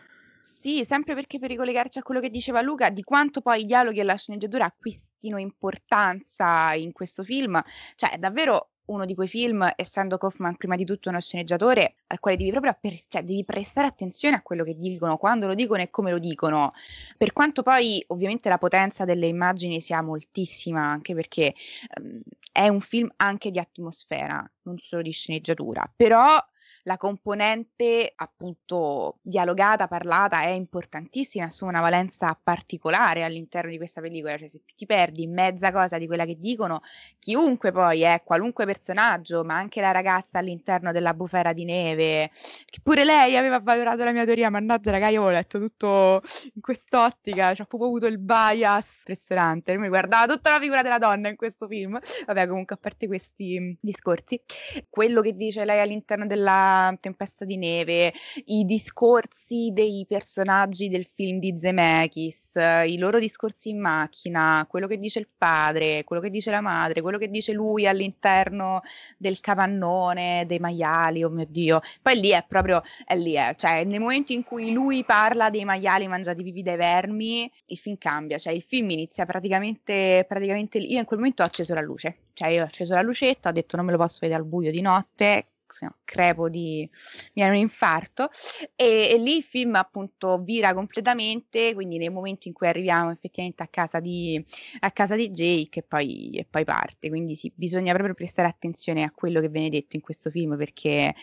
Sì, 0.40 0.84
sempre 0.84 1.14
perché 1.14 1.38
per 1.38 1.50
ricollegarci 1.50 1.98
a 1.98 2.02
quello 2.02 2.20
che 2.20 2.30
diceva 2.30 2.60
Luca, 2.60 2.90
di 2.90 3.02
quanto 3.02 3.40
poi 3.40 3.60
i 3.60 3.64
dialoghi 3.64 4.00
e 4.00 4.02
la 4.02 4.16
sceneggiatura 4.16 4.64
acquistino 4.64 5.38
importanza 5.38 6.74
in 6.74 6.92
questo 6.92 7.22
film, 7.22 7.62
cioè 7.96 8.18
davvero 8.18 8.70
uno 8.88 9.04
di 9.04 9.14
quei 9.14 9.28
film, 9.28 9.70
essendo 9.76 10.18
Kaufman 10.18 10.56
prima 10.56 10.76
di 10.76 10.84
tutto 10.84 11.08
uno 11.08 11.20
sceneggiatore, 11.20 11.96
al 12.08 12.20
quale 12.20 12.36
devi 12.36 12.50
proprio 12.50 12.76
per- 12.80 12.98
cioè, 13.08 13.22
devi 13.22 13.44
prestare 13.44 13.86
attenzione 13.86 14.36
a 14.36 14.42
quello 14.42 14.64
che 14.64 14.76
dicono, 14.76 15.16
quando 15.16 15.46
lo 15.46 15.54
dicono 15.54 15.82
e 15.82 15.90
come 15.90 16.10
lo 16.10 16.18
dicono. 16.18 16.72
Per 17.16 17.32
quanto 17.32 17.62
poi 17.62 18.02
ovviamente 18.08 18.48
la 18.48 18.58
potenza 18.58 19.04
delle 19.04 19.26
immagini 19.26 19.80
sia 19.80 20.02
moltissima, 20.02 20.82
anche 20.82 21.14
perché 21.14 21.54
um, 22.00 22.20
è 22.52 22.68
un 22.68 22.80
film 22.80 23.10
anche 23.16 23.50
di 23.50 23.58
atmosfera, 23.58 24.48
non 24.62 24.78
solo 24.78 25.02
di 25.02 25.12
sceneggiatura, 25.12 25.90
però 25.94 26.42
la 26.88 26.96
componente 26.96 28.14
appunto 28.16 29.18
dialogata, 29.20 29.86
parlata 29.88 30.40
è 30.40 30.48
importantissima, 30.48 31.44
assume 31.44 31.72
una 31.72 31.82
valenza 31.82 32.36
particolare 32.42 33.24
all'interno 33.24 33.70
di 33.70 33.76
questa 33.76 34.00
pellicola, 34.00 34.38
cioè 34.38 34.48
se 34.48 34.62
tu 34.64 34.72
ti 34.74 34.86
perdi 34.86 35.26
mezza 35.26 35.70
cosa 35.70 35.98
di 35.98 36.06
quella 36.06 36.24
che 36.24 36.38
dicono, 36.40 36.80
chiunque 37.18 37.72
poi 37.72 38.00
è, 38.00 38.22
qualunque 38.24 38.64
personaggio, 38.64 39.44
ma 39.44 39.56
anche 39.56 39.82
la 39.82 39.90
ragazza 39.90 40.38
all'interno 40.38 40.90
della 40.90 41.12
bufera 41.12 41.52
di 41.52 41.66
neve, 41.66 42.30
che 42.64 42.80
pure 42.82 43.04
lei 43.04 43.36
aveva 43.36 43.60
valorato 43.60 44.02
la 44.02 44.12
mia 44.12 44.24
teoria, 44.24 44.48
mannaggia 44.48 44.90
raga, 44.90 45.08
io 45.08 45.24
ho 45.24 45.30
letto 45.30 45.58
tutto 45.58 46.22
in 46.54 46.62
quest'ottica, 46.62 47.52
cioè, 47.52 47.66
ho 47.66 47.68
proprio 47.68 47.90
avuto 47.90 48.06
il 48.06 48.18
bias. 48.18 49.00
Impressionante, 49.06 49.76
mi 49.76 49.88
guardava 49.88 50.32
tutta 50.32 50.52
la 50.52 50.58
figura 50.58 50.80
della 50.80 50.98
donna 50.98 51.28
in 51.28 51.36
questo 51.36 51.66
film, 51.68 51.98
vabbè 52.24 52.46
comunque 52.46 52.76
a 52.76 52.78
parte 52.80 53.06
questi 53.06 53.76
discorsi, 53.78 54.40
quello 54.88 55.20
che 55.20 55.34
dice 55.34 55.66
lei 55.66 55.80
all'interno 55.80 56.24
della 56.24 56.76
Tempesta, 57.00 57.44
di 57.44 57.56
neve, 57.56 58.12
i 58.46 58.64
discorsi 58.64 59.70
dei 59.72 60.04
personaggi 60.06 60.88
del 60.88 61.06
film 61.14 61.38
di 61.38 61.56
Zemeckis, 61.58 62.46
i 62.86 62.98
loro 62.98 63.18
discorsi 63.18 63.70
in 63.70 63.80
macchina, 63.80 64.66
quello 64.68 64.86
che 64.86 64.98
dice 64.98 65.18
il 65.18 65.28
padre, 65.36 66.04
quello 66.04 66.20
che 66.20 66.30
dice 66.30 66.50
la 66.50 66.60
madre, 66.60 67.00
quello 67.00 67.18
che 67.18 67.28
dice 67.28 67.52
lui 67.52 67.86
all'interno 67.86 68.82
del 69.16 69.40
capannone, 69.40 70.44
dei 70.46 70.58
maiali, 70.58 71.24
oh 71.24 71.30
mio 71.30 71.46
Dio. 71.48 71.80
Poi 72.02 72.20
lì 72.20 72.30
è 72.30 72.44
proprio, 72.46 72.82
è 73.04 73.16
lì, 73.16 73.32
è, 73.34 73.54
cioè 73.56 73.84
nel 73.84 74.00
momento 74.00 74.32
in 74.32 74.44
cui 74.44 74.72
lui 74.72 75.04
parla 75.04 75.50
dei 75.50 75.64
maiali 75.64 76.08
mangiati 76.08 76.42
vivi 76.42 76.62
dai 76.62 76.76
vermi, 76.76 77.50
il 77.66 77.78
film 77.78 77.96
cambia, 77.98 78.38
cioè 78.38 78.52
il 78.52 78.62
film 78.62 78.90
inizia 78.90 79.24
praticamente, 79.26 80.24
praticamente 80.28 80.78
io 80.78 80.98
in 80.98 81.04
quel 81.04 81.18
momento 81.18 81.42
ho 81.42 81.46
acceso 81.46 81.74
la 81.74 81.80
luce, 81.80 82.28
cioè 82.34 82.48
io 82.48 82.62
ho 82.62 82.66
acceso 82.66 82.94
la 82.94 83.02
lucetta, 83.02 83.48
ho 83.48 83.52
detto 83.52 83.76
non 83.76 83.86
me 83.86 83.92
lo 83.92 83.98
posso 83.98 84.18
vedere 84.20 84.40
al 84.40 84.46
buio 84.46 84.70
di 84.70 84.80
notte, 84.80 85.34
no, 85.34 85.57
crepo 86.04 86.48
di 86.48 86.88
viene 87.32 87.50
un 87.50 87.56
infarto. 87.56 88.28
E, 88.74 89.10
e, 89.12 89.18
lì 89.18 89.36
il 89.36 89.42
film 89.42 89.74
appunto 89.74 90.38
vira 90.38 90.74
completamente 90.74 91.74
quindi 91.74 91.98
nel 91.98 92.10
momento 92.10 92.48
in 92.48 92.54
cui 92.54 92.66
arriviamo 92.66 93.10
effettivamente 93.10 93.62
a 93.62 93.68
casa 93.68 94.00
di, 94.00 94.42
a 94.80 94.90
casa 94.90 95.16
di 95.16 95.30
Jake 95.30 95.80
e 95.80 95.82
poi, 95.82 96.30
e 96.30 96.46
poi 96.48 96.64
parte. 96.64 97.08
Quindi 97.08 97.36
sì, 97.36 97.52
bisogna 97.54 97.92
proprio 97.92 98.14
prestare 98.14 98.48
attenzione 98.48 99.02
a 99.02 99.12
quello 99.14 99.40
che 99.40 99.48
viene 99.48 99.70
detto 99.70 99.96
in 99.96 100.02
questo 100.02 100.30
film 100.30 100.56
perché 100.56 101.14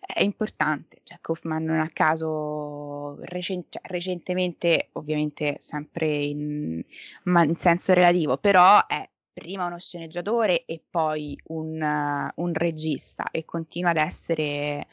è 0.00 0.22
importante. 0.22 1.00
Jack 1.04 1.28
Hoffman 1.28 1.64
non 1.64 1.80
a 1.80 1.90
caso 1.92 3.16
recen- 3.24 3.64
cioè, 3.68 3.82
recentemente 3.84 4.88
ovviamente 4.92 5.56
sempre 5.60 6.06
in, 6.22 6.82
ma 7.24 7.44
in 7.44 7.56
senso 7.56 7.92
relativo 7.92 8.36
però 8.38 8.86
è 8.86 9.08
prima 9.40 9.66
uno 9.66 9.78
sceneggiatore 9.78 10.64
e 10.66 10.80
poi 10.88 11.36
un, 11.48 11.80
uh, 11.80 12.42
un, 12.42 12.52
regista 12.52 13.30
e 13.30 13.44
continua 13.46 13.90
ad 13.90 13.96
essere 13.96 14.86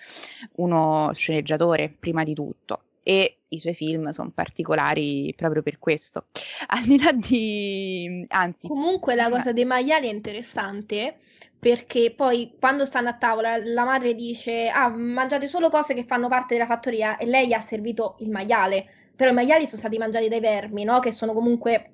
uno 0.56 1.12
sceneggiatore 1.14 1.90
prima 1.90 2.24
di 2.24 2.34
tutto 2.34 2.82
e 3.04 3.40
i 3.50 3.60
suoi 3.60 3.74
film 3.74 4.10
sono 4.10 4.32
particolari 4.34 5.34
proprio 5.36 5.62
per 5.62 5.80
questo. 5.80 6.28
Al 6.68 6.84
di 6.84 7.02
là 7.02 7.12
di... 7.12 8.26
anzi... 8.30 8.68
Comunque 8.68 9.16
la 9.16 9.30
cosa 9.30 9.52
dei 9.52 9.66
maiali 9.66 10.08
è 10.08 10.14
interessante 10.14 11.18
perché 11.60 12.14
poi 12.16 12.54
quando 12.60 12.86
stanno 12.86 13.10
a 13.10 13.14
tavola 13.14 13.58
la 13.58 13.84
madre 13.84 14.14
dice 14.14 14.70
ah 14.70 14.90
mangiate 14.90 15.48
solo 15.48 15.70
cose 15.70 15.96
che 15.96 16.04
fanno 16.04 16.28
parte 16.28 16.54
della 16.54 16.68
fattoria 16.68 17.18
e 17.18 17.26
lei 17.26 17.52
ha 17.52 17.60
servito 17.60 18.16
il 18.20 18.30
maiale 18.30 18.86
però 19.16 19.32
i 19.32 19.34
maiali 19.34 19.66
sono 19.66 19.80
stati 19.80 19.98
mangiati 19.98 20.28
dai 20.28 20.40
vermi 20.40 20.84
no? 20.84 21.00
che 21.00 21.12
sono 21.12 21.34
comunque 21.34 21.92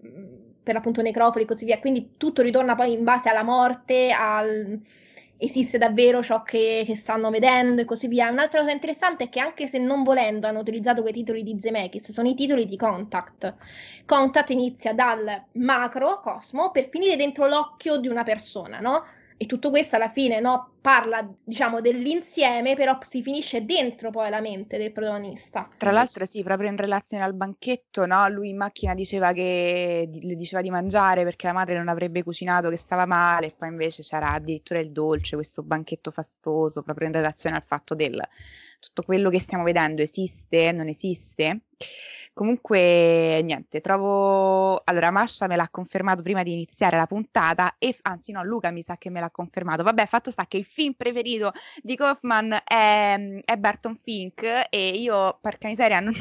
per 0.63 0.73
l'appunto 0.73 1.01
necrofoli 1.01 1.43
e 1.43 1.47
così 1.47 1.65
via. 1.65 1.79
Quindi 1.79 2.13
tutto 2.17 2.41
ritorna 2.41 2.75
poi 2.75 2.93
in 2.93 3.03
base 3.03 3.29
alla 3.29 3.43
morte, 3.43 4.11
al 4.11 4.81
esiste 5.43 5.77
davvero 5.77 6.23
ciò 6.23 6.41
che, 6.43 6.83
che, 6.85 6.95
stanno 6.95 7.29
vedendo 7.29 7.81
e 7.81 7.85
così 7.85 8.07
via. 8.07 8.29
Un'altra 8.29 8.61
cosa 8.61 8.71
interessante 8.71 9.25
è 9.25 9.29
che 9.29 9.41
anche 9.41 9.67
se 9.67 9.77
non 9.77 10.03
volendo 10.03 10.47
hanno 10.47 10.59
utilizzato 10.59 11.01
quei 11.01 11.13
titoli 11.13 11.43
di 11.43 11.59
Zemeckis, 11.59 12.11
sono 12.11 12.29
i 12.29 12.33
titoli 12.33 12.65
di 12.65 12.77
Contact. 12.77 13.53
Contact 14.05 14.49
inizia 14.51 14.93
dal 14.93 15.43
macro 15.53 16.19
cosmo 16.21 16.71
per 16.71 16.87
finire 16.89 17.17
dentro 17.17 17.47
l'occhio 17.47 17.97
di 17.97 18.07
una 18.07 18.23
persona, 18.23 18.79
no? 18.79 19.03
E 19.37 19.45
tutto 19.45 19.69
questo 19.69 19.95
alla 19.95 20.09
fine 20.09 20.39
no, 20.39 20.73
parla, 20.79 21.27
diciamo, 21.43 21.81
dell'insieme, 21.81 22.75
però 22.75 22.97
si 23.01 23.21
finisce 23.21 23.65
dentro 23.65 24.09
poi 24.09 24.29
la 24.29 24.41
mente 24.41 24.77
del 24.77 24.91
protagonista. 24.91 25.69
Tra 25.77 25.91
l'altro, 25.91 26.25
sì, 26.25 26.43
proprio 26.43 26.69
in 26.69 26.77
relazione 26.77 27.23
al 27.23 27.33
banchetto, 27.33 28.05
no? 28.05 28.27
Lui 28.29 28.49
in 28.49 28.57
macchina 28.57 28.93
diceva 28.93 29.33
che 29.33 30.09
le 30.11 30.35
diceva 30.35 30.61
di 30.61 30.69
mangiare 30.69 31.23
perché 31.23 31.47
la 31.47 31.53
madre 31.53 31.77
non 31.77 31.87
avrebbe 31.87 32.23
cucinato, 32.23 32.69
che 32.69 32.77
stava 32.77 33.05
male, 33.05 33.47
e 33.47 33.55
poi 33.57 33.69
invece 33.69 34.01
c'era 34.03 34.31
addirittura 34.33 34.79
il 34.79 34.91
dolce, 34.91 35.35
questo 35.35 35.63
banchetto 35.63 36.11
fastoso, 36.11 36.81
proprio 36.81 37.07
in 37.07 37.13
relazione 37.13 37.55
al 37.55 37.63
fatto 37.63 37.95
del 37.95 38.21
tutto 38.83 39.03
quello 39.03 39.29
che 39.29 39.39
stiamo 39.39 39.63
vedendo 39.63 40.01
esiste, 40.01 40.71
non 40.71 40.87
esiste. 40.89 41.61
Comunque, 42.33 43.41
niente, 43.43 43.79
trovo... 43.79 44.81
Allora, 44.83 45.11
Masha 45.11 45.47
me 45.47 45.55
l'ha 45.55 45.69
confermato 45.69 46.23
prima 46.23 46.43
di 46.43 46.51
iniziare 46.51 46.97
la 46.97 47.05
puntata 47.05 47.75
e, 47.77 47.95
anzi 48.01 48.31
no, 48.31 48.43
Luca 48.43 48.71
mi 48.71 48.81
sa 48.81 48.97
che 48.97 49.09
me 49.09 49.19
l'ha 49.19 49.29
confermato. 49.29 49.83
Vabbè, 49.83 50.05
fatto 50.07 50.31
sta 50.31 50.45
che 50.47 50.57
il 50.57 50.65
film 50.65 50.93
preferito 50.93 51.51
di 51.81 51.95
Kaufman 51.95 52.59
è, 52.65 53.41
è 53.45 53.55
Barton 53.57 53.95
Fink 53.95 54.43
e 54.69 54.89
io, 54.89 55.37
porca 55.41 55.67
miseria, 55.67 55.99
non, 55.99 56.13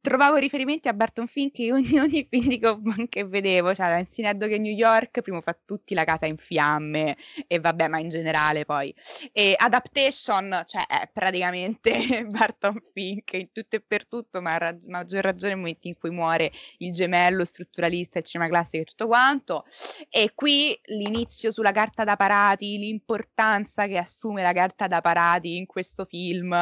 trovavo 0.00 0.36
riferimenti 0.36 0.88
a 0.88 0.94
Barton 0.94 1.26
Fink 1.26 1.58
in 1.58 1.72
ogni, 1.72 1.98
ogni 2.00 2.26
film 2.28 2.48
di 2.48 2.58
Kaufman 2.58 3.08
che 3.08 3.24
vedevo, 3.24 3.74
cioè 3.74 3.98
in 3.98 4.08
Sineddo 4.08 4.46
che 4.46 4.58
New 4.58 4.72
York, 4.72 5.20
primo 5.20 5.40
fa 5.40 5.56
tutti 5.64 5.94
la 5.94 6.04
casa 6.04 6.26
in 6.26 6.36
fiamme 6.36 7.16
e 7.46 7.58
vabbè, 7.60 7.88
ma 7.88 7.98
in 7.98 8.08
generale 8.08 8.64
poi. 8.64 8.94
E 9.32 9.54
Adaptation, 9.56 10.62
cioè 10.66 10.86
è 10.86 11.08
praticamente 11.12 12.24
Barton 12.28 12.80
Fink 12.92 13.34
in 13.34 13.52
tutto 13.52 13.76
e 13.76 13.84
per 13.86 14.06
tutto, 14.06 14.40
ma 14.40 14.54
a 14.54 14.58
rag- 14.58 14.86
maggior 14.86 15.22
ragione 15.22 15.52
nel 15.52 15.58
momento 15.58 15.88
in 15.88 15.96
cui 15.98 16.10
muore 16.10 16.50
il 16.78 16.92
gemello 16.92 17.44
strutturalista, 17.44 18.18
il 18.18 18.24
cinema 18.24 18.48
classico 18.48 18.82
e 18.82 18.86
tutto 18.86 19.06
quanto. 19.06 19.64
E 20.08 20.32
qui 20.34 20.78
l'inizio 20.84 21.50
sulla 21.50 21.72
carta 21.72 22.04
da 22.04 22.16
parati, 22.16 22.78
l'importanza 22.78 23.86
che 23.86 23.98
assume 23.98 24.42
la 24.42 24.52
carta 24.52 24.86
da 24.86 25.00
parati 25.00 25.56
in 25.56 25.66
questo 25.66 26.04
film, 26.04 26.56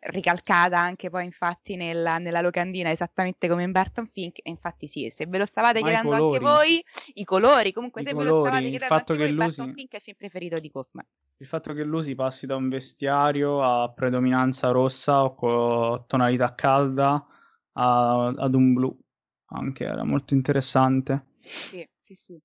ricalcata 0.00 0.78
anche 0.78 1.10
poi 1.10 1.24
infatti 1.24 1.76
nella, 1.76 2.18
nella 2.18 2.40
locandina 2.40 2.79
bambina 2.80 2.90
esattamente 2.90 3.48
come 3.48 3.62
in 3.62 3.72
Barton 3.72 4.06
Fink 4.06 4.38
e 4.42 4.50
infatti 4.50 4.88
sì, 4.88 5.08
se 5.10 5.26
ve 5.26 5.38
lo 5.38 5.46
stavate 5.46 5.80
Ma 5.80 5.86
chiedendo 5.86 6.24
anche 6.24 6.38
voi, 6.38 6.84
i 7.14 7.24
colori, 7.24 7.72
comunque 7.72 8.02
I 8.02 8.04
se 8.04 8.12
colori, 8.12 8.28
ve 8.28 8.32
lo 8.32 8.44
stavate 8.44 8.62
chiedendo 8.64 8.94
anche 8.94 9.14
voi, 9.14 9.34
Barton 9.34 9.72
Fink 9.74 9.92
è 9.92 9.96
il 9.96 10.02
film 10.02 10.16
preferito 10.16 10.60
di 10.60 10.70
Kaufman. 10.70 11.06
Il 11.38 11.46
fatto 11.46 11.72
che 11.72 11.82
lui 11.84 12.02
si 12.02 12.14
passi 12.14 12.46
da 12.46 12.56
un 12.56 12.68
vestiario 12.68 13.62
a 13.62 13.90
predominanza 13.90 14.70
rossa 14.70 15.24
o 15.24 15.34
con 15.34 16.04
tonalità 16.06 16.54
calda 16.54 17.26
a, 17.72 18.26
ad 18.26 18.54
un 18.54 18.74
blu, 18.74 18.98
anche 19.46 19.84
era 19.84 20.04
molto 20.04 20.34
interessante. 20.34 21.24
Sì, 21.40 21.86
sì, 21.98 22.14
sì. 22.14 22.40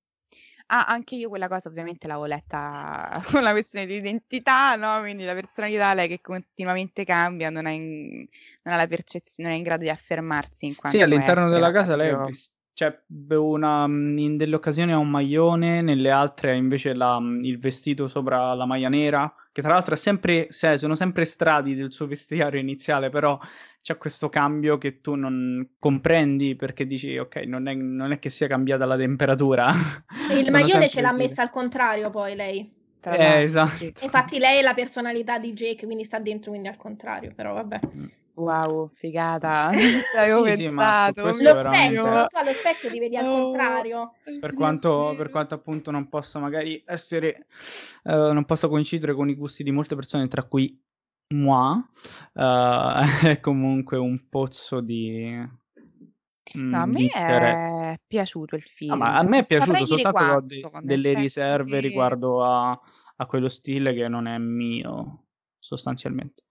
Ah, 0.68 0.86
anche 0.88 1.16
io 1.16 1.30
quella 1.30 1.48
cosa 1.48 1.70
ovviamente 1.70 2.08
l'avevo 2.08 2.26
letta 2.26 3.20
con 3.32 3.44
la 3.44 3.52
questione 3.52 3.86
di 3.86 3.96
identità, 3.98 4.76
no? 4.76 5.00
Quindi 5.02 5.24
la 5.24 5.34
personalità, 5.36 5.94
lei 5.94 6.08
che 6.08 6.22
continuamente 6.22 7.04
cambia, 7.06 7.50
non, 7.52 7.68
è 7.68 7.72
in, 7.72 8.28
non 8.64 8.74
ha 8.74 8.78
la 8.78 8.88
percezione, 8.88 9.50
non 9.50 9.58
è 9.58 9.60
in 9.60 9.64
grado 9.66 9.84
di 9.84 9.90
affermarsi 9.90 10.66
in 10.66 10.76
quanto 10.76 10.98
Sì, 10.98 11.02
all'interno 11.02 11.50
della 11.50 11.72
casa 11.72 11.96
lei 11.96 12.10
proprio... 12.10 12.40
cioè, 12.74 13.04
una, 13.30 13.86
in 13.86 14.38
delle 14.38 14.56
occasioni 14.56 14.92
ha 14.92 14.98
un 14.98 15.10
maglione, 15.10 15.82
nelle 15.82 16.12
altre 16.12 16.52
ha 16.52 16.54
invece 16.54 16.94
la, 16.94 17.18
il 17.42 17.58
vestito 17.60 18.08
sopra 18.08 18.54
la 18.54 18.66
maglia 18.66 18.90
nera, 18.90 19.34
che 19.52 19.62
tra 19.62 19.74
l'altro 19.74 19.96
è 19.96 19.98
sempre, 19.98 20.48
sono 20.52 20.96
sempre 20.96 21.26
strati 21.26 21.74
del 21.74 21.92
suo 21.92 22.06
vestiario 22.08 22.60
iniziale, 22.60 23.10
però 23.10 23.40
c'è 23.86 23.98
questo 23.98 24.30
cambio 24.30 24.80
che 24.80 25.00
tu 25.00 25.14
non 25.14 25.76
comprendi 25.78 26.56
perché 26.56 26.88
dici 26.88 27.20
ok, 27.20 27.36
non 27.46 27.68
è, 27.68 27.76
non 27.76 28.12
è 28.12 28.18
che 28.18 28.32
sia 28.32 28.48
cambiata 28.48 28.84
la 28.84 28.98
temperatura. 28.98 29.72
Il 30.32 30.50
maglione 30.50 30.90
ce 30.90 31.02
l'ha 31.02 31.14
messa 31.14 31.44
al 31.44 31.52
contrario 31.52 32.10
poi 32.10 32.34
lei. 32.34 32.74
Eh, 33.04 33.44
esatto. 33.44 33.84
Infatti 33.84 34.40
lei 34.40 34.58
è 34.58 34.64
la 34.64 34.74
personalità 34.74 35.38
di 35.38 35.54
Jake, 35.54 35.86
quindi 35.86 36.04
sta 36.04 36.18
dentro, 36.18 36.50
quindi 36.50 36.68
al 36.68 36.78
contrario, 36.78 37.32
però 37.36 37.54
vabbè. 37.54 37.80
Mm. 37.96 38.06
Wow, 38.34 38.90
figata. 38.96 39.70
L'avevo 40.16 40.48
sì, 40.48 40.64
pensato. 40.64 41.32
Sì, 41.32 41.44
lo 41.44 41.54
veramente... 41.54 42.00
specchio, 42.00 42.26
tu 42.26 42.38
allo 42.38 42.54
specchio 42.54 42.90
ti 42.90 43.00
vedi 43.00 43.18
al 43.18 43.28
oh, 43.28 43.40
contrario. 43.40 44.14
Per 44.40 44.54
quanto, 44.56 45.14
per 45.16 45.30
quanto, 45.30 45.54
appunto 45.54 45.92
non 45.92 46.10
posso 46.10 46.40
magari 46.40 46.84
essere, 46.88 47.46
uh, 48.06 48.34
non 48.34 48.46
posso 48.46 48.68
coincidere 48.68 49.14
con 49.14 49.30
i 49.30 49.36
gusti 49.36 49.62
di 49.62 49.70
molte 49.70 49.94
persone, 49.94 50.28
tra 50.28 50.42
cui 50.42 50.76
moi, 51.34 51.84
uh, 52.34 53.02
è 53.28 53.40
comunque 53.42 53.98
un 53.98 54.28
pozzo 54.30 54.82
di... 54.82 55.64
No, 56.54 56.82
a 56.82 56.86
me 56.86 57.08
è 57.08 58.00
piaciuto 58.06 58.56
il 58.56 58.64
film. 58.64 58.92
No, 58.92 58.98
ma 58.98 59.18
a 59.18 59.24
me 59.24 59.40
è 59.40 59.46
piaciuto, 59.46 59.86
soltanto 59.86 60.24
ho 60.24 60.42
de- 60.42 60.62
delle 60.82 61.14
riserve 61.14 61.82
che... 61.82 61.88
riguardo 61.88 62.44
a, 62.44 62.80
a, 63.16 63.26
quello 63.26 63.50
stile 63.50 63.94
che 63.94 64.08
non 64.08 64.28
è 64.28 64.38
mio, 64.38 65.26
sostanzialmente. 65.58 66.44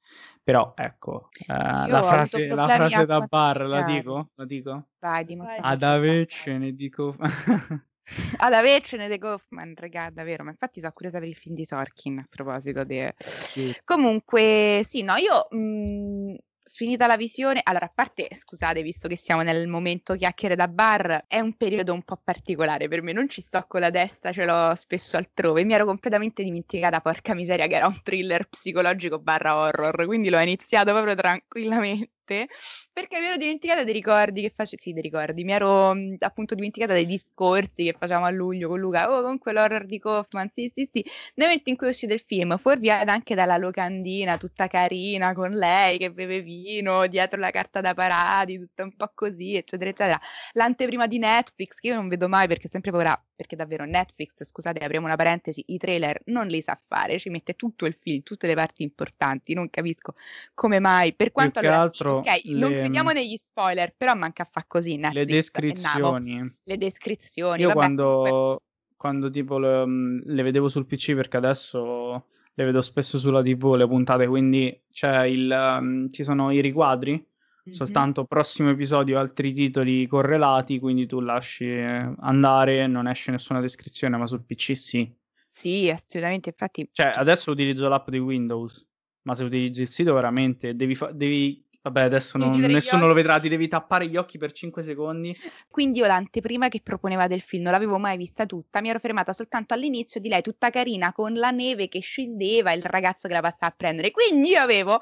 Però 0.43 0.75
ecco, 0.77 1.29
sì, 1.31 1.45
eh, 1.45 1.47
la, 1.47 2.03
frase, 2.05 2.47
la 2.49 2.69
frase 2.69 3.07
da 3.07 3.21
bar, 3.21 3.63
la 3.67 3.83
dico? 3.83 4.31
La 4.35 4.45
dico? 4.45 4.89
Vai, 4.99 5.25
dimostra. 5.25 5.63
Ad 5.63 5.83
avecene 5.83 6.75
dico... 6.75 7.17
Ad 8.39 8.53
avercene 8.53 9.09
The 9.09 9.19
Goffman, 9.19 9.75
regà, 9.77 10.11
davvero. 10.11 10.45
Ma 10.45 10.51
infatti 10.51 10.81
sono 10.81 10.93
curiosa 10.93 11.19
per 11.19 11.29
il 11.29 11.37
film 11.37 11.55
di 11.55 11.65
Sorkin 11.65 12.19
a 12.19 12.27
proposito. 12.29 12.85
De... 12.85 13.15
Sì. 13.19 13.75
Comunque, 13.85 14.83
sì, 14.85 15.03
no, 15.03 15.17
io 15.17 15.47
mh, 15.51 15.57
mhmm, 15.57 16.37
finita 16.75 17.07
la 17.07 17.17
visione, 17.17 17.61
allora 17.63 17.87
a 17.87 17.93
parte, 17.95 18.29
scusate, 18.33 18.83
visto 18.83 19.07
che 19.07 19.17
siamo 19.17 19.43
nel 19.43 19.69
momento 19.69 20.15
chiacchiere 20.17 20.57
da 20.57 20.67
bar, 20.67 21.25
è 21.29 21.39
un 21.39 21.57
periodo 21.57 21.93
un 21.93 22.03
po' 22.03 22.21
particolare 22.23 22.89
per 22.89 23.03
me, 23.03 23.13
non 23.13 23.29
ci 23.29 23.41
sto 23.41 23.65
con 23.69 23.81
la 23.81 23.91
testa, 23.91 24.33
ce 24.33 24.45
l'ho 24.45 24.75
spesso 24.75 25.17
altrove, 25.17 25.63
mi 25.65 25.75
ero 25.75 25.85
completamente 25.85 26.43
dimenticata, 26.43 27.01
porca 27.01 27.35
miseria, 27.35 27.67
che 27.69 27.77
era 27.77 27.87
un 27.87 28.01
thriller 28.03 28.49
psicologico 28.49 29.21
barra 29.21 29.57
horror, 29.57 30.05
quindi 30.07 30.31
l'ho 30.31 30.41
iniziato 30.41 30.93
proprio 30.93 31.15
tranquillamente 31.15 32.14
notte 32.25 32.49
perché 32.93 33.21
mi 33.21 33.27
ero 33.27 33.37
dimenticata 33.37 33.85
dei 33.85 33.93
ricordi 33.93 34.41
che 34.43 34.53
facevo, 34.55 34.81
sì, 34.81 34.93
dei 34.93 35.03
ricordi, 35.03 35.45
mi 35.45 35.53
ero 35.53 35.95
mh, 35.95 36.17
appunto 36.21 36.55
dimenticata 36.55 36.93
dei 36.93 37.07
discorsi 37.07 37.85
che 37.85 37.95
facevamo 37.99 38.27
a 38.27 38.31
luglio 38.31 38.69
con 38.69 38.79
Luca, 38.81 39.11
oh, 39.11 39.23
con 39.23 39.39
quell'horror 39.39 39.85
di 39.87 39.99
Kaufman, 39.99 40.51
sì, 40.53 40.71
sì, 40.73 40.89
sì. 40.93 41.03
Nel 41.35 41.49
momento 41.49 41.71
in 41.71 41.77
cui 41.77 41.89
uscito 41.89 42.15
il 42.15 42.23
film, 42.27 42.57
fuorviata 42.59 43.13
anche 43.13 43.35
dalla 43.35 43.57
locandina, 43.57 44.37
tutta 44.37 44.67
carina, 44.69 45.33
con 45.35 45.51
lei 45.51 45.99
che 45.99 46.11
beve 46.13 46.41
vino, 46.41 47.07
dietro 47.07 47.39
la 47.41 47.51
carta 47.51 47.81
da 47.81 47.95
parati, 47.95 48.59
tutta 48.59 48.85
un 48.85 48.95
po' 48.97 49.11
così, 49.15 49.57
eccetera, 49.57 49.91
eccetera. 49.91 50.21
L'anteprima 50.53 51.07
di 51.07 51.19
Netflix, 51.19 51.79
che 51.81 51.89
io 51.89 51.95
non 51.97 52.09
vedo 52.09 52.29
mai 52.29 52.47
perché 52.49 52.69
sempre 52.69 52.91
paura, 52.91 53.21
perché 53.35 53.57
davvero 53.57 53.85
Netflix, 53.85 54.45
scusate, 54.45 54.85
apriamo 54.85 55.07
una 55.07 55.17
parentesi, 55.17 55.65
i 55.69 55.79
trailer 55.79 56.21
non 56.27 56.47
li 56.47 56.63
sa 56.63 56.81
fare, 56.87 57.19
ci 57.19 57.31
mette 57.31 57.55
tutto 57.55 57.87
il 57.87 57.97
film, 58.01 58.23
tutte 58.23 58.47
le 58.47 58.55
parti 58.55 58.83
importanti, 58.83 59.55
non 59.55 59.69
capisco 59.71 60.15
come 60.55 60.79
mai, 60.79 61.13
per 61.15 61.33
quanto 61.33 61.59
allora, 61.59 61.81
altro 61.81 62.19
ok, 62.19 62.45
non 62.55 62.71
le- 62.71 62.79
crediamo 62.79 63.11
negli 63.13 63.37
spoiler, 63.37 63.95
però 63.97 64.15
manca 64.15 64.43
a 64.45 64.49
fa 64.51 64.65
così 64.67 64.93
Le 64.99 65.25
Netflix, 65.25 65.53
nabo. 65.83 66.13
descrizioni. 66.13 66.57
le 66.63 66.79
descrizioni, 66.79 67.61
Io 67.63 67.69
vabbè, 67.69 67.81
comunque- 67.81 68.05
quando, 68.07 68.63
quando 68.97 69.31
tipo 69.31 69.59
le, 69.59 69.85
le 70.25 70.43
vedevo 70.43 70.69
sul 70.69 70.87
PC, 70.87 71.15
perché 71.15 71.37
adesso 71.37 72.27
le 72.55 72.65
vedo 72.65 72.81
spesso 72.83 73.19
sulla 73.19 73.43
TV 73.43 73.75
le 73.75 73.87
puntate, 73.87 74.27
quindi 74.29 74.83
c'è 74.91 75.25
il, 75.25 75.79
mm, 75.81 76.09
ci 76.11 76.23
sono 76.25 76.51
i 76.53 76.61
riquadri, 76.61 77.23
Mhm. 77.67 77.73
soltanto 77.73 78.25
prossimo 78.27 78.69
episodio 78.71 79.19
altri 79.19 79.53
titoli 79.53 80.07
correlati, 80.07 80.79
quindi 80.79 81.07
tu 81.07 81.21
lasci 81.21 81.67
andare, 81.67 82.87
non 82.87 83.07
esce 83.09 83.31
nessuna 83.31 83.61
descrizione, 83.61 84.17
ma 84.19 84.27
sul 84.27 84.45
PC 84.45 84.77
sì. 84.77 85.11
Sì, 85.51 85.89
assolutamente, 85.89 86.51
infatti 86.51 86.89
Cioè, 86.93 87.13
adesso 87.15 87.51
utilizzo 87.53 87.89
l'app 87.89 88.11
di 88.11 88.19
Windows, 88.19 88.87
ma 89.23 89.35
se 89.35 89.45
utilizzi 89.45 89.83
il 89.83 89.89
sito 89.89 90.13
veramente 90.13 90.75
devi, 90.77 90.95
fa- 90.95 91.13
devi 91.13 91.64
Vabbè, 91.85 92.01
adesso 92.01 92.39
non- 92.39 92.59
nessuno 92.59 93.07
lo 93.07 93.13
vedrà, 93.13 93.39
ti 93.39 93.51
devi 93.51 93.69
tappare 93.69 94.07
gli 94.09 94.17
occhi 94.17 94.39
per 94.39 94.53
5 94.53 94.83
secondi. 94.83 95.37
Quindi 95.69 95.99
io 95.99 96.07
l'anteprima 96.07 96.69
che 96.69 96.81
proponeva 96.83 97.27
del 97.27 97.43
film 97.43 97.65
non 97.65 97.73
l'avevo 97.73 97.99
mai 97.99 98.17
vista 98.17 98.47
tutta, 98.47 98.81
mi 98.81 98.89
ero 98.89 98.99
fermata 98.99 99.35
soltanto 99.35 99.75
all'inizio 99.75 100.19
di 100.19 100.31
lei 100.31 100.41
tutta 100.41 100.71
carina 100.71 101.13
con 101.13 101.35
la 101.35 101.51
neve 101.51 101.89
che 101.89 102.01
scendeva 102.01 102.71
e 102.73 102.77
il 102.77 102.85
ragazzo 102.85 103.29
che 103.29 103.35
la 103.35 103.43
passava 103.43 103.71
a 103.71 103.75
prendere. 103.77 104.13
Quindi 104.13 104.49
io 104.49 104.61
avevo 104.61 104.99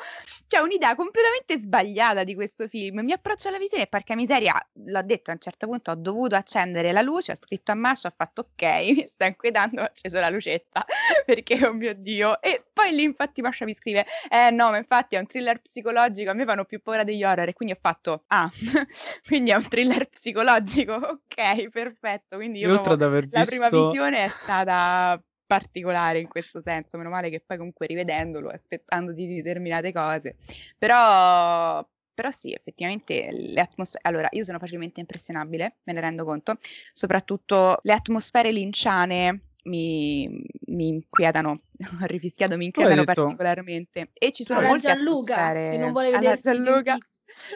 cioè, 0.49 0.61
un'idea 0.61 0.97
completamente 0.97 1.57
sbagliata 1.57 2.25
di 2.25 2.35
questo 2.35 2.67
film. 2.67 2.99
Mi 3.05 3.13
approccio 3.13 3.47
alla 3.47 3.59
visione 3.59 3.85
e 3.85 3.87
porca 3.87 4.17
miseria, 4.17 4.55
l'ho 4.85 5.03
detto 5.05 5.31
a 5.31 5.35
un 5.35 5.41
certo 5.41 5.69
punto, 5.69 5.93
ho 5.93 5.95
dovuto 5.95 6.35
accendere 6.35 6.91
la 6.91 7.01
luce, 7.01 7.31
ho 7.31 7.37
scritto 7.37 7.71
a 7.71 7.77
Masha, 7.77 8.09
ho 8.09 8.13
fatto 8.17 8.49
ok, 8.53 8.63
mi 8.97 9.07
sta 9.07 9.27
inquietando, 9.27 9.83
ho 9.83 9.85
acceso 9.85 10.19
la 10.19 10.31
lucetta 10.31 10.85
perché 11.25 11.65
oh 11.65 11.73
mio 11.73 11.95
Dio. 11.95 12.43
E 12.43 12.65
poi 12.73 12.91
lì 12.93 13.05
infatti 13.05 13.41
Masha 13.41 13.65
mi 13.65 13.75
scrive, 13.75 14.05
eh 14.29 14.51
no, 14.51 14.71
ma 14.71 14.79
infatti 14.79 15.15
è 15.15 15.21
un 15.21 15.27
thriller 15.29 15.61
psicologico, 15.61 16.31
a 16.31 16.35
me 16.35 16.45
fanno 16.45 16.65
più 16.73 16.81
paura 16.81 17.05
degli 17.05 17.23
horror 17.23 17.49
e 17.49 17.53
quindi 17.53 17.75
ho 17.75 17.79
fatto, 17.79 18.25
ah, 18.29 18.51
quindi 19.29 19.51
è 19.51 19.55
un 19.55 19.69
thriller 19.69 20.09
psicologico, 20.09 20.95
ok, 21.29 21.69
perfetto. 21.69 22.37
Quindi 22.37 22.61
io 22.61 22.73
proprio- 22.73 22.95
ad 22.95 23.03
aver 23.03 23.29
la 23.31 23.45
prima 23.45 23.69
visto... 23.69 23.91
visione 23.91 24.25
è 24.25 24.29
stata 24.31 25.23
particolare 25.47 26.21
in 26.21 26.29
questo 26.29 26.63
senso, 26.63 26.97
meno 26.97 27.11
male 27.11 27.29
che 27.29 27.43
poi 27.47 27.59
comunque 27.59 27.87
rivedendolo, 27.87 28.49
aspettando 28.49 29.13
di 29.13 29.35
determinate 29.35 29.93
cose, 29.93 30.37
però, 30.79 31.87
però 32.15 32.31
sì, 32.31 32.55
effettivamente 32.55 33.29
le 33.31 33.61
atmosfere, 33.61 34.01
allora 34.09 34.29
io 34.31 34.45
sono 34.45 34.59
facilmente 34.59 35.01
impressionabile, 35.01 35.77
me 35.83 35.93
ne 35.93 36.01
rendo 36.01 36.25
conto, 36.25 36.57
soprattutto 36.95 37.81
le 37.83 37.93
atmosfere 37.93 38.51
linciane 38.51 39.43
mi, 39.65 40.27
mi 40.69 40.87
inquietano, 40.89 41.65
ho 41.85 42.07
rifischiato, 42.07 42.57
mi 42.57 42.67
detto- 43.05 43.23
particolarmente 43.25 44.11
e 44.13 44.33
ci 44.33 44.45
sono 44.45 44.61
Alla 44.61 44.69
molte 44.69 44.87
Gianluca, 44.89 45.35
atmosfere 45.37 45.71
che 45.71 45.77
non 45.79 45.93
vuole 45.93 46.11
Twin 46.11 46.41
Gianluca. 46.41 46.99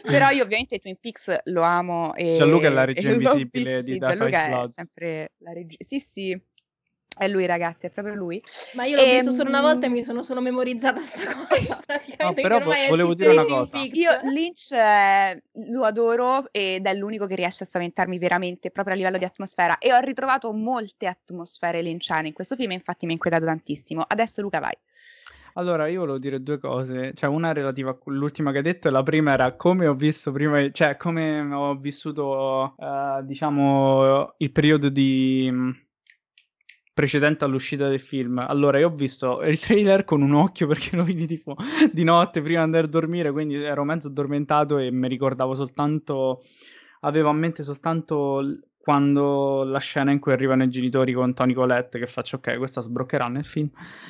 Però 0.02 0.30
io 0.30 0.42
ovviamente 0.42 0.78
Twin 0.78 0.96
Peaks 0.98 1.40
lo 1.44 1.62
amo 1.62 2.14
e 2.14 2.32
Gianluca 2.32 2.68
è 2.68 2.70
la 2.70 2.84
regia 2.86 3.10
invisibile 3.10 3.82
di 3.82 3.98
Gianluca 3.98 4.38
Five 4.38 4.44
è 4.44 4.48
Bloods. 4.48 4.72
sempre 4.72 5.32
la 5.38 5.52
regia. 5.52 5.76
Sì, 5.80 6.00
sì, 6.00 6.40
è 7.16 7.28
lui 7.28 7.46
ragazzi, 7.46 7.86
è 7.86 7.90
proprio 7.90 8.14
lui. 8.14 8.42
Ma 8.74 8.84
io 8.84 8.96
l'ho 8.96 9.04
visto 9.04 9.30
Ehm, 9.30 9.36
solo 9.36 9.48
una 9.48 9.60
volta 9.60 9.86
e 9.86 9.88
mi 9.88 10.04
sono 10.04 10.22
solo 10.22 10.40
memorizzata 10.40 11.00
sta 11.00 11.34
cosa. 11.34 11.80
No, 12.26 12.32
però 12.34 12.58
è 12.58 12.88
volevo 12.88 13.14
dire 13.14 13.30
una 13.30 13.44
cosa. 13.44 13.78
Peaks. 13.78 13.98
Io 13.98 14.10
Lynch 14.30 14.72
eh, 14.72 15.42
lo 15.70 15.84
adoro 15.84 16.52
ed 16.52 16.86
è 16.86 16.94
l'unico 16.94 17.26
che 17.26 17.34
riesce 17.34 17.64
a 17.64 17.66
spaventarmi 17.66 18.18
veramente 18.18 18.70
proprio 18.70 18.94
a 18.94 18.96
livello 18.96 19.18
di 19.18 19.24
atmosfera 19.24 19.78
e 19.78 19.92
ho 19.92 19.98
ritrovato 20.00 20.52
molte 20.52 21.06
atmosfere 21.06 21.82
linciane 21.82 22.28
in 22.28 22.34
questo 22.34 22.56
film, 22.56 22.72
infatti 22.72 23.06
mi 23.06 23.12
ha 23.12 23.14
inquietato 23.14 23.44
tantissimo. 23.44 24.04
Adesso 24.06 24.40
Luca 24.42 24.58
vai. 24.60 24.74
Allora, 25.54 25.86
io 25.88 26.00
volevo 26.00 26.18
dire 26.18 26.42
due 26.42 26.58
cose, 26.58 27.14
cioè 27.14 27.30
una 27.30 27.52
relativa 27.54 27.90
a 27.90 27.96
l'ultima 28.06 28.50
che 28.50 28.58
hai 28.58 28.62
detto 28.62 28.88
e 28.88 28.90
la 28.90 29.02
prima 29.02 29.32
era 29.32 29.52
come 29.54 29.86
ho 29.86 29.94
visto 29.94 30.30
prima, 30.30 30.70
cioè 30.70 30.98
come 30.98 31.40
ho 31.40 31.74
vissuto, 31.76 32.74
eh, 32.78 33.20
diciamo, 33.22 34.34
il 34.36 34.52
periodo 34.52 34.90
di 34.90 35.48
mh, 35.50 35.85
precedente 36.96 37.44
all'uscita 37.44 37.88
del 37.88 38.00
film. 38.00 38.38
Allora, 38.38 38.78
io 38.78 38.86
ho 38.88 38.94
visto 38.94 39.42
il 39.42 39.58
trailer 39.58 40.04
con 40.04 40.22
un 40.22 40.32
occhio 40.32 40.66
perché 40.66 40.96
lo 40.96 41.02
vidi 41.02 41.26
tipo 41.26 41.54
di 41.92 42.04
notte 42.04 42.40
prima 42.40 42.60
di 42.60 42.64
andare 42.64 42.86
a 42.86 42.88
dormire, 42.88 43.30
quindi 43.32 43.56
ero 43.56 43.84
mezzo 43.84 44.08
addormentato 44.08 44.78
e 44.78 44.90
mi 44.90 45.06
ricordavo 45.06 45.54
soltanto, 45.54 46.40
avevo 47.00 47.28
a 47.28 47.34
mente 47.34 47.62
soltanto 47.62 48.42
quando 48.78 49.62
la 49.64 49.78
scena 49.78 50.10
in 50.10 50.20
cui 50.20 50.32
arrivano 50.32 50.62
i 50.62 50.70
genitori 50.70 51.12
con 51.12 51.34
Tony 51.34 51.52
Colette, 51.52 51.98
che 51.98 52.06
faccio 52.06 52.36
ok, 52.36 52.56
questa 52.56 52.80
sbroccherà 52.80 53.28
nel 53.28 53.44
film. 53.44 53.68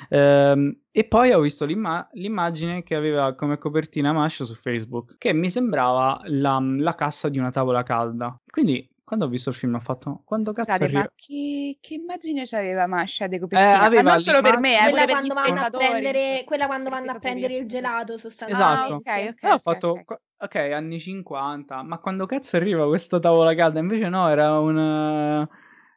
Ehm, 0.09 0.83
e 0.93 1.05
poi 1.09 1.33
ho 1.33 1.41
visto 1.41 1.65
l'imma- 1.65 2.09
l'immagine 2.13 2.85
che 2.85 2.95
aveva 2.95 3.35
come 3.35 3.59
copertina 3.59 4.13
Mash 4.13 4.45
su 4.45 4.55
Facebook, 4.55 5.17
che 5.19 5.33
mi 5.33 5.51
sembrava 5.51 6.21
la, 6.27 6.61
la 6.61 6.95
cassa 6.95 7.29
di 7.29 7.39
una 7.39 7.51
tavola 7.51 7.83
calda. 7.83 8.39
Quindi, 8.49 8.89
quando 9.07 9.25
ho 9.27 9.29
visto 9.29 9.51
il 9.51 9.55
film, 9.57 9.75
ho 9.77 9.81
fatto, 9.81 10.23
quando 10.25 10.53
cazzo 10.53 10.71
Scusate, 10.73 10.85
arriva? 10.85 11.03
ma 11.03 11.11
che, 11.15 11.79
che 11.81 11.95
immagine 11.95 12.45
c'aveva 12.45 12.87
Masha 12.87 13.27
di 13.29 13.39
copertina? 13.39 13.85
Eh, 13.85 13.87
aveva 13.87 14.03
ma 14.03 14.11
non 14.15 14.21
solo 14.21 14.43
per 14.43 14.59
me, 14.59 14.75
eh, 14.85 14.91
quella 14.91 15.07
quando 15.07 15.35
vanno 15.35 15.61
a 15.61 15.71
prendere, 15.71 16.43
quella 16.45 16.67
quando 16.67 16.91
vanno 16.91 17.11
a 17.13 17.19
prendere 17.21 17.57
il 17.57 17.67
gelato 17.69 18.19
sostanzialmente. 18.19 18.93
Esatto. 18.93 19.11
Ah, 19.11 19.27
ok, 19.29 19.35
ok. 19.35 19.43
E 19.43 19.51
ho 19.53 19.53
ok, 19.55 19.61
fatto, 19.63 19.89
ok. 20.01 20.05
qu- 20.05 20.21
ok, 20.39 20.55
anni 20.75 20.99
50, 21.01 21.83
ma 21.83 21.99
quando 21.99 22.27
cazzo 22.27 22.57
arriva 22.57 22.87
questa 22.87 23.19
tavola 23.21 23.55
calda? 23.55 23.79
Invece 23.81 24.09
no, 24.09 24.29
era 24.29 24.59
una, 24.59 25.49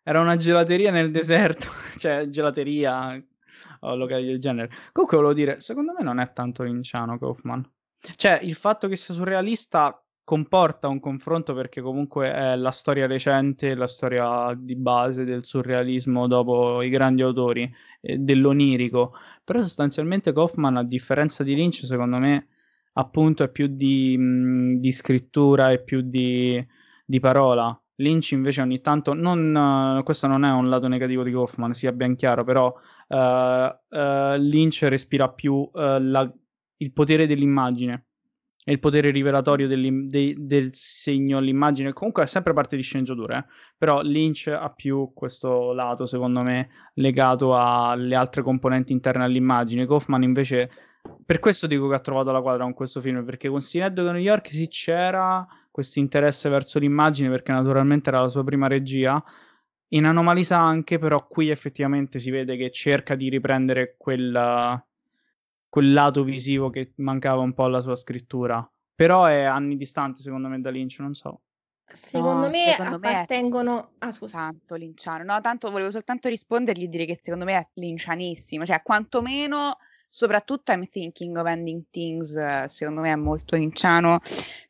era 0.03 0.19
una 0.21 0.37
gelateria 0.37 0.91
nel 0.91 1.11
deserto, 1.11 1.67
cioè 1.97 2.27
gelateria 2.29 3.21
o 3.81 3.95
locali 3.95 4.25
del 4.25 4.39
genere. 4.39 4.69
Comunque 4.91 5.17
volevo 5.17 5.33
dire, 5.33 5.59
secondo 5.59 5.93
me 5.93 6.03
non 6.03 6.19
è 6.19 6.31
tanto 6.33 6.63
linciano 6.63 7.17
Kaufman. 7.17 7.67
Cioè, 8.15 8.39
il 8.43 8.55
fatto 8.55 8.87
che 8.87 8.95
sia 8.95 9.13
surrealista 9.13 10.01
comporta 10.29 10.87
un 10.87 10.99
confronto 10.99 11.55
perché 11.55 11.81
comunque 11.81 12.31
è 12.31 12.55
la 12.55 12.69
storia 12.69 13.07
recente, 13.07 13.73
la 13.73 13.87
storia 13.87 14.55
di 14.55 14.75
base 14.75 15.23
del 15.23 15.43
surrealismo 15.43 16.27
dopo 16.27 16.83
i 16.83 16.89
grandi 16.89 17.23
autori, 17.23 17.67
eh, 17.99 18.15
dell'onirico. 18.19 19.13
Però 19.43 19.59
sostanzialmente 19.63 20.31
Kaufman, 20.31 20.77
a 20.77 20.83
differenza 20.83 21.43
di 21.43 21.55
Lynch, 21.55 21.83
secondo 21.83 22.19
me 22.19 22.47
appunto 22.93 23.41
è 23.43 23.49
più 23.49 23.65
di, 23.69 24.15
mh, 24.19 24.75
di 24.79 24.91
scrittura 24.91 25.71
e 25.71 25.81
più 25.81 26.01
di, 26.01 26.63
di 27.03 27.19
parola. 27.19 27.75
Lynch 27.95 28.31
invece 28.33 28.61
ogni 28.61 28.81
tanto, 28.81 29.13
non, 29.13 29.97
eh, 29.99 30.03
questo 30.03 30.27
non 30.27 30.45
è 30.45 30.51
un 30.51 30.69
lato 30.69 30.87
negativo 30.87 31.23
di 31.23 31.31
Kaufman, 31.31 31.73
sia 31.73 31.91
ben 31.91 32.15
chiaro, 32.15 32.43
però 32.43 32.71
eh, 33.07 33.79
eh, 33.89 34.37
Lynch 34.37 34.83
respira 34.83 35.27
più 35.29 35.67
la- 35.73 36.31
il 36.77 36.93
potere 36.93 37.25
dell'immagine 37.25 38.08
e 38.69 38.73
il 38.73 38.79
potere 38.79 39.09
rivelatorio 39.09 39.67
dei- 39.67 40.35
del 40.37 40.69
segno 40.73 41.39
all'immagine. 41.39 41.91
Comunque 41.91 42.21
è 42.21 42.27
sempre 42.27 42.53
parte 42.53 42.75
di 42.75 42.83
sceneggiatura, 42.83 43.39
eh. 43.39 43.45
però 43.75 44.01
Lynch 44.03 44.45
ha 44.45 44.69
più 44.69 45.11
questo 45.15 45.73
lato, 45.73 46.05
secondo 46.05 46.43
me, 46.43 46.69
legato 46.93 47.57
alle 47.57 48.13
altre 48.13 48.43
componenti 48.43 48.93
interne 48.93 49.23
all'immagine. 49.23 49.87
Kaufman 49.87 50.21
invece 50.21 50.69
per 51.25 51.39
questo 51.39 51.65
dico 51.65 51.87
che 51.87 51.95
ha 51.95 51.99
trovato 51.99 52.31
la 52.31 52.41
quadra 52.41 52.61
con 52.61 52.75
questo 52.75 53.01
film, 53.01 53.25
perché 53.25 53.49
con 53.49 53.59
Synecdoche 53.59 54.11
New 54.11 54.21
York 54.21 54.49
sì 54.49 54.67
c'era 54.67 55.47
questo 55.71 55.97
interesse 55.97 56.47
verso 56.47 56.77
l'immagine, 56.77 57.27
perché 57.29 57.51
naturalmente 57.51 58.11
era 58.11 58.21
la 58.21 58.29
sua 58.29 58.43
prima 58.43 58.67
regia. 58.67 59.19
In 59.93 60.05
Anomalisa 60.05 60.59
anche, 60.59 60.99
però 60.99 61.25
qui 61.25 61.49
effettivamente 61.49 62.19
si 62.19 62.29
vede 62.29 62.55
che 62.55 62.69
cerca 62.69 63.15
di 63.15 63.29
riprendere 63.29 63.95
quel, 63.97 64.83
quel 65.69 65.93
lato 65.93 66.23
visivo 66.23 66.69
che 66.69 66.93
mancava 66.97 67.41
un 67.41 67.53
po' 67.53 67.63
alla 67.65 67.81
sua 67.81 67.95
scrittura. 67.95 68.67
Però 68.95 69.25
è 69.25 69.43
anni 69.43 69.77
distante 69.77 70.21
secondo 70.21 70.47
me 70.49 70.59
da 70.59 70.69
Lynch, 70.69 70.99
non 70.99 71.13
so. 71.13 71.41
Secondo 71.91 72.45
No, 72.45 72.49
me 72.49 72.65
secondo 72.71 72.99
me 72.99 73.07
è- 73.09 73.13
appartengono... 73.13 73.91
Ah, 73.99 74.11
scusa. 74.11 74.37
Tanto 74.39 74.75
linciano. 74.75 75.23
No, 75.23 75.41
tanto 75.41 75.71
volevo 75.71 75.89
soltanto 75.91 76.27
rispondergli 76.29 76.83
e 76.83 76.87
dire 76.87 77.05
che 77.05 77.19
secondo 77.21 77.45
me 77.45 77.57
è 77.57 77.67
lincianissimo, 77.75 78.65
cioè 78.65 78.81
quantomeno 78.83 79.77
soprattutto 80.09 80.71
I'm 80.71 80.87
Thinking 80.89 81.37
of 81.37 81.45
Ending 81.45 81.83
Things, 81.91 82.65
secondo 82.65 83.01
me 83.01 83.11
è 83.11 83.15
molto 83.15 83.55
linciano, 83.55 84.19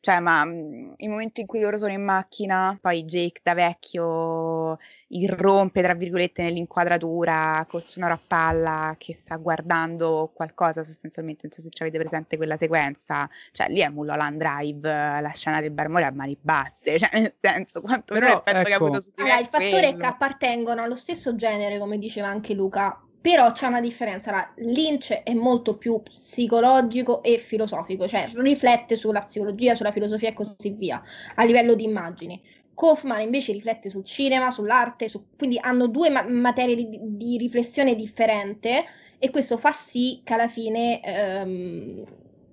cioè 0.00 0.20
ma 0.20 0.44
mh, 0.44 0.50
mm, 0.52 0.92
il 0.98 1.08
momento 1.08 1.40
in 1.40 1.46
cui 1.46 1.60
loro 1.60 1.78
sono 1.78 1.92
in 1.92 2.04
macchina, 2.04 2.78
poi 2.80 3.04
Jake 3.04 3.40
da 3.42 3.54
vecchio 3.54 4.78
irrompe, 5.08 5.82
tra 5.82 5.94
virgolette, 5.94 6.42
nell'inquadratura 6.42 7.66
col 7.68 7.84
sonoro 7.86 8.14
a 8.14 8.20
palla 8.24 8.94
che 8.98 9.14
sta 9.14 9.36
guardando 9.36 10.30
qualcosa 10.34 10.84
sostanzialmente, 10.84 11.48
non 11.48 11.52
so 11.52 11.62
se 11.62 11.70
ci 11.70 11.82
avete 11.82 11.98
presente 11.98 12.36
quella 12.36 12.56
sequenza, 12.56 13.28
cioè 13.52 13.68
lì 13.68 13.80
è 13.80 13.88
Mulholland 13.88 14.38
Drive, 14.38 14.88
la 15.20 15.32
scena 15.34 15.60
del 15.60 15.70
barmore 15.70 16.04
a 16.04 16.12
mani 16.12 16.36
basse, 16.40 16.98
cioè 17.00 17.08
nel 17.18 17.34
senso 17.40 17.80
quanto 17.80 18.12
Però, 18.14 18.26
l'effetto 18.26 18.58
ecco, 18.58 18.66
che 18.66 18.72
ha 18.72 18.76
avuto 18.76 19.00
su 19.00 19.10
di 19.14 19.22
me 19.22 19.30
Allora, 19.30 19.40
il 19.40 19.46
fattore 19.46 19.78
è 19.78 19.80
che 19.80 19.94
quello. 19.94 20.06
appartengono 20.06 20.82
allo 20.82 20.96
stesso 20.96 21.34
genere, 21.34 21.78
come 21.78 21.98
diceva 21.98 22.28
anche 22.28 22.54
Luca, 22.54 23.02
però 23.20 23.52
c'è 23.52 23.66
una 23.66 23.80
differenza. 23.80 24.30
Allora, 24.30 24.52
Lynch 24.56 25.12
è 25.22 25.34
molto 25.34 25.76
più 25.76 26.02
psicologico 26.02 27.22
e 27.22 27.38
filosofico, 27.38 28.08
cioè 28.08 28.30
riflette 28.34 28.96
sulla 28.96 29.22
psicologia, 29.22 29.74
sulla 29.74 29.92
filosofia 29.92 30.30
e 30.30 30.32
così 30.32 30.70
via, 30.70 31.02
a 31.34 31.44
livello 31.44 31.74
di 31.74 31.84
immagini. 31.84 32.40
Kaufman 32.74 33.20
invece 33.20 33.52
riflette 33.52 33.90
sul 33.90 34.04
cinema, 34.04 34.50
sull'arte, 34.50 35.08
su- 35.08 35.26
quindi 35.36 35.58
hanno 35.60 35.86
due 35.88 36.08
ma- 36.10 36.26
materie 36.26 36.74
di, 36.76 36.98
di 37.02 37.36
riflessione 37.36 37.94
differente 37.94 38.84
e 39.18 39.30
questo 39.30 39.58
fa 39.58 39.70
sì 39.72 40.22
che 40.24 40.32
alla 40.32 40.48
fine, 40.48 41.00
ehm, 41.02 42.04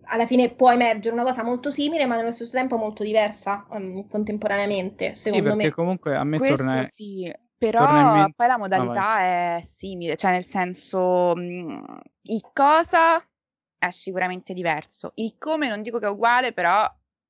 alla 0.10 0.26
fine 0.26 0.50
può 0.54 0.72
emergere 0.72 1.14
una 1.16 1.24
cosa 1.24 1.44
molto 1.44 1.70
simile, 1.72 2.06
ma 2.06 2.16
nello 2.18 2.32
stesso 2.32 2.52
tempo 2.52 2.78
molto 2.78 3.04
diversa 3.04 3.66
ehm, 3.72 4.08
contemporaneamente, 4.08 5.16
Sì, 5.22 5.22
secondo 5.22 5.42
perché 5.42 5.70
me. 5.70 5.72
comunque 5.72 6.16
a 6.16 6.24
me 6.24 6.40
Questo 6.40 6.56
torna... 6.58 6.84
sì, 6.84 7.32
in 7.66 7.72
però 7.72 8.14
mente... 8.14 8.34
poi 8.36 8.48
la 8.48 8.58
modalità 8.58 9.20
è 9.20 9.62
simile, 9.64 10.16
cioè 10.16 10.32
nel 10.32 10.46
senso 10.46 11.34
mh, 11.36 12.00
il 12.24 12.42
cosa 12.54 13.20
è 13.80 13.90
sicuramente 13.90 14.54
diverso, 14.54 15.12
il 15.16 15.36
come 15.38 15.70
non 15.70 15.82
dico 15.82 16.00
che 16.00 16.06
è 16.08 16.10
uguale, 16.10 16.54
però 16.54 16.90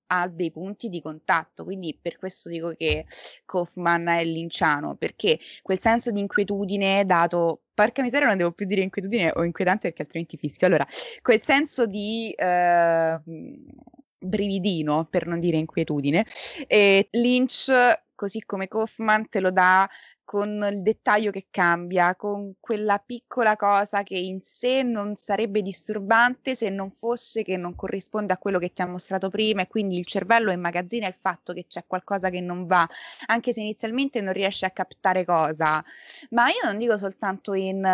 ha 0.09 0.27
dei 0.27 0.51
punti 0.51 0.89
di 0.89 1.01
contatto, 1.01 1.63
quindi 1.63 1.97
per 2.01 2.17
questo 2.17 2.49
dico 2.49 2.71
che 2.71 3.05
Kaufman 3.45 4.07
è 4.07 4.23
linciano, 4.23 4.95
perché 4.95 5.39
quel 5.61 5.79
senso 5.79 6.11
di 6.11 6.19
inquietudine 6.21 7.05
dato, 7.05 7.63
porca 7.73 8.01
miseria 8.01 8.27
non 8.27 8.37
devo 8.37 8.51
più 8.51 8.65
dire 8.65 8.81
inquietudine 8.81 9.31
o 9.35 9.43
inquietante 9.43 9.87
perché 9.87 10.03
altrimenti 10.03 10.37
fischio, 10.37 10.67
allora 10.67 10.87
quel 11.21 11.41
senso 11.41 11.85
di 11.85 12.31
eh, 12.31 13.19
brividino, 14.19 15.05
per 15.09 15.27
non 15.27 15.39
dire 15.39 15.57
inquietudine, 15.57 16.25
e 16.67 17.07
Lynch, 17.11 17.71
così 18.15 18.41
come 18.45 18.67
Kaufman, 18.67 19.27
te 19.27 19.39
lo 19.41 19.51
dà 19.51 19.89
con 20.27 20.67
il 20.69 20.81
dettaglio 20.81 21.31
che 21.31 21.47
cambia, 21.49 22.13
con 22.17 22.55
quella 22.59 22.97
piccola 22.97 23.55
cosa 23.55 24.03
che 24.03 24.17
in 24.17 24.41
sé 24.41 24.83
non 24.83 25.15
sarebbe 25.15 25.61
disturbante 25.61 26.53
se 26.53 26.69
non 26.69 26.91
fosse 26.91 27.43
che 27.43 27.55
non 27.55 27.75
corrisponde 27.75 28.33
a 28.33 28.37
quello 28.37 28.59
che 28.59 28.73
ti 28.73 28.81
ha 28.81 28.87
mostrato 28.87 29.29
prima 29.29 29.61
e 29.61 29.67
quindi 29.67 29.97
il 29.97 30.05
cervello 30.05 30.51
immagazzina 30.51 31.07
il 31.07 31.15
fatto 31.17 31.53
che 31.53 31.67
c'è 31.69 31.85
qualcosa 31.87 32.29
che 32.29 32.41
non 32.41 32.65
va, 32.65 32.85
anche 33.27 33.53
se 33.53 33.61
inizialmente 33.61 34.19
non 34.19 34.33
riesce 34.33 34.65
a 34.65 34.71
captare 34.71 35.23
cosa. 35.23 35.81
Ma 36.31 36.49
io 36.49 36.59
non 36.65 36.77
dico 36.77 36.97
soltanto 36.97 37.53
in... 37.53 37.85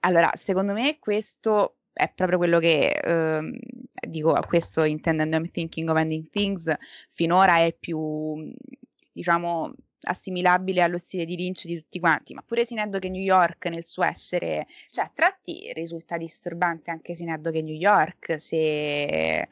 Allora, 0.00 0.30
secondo 0.32 0.72
me 0.72 0.96
questo 0.98 1.76
è 1.92 2.10
proprio 2.10 2.38
quello 2.38 2.58
che 2.58 2.88
ehm, 3.04 3.54
dico, 4.08 4.34
questo 4.46 4.82
intendendo 4.84 5.36
I'm 5.36 5.50
thinking 5.50 5.90
of 5.90 5.98
ending 5.98 6.30
things, 6.30 6.74
finora 7.10 7.58
è 7.58 7.76
più, 7.78 8.50
diciamo, 9.12 9.74
assimilabile 10.02 10.82
allo 10.82 10.98
stile 10.98 11.24
di 11.24 11.36
Lynch 11.36 11.64
di 11.64 11.76
tutti 11.76 11.98
quanti, 12.00 12.34
ma 12.34 12.42
pure 12.42 12.64
Sineddoche 12.64 13.08
New 13.08 13.22
York 13.22 13.66
nel 13.66 13.86
suo 13.86 14.04
essere, 14.04 14.66
cioè 14.90 15.04
a 15.04 15.10
tratti 15.12 15.70
risulta 15.72 16.16
disturbante 16.16 16.90
anche 16.90 17.14
Sineddoche 17.14 17.62
New 17.62 17.74
York 17.74 18.40
se, 18.40 19.40
eh, 19.40 19.48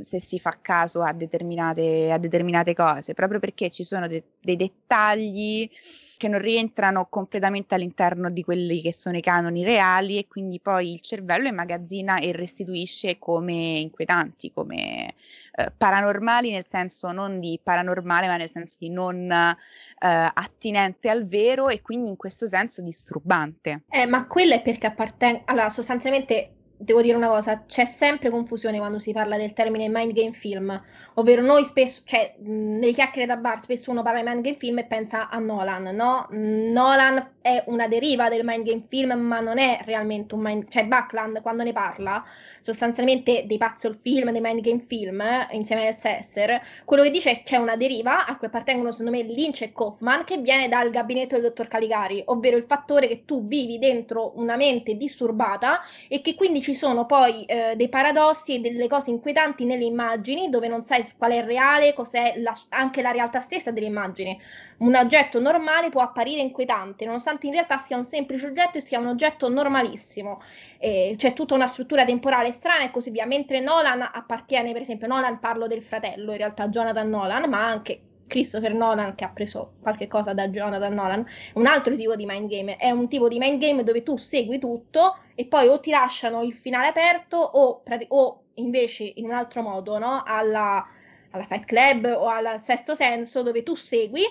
se 0.00 0.20
si 0.20 0.38
fa 0.38 0.58
caso 0.60 1.02
a 1.02 1.12
determinate, 1.12 2.10
a 2.10 2.18
determinate 2.18 2.74
cose, 2.74 3.14
proprio 3.14 3.40
perché 3.40 3.70
ci 3.70 3.84
sono 3.84 4.06
de- 4.08 4.24
dei 4.40 4.56
dettagli 4.56 5.68
che 6.16 6.28
non 6.28 6.40
rientrano 6.40 7.06
completamente 7.08 7.74
all'interno 7.74 8.30
di 8.30 8.42
quelli 8.42 8.80
che 8.80 8.92
sono 8.92 9.16
i 9.16 9.22
canoni 9.22 9.64
reali 9.64 10.18
e 10.18 10.26
quindi 10.26 10.60
poi 10.60 10.92
il 10.92 11.00
cervello 11.00 11.48
immagazzina 11.48 12.18
e 12.18 12.32
restituisce 12.32 13.18
come 13.18 13.54
inquietanti, 13.54 14.52
come 14.52 15.14
eh, 15.52 15.72
paranormali 15.76 16.50
nel 16.50 16.66
senso 16.66 17.12
non 17.12 17.40
di 17.40 17.58
paranormale 17.62 18.26
ma 18.26 18.36
nel 18.36 18.50
senso 18.50 18.76
di 18.78 18.90
non 18.90 19.30
eh, 19.30 19.54
attinente 19.98 21.08
al 21.08 21.26
vero 21.26 21.68
e 21.68 21.82
quindi 21.82 22.10
in 22.10 22.16
questo 22.16 22.46
senso 22.46 22.82
disturbante. 22.82 23.82
Eh, 23.88 24.06
ma 24.06 24.26
quello 24.26 24.54
è 24.54 24.62
perché 24.62 24.86
appartiene... 24.86 25.42
Allora, 25.46 25.68
sostanzialmente, 25.68 26.55
devo 26.76 27.02
dire 27.02 27.16
una 27.16 27.28
cosa, 27.28 27.64
c'è 27.66 27.84
sempre 27.84 28.30
confusione 28.30 28.78
quando 28.78 28.98
si 28.98 29.12
parla 29.12 29.36
del 29.36 29.52
termine 29.52 29.88
mind 29.88 30.12
game 30.12 30.32
film, 30.32 30.80
ovvero 31.14 31.42
noi 31.42 31.64
spesso, 31.64 32.02
cioè, 32.04 32.34
nelle 32.38 32.92
chiacchiere 32.92 33.26
da 33.26 33.36
bar 33.36 33.60
spesso 33.60 33.90
uno 33.90 34.02
parla 34.02 34.20
di 34.20 34.28
mind 34.28 34.42
game 34.42 34.56
film 34.58 34.78
e 34.78 34.84
pensa 34.84 35.28
a 35.28 35.38
Nolan, 35.38 35.94
no? 35.94 36.26
Nolan 36.30 37.34
è 37.40 37.62
una 37.66 37.88
deriva 37.88 38.28
del 38.28 38.42
mind 38.44 38.66
game 38.66 38.84
film, 38.88 39.12
ma 39.12 39.40
non 39.40 39.58
è 39.58 39.80
realmente 39.84 40.34
un 40.34 40.42
mind... 40.42 40.68
Cioè, 40.68 40.84
Buckland, 40.86 41.40
quando 41.42 41.62
ne 41.62 41.72
parla, 41.72 42.24
sostanzialmente 42.60 43.44
dei 43.46 43.58
puzzle 43.58 43.98
film, 44.02 44.30
dei 44.32 44.40
mind 44.40 44.60
game 44.60 44.84
film, 44.86 45.20
eh, 45.20 45.46
insieme 45.52 45.86
al 45.86 45.94
Sesser, 45.94 46.60
quello 46.84 47.04
che 47.04 47.10
dice 47.10 47.30
è 47.30 47.42
c'è 47.44 47.56
una 47.56 47.76
deriva 47.76 48.26
a 48.26 48.36
cui 48.36 48.48
appartengono 48.48 48.90
secondo 48.90 49.12
me 49.12 49.22
Lynch 49.22 49.62
e 49.62 49.72
Kaufman 49.72 50.24
che 50.24 50.38
viene 50.38 50.68
dal 50.68 50.90
gabinetto 50.90 51.36
del 51.36 51.44
dottor 51.44 51.68
Caligari, 51.68 52.22
ovvero 52.26 52.56
il 52.56 52.64
fattore 52.64 53.06
che 53.06 53.24
tu 53.24 53.46
vivi 53.46 53.78
dentro 53.78 54.32
una 54.36 54.56
mente 54.56 54.96
disturbata 54.96 55.80
e 56.08 56.20
che 56.20 56.34
quindi 56.34 56.60
ci 56.66 56.74
sono 56.74 57.06
poi 57.06 57.44
eh, 57.44 57.76
dei 57.76 57.88
paradossi 57.88 58.56
e 58.56 58.58
delle 58.58 58.88
cose 58.88 59.10
inquietanti 59.10 59.64
nelle 59.64 59.84
immagini 59.84 60.50
dove 60.50 60.66
non 60.66 60.84
sai 60.84 61.06
qual 61.16 61.30
è 61.30 61.36
il 61.36 61.44
reale, 61.44 61.94
cos'è 61.94 62.34
la, 62.38 62.52
anche 62.70 63.02
la 63.02 63.12
realtà 63.12 63.38
stessa 63.38 63.70
delle 63.70 63.86
immagini. 63.86 64.36
Un 64.78 64.96
oggetto 64.96 65.38
normale 65.38 65.90
può 65.90 66.00
apparire 66.00 66.40
inquietante, 66.40 67.04
nonostante 67.04 67.46
in 67.46 67.52
realtà 67.52 67.76
sia 67.76 67.96
un 67.96 68.04
semplice 68.04 68.46
oggetto 68.46 68.78
e 68.78 68.80
sia 68.80 68.98
un 68.98 69.06
oggetto 69.06 69.48
normalissimo. 69.48 70.42
Eh, 70.78 71.14
c'è 71.16 71.34
tutta 71.34 71.54
una 71.54 71.68
struttura 71.68 72.04
temporale 72.04 72.50
strana 72.50 72.82
e 72.82 72.90
così 72.90 73.10
via, 73.10 73.26
mentre 73.26 73.60
Nolan 73.60 74.00
appartiene, 74.02 74.72
per 74.72 74.80
esempio, 74.80 75.06
Nolan 75.06 75.38
parlo 75.38 75.68
del 75.68 75.84
fratello, 75.84 76.32
in 76.32 76.38
realtà 76.38 76.66
Jonathan 76.66 77.08
Nolan, 77.08 77.48
ma 77.48 77.64
anche 77.64 78.00
Christopher 78.26 78.74
Nolan 78.74 79.14
che 79.14 79.24
ha 79.24 79.28
preso 79.28 79.74
qualche 79.80 80.06
cosa 80.06 80.32
da 80.32 80.48
Jonathan 80.48 80.92
Nolan, 80.92 81.26
un 81.54 81.66
altro 81.66 81.96
tipo 81.96 82.16
di 82.16 82.26
mind 82.26 82.48
game, 82.48 82.76
è 82.76 82.90
un 82.90 83.08
tipo 83.08 83.28
di 83.28 83.38
mind 83.38 83.60
game 83.60 83.84
dove 83.84 84.02
tu 84.02 84.16
segui 84.16 84.58
tutto 84.58 85.18
e 85.34 85.46
poi 85.46 85.68
o 85.68 85.80
ti 85.80 85.90
lasciano 85.90 86.42
il 86.42 86.54
finale 86.54 86.88
aperto 86.88 87.36
o, 87.36 87.82
o 88.08 88.42
invece 88.54 89.12
in 89.16 89.26
un 89.26 89.32
altro 89.32 89.62
modo, 89.62 89.98
no? 89.98 90.22
Alla, 90.24 90.86
alla 91.30 91.46
Fight 91.46 91.64
Club 91.64 92.04
o 92.16 92.26
al 92.26 92.60
Sesto 92.60 92.94
Senso 92.94 93.42
dove 93.42 93.62
tu 93.62 93.74
segui 93.74 94.24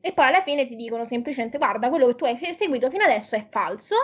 e 0.00 0.12
poi 0.12 0.26
alla 0.26 0.42
fine 0.42 0.66
ti 0.66 0.76
dicono 0.76 1.04
semplicemente 1.04 1.58
guarda 1.58 1.88
quello 1.88 2.06
che 2.06 2.14
tu 2.14 2.24
hai 2.24 2.38
seguito 2.38 2.90
fino 2.90 3.04
adesso 3.04 3.34
è 3.34 3.46
falso 3.48 3.96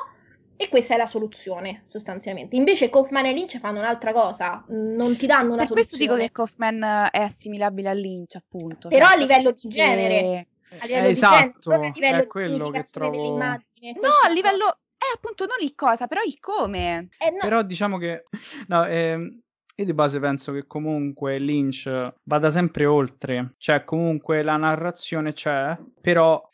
e 0.56 0.68
questa 0.68 0.94
è 0.94 0.96
la 0.96 1.06
soluzione 1.06 1.82
sostanzialmente. 1.84 2.56
Invece 2.56 2.88
Kaufman 2.90 3.26
e 3.26 3.32
Lynch 3.32 3.58
fanno 3.58 3.78
un'altra 3.80 4.12
cosa, 4.12 4.64
non 4.68 5.16
ti 5.16 5.26
danno 5.26 5.52
una 5.52 5.64
per 5.64 5.66
soluzione. 5.68 5.74
questo 5.74 5.96
dico 5.96 6.16
che 6.16 6.30
Kaufman 6.30 7.08
è 7.10 7.20
assimilabile 7.20 7.88
a 7.88 7.92
Lynch, 7.92 8.36
appunto. 8.36 8.88
Però 8.88 9.06
cioè, 9.06 9.16
a 9.16 9.18
livello 9.18 9.50
di 9.50 9.68
genere, 9.68 10.16
a 10.18 10.20
livello 10.20 10.46
Eh, 10.68 10.78
di 10.80 10.86
genere, 10.86 11.08
esatto, 11.08 11.70
a 11.72 11.90
livello 11.92 12.22
è 12.22 12.26
quello 12.26 12.70
che 12.70 12.82
trovo- 12.84 13.10
dell'immagine. 13.10 13.92
No, 14.00 14.10
a 14.24 14.30
livello... 14.30 14.76
Eh, 15.02 15.14
appunto, 15.16 15.46
non 15.46 15.56
il 15.60 15.74
cosa, 15.74 16.06
però 16.06 16.20
il 16.22 16.38
come. 16.38 17.08
Eh, 17.18 17.30
no, 17.32 17.38
Però 17.40 17.62
diciamo 17.62 17.98
che 17.98 18.24
no, 18.68 18.86
ehm, 18.86 19.40
io 19.74 19.84
di 19.84 19.94
base 19.94 20.20
penso 20.20 20.52
che 20.52 20.68
comunque 20.68 21.38
Lynch 21.38 22.12
vada 22.22 22.50
sempre 22.52 22.84
oltre, 22.86 23.54
cioè 23.58 23.82
comunque 23.82 24.42
la 24.44 24.56
narrazione 24.56 25.32
c'è, 25.32 25.76
però 26.00 26.48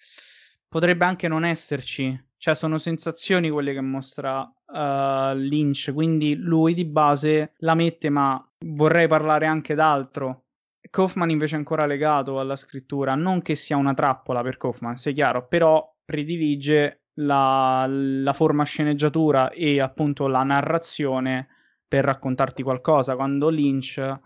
potrebbe 0.66 1.04
anche 1.04 1.28
non 1.28 1.44
esserci, 1.44 2.18
cioè 2.38 2.54
sono 2.54 2.78
sensazioni 2.78 3.50
quelle 3.50 3.72
che 3.72 3.80
mostra 3.80 4.40
uh, 4.40 5.34
Lynch, 5.36 5.92
quindi 5.92 6.36
lui 6.36 6.72
di 6.72 6.84
base 6.84 7.52
la 7.58 7.74
mette, 7.74 8.08
ma 8.10 8.42
vorrei 8.64 9.08
parlare 9.08 9.46
anche 9.46 9.74
d'altro. 9.74 10.44
Kaufman 10.88 11.30
invece 11.30 11.56
è 11.56 11.58
ancora 11.58 11.84
legato 11.84 12.38
alla 12.38 12.56
scrittura, 12.56 13.14
non 13.14 13.42
che 13.42 13.56
sia 13.56 13.76
una 13.76 13.92
trappola 13.92 14.42
per 14.42 14.56
Kaufman, 14.56 14.96
sia 14.96 15.12
chiaro, 15.12 15.46
però 15.48 15.94
predilige 16.04 17.02
la, 17.14 17.84
la 17.88 18.32
forma 18.32 18.64
sceneggiatura 18.64 19.50
e 19.50 19.80
appunto 19.80 20.28
la 20.28 20.44
narrazione 20.44 21.48
per 21.86 22.04
raccontarti 22.04 22.62
qualcosa, 22.62 23.16
quando 23.16 23.48
Lynch 23.48 24.18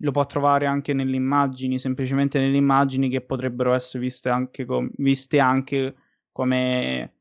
lo 0.00 0.10
può 0.12 0.26
trovare 0.26 0.66
anche 0.66 0.92
nelle 0.92 1.16
immagini, 1.16 1.78
semplicemente 1.78 2.38
nelle 2.38 2.56
immagini 2.56 3.08
che 3.08 3.22
potrebbero 3.22 3.72
essere 3.72 4.02
viste 4.04 4.28
anche, 4.28 4.64
com- 4.64 4.90
viste 4.96 5.40
anche 5.40 5.94
come 6.30 7.14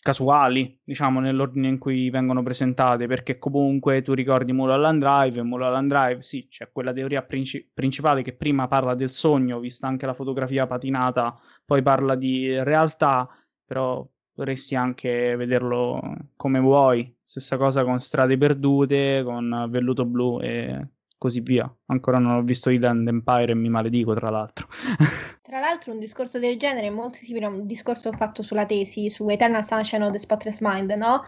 casuali, 0.00 0.80
diciamo, 0.84 1.20
nell'ordine 1.20 1.68
in 1.68 1.78
cui 1.78 2.10
vengono 2.10 2.42
presentate, 2.42 3.06
perché 3.06 3.38
comunque 3.38 4.02
tu 4.02 4.14
ricordi 4.14 4.52
Mulholland 4.52 5.00
Drive, 5.00 5.38
e 5.40 5.42
Mulholland 5.42 5.88
Drive, 5.88 6.22
sì, 6.22 6.46
c'è 6.48 6.70
quella 6.72 6.92
teoria 6.92 7.22
princi- 7.22 7.68
principale 7.72 8.22
che 8.22 8.34
prima 8.34 8.68
parla 8.68 8.94
del 8.94 9.10
sogno, 9.10 9.60
vista 9.60 9.86
anche 9.86 10.06
la 10.06 10.14
fotografia 10.14 10.66
patinata, 10.66 11.38
poi 11.64 11.82
parla 11.82 12.14
di 12.14 12.62
realtà, 12.62 13.28
però 13.64 14.06
dovresti 14.32 14.76
anche 14.76 15.34
vederlo 15.36 16.00
come 16.36 16.60
vuoi. 16.60 17.12
Stessa 17.22 17.56
cosa 17.56 17.84
con 17.84 17.98
Strade 17.98 18.38
Perdute, 18.38 19.22
con 19.24 19.66
Velluto 19.68 20.04
Blu 20.04 20.40
e 20.40 20.88
così 21.18 21.40
via. 21.40 21.70
Ancora 21.86 22.18
non 22.18 22.36
ho 22.36 22.42
visto 22.42 22.70
Island 22.70 23.06
Empire 23.08 23.52
e 23.52 23.54
mi 23.54 23.68
maledico, 23.68 24.14
tra 24.14 24.30
l'altro. 24.30 24.68
Tra 25.48 25.60
l'altro 25.60 25.92
un 25.92 25.98
discorso 25.98 26.38
del 26.38 26.58
genere 26.58 26.88
è 26.88 26.90
molto 26.90 27.16
simile 27.16 27.46
a 27.46 27.48
un 27.48 27.66
discorso 27.66 28.12
fatto 28.12 28.42
sulla 28.42 28.66
tesi 28.66 29.08
su 29.08 29.26
Eternal 29.30 29.64
Sunshine 29.64 30.04
of 30.04 30.12
the 30.12 30.18
Spotless 30.18 30.58
Mind, 30.60 30.90
no? 30.90 31.24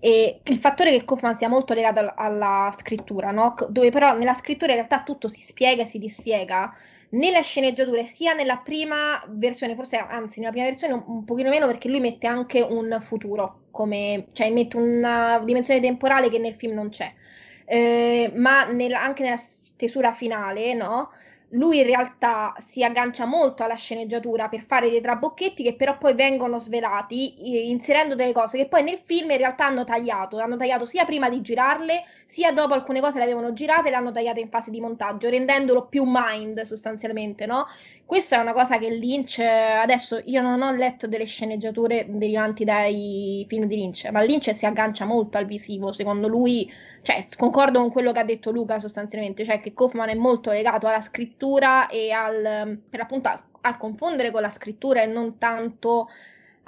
E 0.00 0.40
il 0.42 0.56
fattore 0.56 0.90
che 0.90 1.04
Kaufman 1.04 1.36
sia 1.36 1.48
molto 1.48 1.72
legato 1.72 2.00
alla, 2.00 2.14
alla 2.16 2.74
scrittura, 2.76 3.30
no? 3.30 3.54
Dove 3.68 3.90
però 3.92 4.16
nella 4.16 4.34
scrittura 4.34 4.72
in 4.72 4.78
realtà 4.78 5.04
tutto 5.04 5.28
si 5.28 5.40
spiega 5.40 5.82
e 5.82 5.86
si 5.86 6.00
dispiega, 6.00 6.74
nelle 7.10 7.42
sceneggiature, 7.42 8.06
sia 8.06 8.34
nella 8.34 8.56
prima 8.56 9.22
versione, 9.28 9.74
forse 9.74 9.96
anzi 9.98 10.40
nella 10.40 10.52
prima 10.52 10.66
versione 10.66 10.94
un, 10.94 11.04
un 11.06 11.24
pochino 11.24 11.48
meno 11.48 11.66
perché 11.66 11.88
lui 11.88 12.00
mette 12.00 12.26
anche 12.26 12.60
un 12.60 12.98
futuro, 13.00 13.66
come, 13.70 14.26
cioè 14.32 14.50
mette 14.50 14.76
una 14.76 15.40
dimensione 15.44 15.80
temporale 15.80 16.28
che 16.28 16.38
nel 16.38 16.54
film 16.54 16.74
non 16.74 16.88
c'è. 16.88 17.12
Eh, 17.72 18.32
ma 18.34 18.64
nel, 18.64 18.94
anche 18.94 19.22
nella 19.22 19.36
stesura 19.36 20.12
finale, 20.12 20.74
no? 20.74 21.10
lui 21.50 21.78
in 21.78 21.84
realtà 21.84 22.54
si 22.58 22.84
aggancia 22.84 23.24
molto 23.24 23.64
alla 23.64 23.74
sceneggiatura 23.74 24.48
per 24.48 24.60
fare 24.60 24.88
dei 24.90 25.00
trabocchetti 25.00 25.62
che 25.62 25.74
però 25.74 25.98
poi 25.98 26.14
vengono 26.14 26.60
svelati 26.60 27.70
inserendo 27.70 28.14
delle 28.14 28.32
cose 28.32 28.56
che 28.56 28.66
poi 28.66 28.82
nel 28.82 29.00
film 29.04 29.30
in 29.30 29.36
realtà 29.36 29.66
hanno 29.66 29.84
tagliato, 29.84 30.38
hanno 30.38 30.56
tagliato 30.56 30.84
sia 30.84 31.04
prima 31.04 31.28
di 31.28 31.40
girarle, 31.40 32.04
sia 32.24 32.52
dopo 32.52 32.74
alcune 32.74 33.00
cose 33.00 33.18
le 33.18 33.24
avevano 33.24 33.52
girate 33.52 33.88
e 33.88 33.90
le 33.90 33.96
hanno 33.96 34.12
tagliate 34.12 34.40
in 34.40 34.48
fase 34.48 34.70
di 34.70 34.80
montaggio, 34.80 35.28
rendendolo 35.28 35.86
più 35.86 36.04
mind 36.06 36.62
sostanzialmente, 36.62 37.46
no? 37.46 37.66
Questa 38.04 38.36
è 38.36 38.40
una 38.40 38.52
cosa 38.52 38.78
che 38.78 38.90
Lynch, 38.90 39.38
adesso 39.38 40.20
io 40.24 40.42
non 40.42 40.62
ho 40.62 40.72
letto 40.72 41.06
delle 41.06 41.24
sceneggiature 41.26 42.06
derivanti 42.08 42.64
dai 42.64 43.44
film 43.48 43.64
di 43.66 43.76
Lynch, 43.76 44.08
ma 44.10 44.20
Lynch 44.22 44.52
si 44.54 44.66
aggancia 44.66 45.04
molto 45.04 45.38
al 45.38 45.46
visivo, 45.46 45.92
secondo 45.92 46.26
lui 46.26 46.68
cioè, 47.02 47.24
concordo 47.36 47.80
con 47.80 47.90
quello 47.90 48.12
che 48.12 48.18
ha 48.20 48.24
detto 48.24 48.50
Luca 48.50 48.78
sostanzialmente, 48.78 49.44
cioè 49.44 49.60
che 49.60 49.72
Kaufman 49.72 50.10
è 50.10 50.14
molto 50.14 50.50
legato 50.50 50.86
alla 50.86 51.00
scrittura 51.00 51.88
e 51.88 52.10
al, 52.10 52.78
per 52.88 53.00
appunto 53.00 53.28
a, 53.28 53.42
a 53.62 53.76
confondere 53.76 54.30
con 54.30 54.42
la 54.42 54.50
scrittura 54.50 55.02
e 55.02 55.06
non 55.06 55.38
tanto 55.38 56.08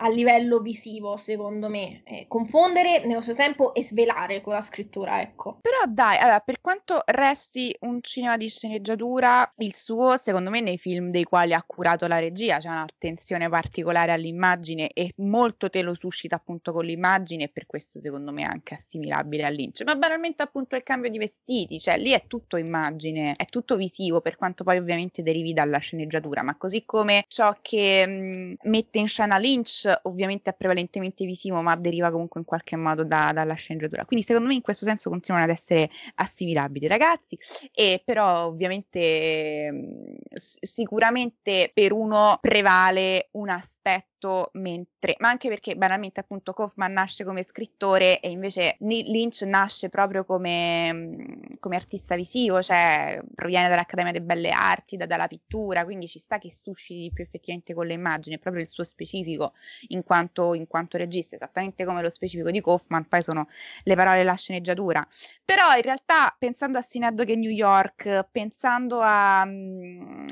a 0.02 0.08
livello 0.08 0.60
visivo, 0.60 1.16
secondo 1.16 1.68
me. 1.68 2.02
Eh, 2.04 2.26
confondere 2.28 3.04
nello 3.06 3.20
stesso 3.20 3.36
tempo 3.36 3.72
e 3.72 3.84
svelare 3.84 4.40
con 4.40 4.54
la 4.54 4.60
scrittura, 4.60 5.20
ecco. 5.20 5.58
Però 5.62 5.78
dai, 5.88 6.18
allora, 6.18 6.40
per 6.40 6.60
quanto 6.60 7.02
resti 7.06 7.74
un 7.80 8.00
cinema 8.02 8.36
di 8.36 8.48
sceneggiatura, 8.48 9.50
il 9.58 9.74
suo, 9.74 10.16
secondo 10.16 10.50
me, 10.50 10.60
nei 10.60 10.78
film 10.78 11.10
dei 11.10 11.24
quali 11.24 11.54
ha 11.54 11.62
curato 11.64 12.06
la 12.06 12.18
regia, 12.18 12.58
c'è 12.58 12.68
un'attenzione 12.68 13.48
particolare 13.48 14.12
all'immagine 14.12 14.90
e 14.92 15.12
molto 15.18 15.70
te 15.70 15.82
lo 15.82 15.94
suscita 15.94 16.36
appunto 16.36 16.72
con 16.72 16.84
l'immagine 16.84 17.44
e 17.44 17.48
per 17.48 17.66
questo 17.66 18.00
secondo 18.00 18.32
me 18.32 18.42
è 18.42 18.46
anche 18.46 18.74
assimilabile 18.74 19.44
a 19.44 19.48
Lynch. 19.48 19.82
Ma 19.84 19.94
banalmente 19.94 20.42
appunto 20.42 20.74
il 20.74 20.82
cambio 20.82 21.10
di 21.10 21.18
vestiti, 21.18 21.78
cioè 21.78 21.96
lì 21.98 22.10
è 22.10 22.24
tutto 22.26 22.56
immagine, 22.56 23.34
è 23.36 23.46
tutto 23.46 23.76
visivo, 23.76 24.20
per 24.20 24.36
quanto 24.36 24.64
poi 24.64 24.78
ovviamente 24.78 25.22
derivi 25.22 25.52
dalla 25.52 25.78
sceneggiatura, 25.78 26.42
ma 26.42 26.56
così 26.56 26.84
come 26.84 27.24
ciò 27.28 27.56
che 27.60 28.06
mh, 28.06 28.54
mette 28.62 28.98
in 28.98 29.08
scena 29.08 29.38
Lynch 29.38 29.91
ovviamente 30.04 30.50
è 30.50 30.54
prevalentemente 30.54 31.24
visivo, 31.24 31.60
ma 31.62 31.76
deriva 31.76 32.10
comunque 32.10 32.40
in 32.40 32.46
qualche 32.46 32.76
modo 32.76 33.04
da, 33.04 33.32
dalla 33.32 33.54
sceneggiatura. 33.54 34.04
Quindi 34.04 34.24
secondo 34.24 34.48
me 34.48 34.54
in 34.54 34.60
questo 34.62 34.84
senso 34.84 35.10
continuano 35.10 35.44
ad 35.46 35.52
essere 35.52 35.90
assimilabili, 36.16 36.86
ragazzi. 36.86 37.38
E 37.72 38.02
però 38.04 38.46
ovviamente 38.46 39.70
mh, 39.70 40.16
sicuramente 40.32 41.70
per 41.72 41.92
uno 41.92 42.38
prevale 42.40 43.28
un 43.32 43.48
aspetto 43.48 44.11
fatto 44.22 44.50
mentre, 44.54 45.16
ma 45.18 45.28
anche 45.28 45.48
perché 45.48 45.74
banalmente 45.74 46.20
appunto 46.20 46.52
Kaufman 46.52 46.92
nasce 46.92 47.24
come 47.24 47.42
scrittore 47.42 48.20
e 48.20 48.30
invece 48.30 48.76
Lynch 48.80 49.42
nasce 49.42 49.88
proprio 49.88 50.24
come, 50.24 50.92
mm, 50.92 51.24
come 51.58 51.76
artista 51.76 52.14
visivo, 52.14 52.62
cioè 52.62 53.20
proviene 53.34 53.68
dall'Accademia 53.68 54.12
delle 54.12 54.24
Belle 54.24 54.50
Arti, 54.50 54.96
da, 54.96 55.06
dalla 55.06 55.26
pittura, 55.26 55.84
quindi 55.84 56.06
ci 56.06 56.20
sta 56.20 56.38
che 56.38 56.52
susciti 56.52 57.10
più 57.12 57.24
effettivamente 57.24 57.74
con 57.74 57.86
le 57.86 57.94
immagini, 57.94 58.36
è 58.36 58.38
proprio 58.38 58.62
il 58.62 58.68
suo 58.68 58.84
specifico 58.84 59.54
in 59.88 60.04
quanto, 60.04 60.54
in 60.54 60.66
quanto 60.68 60.96
regista, 60.96 61.34
esattamente 61.34 61.84
come 61.84 62.02
lo 62.02 62.10
specifico 62.10 62.50
di 62.50 62.60
Kaufman, 62.60 63.08
poi 63.08 63.22
sono 63.22 63.48
le 63.82 63.94
parole 63.96 64.20
e 64.20 64.24
la 64.24 64.34
sceneggiatura. 64.34 65.06
Però 65.44 65.74
in 65.74 65.82
realtà 65.82 66.34
pensando 66.38 66.78
a 66.78 66.82
Synecdoche 66.82 67.36
New 67.36 67.50
York, 67.50 68.28
pensando 68.30 69.00
a... 69.00 69.44
Mh, 69.44 69.50
mm, 69.52 70.26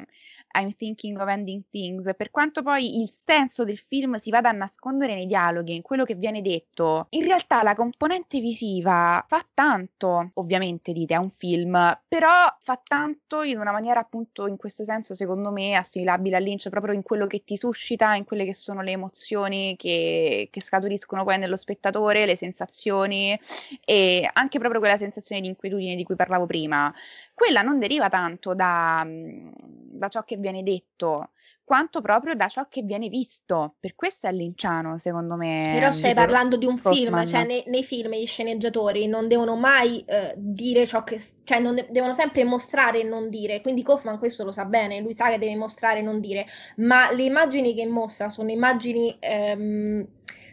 I'm 0.53 0.75
Thinking 0.75 1.19
of 1.19 1.29
Ending 1.29 1.63
Things, 1.71 2.11
per 2.17 2.31
quanto 2.31 2.63
poi 2.63 3.01
il 3.01 3.11
senso 3.15 3.65
del 3.65 3.79
film 3.79 4.17
si 4.17 4.31
vada 4.31 4.49
a 4.49 4.53
nascondere 4.53 5.15
nei 5.15 5.27
dialoghi, 5.27 5.75
in 5.75 5.83
quello 5.83 6.05
che 6.05 6.15
viene 6.15 6.43
detto, 6.43 7.07
in 7.11 7.25
realtà 7.25 7.63
la 7.63 7.75
componente 7.75 8.41
visiva 8.41 9.25
fa 9.29 9.47
tanto, 9.55 10.31
ovviamente 10.35 10.93
dite, 10.93 11.15
è 11.15 11.19
un 11.19 11.31
film, 11.31 11.99
però 12.09 12.31
fa 12.61 12.81
tanto 12.83 13.43
in 13.43 13.59
una 13.59 13.73
maniera 13.73 14.01
appunto 14.01 14.47
in 14.47 14.57
questo 14.57 14.85
senso 14.85 15.15
secondo 15.15 15.51
me 15.53 15.75
assimilabile 15.75 16.37
a 16.37 16.41
Lynch, 16.41 16.69
proprio 16.69 16.95
in 16.95 17.03
quello 17.03 17.27
che 17.27 17.43
ti 17.45 17.57
suscita, 17.57 18.15
in 18.15 18.25
quelle 18.25 18.45
che 18.45 18.55
sono 18.55 18.83
le 18.83 18.93
emozioni 18.93 19.77
che, 19.77 20.49
che 20.51 20.61
scaturiscono 20.61 21.25
poi 21.25 21.39
nello 21.39 21.57
spettatore, 21.57 22.27
le 22.27 22.37
sensazioni 22.37 23.39
e 23.85 24.29
anche 24.33 24.59
proprio 24.59 24.81
quella 24.81 24.97
sensazione 24.97 25.41
di 25.41 25.49
inquietudine 25.49 25.95
di 25.95 26.05
cui 26.05 26.17
parlavo 26.17 26.47
prima. 26.47 26.93
Quella 27.35 27.63
non 27.63 27.79
deriva 27.79 28.09
tanto 28.09 28.55
da, 28.55 29.07
da 29.07 30.09
ciò 30.09 30.25
che 30.25 30.37
viene 30.41 30.63
detto, 30.63 31.31
quanto 31.71 32.01
proprio 32.01 32.35
da 32.35 32.49
ciò 32.49 32.67
che 32.69 32.83
viene 32.83 33.09
visto. 33.09 33.77
Per 33.79 33.95
questo 33.95 34.27
è 34.27 34.33
linciano, 34.33 34.99
secondo 34.99 35.37
me. 35.37 35.71
Però 35.73 35.89
stai 35.91 36.15
parlando 36.15 36.57
di 36.57 36.67
un 36.67 36.73
Hoffman. 36.73 36.95
film, 36.95 37.27
cioè 37.29 37.45
nei, 37.45 37.63
nei, 37.67 37.85
film 37.85 38.11
gli 38.11 38.27
sceneggiatori 38.27 39.07
non 39.07 39.29
devono 39.29 39.55
mai 39.55 40.03
eh, 40.05 40.35
dire 40.37 40.85
ciò 40.85 41.05
che... 41.05 41.23
cioè 41.45 41.63
de- 41.63 41.87
devono 41.89 42.13
sempre 42.13 42.43
mostrare 42.43 43.03
e 43.03 43.05
non 43.05 43.29
dire, 43.29 43.61
quindi 43.61 43.85
Kaufman 43.85 44.19
questo 44.19 44.43
lo 44.43 44.51
sa 44.51 44.65
bene, 44.65 45.01
lui 45.01 45.15
sa 45.15 45.29
che 45.29 45.39
deve 45.39 45.55
mostrare 45.55 46.01
e 46.01 46.03
non 46.03 46.19
dire, 46.19 46.45
ma 46.79 47.13
le 47.13 47.23
immagini 47.23 47.73
che 47.73 47.87
mostra 47.87 48.31
sono 48.31 48.51
immagini... 48.51 49.17
Ehm, 49.21 50.09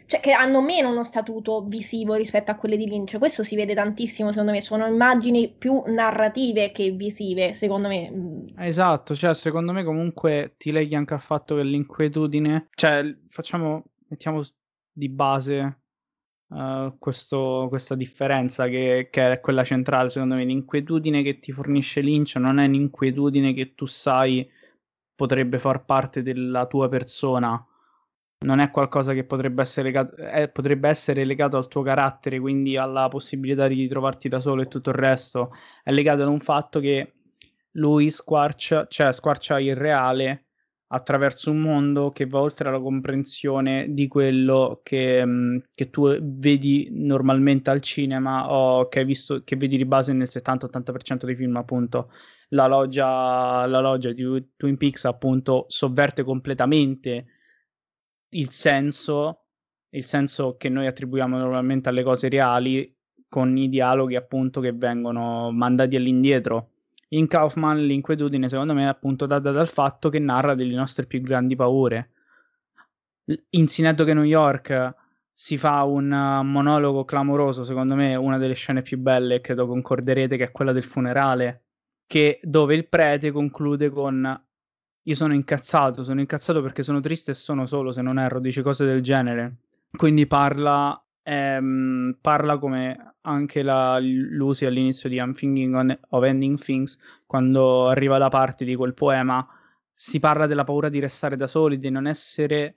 cioè 0.08 0.20
che 0.20 0.32
hanno 0.32 0.62
meno 0.62 0.90
uno 0.90 1.04
statuto 1.04 1.64
visivo 1.66 2.14
rispetto 2.14 2.50
a 2.50 2.56
quelle 2.56 2.78
di 2.78 2.88
Lynch. 2.88 3.18
Questo 3.18 3.42
si 3.42 3.54
vede 3.56 3.74
tantissimo, 3.74 4.30
secondo 4.30 4.52
me, 4.52 4.62
sono 4.62 4.86
immagini 4.86 5.52
più 5.52 5.82
narrative 5.84 6.72
che 6.72 6.92
visive, 6.92 7.52
secondo 7.52 7.88
me. 7.88 8.10
Mm. 8.10 8.46
Esatto, 8.56 9.14
cioè 9.14 9.34
secondo 9.34 9.72
me 9.72 9.84
comunque 9.84 10.54
ti 10.56 10.72
leghi 10.72 10.94
anche 10.94 11.12
al 11.12 11.20
fatto 11.20 11.56
che 11.56 11.62
l'inquietudine, 11.62 12.68
cioè 12.74 13.14
facciamo, 13.28 13.84
mettiamo 14.08 14.40
di 14.90 15.10
base 15.10 15.80
uh, 16.46 16.96
questo, 16.98 17.66
questa 17.68 17.94
differenza 17.94 18.66
che, 18.66 19.08
che, 19.12 19.32
è 19.32 19.40
quella 19.40 19.62
centrale, 19.62 20.08
secondo 20.08 20.36
me, 20.36 20.46
l'inquietudine 20.46 21.22
che 21.22 21.38
ti 21.38 21.52
fornisce 21.52 22.00
Lynch 22.00 22.36
non 22.36 22.58
è 22.58 22.64
un'inquietudine 22.64 23.52
che 23.52 23.74
tu 23.74 23.84
sai 23.84 24.50
potrebbe 25.14 25.58
far 25.58 25.84
parte 25.84 26.22
della 26.22 26.66
tua 26.66 26.88
persona 26.88 27.62
non 28.40 28.60
è 28.60 28.70
qualcosa 28.70 29.12
che 29.14 29.24
potrebbe 29.24 29.62
essere, 29.62 29.88
legato, 29.88 30.16
eh, 30.16 30.48
potrebbe 30.48 30.88
essere 30.88 31.24
legato 31.24 31.56
al 31.56 31.68
tuo 31.68 31.82
carattere, 31.82 32.38
quindi 32.38 32.76
alla 32.76 33.08
possibilità 33.08 33.66
di 33.66 33.88
trovarti 33.88 34.28
da 34.28 34.40
solo 34.40 34.62
e 34.62 34.68
tutto 34.68 34.90
il 34.90 34.96
resto, 34.96 35.50
è 35.82 35.90
legato 35.90 36.22
ad 36.22 36.28
un 36.28 36.40
fatto 36.40 36.78
che 36.80 37.14
lui 37.72 38.10
squarcia, 38.10 38.86
cioè 38.88 39.12
squarcia 39.12 39.58
il 39.58 39.74
reale 39.74 40.44
attraverso 40.90 41.50
un 41.50 41.58
mondo 41.60 42.10
che 42.10 42.26
va 42.26 42.40
oltre 42.40 42.70
la 42.70 42.80
comprensione 42.80 43.92
di 43.92 44.08
quello 44.08 44.80
che, 44.82 45.24
mm, 45.24 45.58
che 45.74 45.90
tu 45.90 46.16
vedi 46.20 46.88
normalmente 46.92 47.70
al 47.70 47.80
cinema 47.82 48.50
o 48.52 48.88
che, 48.88 49.00
hai 49.00 49.04
visto, 49.04 49.42
che 49.44 49.56
vedi 49.56 49.76
di 49.76 49.84
base 49.84 50.12
nel 50.12 50.28
70-80% 50.30 51.26
dei 51.26 51.36
film, 51.36 51.56
appunto. 51.56 52.10
La 52.50 52.66
loggia, 52.66 53.66
la 53.66 53.80
loggia 53.80 54.12
di 54.12 54.24
Twin 54.56 54.76
Peaks, 54.78 55.04
appunto, 55.04 55.66
sovverte 55.68 56.24
completamente 56.24 57.26
il 58.30 58.50
senso, 58.50 59.44
il 59.90 60.04
senso 60.04 60.56
che 60.56 60.68
noi 60.68 60.86
attribuiamo 60.86 61.38
normalmente 61.38 61.88
alle 61.88 62.02
cose 62.02 62.28
reali 62.28 62.94
con 63.28 63.56
i 63.56 63.68
dialoghi 63.68 64.16
appunto 64.16 64.60
che 64.60 64.72
vengono 64.72 65.50
mandati 65.50 65.96
all'indietro. 65.96 66.70
In 67.08 67.26
Kaufman 67.26 67.84
l'inquietudine 67.84 68.48
secondo 68.48 68.74
me 68.74 68.84
è 68.84 68.88
appunto 68.88 69.26
data 69.26 69.50
dal 69.50 69.68
fatto 69.68 70.08
che 70.08 70.18
narra 70.18 70.54
delle 70.54 70.74
nostre 70.74 71.06
più 71.06 71.20
grandi 71.20 71.56
paure. 71.56 72.10
In 73.50 73.68
Sinetto 73.68 74.04
New 74.04 74.22
York 74.22 74.94
si 75.32 75.56
fa 75.56 75.84
un 75.84 76.08
monologo 76.08 77.04
clamoroso, 77.04 77.62
secondo 77.62 77.94
me 77.94 78.14
una 78.16 78.38
delle 78.38 78.54
scene 78.54 78.82
più 78.82 78.98
belle, 78.98 79.40
credo 79.40 79.66
concorderete, 79.66 80.36
che 80.36 80.44
è 80.44 80.50
quella 80.50 80.72
del 80.72 80.82
funerale, 80.82 81.64
che, 82.06 82.40
dove 82.42 82.74
il 82.74 82.88
prete 82.88 83.30
conclude 83.30 83.90
con 83.90 84.47
io 85.08 85.14
sono 85.14 85.32
incazzato, 85.32 86.04
sono 86.04 86.20
incazzato 86.20 86.60
perché 86.60 86.82
sono 86.82 87.00
triste 87.00 87.30
e 87.30 87.34
sono 87.34 87.64
solo, 87.64 87.92
se 87.92 88.02
non 88.02 88.18
erro, 88.18 88.40
dice 88.40 88.60
cose 88.62 88.84
del 88.84 89.02
genere. 89.02 89.56
Quindi 89.90 90.26
parla, 90.26 91.02
ehm, 91.22 92.18
parla 92.20 92.58
come 92.58 93.14
anche 93.22 93.62
la 93.62 93.98
Lucy 93.98 94.66
all'inizio 94.66 95.08
di 95.08 95.16
I'm 95.16 95.32
Thinking 95.32 95.74
on, 95.74 95.98
of 96.10 96.24
Ending 96.24 96.58
Things, 96.58 96.98
quando 97.24 97.88
arriva 97.88 98.18
la 98.18 98.28
parte 98.28 98.66
di 98.66 98.74
quel 98.74 98.92
poema, 98.92 99.46
si 99.94 100.20
parla 100.20 100.46
della 100.46 100.64
paura 100.64 100.90
di 100.90 101.00
restare 101.00 101.36
da 101.36 101.46
soli, 101.46 101.78
di 101.78 101.88
non 101.88 102.06
essere 102.06 102.74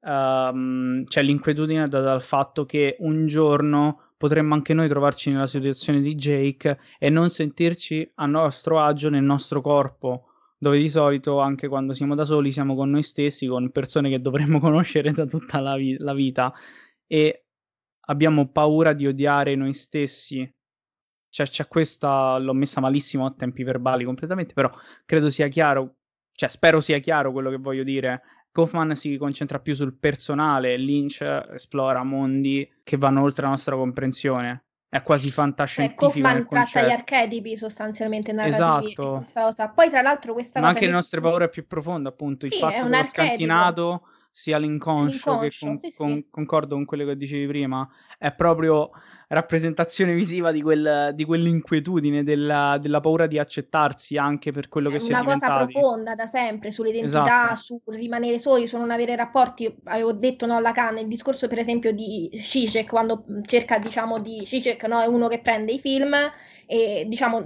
um, 0.00 1.04
c'è 1.04 1.22
l'inquietudine 1.22 1.86
data 1.86 2.00
dal 2.00 2.22
fatto 2.22 2.64
che 2.64 2.96
un 3.00 3.26
giorno 3.26 4.12
potremmo 4.16 4.54
anche 4.54 4.72
noi 4.72 4.88
trovarci 4.88 5.30
nella 5.30 5.46
situazione 5.46 6.00
di 6.00 6.14
Jake 6.14 6.78
e 6.98 7.10
non 7.10 7.28
sentirci 7.28 8.10
a 8.14 8.24
nostro 8.24 8.80
agio 8.80 9.10
nel 9.10 9.22
nostro 9.22 9.60
corpo, 9.60 10.28
dove 10.58 10.78
di 10.78 10.88
solito 10.88 11.40
anche 11.40 11.68
quando 11.68 11.92
siamo 11.94 12.14
da 12.14 12.24
soli 12.24 12.52
siamo 12.52 12.74
con 12.74 12.90
noi 12.90 13.02
stessi, 13.02 13.46
con 13.46 13.70
persone 13.70 14.08
che 14.08 14.20
dovremmo 14.20 14.58
conoscere 14.60 15.12
da 15.12 15.26
tutta 15.26 15.60
la, 15.60 15.76
vi- 15.76 15.96
la 15.98 16.14
vita 16.14 16.52
e 17.06 17.46
abbiamo 18.06 18.48
paura 18.48 18.92
di 18.92 19.06
odiare 19.06 19.54
noi 19.54 19.74
stessi. 19.74 20.50
Cioè, 21.28 21.46
c'è 21.48 21.66
questa, 21.66 22.38
l'ho 22.38 22.52
messa 22.52 22.80
malissimo 22.80 23.26
a 23.26 23.34
tempi 23.36 23.64
verbali 23.64 24.04
completamente, 24.04 24.54
però 24.54 24.70
credo 25.04 25.30
sia 25.30 25.48
chiaro, 25.48 25.96
cioè 26.32 26.48
spero 26.48 26.80
sia 26.80 26.98
chiaro 27.00 27.32
quello 27.32 27.50
che 27.50 27.56
voglio 27.56 27.82
dire 27.82 28.22
Kaufman 28.54 28.94
si 28.94 29.16
concentra 29.16 29.58
più 29.58 29.74
sul 29.74 29.98
personale, 29.98 30.76
Lynch 30.76 31.22
esplora 31.22 32.04
mondi 32.04 32.68
che 32.84 32.96
vanno 32.96 33.22
oltre 33.22 33.42
la 33.42 33.50
nostra 33.50 33.74
comprensione. 33.74 34.63
È 34.94 35.02
quasi 35.02 35.28
fantascientifico. 35.28 36.06
Eh, 36.06 36.22
Kaufman 36.22 36.46
tratta 36.48 36.86
gli 36.86 36.90
archetipi 36.90 37.56
sostanzialmente 37.56 38.30
narrativi. 38.30 38.92
Esatto. 38.92 39.72
Poi, 39.74 39.90
tra 39.90 40.02
l'altro, 40.02 40.34
questa 40.34 40.60
Ma 40.60 40.68
anche 40.68 40.86
le 40.86 40.92
nostre 40.92 41.20
paure 41.20 41.48
più 41.48 41.66
profonde, 41.66 42.10
appunto. 42.10 42.46
Il 42.46 42.52
sì, 42.52 42.60
fatto 42.60 42.86
dello 42.86 43.04
scantinato 43.04 44.02
sia 44.30 44.56
l'inconscio, 44.56 45.40
l'inconscio 45.40 45.74
che 45.78 45.90
sì, 45.90 45.96
con, 45.96 46.12
sì. 46.12 46.26
concordo 46.30 46.76
con 46.76 46.84
quello 46.84 47.06
che 47.06 47.16
dicevi 47.16 47.44
prima, 47.48 47.88
è 48.18 48.30
proprio 48.34 48.90
rappresentazione 49.28 50.14
visiva 50.14 50.50
di, 50.50 50.62
quel, 50.62 51.12
di 51.14 51.24
quell'inquietudine, 51.24 52.22
della, 52.22 52.78
della, 52.80 53.00
paura 53.00 53.26
di 53.26 53.38
accettarsi 53.38 54.16
anche 54.16 54.52
per 54.52 54.68
quello 54.68 54.90
che 54.90 54.96
è 54.96 54.98
si 54.98 55.12
è 55.12 55.18
diventati. 55.18 55.44
Una 55.44 55.56
cosa 55.56 55.70
profonda 55.70 56.14
da 56.14 56.26
sempre 56.26 56.70
sull'identità, 56.70 57.52
Esatto. 57.52 57.80
sul 57.84 57.94
rimanere 57.94 58.38
soli, 58.38 58.66
su 58.66 58.76
non 58.76 58.90
avere 58.90 59.16
rapporti. 59.16 59.74
Avevo 59.84 60.12
detto 60.12 60.46
no, 60.46 60.60
Lacan, 60.60 60.98
il 60.98 61.08
discorso 61.08 61.48
per 61.48 61.58
esempio 61.58 61.92
di 61.92 62.30
Zizek, 62.34 62.88
quando 62.88 63.24
cerca 63.46 63.78
diciamo 63.78 64.18
di 64.18 64.42
Zizek, 64.44 64.84
no, 64.84 65.00
è 65.00 65.06
uno 65.06 65.28
che 65.28 65.40
prende 65.40 65.72
i 65.72 65.78
film 65.78 66.14
e 66.66 67.04
diciamo 67.06 67.42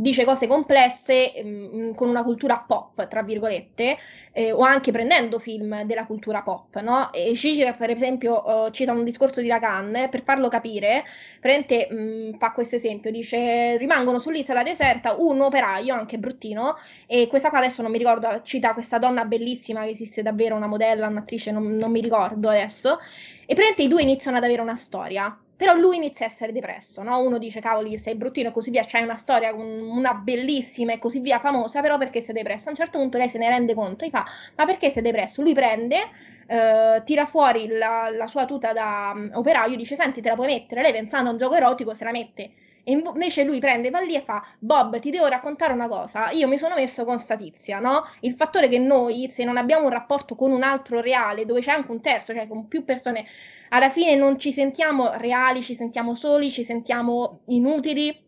dice 0.00 0.24
cose 0.24 0.46
complesse 0.46 1.32
mh, 1.42 1.94
con 1.94 2.08
una 2.08 2.22
cultura 2.22 2.64
pop, 2.66 3.06
tra 3.08 3.22
virgolette, 3.22 3.96
eh, 4.32 4.52
o 4.52 4.60
anche 4.60 4.92
prendendo 4.92 5.38
film 5.38 5.82
della 5.84 6.06
cultura 6.06 6.42
pop, 6.42 6.78
no? 6.80 7.12
E 7.12 7.34
Zizek, 7.34 7.76
per 7.76 7.90
esempio, 7.90 8.44
uh, 8.44 8.70
cita 8.70 8.92
un 8.92 9.04
discorso 9.04 9.40
di 9.40 9.48
Lacan 9.48 10.08
per 10.10 10.22
farlo 10.22 10.48
capire, 10.48 11.04
prende, 11.40 11.88
mh, 11.90 12.38
fa 12.38 12.52
questo 12.52 12.76
esempio, 12.76 13.10
dice 13.10 13.76
rimangono 13.76 14.18
sull'isola 14.18 14.62
deserta 14.62 15.16
un 15.18 15.40
operaio, 15.40 15.94
anche 15.94 16.18
bruttino, 16.18 16.76
e 17.06 17.26
questa 17.26 17.48
qua 17.48 17.58
adesso 17.58 17.82
non 17.82 17.90
mi 17.90 17.98
ricordo, 17.98 18.42
cita 18.44 18.74
questa 18.74 18.98
donna 18.98 19.24
bellissima 19.24 19.82
che 19.82 19.90
esiste 19.90 20.22
davvero, 20.22 20.54
una 20.56 20.66
modella, 20.66 21.08
un'attrice, 21.08 21.50
non, 21.50 21.76
non 21.76 21.90
mi 21.90 22.00
ricordo 22.00 22.48
adesso, 22.48 22.98
e 23.46 23.54
prende 23.54 23.82
i 23.82 23.88
due 23.88 24.02
iniziano 24.02 24.36
ad 24.36 24.44
avere 24.44 24.60
una 24.60 24.76
storia 24.76 25.36
però 25.58 25.74
lui 25.74 25.96
inizia 25.96 26.24
a 26.24 26.28
essere 26.28 26.52
depresso, 26.52 27.02
no? 27.02 27.18
Uno 27.20 27.36
dice, 27.36 27.58
cavoli, 27.60 27.98
sei 27.98 28.14
bruttino 28.14 28.50
e 28.50 28.52
così 28.52 28.70
via, 28.70 28.84
c'hai 28.86 29.02
una 29.02 29.16
storia, 29.16 29.52
una 29.52 30.14
bellissima 30.14 30.92
e 30.92 31.00
così 31.00 31.18
via, 31.18 31.40
famosa, 31.40 31.80
però 31.80 31.98
perché 31.98 32.20
sei 32.20 32.32
depresso? 32.32 32.68
A 32.68 32.70
un 32.70 32.76
certo 32.76 32.98
punto 32.98 33.18
lei 33.18 33.28
se 33.28 33.38
ne 33.38 33.48
rende 33.48 33.74
conto 33.74 34.04
e 34.04 34.10
fa, 34.10 34.24
ma 34.54 34.64
perché 34.66 34.90
sei 34.90 35.02
depresso? 35.02 35.42
Lui 35.42 35.54
prende, 35.54 35.98
eh, 36.46 37.02
tira 37.04 37.26
fuori 37.26 37.66
la, 37.66 38.08
la, 38.08 38.28
sua 38.28 38.44
tuta 38.44 38.72
da 38.72 39.12
um, 39.16 39.30
operaio, 39.34 39.74
dice, 39.76 39.96
senti, 39.96 40.20
te 40.20 40.28
la 40.28 40.36
puoi 40.36 40.46
mettere? 40.46 40.80
Lei 40.80 40.92
pensando 40.92 41.28
a 41.28 41.32
un 41.32 41.38
gioco 41.38 41.56
erotico 41.56 41.92
se 41.92 42.04
la 42.04 42.12
mette. 42.12 42.50
E 42.88 42.92
invece 42.92 43.44
lui 43.44 43.58
prende, 43.58 43.90
va 43.90 44.00
lì 44.00 44.14
e 44.14 44.22
fa, 44.22 44.42
Bob, 44.58 44.98
ti 44.98 45.10
devo 45.10 45.26
raccontare 45.26 45.74
una 45.74 45.88
cosa, 45.88 46.30
io 46.30 46.48
mi 46.48 46.56
sono 46.56 46.74
messo 46.74 47.04
con 47.04 47.18
sta 47.18 47.36
tizia, 47.36 47.80
no? 47.80 48.02
Il 48.20 48.32
fattore 48.32 48.66
che 48.68 48.78
noi, 48.78 49.28
se 49.28 49.44
non 49.44 49.58
abbiamo 49.58 49.84
un 49.84 49.90
rapporto 49.90 50.34
con 50.34 50.52
un 50.52 50.62
altro 50.62 51.02
reale, 51.02 51.44
dove 51.44 51.60
c'è 51.60 51.72
anche 51.72 51.90
un 51.90 52.00
terzo, 52.00 52.32
cioè 52.32 52.48
con 52.48 52.66
più 52.66 52.84
persone, 52.84 53.26
alla 53.68 53.90
fine 53.90 54.14
non 54.14 54.38
ci 54.38 54.52
sentiamo 54.54 55.12
reali, 55.16 55.60
ci 55.60 55.74
sentiamo 55.74 56.14
soli, 56.14 56.50
ci 56.50 56.64
sentiamo 56.64 57.40
inutili. 57.48 58.24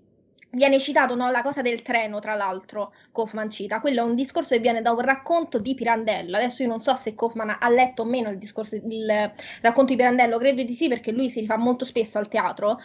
Viene 0.52 0.78
citato 0.80 1.14
no, 1.14 1.30
la 1.30 1.42
cosa 1.42 1.62
del 1.62 1.80
treno, 1.80 2.18
tra 2.18 2.34
l'altro, 2.34 2.92
Kaufman 3.12 3.50
cita. 3.50 3.80
Quello 3.80 4.00
è 4.00 4.04
un 4.04 4.16
discorso 4.16 4.56
che 4.56 4.60
viene 4.60 4.82
da 4.82 4.90
un 4.90 5.00
racconto 5.00 5.58
di 5.58 5.74
Pirandello. 5.74 6.36
Adesso 6.36 6.64
io 6.64 6.68
non 6.68 6.80
so 6.80 6.94
se 6.96 7.14
Kaufman 7.14 7.56
ha 7.60 7.68
letto 7.70 8.02
o 8.02 8.04
meno 8.04 8.30
il, 8.30 8.36
discorso, 8.36 8.74
il 8.74 9.32
racconto 9.62 9.92
di 9.92 9.96
Pirandello, 9.96 10.38
credo 10.38 10.64
di 10.64 10.74
sì 10.74 10.88
perché 10.88 11.12
lui 11.12 11.30
si 11.30 11.38
rifà 11.40 11.56
molto 11.56 11.84
spesso 11.84 12.18
al 12.18 12.26
teatro 12.26 12.80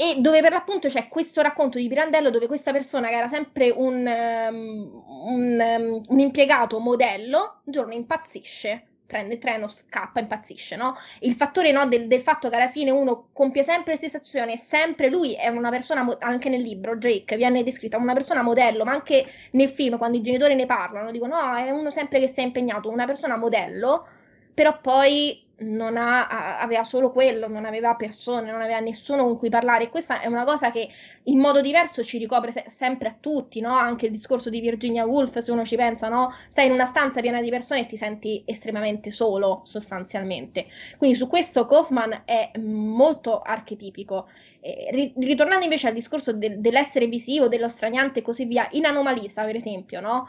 e 0.00 0.14
dove 0.16 0.40
per 0.40 0.52
l'appunto 0.52 0.88
c'è 0.88 1.08
questo 1.08 1.42
racconto 1.42 1.76
di 1.76 1.86
Pirandello 1.86 2.30
dove 2.30 2.46
questa 2.46 2.72
persona 2.72 3.08
che 3.08 3.16
era 3.16 3.28
sempre 3.28 3.68
un, 3.68 3.96
um, 3.96 5.04
un, 5.26 5.58
um, 5.60 6.02
un 6.08 6.18
impiegato 6.18 6.78
modello, 6.78 7.60
un 7.64 7.72
giorno 7.72 7.92
impazzisce 7.92 8.86
prende 9.04 9.34
il 9.34 9.40
treno, 9.40 9.66
scappa, 9.66 10.20
impazzisce, 10.20 10.76
no? 10.76 10.96
Il 11.18 11.34
fattore 11.34 11.72
no, 11.72 11.84
del, 11.84 12.06
del, 12.06 12.20
fatto 12.20 12.48
che 12.48 12.54
alla 12.54 12.68
fine 12.68 12.92
uno 12.92 13.30
compie 13.32 13.64
sempre 13.64 13.92
le 13.92 13.98
stesse 13.98 14.18
azioni 14.18 14.56
sempre 14.56 15.08
lui 15.08 15.34
è 15.34 15.48
una 15.48 15.68
persona, 15.68 16.16
anche 16.20 16.48
nel 16.48 16.62
libro, 16.62 16.96
Jake, 16.96 17.36
viene 17.36 17.64
descritta 17.64 17.96
una 17.96 18.14
persona 18.14 18.42
modello, 18.42 18.84
ma 18.84 18.92
anche 18.92 19.26
nel 19.50 19.68
film, 19.68 19.98
quando 19.98 20.16
i 20.16 20.22
genitori 20.22 20.54
ne 20.54 20.64
parlano, 20.64 21.10
dicono, 21.10 21.44
no, 21.44 21.56
è 21.56 21.70
uno 21.70 21.90
sempre 21.90 22.20
che 22.20 22.28
si 22.28 22.38
è 22.38 22.44
impegnato, 22.44 22.88
una 22.88 23.04
persona 23.04 23.36
modello, 23.36 24.06
però 24.54 24.80
poi 24.80 25.49
non 25.60 25.96
ha, 25.96 26.58
aveva 26.58 26.84
solo 26.84 27.10
quello, 27.10 27.48
non 27.48 27.64
aveva 27.64 27.94
persone, 27.94 28.50
non 28.50 28.60
aveva 28.60 28.80
nessuno 28.80 29.24
con 29.24 29.38
cui 29.38 29.48
parlare. 29.48 29.84
E 29.84 29.88
questa 29.90 30.20
è 30.20 30.26
una 30.26 30.44
cosa 30.44 30.70
che 30.70 30.88
in 31.24 31.38
modo 31.38 31.60
diverso 31.60 32.02
ci 32.02 32.18
ricopre 32.18 32.52
se- 32.52 32.64
sempre 32.68 33.08
a 33.08 33.16
tutti, 33.18 33.60
no? 33.60 33.72
Anche 33.72 34.06
il 34.06 34.12
discorso 34.12 34.50
di 34.50 34.60
Virginia 34.60 35.04
Woolf, 35.06 35.38
se 35.38 35.50
uno 35.52 35.64
ci 35.64 35.76
pensa, 35.76 36.08
no? 36.08 36.32
Stai 36.48 36.66
in 36.66 36.72
una 36.72 36.86
stanza 36.86 37.20
piena 37.20 37.40
di 37.40 37.50
persone 37.50 37.80
e 37.80 37.86
ti 37.86 37.96
senti 37.96 38.42
estremamente 38.46 39.10
solo, 39.10 39.62
sostanzialmente. 39.64 40.66
Quindi 40.96 41.16
su 41.16 41.26
questo 41.26 41.66
Kaufman 41.66 42.22
è 42.24 42.50
molto 42.58 43.40
archetipico. 43.40 44.28
Eh, 44.60 45.12
ritornando 45.16 45.64
invece 45.64 45.88
al 45.88 45.94
discorso 45.94 46.32
de- 46.32 46.60
dell'essere 46.60 47.06
visivo, 47.06 47.48
dello 47.48 47.68
straniante 47.68 48.20
e 48.20 48.22
così 48.22 48.44
via, 48.44 48.68
in 48.72 48.84
Anomalisa, 48.86 49.44
per 49.44 49.56
esempio, 49.56 50.00
no? 50.00 50.28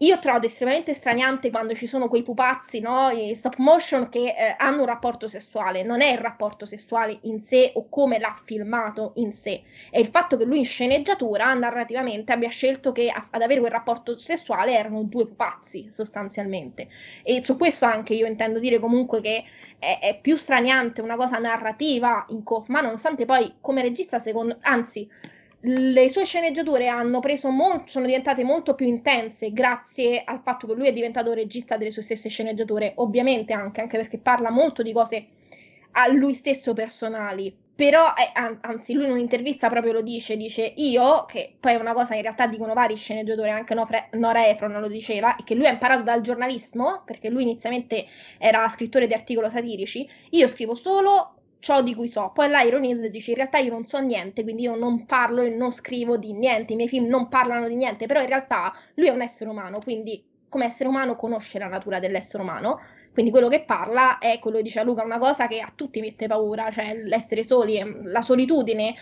Io 0.00 0.18
trovo 0.18 0.44
estremamente 0.44 0.92
straniante 0.92 1.50
quando 1.50 1.74
ci 1.74 1.86
sono 1.86 2.08
quei 2.08 2.22
pupazzi, 2.22 2.80
no? 2.80 3.08
I 3.08 3.34
stop 3.34 3.56
motion 3.56 4.10
che 4.10 4.34
eh, 4.36 4.54
hanno 4.58 4.80
un 4.80 4.86
rapporto 4.86 5.26
sessuale. 5.26 5.82
Non 5.84 6.02
è 6.02 6.12
il 6.12 6.18
rapporto 6.18 6.66
sessuale 6.66 7.18
in 7.22 7.40
sé 7.40 7.72
o 7.74 7.88
come 7.88 8.18
l'ha 8.18 8.38
filmato 8.44 9.12
in 9.16 9.32
sé. 9.32 9.62
È 9.90 9.98
il 9.98 10.08
fatto 10.08 10.36
che 10.36 10.44
lui 10.44 10.58
in 10.58 10.66
sceneggiatura, 10.66 11.54
narrativamente, 11.54 12.30
abbia 12.30 12.50
scelto 12.50 12.92
che 12.92 13.08
a, 13.08 13.28
ad 13.30 13.40
avere 13.40 13.60
quel 13.60 13.72
rapporto 13.72 14.18
sessuale 14.18 14.76
erano 14.76 15.02
due 15.04 15.26
pupazzi, 15.26 15.88
sostanzialmente. 15.90 16.88
E 17.22 17.42
su 17.42 17.56
questo 17.56 17.86
anche 17.86 18.12
io 18.12 18.26
intendo 18.26 18.58
dire 18.58 18.78
comunque 18.78 19.22
che 19.22 19.44
è, 19.78 19.98
è 19.98 20.20
più 20.20 20.36
straniante 20.36 21.00
una 21.00 21.16
cosa 21.16 21.38
narrativa 21.38 22.26
in 22.28 22.44
Kaufman, 22.44 22.84
nonostante 22.84 23.24
poi 23.24 23.54
come 23.62 23.80
regista, 23.80 24.18
secondo... 24.18 24.58
Anzi, 24.60 25.08
le 25.68 26.08
sue 26.08 26.24
sceneggiature 26.24 26.86
hanno 26.86 27.18
preso 27.18 27.50
molto, 27.50 27.88
sono 27.88 28.06
diventate 28.06 28.44
molto 28.44 28.74
più 28.74 28.86
intense 28.86 29.52
grazie 29.52 30.22
al 30.24 30.40
fatto 30.40 30.66
che 30.66 30.74
lui 30.74 30.86
è 30.86 30.92
diventato 30.92 31.32
regista 31.32 31.76
delle 31.76 31.90
sue 31.90 32.02
stesse 32.02 32.28
sceneggiature, 32.28 32.92
ovviamente 32.96 33.52
anche, 33.52 33.80
anche 33.80 33.96
perché 33.96 34.18
parla 34.18 34.50
molto 34.50 34.82
di 34.82 34.92
cose 34.92 35.26
a 35.92 36.06
lui 36.08 36.34
stesso 36.34 36.72
personali. 36.72 37.64
Però, 37.74 38.14
eh, 38.16 38.58
anzi, 38.62 38.94
lui 38.94 39.04
in 39.04 39.10
un'intervista 39.10 39.68
proprio 39.68 39.92
lo 39.92 40.00
dice, 40.00 40.36
dice 40.36 40.72
io, 40.76 41.26
che 41.26 41.56
poi 41.60 41.72
è 41.72 41.76
una 41.76 41.92
cosa 41.92 42.10
che 42.10 42.16
in 42.16 42.22
realtà 42.22 42.46
dicono 42.46 42.72
vari 42.72 42.96
sceneggiatori, 42.96 43.50
anche 43.50 43.74
Nora 44.12 44.48
Efron 44.48 44.80
lo 44.80 44.88
diceva, 44.88 45.36
e 45.36 45.44
che 45.44 45.54
lui 45.54 45.66
ha 45.66 45.72
imparato 45.72 46.02
dal 46.02 46.22
giornalismo, 46.22 47.02
perché 47.04 47.28
lui 47.28 47.42
inizialmente 47.42 48.06
era 48.38 48.66
scrittore 48.68 49.06
di 49.06 49.12
articoli 49.12 49.50
satirici, 49.50 50.08
io 50.30 50.48
scrivo 50.48 50.74
solo 50.74 51.35
ciò 51.58 51.82
di 51.82 51.94
cui 51.94 52.08
so. 52.08 52.30
Poi 52.34 52.48
là 52.48 52.62
ironizza 52.62 53.04
e 53.04 53.10
dice 53.10 53.30
in 53.30 53.36
realtà 53.36 53.58
io 53.58 53.70
non 53.70 53.86
so 53.86 53.98
niente, 53.98 54.42
quindi 54.42 54.62
io 54.62 54.76
non 54.76 55.06
parlo 55.06 55.42
e 55.42 55.50
non 55.50 55.72
scrivo 55.72 56.16
di 56.16 56.32
niente, 56.32 56.72
i 56.72 56.76
miei 56.76 56.88
film 56.88 57.06
non 57.06 57.28
parlano 57.28 57.68
di 57.68 57.76
niente, 57.76 58.06
però 58.06 58.20
in 58.20 58.28
realtà 58.28 58.72
lui 58.94 59.08
è 59.08 59.10
un 59.10 59.22
essere 59.22 59.50
umano, 59.50 59.80
quindi 59.80 60.22
come 60.48 60.66
essere 60.66 60.88
umano 60.88 61.16
conosce 61.16 61.58
la 61.58 61.66
natura 61.66 61.98
dell'essere 61.98 62.42
umano, 62.42 62.80
quindi 63.12 63.30
quello 63.30 63.48
che 63.48 63.62
parla 63.64 64.18
è 64.18 64.38
quello 64.38 64.58
che 64.58 64.62
dice 64.62 64.82
Luca, 64.82 65.02
una 65.02 65.18
cosa 65.18 65.46
che 65.46 65.60
a 65.60 65.72
tutti 65.74 66.00
mette 66.00 66.26
paura, 66.26 66.70
cioè 66.70 66.94
l'essere 66.94 67.44
soli, 67.44 67.82
la 68.04 68.20
solitudine 68.20 68.94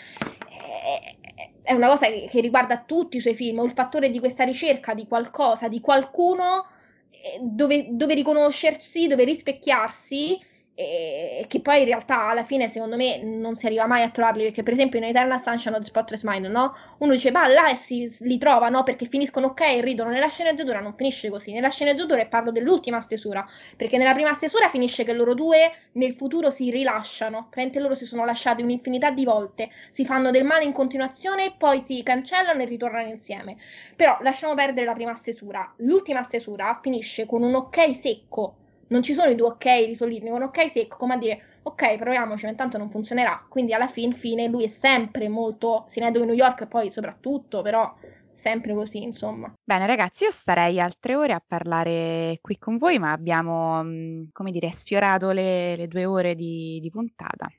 è 1.63 1.73
una 1.73 1.89
cosa 1.89 2.07
che, 2.07 2.41
riguarda 2.41 2.85
tutti 2.87 3.17
i 3.17 3.21
suoi 3.21 3.35
film, 3.35 3.65
il 3.65 3.73
fattore 3.73 4.11
di 4.11 4.19
questa 4.19 4.45
ricerca 4.45 4.95
di 4.95 5.07
qualcosa, 5.07 5.67
di 5.69 5.81
qualcuno 5.81 6.67
eh, 7.11 7.39
dove, 7.41 7.87
dove 7.91 8.15
riconoscersi, 8.15 9.07
dove 9.07 9.25
rispecchiarsi 9.25 10.39
e 10.77 11.45
che 11.47 11.61
poi 11.61 11.81
in 11.81 11.85
realtà 11.85 12.27
alla 12.27 12.43
fine 12.43 12.69
secondo 12.69 12.97
me 12.97 13.23
non 13.23 13.55
si 13.55 13.67
arriva 13.67 13.87
mai 13.87 14.03
a 14.03 14.11
trovarli 14.11 14.43
perché 14.43 14.65
per 14.65 14.73
esempio 14.73 14.99
in 14.99 15.05
Eternal 15.05 15.41
Sunshine 15.41 15.77
of 15.77 15.83
the 15.83 15.87
Spotless 15.87 16.25
Mind 16.25 16.47
no? 16.47 16.75
uno 16.99 17.13
dice 17.13 17.31
ma 17.31 17.47
là 17.47 17.73
si, 17.77 18.13
li 18.21 18.39
trova 18.39 18.83
perché 18.83 19.07
finiscono 19.07 19.49
ok 19.49 19.61
e 19.61 19.81
ridono 19.83 20.11
nella 20.11 20.27
sceneggiatura 20.29 20.81
non 20.81 20.95
finisce 20.97 21.31
così. 21.31 21.53
Nella 21.53 21.69
sceneggiatura 21.69 22.23
e 22.23 22.27
parlo 22.27 22.51
dell'ultima 22.51 23.01
stesura 23.01 23.47
perché 23.77 23.99
nella 23.99 24.15
prima 24.15 24.33
stesura 24.33 24.69
finisce 24.69 25.05
che 25.05 25.13
loro 25.13 25.35
due 25.35 25.73
nel 25.93 26.15
futuro 26.15 26.51
si 26.51 26.71
rilasciano 26.71 27.47
praticamente 27.51 27.79
loro 27.79 27.95
si 27.95 28.05
sono 28.05 28.25
lasciati 28.25 28.63
un'infinità 28.63 29.11
di 29.11 29.25
volte 29.25 29.71
si 29.91 30.05
fanno 30.05 30.33
del 30.33 30.45
male 30.45 30.65
in 30.65 30.73
continuazione 30.73 31.55
poi 31.57 31.83
si 31.83 32.03
cancellano 32.03 32.63
e 32.63 32.65
ritornano 32.65 33.09
insieme. 33.09 33.57
Però 33.95 34.19
lasciamo 34.23 34.55
perdere 34.55 34.87
la 34.87 34.95
prima 34.95 35.15
stesura. 35.15 35.73
L'ultima 35.77 36.23
stesura 36.23 36.81
finisce 36.83 37.27
con 37.27 37.45
un 37.45 37.55
ok 37.55 37.95
secco 37.95 38.57
non 38.89 39.03
ci 39.03 39.15
sono 39.15 39.31
i 39.31 39.35
due 39.35 39.49
ok 39.49 39.65
risoliti, 39.87 40.29
un 40.29 40.43
ok 40.43 40.71
secco, 40.71 40.97
come 40.97 41.15
a 41.15 41.19
dire 41.19 41.43
ok, 41.63 41.97
proviamoci, 41.97 42.45
ma 42.45 42.51
intanto 42.51 42.79
non 42.79 42.91
funzionerà. 42.91 43.45
Quindi 43.49 43.73
alla 43.73 43.89
fin 43.89 44.13
fine 44.13 44.49
lui 44.49 44.65
è 44.65 44.69
sempre 44.69 45.29
molto 45.29 45.85
Sineddoche 45.89 46.27
New 46.27 46.35
York, 46.35 46.67
poi 46.67 46.91
soprattutto, 46.91 47.63
però 47.63 47.93
sempre 48.33 48.75
così, 48.75 49.03
insomma. 49.03 49.53
Bene, 49.65 49.87
ragazzi, 49.87 50.25
io 50.25 50.31
starei 50.31 50.81
altre 50.81 51.15
ore 51.15 51.33
a 51.33 51.43
parlare 51.45 52.39
qui 52.43 52.59
con 52.59 52.77
voi, 52.77 52.99
ma 52.99 53.13
abbiamo, 53.13 53.83
mm, 53.83 54.25
come 54.33 54.51
dire, 54.51 54.71
sfiorato 54.71 55.31
le, 55.31 55.77
le 55.77 55.89
due 55.89 56.05
ore 56.05 56.35
di, 56.35 56.79
di 56.81 56.91
puntata. 56.91 57.51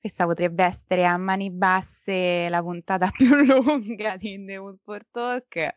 Questa 0.00 0.24
potrebbe 0.24 0.64
essere 0.64 1.04
a 1.04 1.16
mani 1.18 1.50
basse 1.50 2.48
la 2.48 2.62
puntata 2.62 3.10
più 3.12 3.28
lunga 3.44 4.16
di 4.16 4.42
The 4.44 4.56
Woodford 4.56 5.06
Talk, 5.10 5.74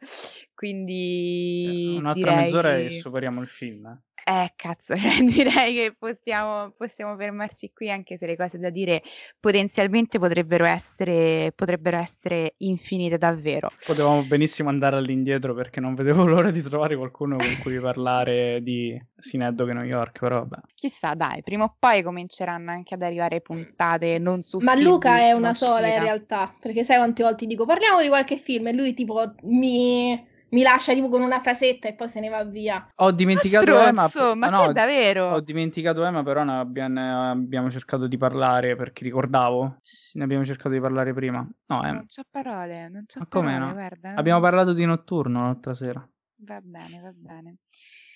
quindi 0.56 1.96
Un'altra 2.00 2.32
direi... 2.32 2.44
mezz'ora 2.44 2.78
e 2.78 2.90
superiamo 2.90 3.42
il 3.42 3.48
film. 3.48 3.86
eh. 3.88 4.13
Eh, 4.26 4.54
cazzo, 4.56 4.96
cioè, 4.96 5.20
direi 5.24 5.74
che 5.74 5.96
possiamo, 5.98 6.72
possiamo 6.78 7.16
fermarci 7.18 7.72
qui, 7.74 7.92
anche 7.92 8.18
se 8.18 8.26
le 8.26 8.38
cose 8.38 8.58
da 8.58 8.70
dire 8.70 9.04
potenzialmente 9.38 10.18
potrebbero 10.18 10.64
essere, 10.64 11.52
potrebbero 11.54 11.98
essere 11.98 12.54
infinite 12.60 13.18
davvero. 13.18 13.72
Potevamo 13.86 14.22
benissimo 14.22 14.70
andare 14.70 14.96
all'indietro 14.96 15.54
perché 15.54 15.82
non 15.82 15.94
vedevo 15.94 16.24
l'ora 16.26 16.52
di 16.52 16.62
trovare 16.62 16.96
qualcuno 16.96 17.36
con 17.36 17.58
cui 17.62 17.80
parlare 17.80 18.62
di 18.64 18.98
Sineddoche 19.18 19.74
New 19.74 19.84
York, 19.84 20.20
però 20.20 20.40
vabbè. 20.40 20.62
Chissà, 20.74 21.16
dai, 21.16 21.42
prima 21.44 21.66
o 21.66 21.76
poi 21.78 22.02
cominceranno 22.02 22.72
anche 22.72 22.94
ad 22.94 23.02
arrivare 23.02 23.42
puntate 23.42 24.20
non 24.20 24.42
su 24.42 24.60
Ma 24.60 24.74
film 24.74 24.86
Luca 24.86 25.18
è 25.18 25.34
una 25.34 25.54
sola 25.54 25.88
in 25.88 26.02
realtà, 26.02 26.54
perché 26.62 26.86
sai 26.86 26.98
quante 26.98 27.24
volte 27.24 27.46
dico 27.46 27.66
parliamo 27.66 28.02
di 28.02 28.08
qualche 28.08 28.38
film 28.38 28.68
e 28.68 28.74
lui 28.74 28.94
tipo 28.94 29.34
mi, 29.42 30.32
mi 30.54 30.62
lascia 30.62 30.94
tipo 30.94 31.10
con 31.10 31.22
una 31.22 31.40
frasetta 31.40 31.88
e 31.88 31.94
poi 31.94 32.08
se 32.08 32.20
ne 32.20 32.30
va 32.30 32.44
via. 32.44 32.88
Ho 32.96 33.12
dimenticato 33.12 33.78
Emma, 33.80 34.08
Stronzo, 34.08 34.36
ma 34.36 34.50
no, 34.50 34.68
che 34.68 34.74
davvero? 34.74 35.32
Ho 35.32 35.40
dimenticato 35.42 36.04
Emma, 36.06 36.24
però 36.24 36.44
ne 36.44 36.54
abbiamo, 36.60 36.94
ne 36.94 37.30
abbiamo 37.32 37.70
cercato 37.72 38.08
di 38.08 38.18
parlare 38.18 38.76
perché 38.76 39.04
ricordavo. 39.04 39.78
Ne 40.14 40.24
abbiamo 40.24 40.46
cercato 40.46 40.70
di 40.70 40.80
parlare 40.80 41.14
prima. 41.14 41.40
No, 41.66 41.84
Emma. 41.84 41.92
Non 41.94 42.06
c'ho 42.06 42.24
parole, 42.30 42.90
non 42.90 43.06
c'ho 43.06 43.20
Ma 43.20 43.26
come 43.30 43.52
parole, 43.54 43.66
no? 43.68 43.74
guarda. 43.74 44.14
Abbiamo 44.16 44.40
parlato 44.40 44.74
di 44.74 44.86
notturno 44.86 45.44
l'altra 45.44 45.74
sera. 45.74 46.08
Va 46.46 46.60
bene, 46.62 47.00
va 47.02 47.12
bene. 47.14 47.56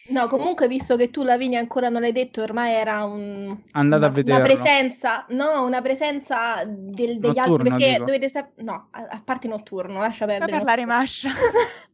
No, 0.10 0.28
comunque 0.28 0.70
visto 0.70 0.96
che 0.96 1.10
tu 1.10 1.24
Lavinia 1.24 1.60
ancora 1.60 1.90
non 1.90 2.00
l'hai 2.00 2.14
detto, 2.14 2.42
ormai 2.42 2.72
era 2.74 3.04
un, 3.04 3.58
Andate 3.72 4.04
una, 4.06 4.12
a 4.12 4.16
vederlo. 4.16 4.36
una 4.40 4.46
presenza, 4.54 5.26
no, 5.30 5.66
una 5.66 5.82
presenza 5.82 6.64
del- 6.66 7.20
degli 7.20 7.38
altri, 7.38 7.52
Notturna, 7.52 7.70
perché 7.76 7.92
dico. 7.92 8.06
dovete 8.06 8.30
sapere, 8.30 8.64
no, 8.64 8.88
a, 8.92 9.06
a 9.10 9.22
parte 9.22 9.50
notturno, 9.50 10.00
lascia 10.00 10.26
Fa 10.26 10.32
perdere. 10.38 10.52
parlare 10.52 10.86
notturno. 10.86 11.32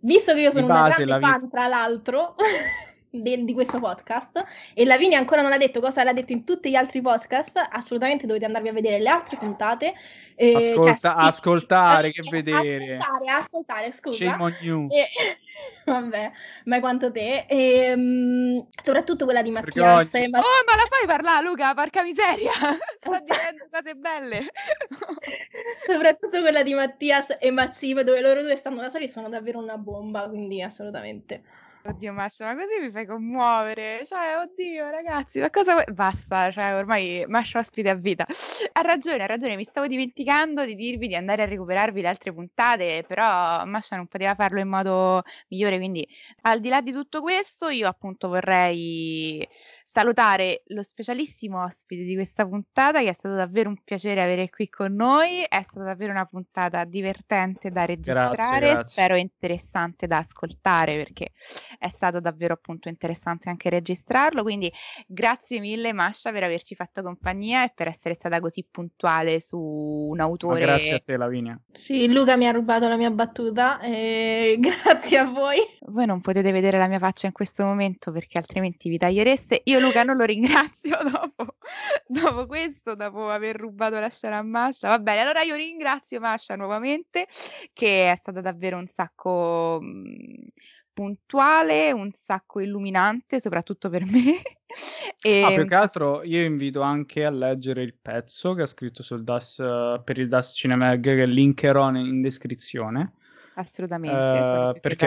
Visto 0.00 0.32
che 0.34 0.40
io 0.42 0.50
sono 0.52 0.66
una 0.66 0.82
base, 0.82 1.04
grande 1.04 1.12
la 1.12 1.18
vi- 1.18 1.24
fan, 1.24 1.48
tra 1.50 1.66
l'altro, 1.66 2.34
de- 3.10 3.44
di 3.44 3.52
questo 3.54 3.78
podcast, 3.80 4.44
e 4.74 4.84
Lavinia 4.84 5.18
ancora 5.18 5.42
non 5.42 5.52
ha 5.52 5.56
detto 5.56 5.80
cosa 5.80 6.04
l'ha 6.04 6.12
detto 6.12 6.32
in 6.32 6.44
tutti 6.44 6.70
gli 6.70 6.74
altri 6.74 7.00
podcast, 7.00 7.60
assolutamente 7.70 8.26
dovete 8.26 8.44
andarvi 8.44 8.68
a 8.68 8.72
vedere 8.72 8.98
le 8.98 9.08
altre 9.08 9.36
puntate. 9.36 9.94
eh, 10.34 10.52
cioè, 10.52 10.70
Ascolta- 10.70 10.94
sì, 10.94 11.26
ascoltare, 11.28 12.10
che 12.12 12.20
eh, 12.20 12.30
vedere. 12.30 12.96
Ascoltare, 12.96 13.30
ascoltare, 13.32 13.92
scusa. 13.92 14.16
Shame 14.16 14.42
on 14.42 14.54
you. 14.60 14.88
E- 14.90 15.08
vabbè, 15.86 16.30
ma 16.66 16.78
quanto 16.80 17.10
te. 17.10 17.44
E, 17.48 17.92
mm, 17.96 18.58
soprattutto 18.84 19.24
quella 19.24 19.42
di 19.42 19.50
Perché 19.50 19.80
Mattias. 19.80 20.06
oggi- 20.14 20.24
e 20.24 20.28
Ma- 20.28 20.38
Oh, 20.38 20.62
ma 20.66 20.76
la 20.76 20.86
fai 20.88 21.06
parlare, 21.06 21.44
Luca? 21.44 21.74
Porca 21.74 22.02
miseria! 22.02 22.52
Sta 23.00 23.20
dicendo 23.24 23.66
cose 23.70 23.94
belle. 23.94 24.46
soprattutto 25.86 26.40
quella 26.40 26.62
di 26.62 26.74
Mattias 26.74 27.36
e 27.40 27.50
Mazzimo, 27.50 28.02
dove 28.02 28.20
loro 28.20 28.42
due 28.42 28.56
stanno 28.56 28.80
da 28.80 28.90
soli, 28.90 29.08
sono 29.08 29.28
davvero 29.28 29.58
una 29.58 29.76
bomba, 29.78 30.28
quindi 30.28 30.62
assolutamente. 30.62 31.42
Oddio, 31.88 32.12
Masha, 32.12 32.44
ma 32.44 32.54
così 32.54 32.80
mi 32.80 32.90
fai 32.90 33.06
commuovere. 33.06 34.04
Cioè, 34.04 34.36
oddio, 34.42 34.90
ragazzi, 34.90 35.40
ma 35.40 35.48
cosa 35.48 35.72
vuoi? 35.72 35.84
Basta, 35.94 36.50
cioè, 36.50 36.74
ormai 36.74 37.24
Masha 37.26 37.60
ospite 37.60 37.88
a 37.88 37.94
vita. 37.94 38.26
Ha 38.72 38.80
ragione, 38.82 39.22
ha 39.22 39.26
ragione, 39.26 39.56
mi 39.56 39.64
stavo 39.64 39.86
dimenticando 39.86 40.66
di 40.66 40.74
dirvi 40.74 41.08
di 41.08 41.14
andare 41.14 41.42
a 41.42 41.46
recuperarvi 41.46 42.02
le 42.02 42.08
altre 42.08 42.34
puntate, 42.34 43.04
però 43.06 43.64
Masha 43.64 43.96
non 43.96 44.06
poteva 44.06 44.34
farlo 44.34 44.60
in 44.60 44.68
modo 44.68 45.22
migliore, 45.48 45.78
quindi 45.78 46.06
al 46.42 46.60
di 46.60 46.68
là 46.68 46.82
di 46.82 46.92
tutto 46.92 47.22
questo, 47.22 47.70
io 47.70 47.88
appunto 47.88 48.28
vorrei 48.28 49.48
salutare 49.90 50.64
lo 50.66 50.82
specialissimo 50.82 51.64
ospite 51.64 52.02
di 52.02 52.14
questa 52.14 52.46
puntata, 52.46 53.00
che 53.00 53.08
è 53.08 53.12
stato 53.14 53.34
davvero 53.34 53.70
un 53.70 53.78
piacere 53.82 54.22
avere 54.22 54.50
qui 54.50 54.68
con 54.68 54.94
noi, 54.94 55.40
è 55.48 55.62
stata 55.62 55.82
davvero 55.82 56.12
una 56.12 56.26
puntata 56.26 56.84
divertente 56.84 57.70
da 57.70 57.86
registrare, 57.86 58.72
grazie. 58.72 58.90
spero 58.90 59.16
interessante 59.16 60.06
da 60.06 60.18
ascoltare 60.18 60.94
perché 60.98 61.30
è 61.78 61.88
stato 61.88 62.20
davvero 62.20 62.52
appunto 62.52 62.90
interessante 62.90 63.48
anche 63.48 63.70
registrarlo, 63.70 64.42
quindi 64.42 64.70
grazie 65.06 65.58
mille 65.58 65.94
Masha 65.94 66.32
per 66.32 66.42
averci 66.42 66.74
fatto 66.74 67.02
compagnia 67.02 67.64
e 67.64 67.72
per 67.74 67.88
essere 67.88 68.12
stata 68.12 68.40
così 68.40 68.66
puntuale 68.70 69.40
su 69.40 69.58
un 69.58 70.18
Ma 70.18 70.24
autore. 70.24 70.60
grazie 70.60 70.96
a 70.96 71.02
te, 71.02 71.16
Lavinia. 71.16 71.58
Sì, 71.72 72.12
Luca 72.12 72.36
mi 72.36 72.46
ha 72.46 72.52
rubato 72.52 72.88
la 72.88 72.98
mia 72.98 73.10
battuta, 73.10 73.80
e 73.80 74.56
grazie 74.60 75.16
a 75.16 75.24
voi. 75.24 75.60
Voi 75.86 76.04
non 76.04 76.20
potete 76.20 76.52
vedere 76.52 76.76
la 76.76 76.88
mia 76.88 76.98
faccia 76.98 77.26
in 77.26 77.32
questo 77.32 77.64
momento 77.64 78.12
perché 78.12 78.36
altrimenti 78.36 78.90
vi 78.90 78.98
tagliereste. 78.98 79.62
Io 79.64 79.77
Luca 79.78 80.02
non 80.02 80.16
lo 80.16 80.24
ringrazio 80.24 80.98
dopo, 81.10 81.56
dopo 82.06 82.46
questo, 82.46 82.94
dopo 82.94 83.30
aver 83.30 83.56
rubato 83.56 83.98
la 83.98 84.08
scena 84.08 84.38
a 84.38 84.42
Masha. 84.42 84.88
Va 84.88 84.98
bene, 84.98 85.20
allora 85.20 85.42
io 85.42 85.54
ringrazio 85.54 86.20
Masha 86.20 86.56
nuovamente 86.56 87.26
che 87.72 88.10
è 88.10 88.16
stata 88.16 88.40
davvero 88.40 88.76
un 88.78 88.88
sacco 88.88 89.78
mh, 89.80 90.46
puntuale, 90.92 91.92
un 91.92 92.10
sacco 92.16 92.60
illuminante, 92.60 93.40
soprattutto 93.40 93.88
per 93.88 94.04
me. 94.04 94.42
e 95.22 95.42
Ah, 95.46 95.52
più 95.52 95.62
un 95.62 95.68
che 95.68 95.74
altro 95.74 96.22
io 96.24 96.42
invito 96.42 96.80
anche 96.80 97.24
a 97.24 97.30
leggere 97.30 97.82
il 97.82 97.94
pezzo 97.94 98.54
che 98.54 98.62
ha 98.62 98.66
scritto 98.66 99.02
sul 99.02 99.22
DAS, 99.22 99.56
per 100.04 100.18
il 100.18 100.28
DAS 100.28 100.52
Cinemag 100.54 101.00
che 101.00 101.26
linkerò 101.26 101.90
in 101.94 102.20
descrizione. 102.20 103.12
assolutamente 103.54 104.76
Eh, 104.76 104.80
perché 104.80 105.06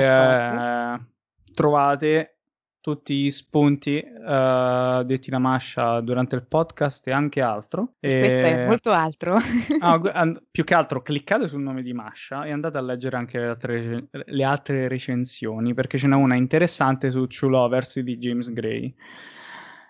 trovate 1.54 2.41
tutti 2.82 3.16
gli 3.16 3.30
spunti 3.30 3.98
eh, 4.00 5.04
detti 5.06 5.30
da 5.30 5.38
Masha 5.38 6.02
durante 6.02 6.36
il 6.36 6.46
podcast 6.46 7.08
e 7.08 7.12
anche 7.12 7.40
altro. 7.42 7.94
Questo 8.00 8.40
è 8.40 8.64
E- 8.64 8.66
molto 8.66 8.92
altro. 8.92 9.38
Ah, 9.80 10.02
più 10.52 10.64
che 10.64 10.74
altro 10.74 11.02
cliccate 11.02 11.48
sul 11.48 11.62
nome 11.62 11.84
di 11.84 11.94
Masha 11.94 12.44
e 12.46 12.52
andate 12.52 12.78
a 12.78 12.82
leggere 12.82 13.18
anche 13.18 13.40
le 13.40 13.48
altre, 13.48 14.08
le 14.12 14.44
altre 14.44 14.88
recensioni 14.88 15.74
perché 15.74 15.98
ce 15.98 16.08
n'è 16.08 16.16
una 16.16 16.36
interessante 16.36 17.12
su 17.12 17.28
True 17.28 17.52
Lovers 17.52 18.00
di 18.00 18.18
James 18.18 18.52
Gray. 18.52 18.94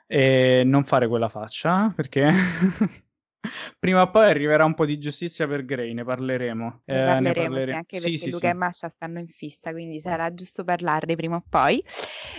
E 0.06 0.64
non 0.66 0.84
fare 0.84 1.08
quella 1.08 1.30
faccia 1.30 1.92
perché 1.96 2.30
prima 3.80 4.02
o 4.02 4.10
poi 4.10 4.30
arriverà 4.30 4.66
un 4.66 4.74
po' 4.74 4.86
di 4.86 4.98
giustizia 5.00 5.48
per 5.48 5.66
Gray, 5.66 5.94
ne 5.94 6.04
parleremo. 6.04 6.82
Ne 6.86 7.16
Eh, 7.16 7.20
ne 7.20 7.34
parleremo, 7.34 7.66
sì, 7.66 7.72
anche 7.72 7.98
sì, 7.98 8.04
perché 8.04 8.18
sì, 8.18 8.32
Luca 8.32 8.50
e 8.50 8.54
Masha 8.54 8.90
stanno 8.90 9.20
in 9.20 9.28
fissa, 9.28 9.72
quindi 9.72 10.00
sarà 10.00 10.34
giusto 10.34 10.64
parlarne 10.64 11.16
prima 11.16 11.36
o 11.36 11.44
poi. 11.48 11.84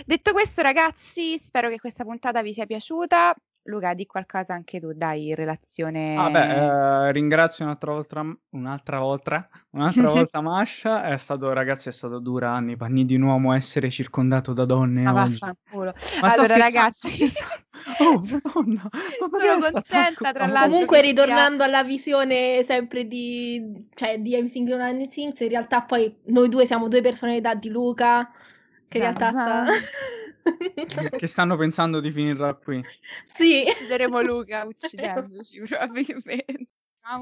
Detto 0.05 0.31
questo, 0.31 0.61
ragazzi, 0.61 1.37
spero 1.37 1.69
che 1.69 1.79
questa 1.79 2.03
puntata 2.03 2.41
vi 2.41 2.53
sia 2.53 2.65
piaciuta. 2.65 3.33
Luca, 3.65 3.93
di 3.93 4.05
qualcosa 4.05 4.53
anche 4.53 4.79
tu, 4.79 4.91
dai, 4.93 5.29
in 5.29 5.35
relazione... 5.35 6.17
Ah, 6.17 6.29
beh, 6.29 7.07
eh, 7.07 7.11
ringrazio 7.13 7.63
un'altra 7.63 7.93
volta, 7.93 8.37
un'altra 8.49 8.99
volta, 8.99 9.47
un'altra 9.69 10.09
volta 10.11 10.41
Masha. 10.41 11.05
È 11.05 11.17
stato, 11.17 11.53
ragazzi, 11.53 11.87
è 11.87 11.91
stato 11.93 12.19
dura 12.19 12.59
nei 12.59 12.75
panni 12.75 13.05
di 13.05 13.15
un 13.15 13.21
uomo 13.21 13.53
essere 13.53 13.89
circondato 13.89 14.51
da 14.51 14.65
donne 14.65 15.03
Ma 15.03 15.23
oggi. 15.23 15.39
vaffanculo. 15.39 15.93
Ma 16.21 16.33
allora, 16.33 16.57
ragazzi. 16.57 17.25
Oh, 17.99 18.21
madonna, 18.21 18.87
ma 18.91 19.27
sono 19.27 19.71
contenta, 19.71 20.31
tra 20.31 20.45
l'altro, 20.45 20.69
Comunque, 20.69 21.01
ritornando 21.01 21.63
alla 21.63 21.83
visione 21.83 22.63
sempre 22.63 23.07
di, 23.07 23.87
cioè, 23.95 24.19
di 24.19 24.37
I'm 24.37 24.45
Single 24.45 24.81
and 24.81 25.07
Things, 25.09 25.39
in 25.41 25.49
realtà 25.49 25.81
poi 25.81 26.15
noi 26.27 26.47
due 26.49 26.65
siamo 26.65 26.87
due 26.87 27.01
personalità 27.01 27.55
di 27.55 27.69
Luca, 27.69 28.31
che 28.87 28.99
in 28.99 29.03
realtà 29.03 29.31
sta... 29.31 29.65
che 31.15 31.27
stanno 31.27 31.55
pensando 31.55 31.99
di 31.99 32.11
finirla 32.11 32.53
qui. 32.55 32.83
sì. 33.25 33.63
Uccideremo 33.67 34.21
Luca 34.21 34.63
uccidendoci, 34.67 35.61
probabilmente. 35.61 36.67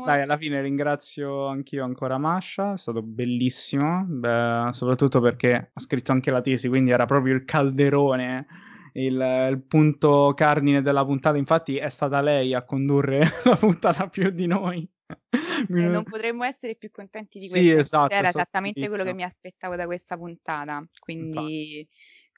Dai, 0.03 0.21
alla 0.21 0.37
fine 0.37 0.61
ringrazio 0.61 1.47
anch'io 1.47 1.83
ancora 1.83 2.17
Masha, 2.17 2.73
è 2.73 2.77
stato 2.77 3.01
bellissimo, 3.01 4.03
beh, 4.07 4.69
soprattutto 4.71 5.19
perché 5.19 5.71
ha 5.73 5.79
scritto 5.79 6.11
anche 6.11 6.29
la 6.31 6.41
tesi, 6.41 6.67
quindi 6.69 6.91
era 6.91 7.05
proprio 7.05 7.33
il 7.33 7.45
calderone, 7.45 8.45
il, 8.93 9.47
il 9.51 9.63
punto 9.67 10.33
cardine 10.35 10.81
della 10.81 11.03
puntata. 11.03 11.37
Infatti 11.37 11.77
è 11.77 11.89
stata 11.89 12.21
lei 12.21 12.53
a 12.53 12.63
condurre 12.63 13.21
la 13.43 13.55
puntata 13.55 14.07
più 14.07 14.29
di 14.29 14.45
noi. 14.47 14.87
E 15.07 15.87
non 15.87 16.03
potremmo 16.03 16.43
essere 16.43 16.75
più 16.75 16.89
contenti 16.91 17.39
di 17.39 17.47
Sì, 17.47 17.69
questo. 17.69 17.79
esatto, 17.79 18.13
Era 18.13 18.29
esattamente 18.29 18.87
quello 18.87 19.03
che 19.03 19.13
mi 19.13 19.23
aspettavo 19.23 19.75
da 19.75 19.85
questa 19.85 20.17
puntata. 20.17 20.83
Quindi, 20.99 21.87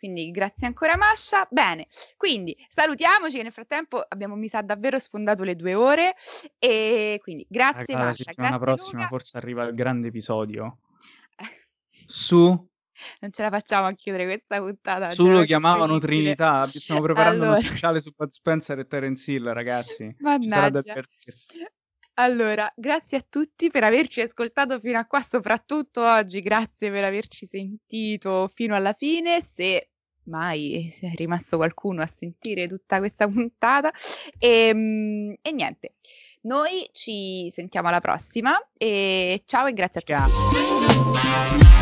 quindi 0.03 0.31
grazie 0.31 0.67
ancora 0.67 0.97
Masha. 0.97 1.47
Bene, 1.49 1.87
quindi 2.17 2.53
salutiamoci 2.67 3.37
che 3.37 3.43
nel 3.43 3.53
frattempo 3.53 4.03
abbiamo 4.05 4.35
mi 4.35 4.49
sa 4.49 4.61
davvero 4.61 4.99
sfondato 4.99 5.45
le 5.45 5.55
due 5.55 5.75
ore 5.75 6.15
e 6.59 7.21
quindi 7.21 7.45
grazie 7.47 7.93
Raga, 7.93 7.99
la 7.99 8.03
Masha, 8.09 8.23
settimana 8.23 8.57
grazie 8.57 8.75
prossima 8.75 8.97
Luca. 9.03 9.07
forse 9.15 9.37
arriva 9.37 9.63
il 9.63 9.73
grande 9.73 10.09
episodio 10.09 10.79
su 12.05 12.47
Non 13.21 13.31
ce 13.31 13.41
la 13.43 13.49
facciamo 13.49 13.87
a 13.87 13.93
chiudere 13.93 14.25
questa 14.25 14.57
puntata. 14.59 15.09
Su 15.11 15.29
lo 15.29 15.39
Già, 15.39 15.45
chiamavano. 15.45 15.97
Trinità. 15.99 16.67
Stiamo 16.67 16.99
preparando 16.99 17.43
Allora. 17.43 17.59
uno 17.59 17.67
speciale 17.67 18.01
su 18.01 18.11
Bud 18.13 18.29
Spencer 18.29 18.79
e 18.79 18.85
Terence 18.85 19.31
Hill, 19.31 19.53
ragazzi. 19.53 20.13
Mannaggia. 20.19 20.81
Allora, 22.15 22.71
grazie 22.75 23.17
a 23.17 23.25
tutti 23.27 23.71
per 23.71 23.83
averci 23.83 24.21
ascoltato 24.21 24.79
fino 24.79 24.99
a 24.99 25.05
qua, 25.05 25.21
soprattutto 25.21 26.03
oggi. 26.03 26.41
Grazie 26.41 26.91
per 26.91 27.03
averci 27.03 27.47
sentito 27.47 28.51
fino 28.53 28.75
alla 28.75 28.93
fine. 28.93 29.41
Se 29.41 29.92
mai 30.25 30.89
se 30.93 31.07
è 31.07 31.13
rimasto 31.15 31.57
qualcuno 31.57 32.01
a 32.01 32.07
sentire 32.07 32.67
tutta 32.67 32.99
questa 32.99 33.27
puntata. 33.27 33.91
E, 34.37 34.69
e 35.41 35.51
niente, 35.51 35.95
noi 36.41 36.89
ci 36.91 37.49
sentiamo 37.51 37.87
alla 37.87 38.01
prossima. 38.01 38.57
E 38.77 39.43
ciao 39.45 39.67
e 39.67 39.73
grazie 39.73 40.01
a. 40.01 40.27
Ciao. 40.27 41.72